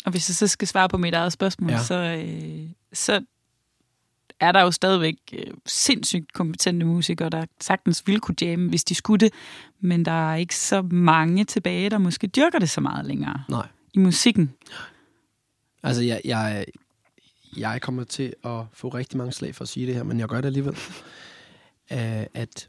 Og 0.05 0.11
hvis 0.11 0.29
jeg 0.29 0.35
så 0.35 0.47
skal 0.47 0.69
svare 0.69 0.89
på 0.89 0.97
mit 0.99 1.14
eget 1.14 1.33
spørgsmål, 1.33 1.71
ja. 1.71 1.83
Så, 1.83 1.95
øh, 1.95 2.69
så 2.93 3.25
er 4.41 4.53
der 4.53 4.62
jo 4.62 4.71
stadigvæk 4.71 5.17
øh, 5.33 5.55
sindssygt 5.67 6.33
kompetente 6.33 6.87
musikere, 6.87 7.29
der 7.29 7.45
sagtens 7.61 8.07
ville 8.07 8.21
kunne 8.21 8.37
jamme, 8.41 8.69
hvis 8.69 8.85
de 8.85 8.95
skulle 8.95 9.19
det. 9.19 9.35
Men 9.81 10.05
der 10.05 10.31
er 10.31 10.37
ikke 10.37 10.57
så 10.57 10.83
mange 10.83 11.45
tilbage, 11.45 11.91
der 11.91 11.99
måske 11.99 12.27
dyrker 12.27 12.59
det 12.59 12.71
så 12.71 12.81
meget 12.81 13.07
længere 13.07 13.45
nej. 13.49 13.67
i 13.95 13.99
musikken. 13.99 14.55
Altså, 15.83 16.03
jeg, 16.03 16.21
jeg, 16.25 16.67
jeg 17.57 17.83
kommer 17.83 18.05
til 18.05 18.35
at 18.45 18.61
få 18.73 18.89
rigtig 18.89 19.19
mange 19.19 19.33
slag 19.33 19.55
for 19.55 19.62
at 19.62 19.69
sige 19.69 19.87
det 19.87 19.95
her, 19.95 20.03
men 20.03 20.21
jeg 20.21 20.29
gør 20.29 20.41
det 20.41 20.47
alligevel. 20.47 20.77
Uh, 21.91 21.99
at, 22.43 22.69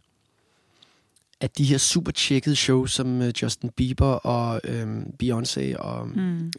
at 1.41 1.57
de 1.57 1.63
her 1.63 1.77
super 1.77 2.11
tjekkede 2.11 2.55
shows, 2.55 2.91
som 2.91 3.21
øh, 3.21 3.33
Justin 3.41 3.69
Bieber 3.69 4.05
og 4.05 4.61
øhm, 4.63 5.13
Beyoncé 5.23 5.77
og 5.77 6.07
Mm. 6.07 6.51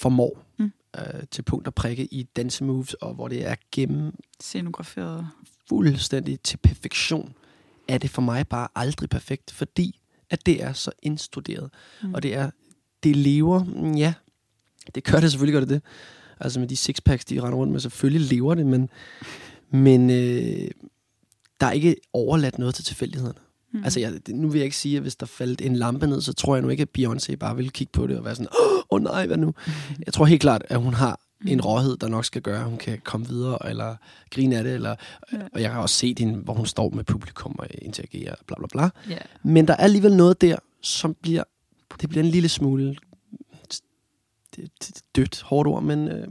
formår, 0.00 0.46
Mm. 0.58 0.72
øh, 0.98 1.04
til 1.30 1.42
punkt 1.42 1.66
og 1.66 1.74
prikke 1.74 2.04
i 2.14 2.22
dansemoves, 2.22 2.94
og 2.94 3.14
hvor 3.14 3.28
det 3.28 3.46
er 3.46 3.54
gennem 3.72 4.12
Scenograferet. 4.40 5.26
fuldstændig 5.68 6.40
til 6.40 6.56
perfektion, 6.56 7.34
er 7.88 7.98
det 7.98 8.10
for 8.10 8.22
mig 8.22 8.48
bare 8.48 8.68
aldrig 8.74 9.08
perfekt, 9.10 9.50
fordi 9.50 10.00
at 10.30 10.46
det 10.46 10.62
er 10.62 10.72
så 10.72 10.90
indstuderet. 11.02 11.70
Mm. 12.02 12.08
Mm. 12.08 12.14
Og 12.14 12.22
det 12.22 12.34
er, 12.34 12.50
det 13.02 13.16
lever, 13.16 13.64
mm, 13.64 13.92
ja, 13.94 14.14
det 14.94 15.04
gør 15.04 15.20
det, 15.20 15.30
selvfølgelig 15.30 15.52
gør 15.52 15.60
det 15.60 15.68
det. 15.68 15.82
Altså 16.40 16.60
med 16.60 16.68
de 16.68 16.76
sixpacks, 16.76 17.24
de 17.24 17.40
render 17.40 17.58
rundt 17.58 17.72
med, 17.72 17.80
selvfølgelig 17.80 18.28
lever 18.28 18.54
det, 18.54 18.66
men, 18.66 18.88
men 19.72 20.10
øh, 20.10 20.70
der 21.60 21.66
er 21.66 21.70
ikke 21.72 21.96
overladt 22.12 22.58
noget 22.58 22.74
til 22.74 22.84
tilfældighederne. 22.84 23.38
Mm. 23.72 23.78
Mm. 23.78 23.84
Altså, 23.84 24.00
jeg, 24.00 24.12
nu 24.28 24.48
vil 24.48 24.58
jeg 24.58 24.64
ikke 24.64 24.76
sige, 24.76 24.96
at 24.96 25.02
hvis 25.02 25.16
der 25.16 25.26
faldt 25.26 25.60
en 25.60 25.76
lampe 25.76 26.06
ned, 26.06 26.20
så 26.20 26.32
tror 26.32 26.54
jeg 26.54 26.62
nu 26.62 26.68
ikke, 26.68 26.82
at 26.82 26.88
Beyoncé 26.98 27.34
bare 27.36 27.56
ville 27.56 27.70
kigge 27.70 27.90
på 27.92 28.06
det 28.06 28.18
og 28.18 28.24
være 28.24 28.34
sådan, 28.34 28.48
åh 28.62 28.82
oh, 28.90 29.02
nej, 29.02 29.26
hvad 29.26 29.36
nu? 29.36 29.54
Jeg 30.06 30.14
tror 30.14 30.24
helt 30.24 30.40
klart, 30.40 30.62
at 30.68 30.80
hun 30.80 30.94
har 30.94 31.20
en 31.46 31.56
Mm. 31.58 31.60
råhed, 31.60 31.96
der 31.96 32.08
nok 32.08 32.24
skal 32.24 32.42
gøre, 32.42 32.58
at 32.58 32.64
hun 32.64 32.78
kan 32.78 32.98
komme 33.04 33.28
videre, 33.28 33.58
eller 33.70 33.96
grine 34.30 34.56
af 34.58 34.64
det, 34.64 34.74
eller, 34.74 34.94
Ja. 35.32 35.38
og 35.54 35.60
jeg 35.62 35.72
har 35.72 35.80
også 35.82 35.94
set 35.94 36.18
hende, 36.18 36.38
hvor 36.38 36.54
hun 36.54 36.66
står 36.66 36.90
med 36.90 37.04
publikum 37.04 37.54
og 37.58 37.66
interagerer, 37.82 38.34
bla 38.46 38.56
bla 38.58 38.66
bla. 38.72 38.90
Ja. 39.14 39.18
Men 39.42 39.68
der 39.68 39.72
er 39.74 39.76
alligevel 39.84 40.16
noget 40.16 40.40
der, 40.40 40.56
som 40.82 41.14
bliver, 41.22 41.42
det 42.00 42.08
bliver 42.08 42.24
en 42.24 42.30
lille 42.30 42.48
smule 42.48 42.96
dødt, 45.16 45.42
hårdt 45.42 45.68
ord, 45.68 45.82
men 45.82 46.08
øh, 46.08 46.28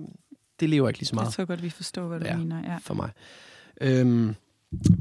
det 0.59 0.69
lever 0.69 0.87
ikke 0.87 0.99
lige 0.99 1.07
så 1.07 1.13
Jeg 1.15 1.21
meget 1.23 1.33
tror 1.33 1.45
godt, 1.45 1.63
vi 1.63 1.69
forstår, 1.69 2.07
hvad 2.07 2.19
du 2.19 2.25
Ja. 2.25 2.37
mener. 2.37 2.71
Ja. 2.71 2.77
for 2.81 2.93
mig. 2.93 3.09
Øhm, 3.81 4.35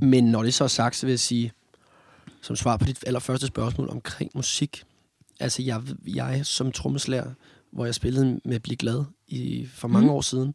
men 0.01 0.24
når 0.24 0.43
det 0.43 0.55
så 0.55 0.64
er 0.64 0.68
sagt, 0.68 0.97
så 0.97 1.07
vil 1.07 1.12
jeg 1.12 1.20
sige, 1.20 1.53
som 2.49 2.57
svar 2.57 2.76
på 2.76 2.84
dit 2.84 3.05
allerførste 3.07 3.46
spørgsmål 3.46 3.90
omkring 3.90 4.30
musik, 4.34 4.84
altså 5.40 5.62
jeg, 5.62 5.82
jeg 6.07 6.46
som 6.46 6.72
trommeslager, 6.72 7.34
hvor 7.70 7.84
jeg 7.84 7.94
spillede 7.94 8.40
med 8.44 8.61
Bliv 8.61 8.76
Glad 8.76 9.05
i, 9.26 9.66
for 9.66 9.88
mange 9.88 10.07
mm. 10.07 10.14
år 10.14 10.20
siden, 10.20 10.55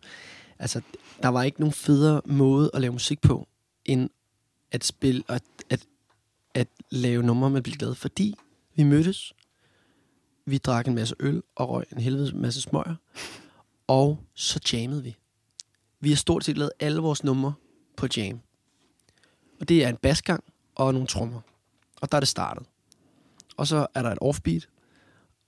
altså 0.59 0.81
der 1.21 1.27
var 1.27 1.43
ikke 1.43 1.59
nogen 1.59 1.73
federe 1.73 2.21
måde 2.25 2.71
at 2.73 2.81
lave 2.81 2.93
musik 2.93 3.21
på, 3.21 3.47
end 3.85 4.09
at 4.71 4.83
spille, 4.83 5.23
at, 5.27 5.43
at, 5.69 5.85
at 6.53 6.67
lave 6.89 7.23
numre 7.23 7.49
med 7.49 7.61
Bliv 7.61 7.75
Glad, 7.75 7.95
fordi 7.95 8.35
vi 8.75 8.83
mødtes, 8.83 9.33
vi 10.45 10.57
drak 10.57 10.87
en 10.87 10.95
masse 10.95 11.15
øl 11.19 11.43
og 11.55 11.69
røg 11.69 11.85
en 11.91 12.01
helvedes 12.01 12.33
masse 12.33 12.61
smøger, 12.61 12.95
og 13.87 14.19
så 14.33 14.59
jammede 14.73 15.03
vi. 15.03 15.15
Vi 15.99 16.09
har 16.09 16.15
stort 16.15 16.43
set 16.43 16.57
lavet 16.57 16.71
alle 16.79 17.01
vores 17.01 17.23
numre 17.23 17.53
på 17.97 18.07
jam. 18.17 18.39
Og 19.59 19.69
det 19.69 19.83
er 19.83 19.89
en 19.89 19.97
basgang 19.97 20.43
og 20.75 20.93
nogle 20.93 21.07
trommer. 21.07 21.41
Og 22.03 22.11
der 22.11 22.15
er 22.15 22.19
det 22.19 22.29
startet. 22.29 22.65
Og 23.57 23.67
så 23.67 23.87
er 23.93 24.01
der 24.01 24.11
et 24.11 24.17
offbeat 24.21 24.67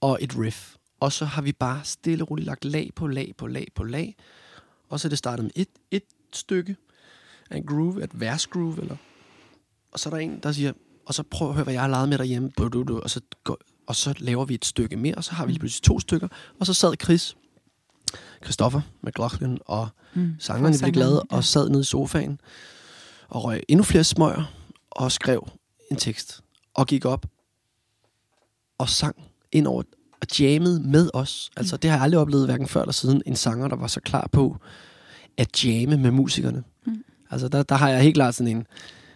og 0.01 0.17
et 0.21 0.39
riff. 0.39 0.75
Og 0.99 1.11
så 1.11 1.25
har 1.25 1.41
vi 1.41 1.51
bare 1.51 1.81
stille 1.83 2.23
og 2.23 2.31
roligt 2.31 2.45
lagt 2.45 2.65
lag 2.65 2.91
på 2.95 3.07
lag 3.07 3.33
på 3.37 3.47
lag 3.47 3.67
på 3.75 3.83
lag. 3.83 4.15
Og 4.89 4.99
så 4.99 5.07
er 5.07 5.09
det 5.09 5.17
startet 5.17 5.43
med 5.43 5.51
et, 5.55 5.69
et 5.91 6.03
stykke 6.33 6.75
af 7.49 7.57
en 7.57 7.65
groove, 7.65 8.03
et 8.03 8.19
versgroove, 8.19 8.81
eller... 8.81 8.95
Og 9.91 9.99
så 9.99 10.09
er 10.09 10.13
der 10.13 10.17
en, 10.17 10.39
der 10.39 10.51
siger, 10.51 10.73
og 11.05 11.13
så 11.13 11.23
prøv 11.23 11.47
at 11.47 11.53
høre, 11.53 11.63
hvad 11.63 11.73
jeg 11.73 11.81
har 11.81 11.89
lavet 11.89 12.09
med 12.09 12.17
derhjemme. 12.17 12.51
Og 13.03 13.09
så, 13.09 13.21
går, 13.43 13.57
og 13.87 13.95
så 13.95 14.13
laver 14.17 14.45
vi 14.45 14.53
et 14.53 14.65
stykke 14.65 14.97
mere, 14.97 15.15
og 15.15 15.23
så 15.23 15.31
har 15.31 15.45
vi 15.45 15.51
lige 15.51 15.59
pludselig 15.59 15.83
to 15.83 15.99
stykker. 15.99 16.27
Og 16.59 16.65
så 16.65 16.73
sad 16.73 16.93
Chris, 17.03 17.37
Christoffer 18.43 18.81
McLaughlin 19.03 19.57
og 19.65 19.89
Mm. 20.15 20.35
Sangerne 20.39 20.77
blev 20.79 20.91
glade 20.91 21.23
ja. 21.31 21.35
og 21.35 21.43
sad 21.43 21.69
nede 21.69 21.81
i 21.81 21.83
sofaen 21.83 22.39
og 23.29 23.43
røg 23.43 23.63
endnu 23.67 23.83
flere 23.83 24.03
smøger 24.03 24.53
og 24.91 25.11
skrev 25.11 25.47
en 25.91 25.97
tekst 25.97 26.44
og 26.75 26.87
gik 26.87 27.05
op 27.05 27.25
og 28.77 28.89
sang 28.89 29.15
ind 29.51 29.67
over 29.67 29.83
og 30.21 30.39
jammede 30.39 30.79
med 30.79 31.09
os. 31.13 31.51
Altså 31.57 31.77
det 31.77 31.89
har 31.89 31.97
jeg 31.97 32.03
aldrig 32.03 32.19
oplevet 32.21 32.45
hverken 32.45 32.67
før 32.67 32.81
eller 32.81 32.93
siden 32.93 33.21
en 33.25 33.35
sanger, 33.35 33.67
der 33.67 33.75
var 33.75 33.87
så 33.87 33.99
klar 33.99 34.29
på 34.31 34.57
at 35.37 35.65
jamme 35.65 35.97
med 35.97 36.11
musikerne. 36.11 36.63
Mm. 36.85 37.03
Altså 37.31 37.47
der, 37.47 37.63
der 37.63 37.75
har 37.75 37.89
jeg 37.89 38.01
helt 38.01 38.15
klart 38.15 38.35
sådan 38.35 38.57
en, 38.57 38.67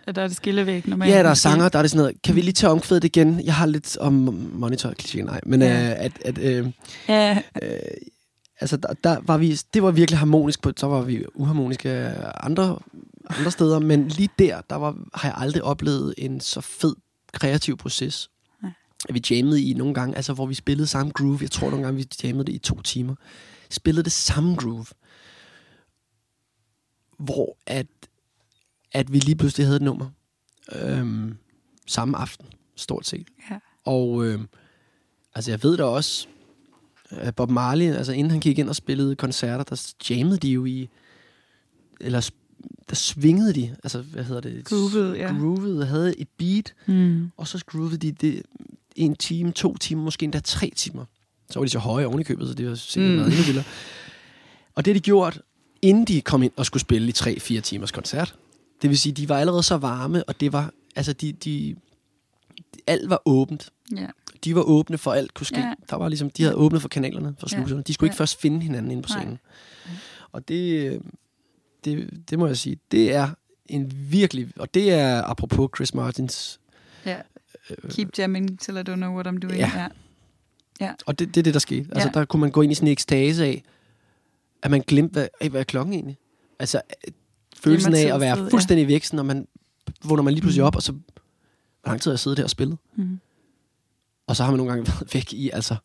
Ja, 0.07 0.11
der 0.11 0.21
er 0.21 0.27
det 0.27 0.35
skillevæg 0.35 0.87
normalt. 0.87 1.11
ja 1.11 1.23
der 1.23 1.29
er 1.29 1.33
sanger, 1.33 1.69
der 1.69 1.79
er 1.79 1.83
det 1.83 1.91
sådan 1.91 2.03
noget, 2.03 2.21
kan 2.21 2.35
vi 2.35 2.41
lige 2.41 2.53
tage 2.53 2.71
omkvædet 2.71 3.03
igen? 3.03 3.41
Jeg 3.45 3.53
har 3.55 3.65
lidt 3.65 3.97
om 3.97 4.13
monitor 4.53 4.93
kliché, 5.01 5.21
nej, 5.21 5.41
men 5.45 5.61
ja. 5.61 5.89
øh, 5.89 6.05
at, 6.05 6.11
at 6.25 6.37
øh, 6.37 6.67
Ja, 7.07 7.41
øh, 7.61 7.69
altså 8.59 8.77
der, 8.77 8.93
der 9.03 9.17
var 9.23 9.37
vi, 9.37 9.59
det 9.73 9.83
var 9.83 9.91
virkelig 9.91 10.19
harmonisk 10.19 10.61
på, 10.61 10.71
så 10.77 10.87
var 10.87 11.01
vi 11.01 11.25
uharmoniske 11.35 11.89
andre, 12.43 12.79
andre 13.29 13.51
steder, 13.51 13.79
men 13.79 14.07
lige 14.07 14.29
der, 14.39 14.61
der 14.69 14.75
var, 14.75 14.95
har 15.13 15.29
jeg 15.29 15.37
aldrig 15.37 15.63
oplevet 15.63 16.13
en 16.17 16.39
så 16.39 16.61
fed 16.61 16.95
kreativ 17.33 17.77
proces. 17.77 18.29
At 19.09 19.15
vi 19.15 19.21
jammede 19.29 19.63
i 19.63 19.73
nogle 19.73 19.93
gange, 19.93 20.15
altså 20.15 20.33
hvor 20.33 20.45
vi 20.45 20.53
spillede 20.53 20.87
samme 20.87 21.11
groove, 21.11 21.39
jeg 21.41 21.51
tror 21.51 21.69
nogle 21.69 21.85
gange, 21.85 21.97
vi 21.97 22.07
jammede 22.23 22.45
det 22.45 22.53
i 22.53 22.57
to 22.57 22.81
timer, 22.81 23.15
spillede 23.69 24.03
det 24.03 24.11
samme 24.11 24.55
groove, 24.55 24.85
hvor 27.17 27.57
at, 27.65 27.87
at 28.91 29.13
vi 29.13 29.19
lige 29.19 29.35
pludselig 29.35 29.67
havde 29.67 29.75
et 29.75 29.81
nummer, 29.81 30.09
øhm, 30.71 31.37
samme 31.87 32.17
aften, 32.17 32.45
stort 32.75 33.07
set. 33.07 33.27
Ja. 33.51 33.59
Og 33.85 34.25
øh, 34.25 34.39
altså 35.35 35.51
jeg 35.51 35.63
ved 35.63 35.77
da 35.77 35.83
også, 35.83 36.27
at 37.09 37.35
Bob 37.35 37.49
Marley, 37.49 37.85
altså 37.85 38.11
inden 38.11 38.31
han 38.31 38.39
gik 38.39 38.59
ind 38.59 38.69
og 38.69 38.75
spillede 38.75 39.15
koncerter, 39.15 39.63
der 39.63 39.93
jammede 40.09 40.37
de 40.37 40.49
jo 40.49 40.65
i, 40.65 40.89
eller 42.01 42.29
der 42.89 42.95
svingede 42.95 43.53
de, 43.53 43.75
altså 43.83 44.01
hvad 44.01 44.23
hedder 44.23 44.41
det? 44.41 44.65
Groovede, 44.65 45.17
ja. 45.17 45.33
Groovede, 45.39 45.85
havde 45.85 46.19
et 46.19 46.27
beat, 46.37 46.73
mm. 46.85 47.31
og 47.37 47.47
så 47.47 47.63
groovede 47.65 47.97
de 47.97 48.11
det 48.11 48.41
en 48.95 49.15
time, 49.15 49.51
to 49.51 49.77
timer, 49.77 50.03
måske 50.03 50.23
endda 50.23 50.39
tre 50.39 50.71
timer. 50.75 51.05
Så 51.51 51.59
var 51.59 51.65
de 51.65 51.69
så 51.71 51.79
høje 51.79 52.05
oven 52.05 52.19
i 52.19 52.23
købet, 52.23 52.47
så 52.47 52.53
det 52.53 52.69
var 52.69 52.75
sikkert 52.75 53.11
Mm. 53.11 53.15
meget 53.17 53.27
endnu 53.31 53.43
vildere. 53.45 53.63
Og 54.75 54.85
det 54.85 54.95
de 54.95 54.99
gjort, 54.99 55.41
inden 55.81 56.05
de 56.05 56.21
kom 56.21 56.43
ind 56.43 56.51
og 56.55 56.65
skulle 56.65 56.81
spille 56.81 57.07
i 57.09 57.11
tre-fire 57.11 57.61
timers 57.61 57.91
koncert. 57.91 58.35
Det 58.81 58.89
vil 58.89 58.99
sige, 58.99 59.13
de 59.13 59.29
var 59.29 59.37
allerede 59.39 59.63
så 59.63 59.77
varme, 59.77 60.23
og 60.23 60.39
det 60.39 60.53
var, 60.53 60.71
altså 60.95 61.13
de, 61.13 61.31
de, 61.33 61.75
alt 62.87 63.09
var 63.09 63.21
åbent. 63.25 63.69
ja. 63.97 64.07
De 64.43 64.55
var 64.55 64.61
åbne 64.61 64.97
for 64.97 65.11
alt 65.13 65.33
kunne 65.33 65.47
ske. 65.47 65.59
Ja. 65.59 65.73
Der 65.89 65.95
var 65.95 66.09
ligesom, 66.09 66.29
de 66.29 66.43
havde 66.43 66.55
åbnet 66.55 66.81
for 66.81 66.89
kanalerne, 66.89 67.35
for 67.39 67.47
Ja. 67.51 67.57
sluserne. 67.57 67.83
De 67.87 67.93
skulle 67.93 68.07
ikke 68.07 68.15
Ja. 68.15 68.19
først 68.21 68.41
finde 68.41 68.61
hinanden 68.61 68.91
inde 68.91 69.03
på 69.03 69.09
Nej. 69.09 69.19
scenen. 69.19 69.39
Og 70.31 70.47
det, 70.47 70.99
det, 71.85 72.09
det 72.29 72.39
må 72.39 72.47
jeg 72.47 72.57
sige, 72.57 72.77
det 72.91 73.13
er 73.13 73.29
en 73.65 73.91
virkelig, 74.11 74.47
og 74.55 74.73
det 74.73 74.91
er 74.91 75.21
apropos 75.23 75.69
Chris 75.77 75.93
Martins, 75.93 76.59
ja. 77.05 77.17
Keep 77.89 78.09
jamming 78.17 78.59
till 78.59 78.77
I 78.77 78.79
don't 78.79 78.95
know 78.95 79.13
what 79.13 79.27
I'm 79.27 79.39
doing. 79.39 79.57
Ja. 79.57 79.87
Ja. 80.81 80.93
og 81.05 81.19
det, 81.19 81.27
det 81.27 81.37
er 81.37 81.43
det, 81.43 81.53
der 81.53 81.59
skete. 81.59 81.89
Altså 81.91 82.09
Ja. 82.15 82.19
der 82.19 82.25
kunne 82.25 82.39
man 82.39 82.51
gå 82.51 82.61
ind 82.61 82.71
i 82.71 82.75
sådan 82.75 82.87
en 82.87 82.91
ekstase 82.91 83.45
af, 83.45 83.63
at 84.63 84.71
man 84.71 84.83
glemte, 84.87 85.13
hvad, 85.13 85.49
hvad 85.49 85.59
er 85.59 85.63
klokken 85.63 85.93
egentlig? 85.93 86.17
Altså 86.59 86.81
øh, 87.07 87.13
følelsen 87.55 87.93
af 87.93 88.13
at 88.13 88.19
være 88.19 88.35
tid, 88.35 88.43
ja. 88.43 88.49
fuldstændig 88.49 88.87
væk, 88.87 89.13
når 89.13 89.23
man 89.23 89.47
vågner 90.03 90.23
man 90.23 90.33
lige 90.33 90.41
pludselig 90.41 90.61
Mm. 90.63 90.67
op, 90.67 90.75
og 90.75 90.83
så, 90.83 90.91
hvor 90.91 91.01
lang 91.87 92.01
tid 92.01 92.11
har 92.11 92.13
jeg 92.13 92.19
siddet 92.19 92.37
der 92.37 92.43
og 92.43 92.49
spillet? 92.49 92.77
Mm. 92.95 93.19
Og 94.27 94.35
så 94.35 94.43
har 94.43 94.51
man 94.51 94.57
nogle 94.57 94.71
gange 94.73 94.87
været 94.91 95.13
væk 95.13 95.33
i, 95.33 95.49
altså, 95.49 95.75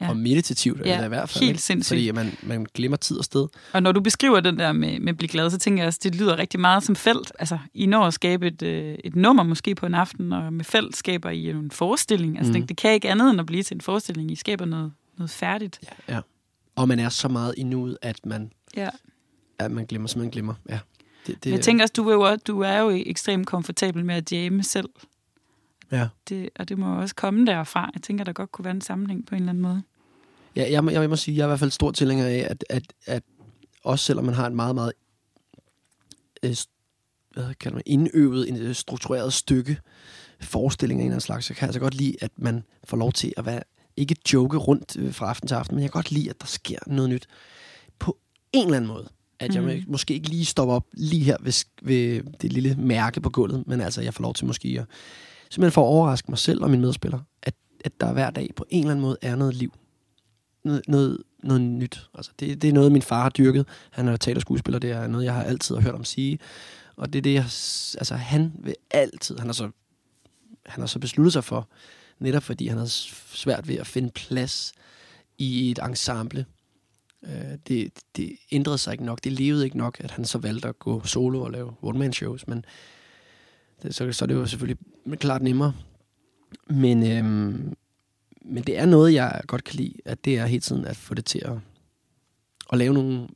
Ja. 0.00 0.08
og 0.08 0.16
meditativt, 0.16 0.80
Ja, 0.86 0.92
eller 0.92 1.04
i 1.04 1.08
hvert 1.08 1.28
fald. 1.28 1.44
helt 1.44 1.60
sindssygt. 1.60 1.88
Fordi 1.96 2.10
man, 2.10 2.32
man 2.42 2.66
glemmer 2.74 2.96
tid 2.96 3.16
og 3.18 3.24
sted. 3.24 3.46
Og 3.72 3.82
når 3.82 3.92
du 3.92 4.00
beskriver 4.00 4.40
den 4.40 4.58
der 4.58 4.72
med, 4.72 5.00
med 5.00 5.08
at 5.08 5.16
blive 5.16 5.28
glad, 5.28 5.50
så 5.50 5.58
tænker 5.58 5.82
jeg 5.82 5.86
også, 5.86 6.00
det 6.02 6.14
lyder 6.14 6.38
rigtig 6.38 6.60
meget 6.60 6.82
som 6.82 6.96
felt. 6.96 7.32
Altså, 7.38 7.58
I 7.74 7.86
når 7.86 8.04
at 8.04 8.14
skabe 8.14 8.46
et, 8.46 8.62
øh, 8.62 8.98
et 9.04 9.16
nummer 9.16 9.42
måske 9.42 9.74
på 9.74 9.86
en 9.86 9.94
aften, 9.94 10.32
og 10.32 10.52
med 10.52 10.64
felt 10.64 10.96
skaber 10.96 11.30
I 11.30 11.50
en 11.50 11.70
forestilling. 11.70 12.36
Altså, 12.38 12.52
Mhm. 12.52 12.60
det, 12.60 12.68
det 12.68 12.76
kan 12.76 12.92
ikke 12.92 13.10
andet 13.10 13.30
end 13.30 13.40
at 13.40 13.46
blive 13.46 13.62
til 13.62 13.74
en 13.74 13.80
forestilling. 13.80 14.30
I 14.30 14.34
skaber 14.36 14.64
noget, 14.64 14.92
noget 15.16 15.30
færdigt. 15.30 15.78
Ja. 16.08 16.14
ja. 16.14 16.20
Og 16.76 16.88
man 16.88 16.98
er 16.98 17.08
så 17.08 17.28
meget 17.28 17.54
i 17.56 17.62
nuet, 17.62 17.98
at 18.02 18.26
man, 18.26 18.50
Ja. 18.76 18.88
at 19.58 19.70
man 19.70 19.86
glemmer, 19.86 20.08
som 20.08 20.20
man 20.20 20.30
glemmer. 20.30 20.54
Ja. 20.70 20.78
Det, 21.26 21.44
det, 21.44 21.50
Jeg 21.50 21.60
tænker 21.60 21.84
også, 21.84 21.92
du 21.96 22.08
er, 22.08 22.30
jo, 22.30 22.36
du 22.46 22.60
er 22.60 22.78
jo 22.78 22.90
ekstremt 23.06 23.46
komfortabel 23.46 24.04
med 24.04 24.14
at 24.14 24.32
jamme 24.32 24.62
selv. 24.62 24.88
Ja. 25.92 26.08
Det, 26.28 26.50
og 26.56 26.68
det 26.68 26.78
må 26.78 27.00
også 27.00 27.14
komme 27.14 27.46
derfra. 27.46 27.90
Jeg 27.94 28.02
tænker, 28.02 28.24
der 28.24 28.32
godt 28.32 28.52
kunne 28.52 28.64
være 28.64 28.74
en 28.74 28.80
sammenhæng 28.80 29.26
på 29.26 29.34
en 29.34 29.40
eller 29.40 29.50
anden 29.50 29.62
måde. 29.62 29.82
Ja, 30.56 30.70
jeg, 30.70 30.84
må, 30.84 30.90
jeg 30.90 31.10
må 31.10 31.16
sige, 31.16 31.36
jeg 31.36 31.42
er 31.42 31.46
i 31.46 31.48
hvert 31.48 31.58
fald 31.58 31.70
stor 31.70 31.90
tilhænger 31.90 32.26
af, 32.26 32.46
at, 32.50 32.64
at, 32.70 32.82
at 33.06 33.22
også 33.84 34.04
selvom 34.04 34.24
man 34.24 34.34
har 34.34 34.46
et 34.46 34.52
meget, 34.52 34.74
meget 34.74 34.92
øh, 36.42 36.56
hvad 37.32 37.54
kalder 37.54 37.74
man, 37.76 37.82
indøvet, 37.86 38.48
en, 38.48 38.56
øh, 38.56 38.74
struktureret 38.74 39.32
stykke 39.32 39.78
forestilling 40.40 41.00
af 41.00 41.02
en 41.02 41.06
eller 41.06 41.14
anden 41.14 41.20
slags, 41.20 41.46
så 41.46 41.54
kan 41.54 41.60
jeg 41.62 41.68
altså 41.68 41.80
godt 41.80 41.94
lide, 41.94 42.16
at 42.20 42.30
man 42.36 42.64
får 42.84 42.96
lov 42.96 43.12
til 43.12 43.32
at 43.36 43.46
være, 43.46 43.62
ikke 43.96 44.16
joke 44.32 44.56
rundt 44.56 44.96
øh, 44.96 45.14
fra 45.14 45.28
aften 45.28 45.48
til 45.48 45.54
aften, 45.54 45.74
men 45.74 45.82
jeg 45.82 45.90
kan 45.90 45.98
godt 45.98 46.10
lide, 46.10 46.30
at 46.30 46.40
der 46.40 46.46
sker 46.46 46.78
noget 46.86 47.10
nyt 47.10 47.26
på 47.98 48.18
en 48.52 48.64
eller 48.64 48.76
anden 48.76 48.88
måde. 48.88 49.08
At 49.40 49.54
jeg 49.54 49.62
må- 49.62 49.72
måske 49.86 50.14
ikke 50.14 50.28
lige 50.28 50.44
stopper 50.44 50.74
op 50.74 50.86
lige 50.92 51.24
her 51.24 51.36
ved, 51.40 51.64
ved 51.82 52.22
det 52.42 52.52
lille 52.52 52.74
mærke 52.74 53.20
på 53.20 53.30
gulvet, 53.30 53.66
men 53.66 53.80
altså, 53.80 54.02
jeg 54.02 54.14
får 54.14 54.22
lov 54.22 54.34
til 54.34 54.46
måske 54.46 54.78
at 54.80 54.86
simpelthen 55.50 55.72
for 55.72 55.82
at 55.82 55.86
overraske 55.86 56.30
mig 56.30 56.38
selv 56.38 56.62
og 56.62 56.70
mine 56.70 56.82
medspillere, 56.82 57.22
at, 57.42 57.54
at 57.84 57.92
der 58.00 58.12
hver 58.12 58.30
dag 58.30 58.50
på 58.56 58.64
en 58.70 58.80
eller 58.80 58.90
anden 58.90 59.02
måde 59.02 59.16
er 59.22 59.36
noget 59.36 59.54
liv 59.54 59.72
noget, 60.64 60.82
noget, 60.88 61.22
noget 61.42 61.62
nyt. 61.62 62.08
Altså, 62.14 62.32
det, 62.40 62.62
det 62.62 62.68
er 62.68 62.72
noget, 62.72 62.92
min 62.92 63.02
far 63.02 63.22
har 63.22 63.28
dyrket. 63.28 63.66
Han 63.90 64.08
er 64.08 64.16
teaterskuespiller, 64.16 64.78
det 64.78 64.90
er 64.90 65.06
noget, 65.06 65.24
jeg 65.24 65.34
har 65.34 65.42
altid 65.42 65.76
hørt 65.76 65.94
om 65.94 66.04
sige. 66.04 66.38
Og 66.96 67.12
det 67.12 67.18
er 67.18 67.22
det, 67.22 67.34
jeg... 67.34 67.42
Altså, 67.98 68.14
han 68.14 68.52
vil 68.58 68.74
altid... 68.90 69.38
Han 69.38 69.46
har 69.46 69.52
så, 69.52 69.70
han 70.66 70.82
har 70.82 70.86
så 70.86 70.98
besluttet 70.98 71.32
sig 71.32 71.44
for, 71.44 71.68
netop 72.18 72.42
fordi 72.42 72.68
han 72.68 72.78
har 72.78 72.86
svært 73.34 73.68
ved 73.68 73.76
at 73.76 73.86
finde 73.86 74.10
plads 74.10 74.72
i 75.38 75.70
et 75.70 75.78
ensemble, 75.84 76.46
Øh, 77.22 77.58
det, 77.68 77.92
det 78.16 78.36
ændrede 78.52 78.78
sig 78.78 78.92
ikke 78.92 79.04
nok. 79.04 79.24
Det 79.24 79.32
levede 79.32 79.64
ikke 79.64 79.78
nok, 79.78 80.00
at 80.00 80.10
han 80.10 80.24
så 80.24 80.38
valgte 80.38 80.68
at 80.68 80.78
gå 80.78 81.04
solo 81.04 81.42
og 81.42 81.50
lave 81.50 81.74
one-man-shows. 81.82 82.46
Men 82.48 82.64
så, 83.90 84.12
så 84.12 84.26
det 84.26 84.36
var 84.36 84.44
selvfølgelig 84.44 84.78
klart 85.18 85.42
nemmere. 85.42 85.72
Men, 86.70 87.12
øhm, 87.12 87.74
men 88.42 88.62
det 88.62 88.78
er 88.78 88.86
noget, 88.86 89.14
jeg 89.14 89.40
godt 89.46 89.64
kan 89.64 89.76
lide, 89.76 89.94
at 90.04 90.24
det 90.24 90.38
er 90.38 90.46
hele 90.46 90.60
tiden 90.60 90.84
at 90.84 90.96
få 90.96 91.14
det 91.14 91.24
til 91.24 91.42
at, 91.44 91.52
at 92.72 92.78
lave 92.78 92.94
nogle... 92.94 93.28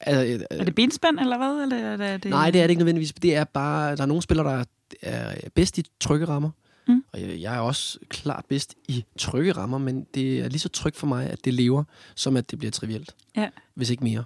Er, 0.00 0.38
er 0.50 0.64
det 0.64 0.74
benspænd, 0.74 1.20
eller 1.20 1.36
hvad? 1.36 1.62
Eller 1.62 1.76
er 1.76 1.96
det, 1.96 2.06
er 2.06 2.16
det... 2.16 2.30
Nej, 2.30 2.50
det 2.50 2.60
er 2.60 2.64
det 2.64 2.70
ikke 2.70 2.80
nødvendigvis. 2.80 3.12
Det 3.12 3.36
er 3.36 3.44
bare, 3.44 3.96
der 3.96 4.02
er 4.02 4.06
nogle 4.06 4.22
spillere, 4.22 4.46
der 4.46 4.64
er 5.02 5.48
bedst 5.54 5.78
i 5.78 5.84
trygge 6.00 6.26
rammer. 6.26 6.50
Mm. 6.88 7.04
Og 7.12 7.20
jeg, 7.20 7.40
jeg 7.40 7.56
er 7.56 7.60
også 7.60 7.98
klart 8.08 8.44
bedst 8.48 8.74
i 8.88 9.04
trygge 9.18 9.52
rammer, 9.52 9.78
men 9.78 10.06
det 10.14 10.40
er 10.40 10.48
lige 10.48 10.58
så 10.58 10.68
trygt 10.68 10.96
for 10.96 11.06
mig, 11.06 11.30
at 11.30 11.44
det 11.44 11.54
lever, 11.54 11.84
som 12.14 12.36
at 12.36 12.50
det 12.50 12.58
bliver 12.58 12.72
trivielt. 12.72 13.14
Ja. 13.36 13.48
Hvis 13.74 13.90
ikke 13.90 14.04
mere. 14.04 14.24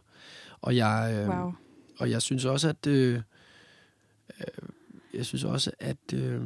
Og 0.62 0.76
jeg, 0.76 1.14
øh, 1.18 1.28
wow. 1.28 1.52
og 1.98 2.10
jeg 2.10 2.22
synes 2.22 2.44
også, 2.44 2.68
at... 2.68 2.86
Øh, 2.86 3.20
øh, 4.40 4.46
jeg 5.16 5.26
synes 5.26 5.44
også, 5.44 5.70
at... 5.80 6.12
Øh, 6.14 6.42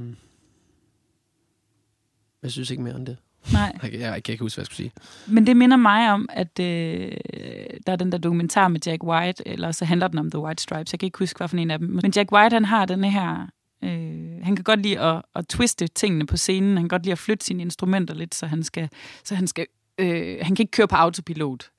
jeg 2.43 2.51
synes 2.51 2.71
ikke 2.71 2.83
mere 2.83 2.97
end 2.97 3.07
det. 3.07 3.17
Nej. 3.53 3.79
Jeg, 3.83 3.93
jeg, 3.93 4.01
jeg 4.01 4.23
kan 4.23 4.33
ikke 4.33 4.45
huske, 4.45 4.57
hvad 4.57 4.63
jeg 4.63 4.67
skulle 4.67 4.77
sige. 4.77 4.93
Men 5.27 5.47
det 5.47 5.57
minder 5.57 5.77
mig 5.77 6.13
om, 6.13 6.29
at 6.33 6.61
øh, 6.61 7.13
der 7.87 7.93
er 7.93 7.97
den 7.97 8.13
der 8.13 8.19
dokumentar 8.19 8.69
med 8.69 8.81
Jack 8.87 9.05
White, 9.05 9.49
eller 9.49 9.73
så 9.73 9.85
handler 9.85 10.09
den 10.09 10.19
om 10.19 10.31
The 10.31 10.39
White 10.39 10.63
Stripes. 10.63 10.93
Jeg 10.93 11.01
kan 11.01 11.07
ikke 11.07 11.19
huske, 11.19 11.37
hvad 11.37 11.49
for 11.49 11.57
en 11.57 11.71
af 11.71 11.79
dem. 11.79 11.89
Men 11.89 12.13
Jack 12.17 12.33
White, 12.33 12.55
han 12.55 12.65
har 12.65 12.87
den 12.87 13.05
her... 13.05 13.47
Øh, 13.85 14.43
han 14.43 14.57
kan 14.57 14.65
godt 14.65 14.83
lide 14.83 15.01
at, 15.01 15.23
at 15.35 15.49
twiste 15.49 15.87
tingene 15.87 16.27
på 16.27 16.37
scenen. 16.37 16.77
Han 16.77 16.85
kan 16.85 16.89
godt 16.89 17.03
lide 17.03 17.13
at 17.13 17.19
flytte 17.19 17.45
sine 17.45 17.63
instrumenter 17.63 18.15
lidt, 18.15 18.35
så 18.35 18.47
han 18.47 18.63
skal... 18.63 18.89
Så 19.25 19.35
han, 19.35 19.47
skal 19.47 19.67
øh, 19.99 20.37
han 20.43 20.57
kan 20.57 20.63
ikke 20.63 20.71
køre 20.71 20.89
på 20.89 20.97
autopilot. 20.97 21.71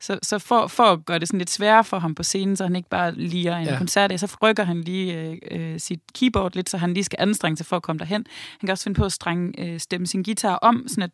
Så, 0.00 0.18
så 0.22 0.38
for, 0.38 0.66
for 0.66 0.82
at 0.82 1.04
gøre 1.04 1.18
det 1.18 1.28
sådan 1.28 1.38
lidt 1.38 1.50
sværere 1.50 1.84
for 1.84 1.98
ham 1.98 2.14
på 2.14 2.22
scenen, 2.22 2.56
så 2.56 2.64
han 2.64 2.76
ikke 2.76 2.88
bare 2.88 3.14
liger 3.14 3.56
en 3.56 3.66
ja. 3.66 3.78
koncert 3.78 4.20
så 4.20 4.36
rykker 4.42 4.64
han 4.64 4.80
lige 4.80 5.20
øh, 5.20 5.38
øh, 5.50 5.80
sit 5.80 6.00
keyboard 6.14 6.54
lidt, 6.54 6.70
så 6.70 6.78
han 6.78 6.94
lige 6.94 7.04
skal 7.04 7.16
anstrenge 7.20 7.56
sig 7.56 7.66
for 7.66 7.76
at 7.76 7.82
komme 7.82 7.98
derhen. 7.98 8.26
Han 8.60 8.66
kan 8.66 8.70
også 8.70 8.84
finde 8.84 8.98
på 8.98 9.04
at 9.04 9.12
strenge, 9.12 9.60
øh, 9.64 9.80
stemme 9.80 10.06
sin 10.06 10.22
guitar 10.22 10.54
om, 10.54 10.84
sådan 10.88 11.02
at 11.02 11.10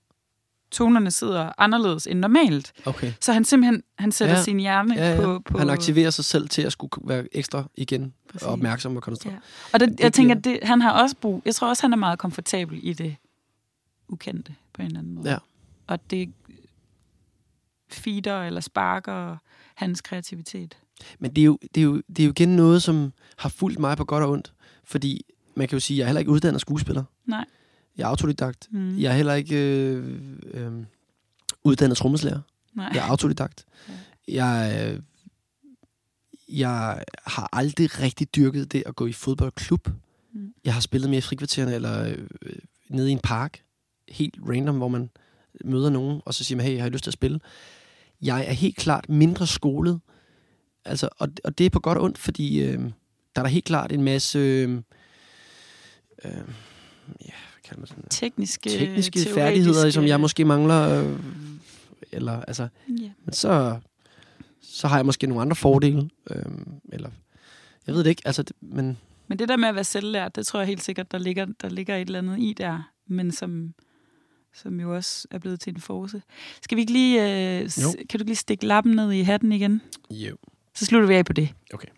tonerne 0.72 1.10
sidder 1.10 1.52
anderledes 1.58 2.06
end 2.06 2.18
normalt. 2.18 2.72
Okay. 2.84 3.12
Så 3.20 3.32
han 3.32 3.44
simpelthen 3.44 3.82
han 3.98 4.12
sætter 4.12 4.34
ja. 4.34 4.42
sin 4.42 4.60
hjerne 4.60 4.94
ja, 4.94 5.14
ja. 5.14 5.20
På, 5.20 5.42
på... 5.44 5.58
Han 5.58 5.70
aktiverer 5.70 6.10
sig 6.10 6.24
selv 6.24 6.48
til 6.48 6.62
at 6.62 6.72
skulle 6.72 7.08
være 7.08 7.24
ekstra 7.32 7.64
igen 7.74 8.14
Præcis. 8.28 8.46
og 8.46 8.52
opmærksom 8.52 8.96
og 8.96 9.02
koncentreret. 9.02 9.34
Ja. 9.34 9.40
Og 9.72 9.80
det, 9.80 10.00
jeg 10.00 10.12
tænker, 10.12 10.34
at 10.34 10.44
det, 10.44 10.58
han 10.62 10.80
har 10.80 11.02
også 11.02 11.16
brug... 11.20 11.42
Jeg 11.44 11.54
tror 11.54 11.68
også, 11.68 11.82
han 11.82 11.92
er 11.92 11.96
meget 11.96 12.18
komfortabel 12.18 12.80
i 12.82 12.92
det 12.92 13.16
ukendte 14.08 14.54
på 14.72 14.82
en 14.82 14.86
eller 14.86 14.98
anden 14.98 15.14
måde. 15.14 15.30
Ja. 15.30 15.38
Og 15.86 16.10
det 16.10 16.32
feeder 17.94 18.42
eller 18.42 18.60
sparker 18.60 19.36
hans 19.74 20.00
kreativitet. 20.00 20.78
Men 21.18 21.30
det 21.30 21.42
er, 21.42 21.46
jo, 21.46 21.58
det, 21.74 21.80
er 21.80 21.84
jo, 21.84 22.02
det 22.08 22.18
er 22.18 22.24
jo 22.24 22.30
igen 22.30 22.56
noget, 22.56 22.82
som 22.82 23.12
har 23.36 23.48
fulgt 23.48 23.78
mig 23.78 23.96
på 23.96 24.04
godt 24.04 24.24
og 24.24 24.30
ondt. 24.30 24.52
Fordi 24.84 25.26
man 25.54 25.68
kan 25.68 25.76
jo 25.76 25.80
sige, 25.80 25.96
at 25.96 25.98
jeg 25.98 26.04
er 26.04 26.06
heller 26.06 26.20
ikke 26.20 26.30
uddannet 26.30 26.60
skuespiller. 26.60 27.04
Nej. 27.26 27.44
Jeg 27.96 28.04
er 28.04 28.08
autodidakt. 28.08 28.68
Mm. 28.70 28.98
Jeg 28.98 29.12
er 29.12 29.16
heller 29.16 29.34
ikke 29.34 29.56
øh, 29.56 30.20
øh, 30.44 30.72
uddannet 31.64 31.96
trommeslager. 31.96 32.40
Nej. 32.74 32.90
Jeg 32.94 33.06
er 33.06 33.10
autodidakt. 33.10 33.64
Ja. 33.88 33.94
Jeg, 34.28 34.90
øh, 34.92 35.00
jeg 36.48 37.04
har 37.26 37.48
aldrig 37.52 38.00
rigtig 38.00 38.34
dyrket 38.36 38.72
det 38.72 38.82
at 38.86 38.96
gå 38.96 39.06
i 39.06 39.12
fodboldklub. 39.12 39.88
Mm. 40.32 40.54
Jeg 40.64 40.74
har 40.74 40.80
spillet 40.80 41.10
mere 41.10 41.18
i 41.18 41.20
frikvartererne 41.20 41.74
eller 41.74 42.08
øh, 42.08 42.58
nede 42.88 43.08
i 43.08 43.12
en 43.12 43.18
park. 43.18 43.62
Helt 44.08 44.34
random, 44.48 44.76
hvor 44.76 44.88
man 44.88 45.10
møder 45.64 45.90
nogen, 45.90 46.22
og 46.24 46.34
så 46.34 46.44
siger 46.44 46.56
man, 46.56 46.66
hey, 46.66 46.74
jeg 46.74 46.82
har 46.82 46.90
lyst 46.90 47.04
til 47.04 47.10
at 47.10 47.14
spille 47.14 47.40
jeg 48.22 48.46
er 48.48 48.52
helt 48.52 48.76
klart 48.76 49.08
mindre 49.08 49.46
skolet. 49.46 50.00
Altså, 50.84 51.08
og, 51.18 51.28
og 51.44 51.58
det 51.58 51.66
er 51.66 51.70
på 51.70 51.80
godt 51.80 51.98
og 51.98 52.04
ondt, 52.04 52.18
fordi 52.18 52.62
øh, 52.62 52.78
der 53.36 53.40
er 53.40 53.42
der 53.42 53.48
helt 53.48 53.64
klart 53.64 53.92
en 53.92 54.02
masse... 54.02 54.38
Øh, 54.38 54.82
øh, 56.24 56.32
ja, 57.20 57.32
kalder 57.64 57.80
man 57.80 57.86
sådan? 57.86 58.04
Tekniske, 58.10 58.70
tekniske 58.70 59.20
færdigheder, 59.34 59.90
som 59.90 60.06
jeg 60.06 60.20
måske 60.20 60.44
mangler. 60.44 61.04
Øh, 61.04 61.18
eller, 62.12 62.40
altså, 62.40 62.68
yeah. 62.90 63.10
Men 63.24 63.32
så, 63.32 63.78
så 64.62 64.88
har 64.88 64.96
jeg 64.96 65.06
måske 65.06 65.26
nogle 65.26 65.40
andre 65.42 65.56
fordele. 65.56 66.10
Øh, 66.30 66.42
eller, 66.92 67.10
jeg 67.86 67.94
ved 67.94 68.04
det 68.04 68.10
ikke, 68.10 68.22
altså, 68.24 68.42
det, 68.42 68.56
men... 68.60 68.98
Men 69.28 69.38
det 69.38 69.48
der 69.48 69.56
med 69.56 69.68
at 69.68 69.74
være 69.74 69.84
selvlært, 69.84 70.36
det 70.36 70.46
tror 70.46 70.60
jeg 70.60 70.66
helt 70.66 70.82
sikkert, 70.82 71.12
der 71.12 71.18
ligger, 71.18 71.46
der 71.62 71.68
ligger 71.68 71.96
et 71.96 72.00
eller 72.00 72.18
andet 72.18 72.38
i 72.38 72.54
der, 72.58 72.90
men 73.06 73.32
som 73.32 73.74
som 74.54 74.80
jo 74.80 74.94
også 74.94 75.28
er 75.30 75.38
blevet 75.38 75.60
til 75.60 75.74
en 75.74 75.80
force. 75.80 76.22
Skal 76.62 76.76
vi 76.76 76.80
ikke 76.80 76.92
lige, 76.92 77.22
øh, 77.60 77.70
kan 78.08 78.20
du 78.20 78.24
lige 78.24 78.36
stikke 78.36 78.66
lappen 78.66 78.94
ned 78.94 79.12
i 79.12 79.20
hatten 79.20 79.52
igen? 79.52 79.80
Jo. 80.10 80.36
Så 80.74 80.84
slutter 80.84 81.08
vi 81.08 81.14
af 81.14 81.24
på 81.24 81.32
det. 81.32 81.54
Okay. 81.74 81.88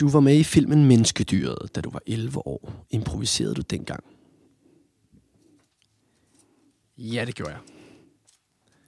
Du 0.00 0.08
var 0.08 0.20
med 0.20 0.36
i 0.36 0.44
filmen 0.44 0.84
Menneskedyret, 0.84 1.74
da 1.74 1.80
du 1.80 1.90
var 1.90 2.00
11 2.06 2.46
år. 2.46 2.86
Improviserede 2.90 3.54
du 3.54 3.60
dengang? 3.60 4.04
Ja, 6.98 7.24
det 7.24 7.34
gjorde 7.34 7.52
jeg. 7.52 7.60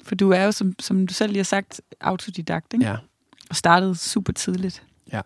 For 0.02 0.14
du 0.14 0.30
er 0.30 0.44
jo, 0.44 0.52
som, 0.52 0.74
som 0.78 1.06
du 1.06 1.14
selv 1.14 1.32
lige 1.32 1.38
har 1.38 1.44
sagt, 1.44 1.80
autodidakt, 2.00 2.74
ikke? 2.74 2.86
Ja. 2.86 2.96
Og 3.50 3.56
startede 3.56 3.96
super 3.96 4.32
tidligt. 4.32 4.82
Ja. 5.12 5.20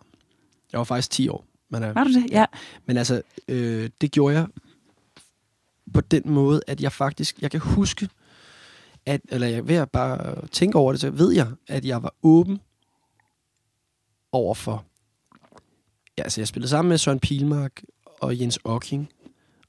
Jeg 0.72 0.79
var 0.79 0.85
faktisk 0.85 1.11
10 1.11 1.29
år. 1.29 1.45
Men, 1.68 1.83
øh, 1.83 1.95
var 1.95 2.05
du 2.05 2.12
det? 2.12 2.31
Ja. 2.31 2.45
Men 2.87 2.97
altså, 2.97 3.22
øh, 3.49 3.91
det 4.01 4.11
gjorde 4.12 4.37
jeg 4.37 4.47
på 5.95 6.01
den 6.01 6.22
måde, 6.24 6.61
at 6.66 6.80
jeg 6.80 6.93
faktisk, 6.93 7.43
jeg 7.43 7.51
kan 7.51 7.61
huske, 7.61 8.09
at, 9.07 9.20
eller 9.28 9.47
jeg 9.47 9.68
ved 9.68 9.76
at 9.76 9.91
bare 9.91 10.47
tænke 10.47 10.78
over 10.78 10.93
det, 10.93 11.01
så 11.01 11.11
ved 11.11 11.32
jeg, 11.32 11.47
at 11.66 11.84
jeg 11.84 12.03
var 12.03 12.14
åben 12.22 12.61
over 14.32 14.55
for, 14.55 14.84
ja, 16.18 16.22
altså 16.22 16.41
jeg 16.41 16.49
spillede 16.49 16.70
sammen 16.70 16.89
med 16.89 16.99
Søren 16.99 17.20
Pilmark 17.20 17.82
og 18.20 18.41
Jens 18.41 18.59
Ocking 18.64 19.09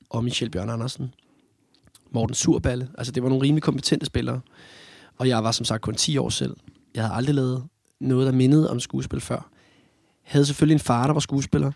og 0.10 0.24
Michel 0.24 0.50
Bjørn 0.50 0.70
Andersen, 0.70 1.14
Morten 2.12 2.36
Surballe, 2.36 2.90
altså 2.98 3.12
det 3.12 3.24
var 3.24 3.30
nogle 3.30 3.44
rimelig 3.44 3.64
kompetente 3.64 4.06
spillere, 4.06 4.42
og 5.18 5.28
jeg 5.28 5.44
var 5.44 5.52
som 5.52 5.66
sagt 5.66 5.82
kun 5.82 5.96
10 5.96 6.18
år 6.18 6.30
selv. 6.30 6.58
Jeg 6.96 7.04
havde 7.04 7.16
aldrig 7.16 7.36
lavet 7.36 7.68
noget, 8.00 8.26
der 8.26 8.32
mindede 8.32 8.70
om 8.70 8.80
skuespil 8.80 9.22
før. 9.22 9.50
Jeg 10.26 10.32
havde 10.32 10.46
selvfølgelig 10.46 10.74
en 10.74 10.80
far, 10.80 11.06
der 11.06 11.14
var 11.14 11.20
skuespiller, 11.20 11.72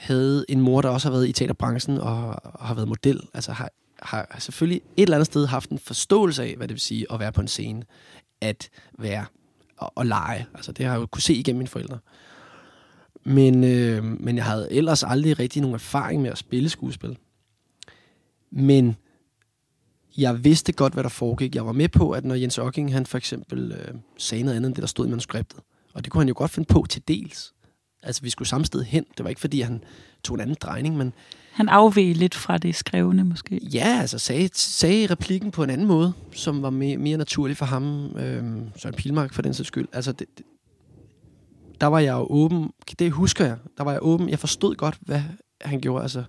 havde 0.00 0.44
en 0.48 0.60
mor, 0.60 0.80
der 0.80 0.88
også 0.88 1.08
har 1.08 1.12
været 1.12 1.28
i 1.28 1.32
teaterbranchen 1.32 1.98
og 1.98 2.38
har 2.60 2.74
været 2.74 2.88
model. 2.88 3.20
Altså 3.34 3.52
har, 3.52 3.70
har 3.98 4.36
selvfølgelig 4.38 4.82
et 4.96 5.02
eller 5.02 5.16
andet 5.16 5.26
sted 5.26 5.46
haft 5.46 5.70
en 5.70 5.78
forståelse 5.78 6.42
af, 6.42 6.54
hvad 6.56 6.68
det 6.68 6.74
vil 6.74 6.80
sige 6.80 7.06
at 7.12 7.20
være 7.20 7.32
på 7.32 7.40
en 7.40 7.48
scene. 7.48 7.82
At 8.40 8.70
være 8.98 9.24
og, 9.76 9.92
og 9.94 10.06
lege. 10.06 10.46
Altså 10.54 10.72
det 10.72 10.86
har 10.86 10.92
jeg 10.92 11.00
jo 11.00 11.06
kunne 11.06 11.22
se 11.22 11.34
igennem 11.34 11.58
mine 11.58 11.68
forældre. 11.68 11.98
Men, 13.24 13.64
øh, 13.64 14.04
men 14.04 14.36
jeg 14.36 14.44
havde 14.44 14.72
ellers 14.72 15.04
aldrig 15.04 15.38
rigtig 15.38 15.62
nogen 15.62 15.74
erfaring 15.74 16.22
med 16.22 16.30
at 16.30 16.38
spille 16.38 16.68
skuespil. 16.68 17.18
Men 18.50 18.96
jeg 20.16 20.44
vidste 20.44 20.72
godt, 20.72 20.92
hvad 20.92 21.02
der 21.02 21.10
foregik. 21.10 21.54
Jeg 21.54 21.66
var 21.66 21.72
med 21.72 21.88
på, 21.88 22.10
at 22.10 22.24
når 22.24 22.34
Jens 22.34 22.58
Ocking, 22.58 22.92
han 22.92 23.06
for 23.06 23.18
eksempel 23.18 23.72
øh, 23.72 23.94
sagde 24.18 24.44
noget 24.44 24.56
andet 24.56 24.68
end 24.68 24.74
det, 24.74 24.82
der 24.82 24.88
stod 24.88 25.06
i 25.06 25.10
manuskriptet. 25.10 25.60
Og 25.94 26.04
det 26.04 26.12
kunne 26.12 26.20
han 26.20 26.28
jo 26.28 26.34
godt 26.36 26.50
finde 26.50 26.66
på 26.66 26.86
til 26.88 27.02
dels. 27.08 27.52
Altså, 28.02 28.22
vi 28.22 28.30
skulle 28.30 28.48
samme 28.48 28.64
sted 28.64 28.82
hen. 28.82 29.04
Det 29.16 29.24
var 29.24 29.28
ikke, 29.28 29.40
fordi 29.40 29.60
han 29.60 29.84
tog 30.24 30.34
en 30.34 30.40
anden 30.40 30.56
drejning, 30.60 30.96
men... 30.96 31.12
Han 31.52 31.68
afveg 31.68 32.14
lidt 32.16 32.34
fra 32.34 32.58
det 32.58 32.74
skrevne, 32.74 33.24
måske? 33.24 33.60
Ja, 33.72 33.98
altså 34.00 34.18
sagde, 34.18 34.48
sagde 34.54 35.06
replikken 35.06 35.50
på 35.50 35.62
en 35.62 35.70
anden 35.70 35.86
måde, 35.86 36.12
som 36.32 36.62
var 36.62 36.70
mere, 36.70 36.96
mere 36.96 37.18
naturlig 37.18 37.56
for 37.56 37.66
ham. 37.66 38.16
Øhm, 38.16 38.68
Søren 38.76 38.94
Pilmark, 38.94 39.34
for 39.34 39.42
den 39.42 39.54
sags 39.54 39.66
skyld. 39.66 39.88
Altså, 39.92 40.12
det, 40.12 40.26
det, 40.38 40.46
der 41.80 41.86
var 41.86 41.98
jeg 41.98 42.12
jo 42.12 42.26
åben. 42.30 42.70
Det 42.98 43.12
husker 43.12 43.44
jeg. 43.44 43.56
Der 43.78 43.84
var 43.84 43.92
jeg 43.92 44.02
åben. 44.02 44.28
Jeg 44.28 44.38
forstod 44.38 44.74
godt, 44.74 44.98
hvad 45.00 45.22
han 45.60 45.80
gjorde. 45.80 46.02
Altså, 46.02 46.24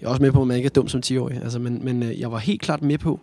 jeg 0.00 0.06
er 0.06 0.10
også 0.10 0.22
med 0.22 0.32
på, 0.32 0.40
at 0.40 0.46
man 0.46 0.56
ikke 0.56 0.66
er 0.66 0.70
dum 0.70 0.88
som 0.88 1.02
10-årig. 1.06 1.42
Altså, 1.42 1.58
men, 1.58 1.84
men 1.84 2.02
øh, 2.02 2.20
jeg 2.20 2.32
var 2.32 2.38
helt 2.38 2.60
klart 2.60 2.82
med 2.82 2.98
på, 2.98 3.20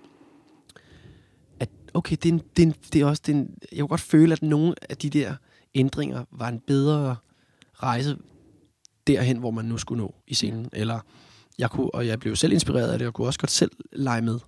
at 1.60 1.70
okay, 1.94 2.16
det 2.24 2.30
er, 2.30 2.34
en, 2.34 2.42
det 2.58 2.64
er, 2.64 2.68
en, 2.68 2.76
det 2.94 3.02
er 3.02 3.06
også... 3.06 3.24
Det 3.26 3.36
er 3.36 3.38
en, 3.38 3.50
jeg 3.72 3.80
kunne 3.80 3.88
godt 3.88 4.02
føle, 4.02 4.34
at 4.34 4.42
nogle 4.42 4.76
af 4.90 4.98
de 4.98 5.10
der 5.10 5.36
ændringer 5.76 6.24
var 6.32 6.48
en 6.48 6.60
bedre 6.68 7.16
rejse 7.84 8.18
derhen, 9.08 9.38
hvor 9.38 9.52
man 9.52 9.66
nu 9.66 9.78
skulle 9.78 10.02
nå 10.02 10.16
i 10.28 10.34
scenen. 10.34 10.70
Eller 10.74 11.00
jeg 11.58 11.70
kunne, 11.70 11.96
og 11.96 12.08
jeg 12.08 12.20
blev 12.20 12.36
selv 12.36 12.54
inspireret 12.54 12.92
af 12.92 13.00
det, 13.00 13.08
og 13.08 13.14
kunne 13.14 13.28
også 13.28 13.40
godt 13.40 13.52
selv 13.52 13.72
lege 13.92 14.22
med. 14.22 14.40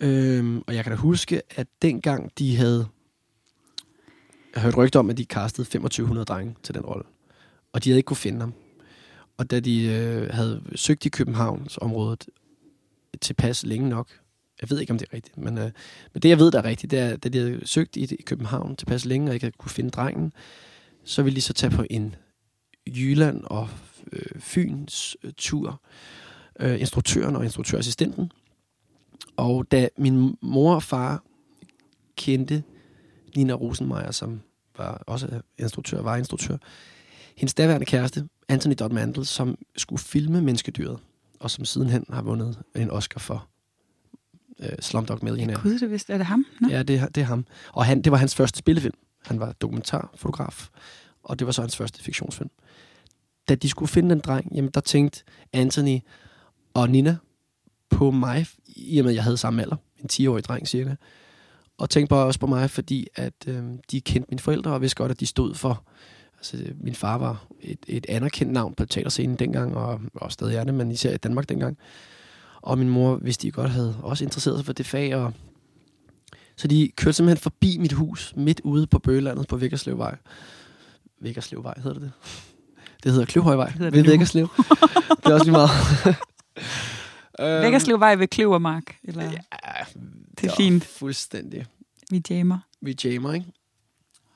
Øhm, 0.00 0.62
og 0.66 0.74
jeg 0.74 0.84
kan 0.84 0.90
da 0.92 0.96
huske, 0.96 1.42
at 1.50 1.66
dengang 1.82 2.32
de 2.38 2.56
havde... 2.56 2.86
Jeg 4.54 4.62
hørte 4.62 4.76
rygter 4.76 5.00
om, 5.00 5.10
at 5.10 5.16
de 5.16 5.24
kastede 5.24 5.66
2500 5.66 6.24
drenge 6.24 6.54
til 6.62 6.74
den 6.74 6.82
rolle. 6.82 7.04
Og 7.72 7.84
de 7.84 7.90
havde 7.90 7.98
ikke 7.98 8.06
kunne 8.06 8.16
finde 8.16 8.40
ham. 8.40 8.54
Og 9.36 9.50
da 9.50 9.60
de 9.60 9.84
øh, 9.86 10.30
havde 10.30 10.62
søgt 10.74 11.06
i 11.06 11.08
Københavns 11.08 11.78
området 11.78 12.26
tilpas 13.20 13.66
længe 13.66 13.88
nok, 13.88 14.08
jeg 14.60 14.70
ved 14.70 14.80
ikke, 14.80 14.90
om 14.90 14.98
det 14.98 15.08
er 15.10 15.16
rigtigt, 15.16 15.38
men, 15.38 15.58
øh, 15.58 15.70
men 16.12 16.22
det, 16.22 16.28
jeg 16.28 16.38
ved, 16.38 16.50
der 16.50 16.58
er 16.58 16.64
rigtigt, 16.64 16.90
det 16.90 16.98
er, 16.98 17.16
da 17.16 17.28
de 17.28 17.38
havde 17.38 17.66
søgt 17.66 17.96
i, 17.96 18.14
i 18.14 18.22
København 18.22 18.76
tilpas 18.76 19.04
længe, 19.04 19.30
og 19.30 19.34
ikke 19.34 19.50
kunne 19.50 19.70
finde 19.70 19.90
drengen, 19.90 20.32
så 21.06 21.22
ville 21.22 21.36
de 21.36 21.40
så 21.40 21.52
tage 21.52 21.70
på 21.70 21.84
en 21.90 22.14
Jylland 22.86 23.42
og 23.44 23.68
øh, 24.12 24.40
Fyns 24.40 25.16
øh, 25.22 25.32
tur. 25.36 25.82
Øh, 26.60 26.80
instruktøren 26.80 27.36
og 27.36 27.44
instruktørassistenten. 27.44 28.32
Og 29.36 29.70
da 29.70 29.88
min 29.98 30.36
mor 30.42 30.74
og 30.74 30.82
far 30.82 31.22
kendte 32.16 32.62
Nina 33.36 33.52
Rosenmeier, 33.52 34.10
som 34.10 34.40
var 34.78 35.02
også 35.06 35.40
instruktør, 35.58 36.02
var 36.02 36.16
instruktør. 36.16 36.56
Hendes 37.36 37.54
daværende 37.54 37.86
kæreste, 37.86 38.28
Anthony 38.48 38.74
Dodd 38.78 38.92
Mantle, 38.92 39.24
som 39.24 39.58
skulle 39.76 40.00
filme 40.00 40.40
Menneskedyret, 40.42 40.98
og 41.40 41.50
som 41.50 41.64
sidenhen 41.64 42.04
har 42.10 42.22
vundet 42.22 42.58
en 42.76 42.90
Oscar 42.90 43.18
for 43.20 43.48
øh, 44.60 44.68
Slumdog 44.80 45.18
Millionaire. 45.22 45.60
Gud, 45.62 45.78
det 45.78 45.90
vidste, 45.90 46.12
er 46.12 46.16
det 46.18 46.26
ham? 46.26 46.46
Nå? 46.60 46.68
Ja, 46.68 46.82
det, 46.82 46.96
er- 46.98 47.08
det 47.08 47.20
er 47.20 47.24
ham. 47.24 47.46
Og 47.72 47.84
han, 47.84 48.02
det 48.02 48.12
var 48.12 48.18
hans 48.18 48.34
første 48.34 48.58
spillefilm. 48.58 48.94
Han 49.26 49.40
var 49.40 49.52
dokumentarfotograf, 49.52 50.68
og 51.22 51.38
det 51.38 51.46
var 51.46 51.52
så 51.52 51.60
hans 51.60 51.76
første 51.76 52.02
fiktionsfilm. 52.02 52.50
Da 53.48 53.54
de 53.54 53.68
skulle 53.68 53.88
finde 53.88 54.10
den 54.10 54.20
dreng, 54.20 54.52
jamen 54.54 54.70
der 54.70 54.80
tænkte 54.80 55.22
Anthony 55.52 55.98
og 56.74 56.90
Nina 56.90 57.16
på 57.90 58.10
mig, 58.10 58.46
i 58.66 58.98
og 58.98 59.04
med 59.04 59.12
at 59.12 59.16
jeg 59.16 59.24
havde 59.24 59.36
samme 59.36 59.62
alder, 59.62 59.76
en 59.98 60.08
10-årig 60.12 60.44
dreng 60.44 60.68
cirka, 60.68 60.94
og 61.78 61.90
tænkte 61.90 62.08
bare 62.08 62.26
også 62.26 62.40
på 62.40 62.46
mig, 62.46 62.70
fordi 62.70 63.06
at 63.14 63.34
øh, 63.46 63.64
de 63.90 64.00
kendte 64.00 64.30
mine 64.30 64.40
forældre, 64.40 64.72
og 64.72 64.80
vidste 64.80 64.96
godt, 64.96 65.10
at 65.10 65.20
de 65.20 65.26
stod 65.26 65.54
for, 65.54 65.82
altså 66.36 66.56
min 66.80 66.94
far 66.94 67.18
var 67.18 67.46
et, 67.60 67.78
et 67.86 68.06
anerkendt 68.08 68.52
navn 68.52 68.74
på 68.74 68.86
teaterscenen 68.86 69.36
dengang, 69.36 69.76
og, 69.76 70.00
og 70.14 70.32
stadig 70.32 70.56
er 70.56 70.64
det, 70.64 70.74
men 70.74 70.90
især 70.90 71.14
i 71.14 71.16
Danmark 71.16 71.48
dengang. 71.48 71.78
Og 72.62 72.78
min 72.78 72.88
mor, 72.88 73.16
hvis 73.16 73.38
de 73.38 73.50
godt 73.50 73.70
havde 73.70 73.96
også 74.02 74.24
interesseret 74.24 74.58
sig 74.58 74.66
for 74.66 74.72
det 74.72 74.86
fag, 74.86 75.16
og 75.16 75.32
så 76.56 76.68
de 76.68 76.90
kørte 76.96 77.12
simpelthen 77.12 77.42
forbi 77.42 77.78
mit 77.78 77.92
hus, 77.92 78.32
midt 78.36 78.60
ude 78.64 78.86
på 78.86 78.98
Bøgelandet 78.98 79.48
på 79.48 79.56
Vækkerslevvej. 79.56 80.16
Vækkerslevvej 81.20 81.74
hedder 81.76 81.98
det 81.98 82.12
det? 83.04 83.12
Hedder 83.12 83.26
Kløvhøjvej 83.26 83.70
hedder 83.70 83.90
det 83.90 83.96
ved 83.96 84.02
nu. 84.02 84.10
Vækkerslev. 84.10 84.48
det 85.24 85.26
er 85.26 85.32
også 85.34 85.44
lige 85.44 85.52
meget. 85.52 85.70
Øhm, 87.40 87.62
Vækkerslev 87.62 88.00
vej 88.00 88.14
ved 88.14 88.28
Kløvermark. 88.28 88.96
Eller? 89.04 89.22
Ja, 89.24 89.38
Det 90.40 90.50
er 90.50 90.54
fint. 90.56 90.84
Fuldstændig. 90.84 91.66
Vi 92.10 92.22
jammer. 92.30 92.58
Vi 92.80 92.96
jammer, 93.04 93.32
ikke? 93.32 93.46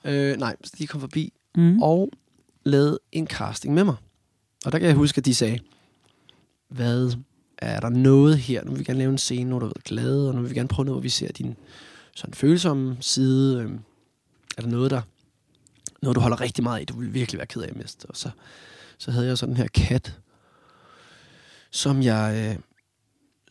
Øh, 0.04 0.36
nej, 0.36 0.56
så 0.64 0.72
de 0.78 0.86
kom 0.86 1.00
forbi 1.00 1.32
Mm. 1.56 1.82
og 1.82 2.10
lavede 2.64 2.98
en 3.12 3.26
casting 3.26 3.74
med 3.74 3.84
mig. 3.84 3.94
Og 4.64 4.72
der 4.72 4.78
kan 4.78 4.88
jeg 4.88 4.96
huske, 4.96 5.18
at 5.18 5.24
de 5.24 5.34
sagde, 5.34 5.58
hvad 6.68 7.12
er 7.58 7.80
der 7.80 7.88
noget 7.88 8.38
her? 8.38 8.64
Nu 8.64 8.70
vil 8.70 8.78
vi 8.78 8.84
gerne 8.84 8.98
lave 8.98 9.10
en 9.12 9.18
scene, 9.18 9.50
hvor 9.50 9.58
du 9.58 9.66
været 9.66 9.84
glad, 9.84 10.26
og 10.28 10.34
nu 10.34 10.40
vil 10.40 10.50
vi 10.50 10.54
gerne 10.54 10.68
prøve 10.68 10.84
noget, 10.86 10.94
hvor 10.96 11.02
vi 11.02 11.08
ser 11.08 11.32
din 11.32 11.56
sådan 12.14 12.34
følsomme 12.34 12.96
side. 13.00 13.62
Øh, 13.62 13.70
er 14.56 14.62
der 14.62 14.68
noget, 14.68 14.90
der 14.90 15.02
noget, 16.02 16.16
du 16.16 16.20
holder 16.20 16.40
rigtig 16.40 16.64
meget 16.64 16.80
af, 16.80 16.86
du 16.86 16.98
vil 16.98 17.14
virkelig 17.14 17.38
være 17.38 17.46
ked 17.46 17.62
af 17.62 17.68
at 17.68 17.76
miste? 17.76 18.06
Og 18.06 18.16
så, 18.16 18.30
så 18.98 19.10
havde 19.10 19.26
jeg 19.26 19.38
sådan 19.38 19.56
her 19.56 19.66
kat, 19.66 20.18
som 21.70 22.02
jeg, 22.02 22.54
øh, 22.56 22.62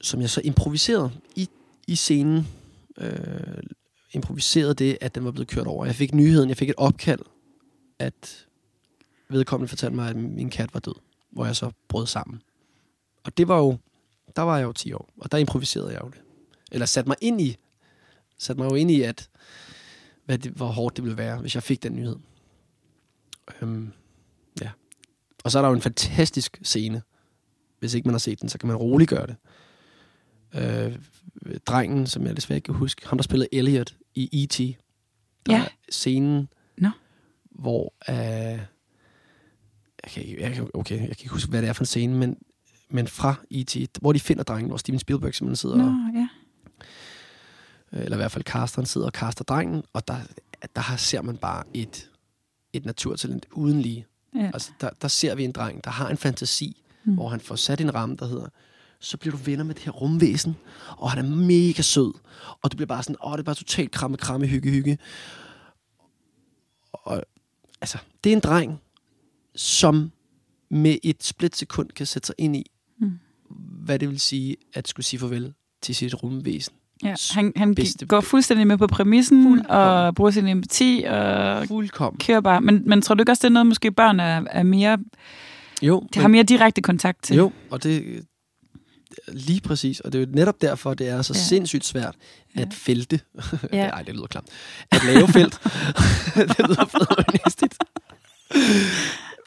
som 0.01 0.21
jeg 0.21 0.29
så 0.29 0.41
improviserede 0.43 1.11
i, 1.35 1.49
i 1.87 1.95
scenen. 1.95 2.47
Øh, 2.97 3.63
improviserede 4.11 4.73
det, 4.73 4.97
at 5.01 5.15
den 5.15 5.25
var 5.25 5.31
blevet 5.31 5.47
kørt 5.47 5.67
over. 5.67 5.85
Jeg 5.85 5.95
fik 5.95 6.13
nyheden, 6.13 6.49
jeg 6.49 6.57
fik 6.57 6.69
et 6.69 6.75
opkald, 6.77 7.19
at 7.99 8.47
vedkommende 9.29 9.69
fortalte 9.69 9.95
mig, 9.95 10.09
at 10.09 10.15
min 10.15 10.49
kat 10.49 10.73
var 10.73 10.79
død, 10.79 10.95
hvor 11.31 11.45
jeg 11.45 11.55
så 11.55 11.71
brød 11.87 12.07
sammen. 12.07 12.41
Og 13.23 13.37
det 13.37 13.47
var 13.47 13.57
jo, 13.57 13.77
der 14.35 14.41
var 14.41 14.57
jeg 14.57 14.65
jo 14.65 14.71
10 14.71 14.93
år, 14.93 15.09
og 15.17 15.31
der 15.31 15.37
improviserede 15.37 15.93
jeg 15.93 16.01
jo 16.01 16.09
det. 16.09 16.21
Eller 16.71 16.85
satte 16.85 17.07
mig 17.07 17.17
ind 17.21 17.41
i, 17.41 17.57
satte 18.39 18.61
mig 18.61 18.71
jo 18.71 18.75
ind 18.75 18.91
i, 18.91 19.01
at 19.01 19.29
hvad 20.25 20.37
det, 20.37 20.51
hvor 20.51 20.67
hårdt 20.67 20.95
det 20.97 21.03
ville 21.03 21.17
være, 21.17 21.37
hvis 21.41 21.55
jeg 21.55 21.63
fik 21.63 21.83
den 21.83 21.95
nyhed. 21.95 22.15
Øhm, 23.61 23.91
ja. 24.61 24.69
Og 25.43 25.51
så 25.51 25.57
er 25.57 25.61
der 25.61 25.69
jo 25.69 25.75
en 25.75 25.81
fantastisk 25.81 26.59
scene. 26.63 27.01
Hvis 27.79 27.93
ikke 27.93 28.07
man 28.07 28.13
har 28.13 28.19
set 28.19 28.41
den, 28.41 28.49
så 28.49 28.57
kan 28.57 28.67
man 28.67 28.75
roligt 28.77 29.09
gøre 29.09 29.27
det. 29.27 29.35
Øh, 30.55 30.99
drengen, 31.65 32.07
som 32.07 32.25
jeg 32.25 32.35
desværre 32.35 32.57
ikke 32.57 32.65
kan 32.65 32.75
huske, 32.75 33.07
ham 33.07 33.17
der 33.17 33.23
spillede 33.23 33.49
Elliot 33.51 33.95
i 34.15 34.43
E.T. 34.43 34.57
Der 35.45 35.53
Ja. 35.57 35.61
er 35.63 35.67
scenen, 35.89 36.49
Nå. 36.77 36.89
hvor 37.51 37.93
øh, 38.09 38.59
ikke- 40.17 40.41
jeg 40.41 40.67
okay, 40.73 40.95
jeg 40.95 41.01
kan 41.01 41.09
ikke 41.09 41.29
huske, 41.29 41.49
hvad 41.49 41.61
det 41.61 41.69
er 41.69 41.73
for 41.73 41.81
en 41.81 41.85
scene, 41.85 42.15
men, 42.17 42.37
men 42.89 43.07
fra 43.07 43.35
E.T., 43.51 43.77
hvor 44.01 44.13
de 44.13 44.19
finder 44.19 44.43
drengen, 44.43 44.67
hvor 44.69 44.77
Steven 44.77 44.99
Spielberg 44.99 45.35
simpelthen 45.35 45.55
sidder 45.55 45.75
Nå, 45.77 45.83
og, 45.83 46.13
ja. 46.15 46.27
Øh, 47.93 48.01
eller 48.01 48.17
i 48.17 48.19
hvert 48.19 48.31
fald 48.31 48.43
casteren 48.43 48.85
sidder 48.85 49.07
og 49.07 49.13
kaster 49.13 49.43
drengen, 49.43 49.83
og 49.93 50.07
der, 50.07 50.17
der 50.75 50.95
ser 50.97 51.21
man 51.21 51.37
bare 51.37 51.63
et, 51.73 52.09
et 52.73 52.85
naturtalent 52.85 53.45
uden 53.51 53.81
lige. 53.81 54.05
ja. 54.35 54.51
Altså, 54.53 54.71
der, 54.81 54.89
der 55.01 55.07
ser 55.07 55.35
vi 55.35 55.43
en 55.43 55.51
dreng, 55.51 55.83
der 55.83 55.89
har 55.89 56.09
en 56.09 56.17
fantasi, 56.17 56.83
mm. 57.03 57.13
hvor 57.13 57.29
han 57.29 57.39
får 57.39 57.55
sat 57.55 57.81
en 57.81 57.93
ramme, 57.95 58.15
der 58.15 58.25
hedder, 58.27 58.47
så 58.99 59.17
bliver 59.17 59.35
du 59.37 59.43
venner 59.43 59.63
med 59.63 59.75
det 59.75 59.83
her 59.83 59.91
rumvæsen, 59.91 60.55
og 60.97 61.11
han 61.11 61.25
er 61.25 61.29
mega 61.29 61.81
sød, 61.81 62.13
og 62.61 62.71
du 62.71 62.77
bliver 62.77 62.87
bare 62.87 63.03
sådan, 63.03 63.15
åh, 63.23 63.31
det 63.31 63.39
er 63.39 63.43
bare 63.43 63.55
totalt 63.55 63.91
kramme, 63.91 64.17
kramme, 64.17 64.47
hygge, 64.47 64.69
hygge. 64.71 64.97
Og 66.93 67.23
altså, 67.81 67.97
det 68.23 68.31
er 68.31 68.35
en 68.35 68.41
dreng, 68.41 68.81
som 69.55 70.11
med 70.69 70.97
et 71.03 71.23
splitsekund 71.23 71.89
kan 71.89 72.05
sætte 72.05 72.25
sig 72.25 72.35
ind 72.37 72.55
i, 72.55 72.71
Mm. 73.01 73.19
hvad 73.85 73.99
det 73.99 74.09
vil 74.09 74.19
sige, 74.19 74.55
at 74.73 74.87
skulle 74.87 75.05
sige 75.05 75.19
farvel 75.19 75.53
til 75.81 75.95
sit 75.95 76.23
rumvæsen. 76.23 76.73
Ja, 77.03 77.15
han, 77.31 77.53
han 77.55 77.75
bedste- 77.75 78.05
går 78.05 78.21
fuldstændig 78.21 78.67
med 78.67 78.77
på 78.77 78.87
præmissen 78.87 79.43
Fuldkommen. 79.43 79.65
og 79.81 80.15
bruger 80.15 80.31
sin 80.31 80.47
empati 80.47 81.03
og 81.07 81.67
Fuldkommen. 81.67 82.19
kører 82.27 82.41
bare. 82.41 82.61
Men, 82.61 82.83
men 82.85 83.01
tror 83.01 83.15
du 83.15 83.21
ikke 83.21 83.31
også, 83.31 83.41
det 83.41 83.49
er 83.49 83.53
noget, 83.53 83.67
måske 83.67 83.91
børn 83.91 84.19
er, 84.19 84.41
er 84.51 84.63
mere, 84.63 84.97
Jo, 85.81 86.07
de 86.13 86.19
har 86.19 86.27
mere 86.27 86.43
direkte 86.43 86.81
kontakt 86.81 87.23
til? 87.23 87.35
Jo, 87.35 87.51
og 87.69 87.83
det 87.83 88.25
lige 89.27 89.61
præcis, 89.61 89.99
og 89.99 90.13
det 90.13 90.21
er 90.21 90.25
jo 90.25 90.31
netop 90.33 90.61
derfor, 90.61 90.93
det 90.93 91.07
er 91.07 91.21
så 91.21 91.33
Ja. 91.33 91.39
ja. 91.39 91.43
sindssygt 91.43 91.85
svært 91.85 92.15
Ja. 92.55 92.61
at 92.61 92.73
felte. 92.73 93.19
Ja. 93.35 93.41
Ja. 93.77 93.87
Ej, 93.87 94.01
det 94.01 94.13
lyder 94.15 94.27
klamt. 94.27 94.47
At 94.91 95.01
lave 95.05 95.27
felt. 95.27 95.59
det 96.35 96.67
lyder 96.69 96.85
federnæstigt. 96.85 97.77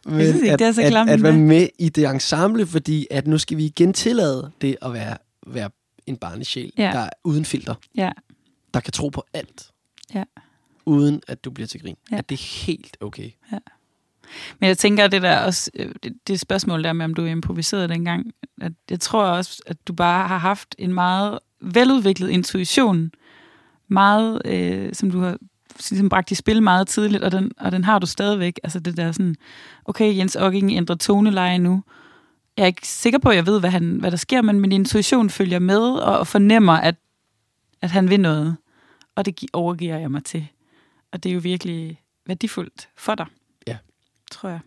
Men 0.07 0.21
synes 0.21 0.37
ikke, 0.37 0.53
at, 0.53 0.59
det 0.59 0.67
er 0.67 0.73
så 0.73 0.83
at, 0.83 0.91
klamt 0.91 1.11
at, 1.11 1.23
være 1.23 1.33
endda. 1.35 1.47
med 1.55 1.69
i 1.79 1.89
det 1.89 2.11
ensemble, 2.11 2.67
fordi 2.67 3.07
at 3.11 3.27
nu 3.27 3.39
skal 3.39 3.57
vi 3.57 3.65
igen 3.65 3.93
tillade 3.93 4.51
det 4.61 4.77
at 4.83 4.93
være, 4.93 5.17
være 5.47 5.71
en 6.07 6.17
barnesjæl, 6.17 6.73
Ja. 6.79 6.91
der 6.93 6.99
er 6.99 7.11
uden 7.25 7.45
filter, 7.45 7.75
Ja. 7.95 8.11
der 8.75 8.81
kan 8.81 8.93
tro 8.93 9.09
på 9.09 9.25
alt, 9.33 9.71
Ja. 10.15 10.25
uden 10.87 11.23
at 11.29 11.45
du 11.45 11.51
bliver 11.51 11.67
til 11.67 11.81
grin. 11.81 11.97
Ja. 12.11 12.17
At 12.17 12.29
det 12.29 12.35
er 12.41 12.67
helt 12.67 12.97
okay. 13.01 13.31
Men 14.59 14.69
jeg 14.69 14.79
tænker, 14.79 15.07
det 15.07 15.23
der 15.23 15.39
også, 15.39 15.71
øh, 15.75 15.95
det, 16.03 16.13
det 16.27 16.41
spørgsmål 16.41 16.85
der 16.85 16.93
med, 16.93 17.05
om 17.05 17.15
du 17.15 17.25
improviserede 17.25 17.89
dengang, 17.89 18.33
at 18.61 18.73
jeg 18.91 19.01
tror 19.01 19.25
også, 19.25 19.63
at 19.67 19.77
du 19.89 19.93
bare 19.93 20.29
har 20.29 20.39
haft 20.39 20.75
en 20.79 20.95
meget 20.95 21.39
veludviklet 21.61 22.29
intuition, 22.31 23.11
meget, 23.89 24.43
øh, 24.45 24.95
som 24.95 25.11
du 25.11 25.21
har 25.21 25.37
ligesom 25.91 26.09
bragt 26.09 26.31
i 26.31 26.35
spil 26.35 26.63
meget 26.63 26.89
tidligt, 26.89 27.23
og 27.23 27.33
den, 27.33 27.53
og 27.57 27.73
den 27.73 27.85
har 27.85 27.99
du 27.99 28.07
stadigvæk. 28.07 28.61
Altså 28.63 28.81
det 28.81 28.97
der 28.97 29.13
sådan, 29.13 29.37
okay, 29.85 30.17
Jens 30.17 30.37
Ogging 30.37 30.73
ændrer 30.73 30.97
toneleje 30.97 31.59
nu. 31.59 31.83
Jeg 32.57 32.63
er 32.63 32.67
ikke 32.67 32.89
sikker 32.89 33.19
på, 33.19 33.29
at 33.29 33.37
jeg 33.37 33.47
ved, 33.47 33.61
hvad, 33.61 33.71
han, 33.71 33.97
hvad 34.01 34.11
der 34.11 34.17
sker, 34.17 34.43
men 34.43 34.61
min 34.61 34.73
intuition 34.73 35.31
følger 35.31 35.59
med 35.59 35.81
og, 35.81 36.27
fornemmer, 36.27 36.73
at, 36.73 36.95
at 37.83 37.91
han 37.91 38.11
vil 38.11 38.21
noget. 38.21 38.57
Og 39.15 39.25
det 39.25 39.37
gi- 39.37 39.49
overgiver 39.53 39.99
jeg 39.99 40.11
mig 40.11 40.25
til. 40.25 40.47
Og 41.13 41.23
det 41.23 41.31
er 41.31 41.35
jo 41.35 41.41
virkelig 41.41 42.01
værdifuldt 42.27 42.89
for 42.97 43.15
dig. 43.15 43.27
Ja. 43.67 43.77
Tror 44.31 44.49
jeg. 44.49 44.61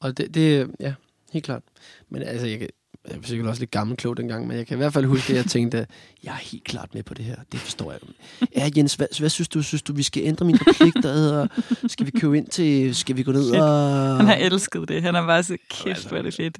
Og 0.00 0.16
det, 0.18 0.34
det 0.34 0.70
ja, 0.80 0.94
helt 1.32 1.44
klart. 1.44 1.62
Men 2.08 2.22
altså, 2.22 2.46
jeg, 2.46 2.58
kan, 2.58 2.68
jeg 3.08 3.16
er 3.16 3.22
sikkert 3.22 3.48
også 3.48 3.60
lidt 3.62 3.70
gammel 3.70 3.96
klog 3.96 4.16
dengang, 4.16 4.46
men 4.46 4.56
jeg 4.56 4.66
kan 4.66 4.76
i 4.76 4.78
hvert 4.78 4.92
fald 4.92 5.04
huske, 5.06 5.30
at 5.32 5.36
jeg 5.36 5.44
tænkte, 5.46 5.86
jeg 6.24 6.30
er 6.30 6.36
helt 6.50 6.64
klart 6.64 6.94
med 6.94 7.02
på 7.02 7.14
det 7.14 7.24
her. 7.24 7.36
Det 7.52 7.60
forstår 7.60 7.92
jeg. 7.92 8.00
Ja, 8.56 8.70
Jens, 8.76 8.94
hvad, 8.94 9.06
hvad 9.18 9.30
synes 9.30 9.48
du? 9.48 9.62
Synes 9.62 9.82
du, 9.82 9.92
vi 9.92 10.02
skal 10.02 10.22
ændre 10.26 10.46
mine 10.46 10.58
replikter? 10.66 11.10
Eller 11.12 11.46
skal 11.86 12.06
vi 12.06 12.10
købe 12.10 12.38
ind 12.38 12.46
til, 12.48 12.94
skal 12.94 13.16
vi 13.16 13.22
gå 13.22 13.32
ned 13.32 13.50
og... 13.50 14.16
Han 14.16 14.26
har 14.26 14.34
elsket 14.36 14.88
det. 14.88 15.02
Han 15.02 15.14
er 15.14 15.26
bare 15.26 15.42
så 15.42 15.56
kæft, 15.70 15.86
altså, 15.86 16.08
hvor 16.08 16.18
er 16.18 16.22
det 16.22 16.34
fedt. 16.34 16.58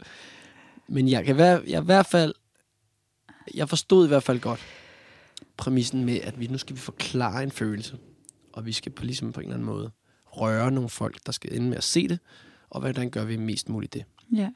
Men 0.90 1.08
jeg 1.08 1.24
kan 1.24 1.36
være, 1.36 1.62
jeg 1.66 1.82
i 1.82 1.84
hvert 1.84 2.06
fald, 2.06 2.34
jeg 3.54 3.68
forstod 3.68 4.04
i 4.04 4.08
hvert 4.08 4.22
fald 4.22 4.40
godt 4.40 4.60
præmissen 5.56 6.04
med, 6.04 6.20
at 6.22 6.40
vi 6.40 6.46
nu 6.46 6.58
skal 6.58 6.76
vi 6.76 6.80
forklare 6.80 7.42
en 7.42 7.50
følelse, 7.50 7.98
og 8.52 8.66
vi 8.66 8.72
skal 8.72 8.92
på, 8.92 9.04
ligesom 9.04 9.32
på 9.32 9.40
en 9.40 9.44
eller 9.44 9.54
anden 9.54 9.66
måde 9.66 9.90
røre 10.26 10.70
nogle 10.70 10.88
folk, 10.88 11.26
der 11.26 11.32
skal 11.32 11.56
ende 11.56 11.68
med 11.68 11.76
at 11.76 11.84
se 11.84 12.08
det, 12.08 12.18
og 12.70 12.80
hvordan 12.80 13.10
gør 13.10 13.24
vi 13.24 13.36
mest 13.36 13.68
muligt 13.68 13.94
det. 13.94 14.04
Ja. 14.32 14.50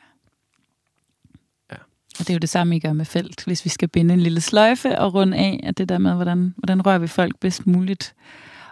Ja. 1.73 1.77
Og 2.19 2.19
det 2.19 2.31
er 2.31 2.35
jo 2.35 2.39
det 2.39 2.49
samme, 2.49 2.77
I 2.77 2.81
gør 2.81 2.93
med 2.93 3.05
felt. 3.05 3.45
Hvis 3.45 3.65
vi 3.65 3.71
skal 3.71 3.89
binde 3.89 4.15
en 4.15 4.21
lille 4.21 4.41
sløjfe 4.41 4.99
og 4.99 5.15
runde 5.15 5.37
af, 5.37 5.61
at 5.63 5.79
det 5.79 5.89
der 5.89 5.99
med, 5.99 6.15
hvordan, 6.15 6.55
hvordan 6.57 6.87
rører 6.87 6.99
vi 6.99 7.07
folk 7.07 7.39
bedst 7.39 7.67
muligt. 7.67 8.15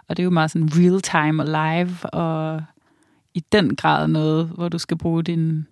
Og 0.07 0.17
det 0.17 0.23
er 0.23 0.25
jo 0.25 0.29
meget 0.29 0.51
sådan 0.51 0.69
real 0.71 1.01
time 1.01 1.43
og 1.43 1.47
live, 1.47 2.09
og 2.09 2.63
i 3.33 3.43
den 3.51 3.75
grad 3.75 4.07
noget, 4.07 4.47
hvor 4.47 4.69
du 4.69 4.77
skal 4.77 4.97
bruge 4.97 5.23
din, 5.23 5.67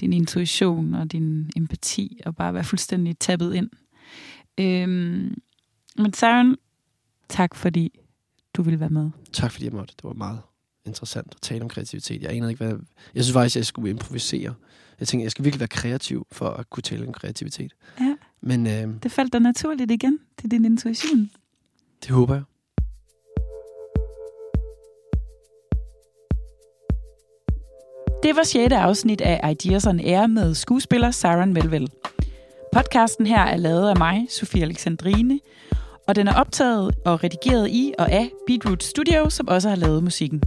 din 0.00 0.12
intuition 0.12 0.94
og 0.94 1.12
din 1.12 1.50
empati, 1.56 2.20
og 2.26 2.36
bare 2.36 2.54
være 2.54 2.64
fuldstændig 2.64 3.18
tappet 3.18 3.54
ind. 3.54 3.70
Øhm, 4.60 5.34
men 5.98 6.12
Søren, 6.14 6.56
tak 7.28 7.54
fordi 7.54 7.98
du 8.54 8.62
ville 8.62 8.80
være 8.80 8.90
med. 8.90 9.10
Tak 9.32 9.52
fordi 9.52 9.64
jeg 9.64 9.72
måtte. 9.72 9.94
Det 9.96 10.04
var 10.04 10.12
meget 10.12 10.40
interessant 10.84 11.28
at 11.34 11.40
tale 11.40 11.62
om 11.62 11.68
kreativitet. 11.68 12.22
Jeg 12.22 12.30
anede 12.30 12.50
ikke, 12.52 12.64
hvad... 12.64 12.78
Jeg 13.14 13.24
synes 13.24 13.32
faktisk, 13.32 13.56
jeg 13.56 13.66
skulle 13.66 13.90
improvisere. 13.90 14.54
Jeg 15.00 15.08
tænkte, 15.08 15.22
jeg 15.24 15.30
skal 15.30 15.44
virkelig 15.44 15.60
være 15.60 15.68
kreativ 15.68 16.26
for 16.32 16.48
at 16.48 16.70
kunne 16.70 16.82
tale 16.82 17.06
om 17.06 17.12
kreativitet. 17.12 17.72
Ja. 18.00 18.14
Men 18.40 18.66
øh, 18.66 19.02
Det 19.02 19.12
faldt 19.12 19.32
dig 19.32 19.40
naturligt 19.40 19.90
igen 19.90 20.18
til 20.38 20.50
din 20.50 20.64
intuition. 20.64 21.30
det 22.02 22.10
håber 22.10 22.34
jeg. 22.34 22.42
Det 28.22 28.36
var 28.36 28.42
6. 28.42 28.72
afsnit 28.72 29.20
af 29.20 29.50
Ideas 29.50 29.86
on 29.86 30.00
Air 30.00 30.26
med 30.26 30.54
skuespiller 30.54 31.10
Siren 31.10 31.52
Melville. 31.52 31.88
Podcasten 32.72 33.26
her 33.26 33.40
er 33.40 33.56
lavet 33.56 33.88
af 33.88 33.96
mig, 33.96 34.26
Sofie 34.30 34.62
Alexandrine, 34.62 35.40
og 36.08 36.16
den 36.16 36.28
er 36.28 36.34
optaget 36.34 36.94
og 37.04 37.24
redigeret 37.24 37.68
i 37.70 37.94
og 37.98 38.12
af 38.12 38.30
Beatroot 38.46 38.82
Studio, 38.82 39.30
som 39.30 39.48
også 39.48 39.68
har 39.68 39.76
lavet 39.76 40.02
musikken. 40.02 40.42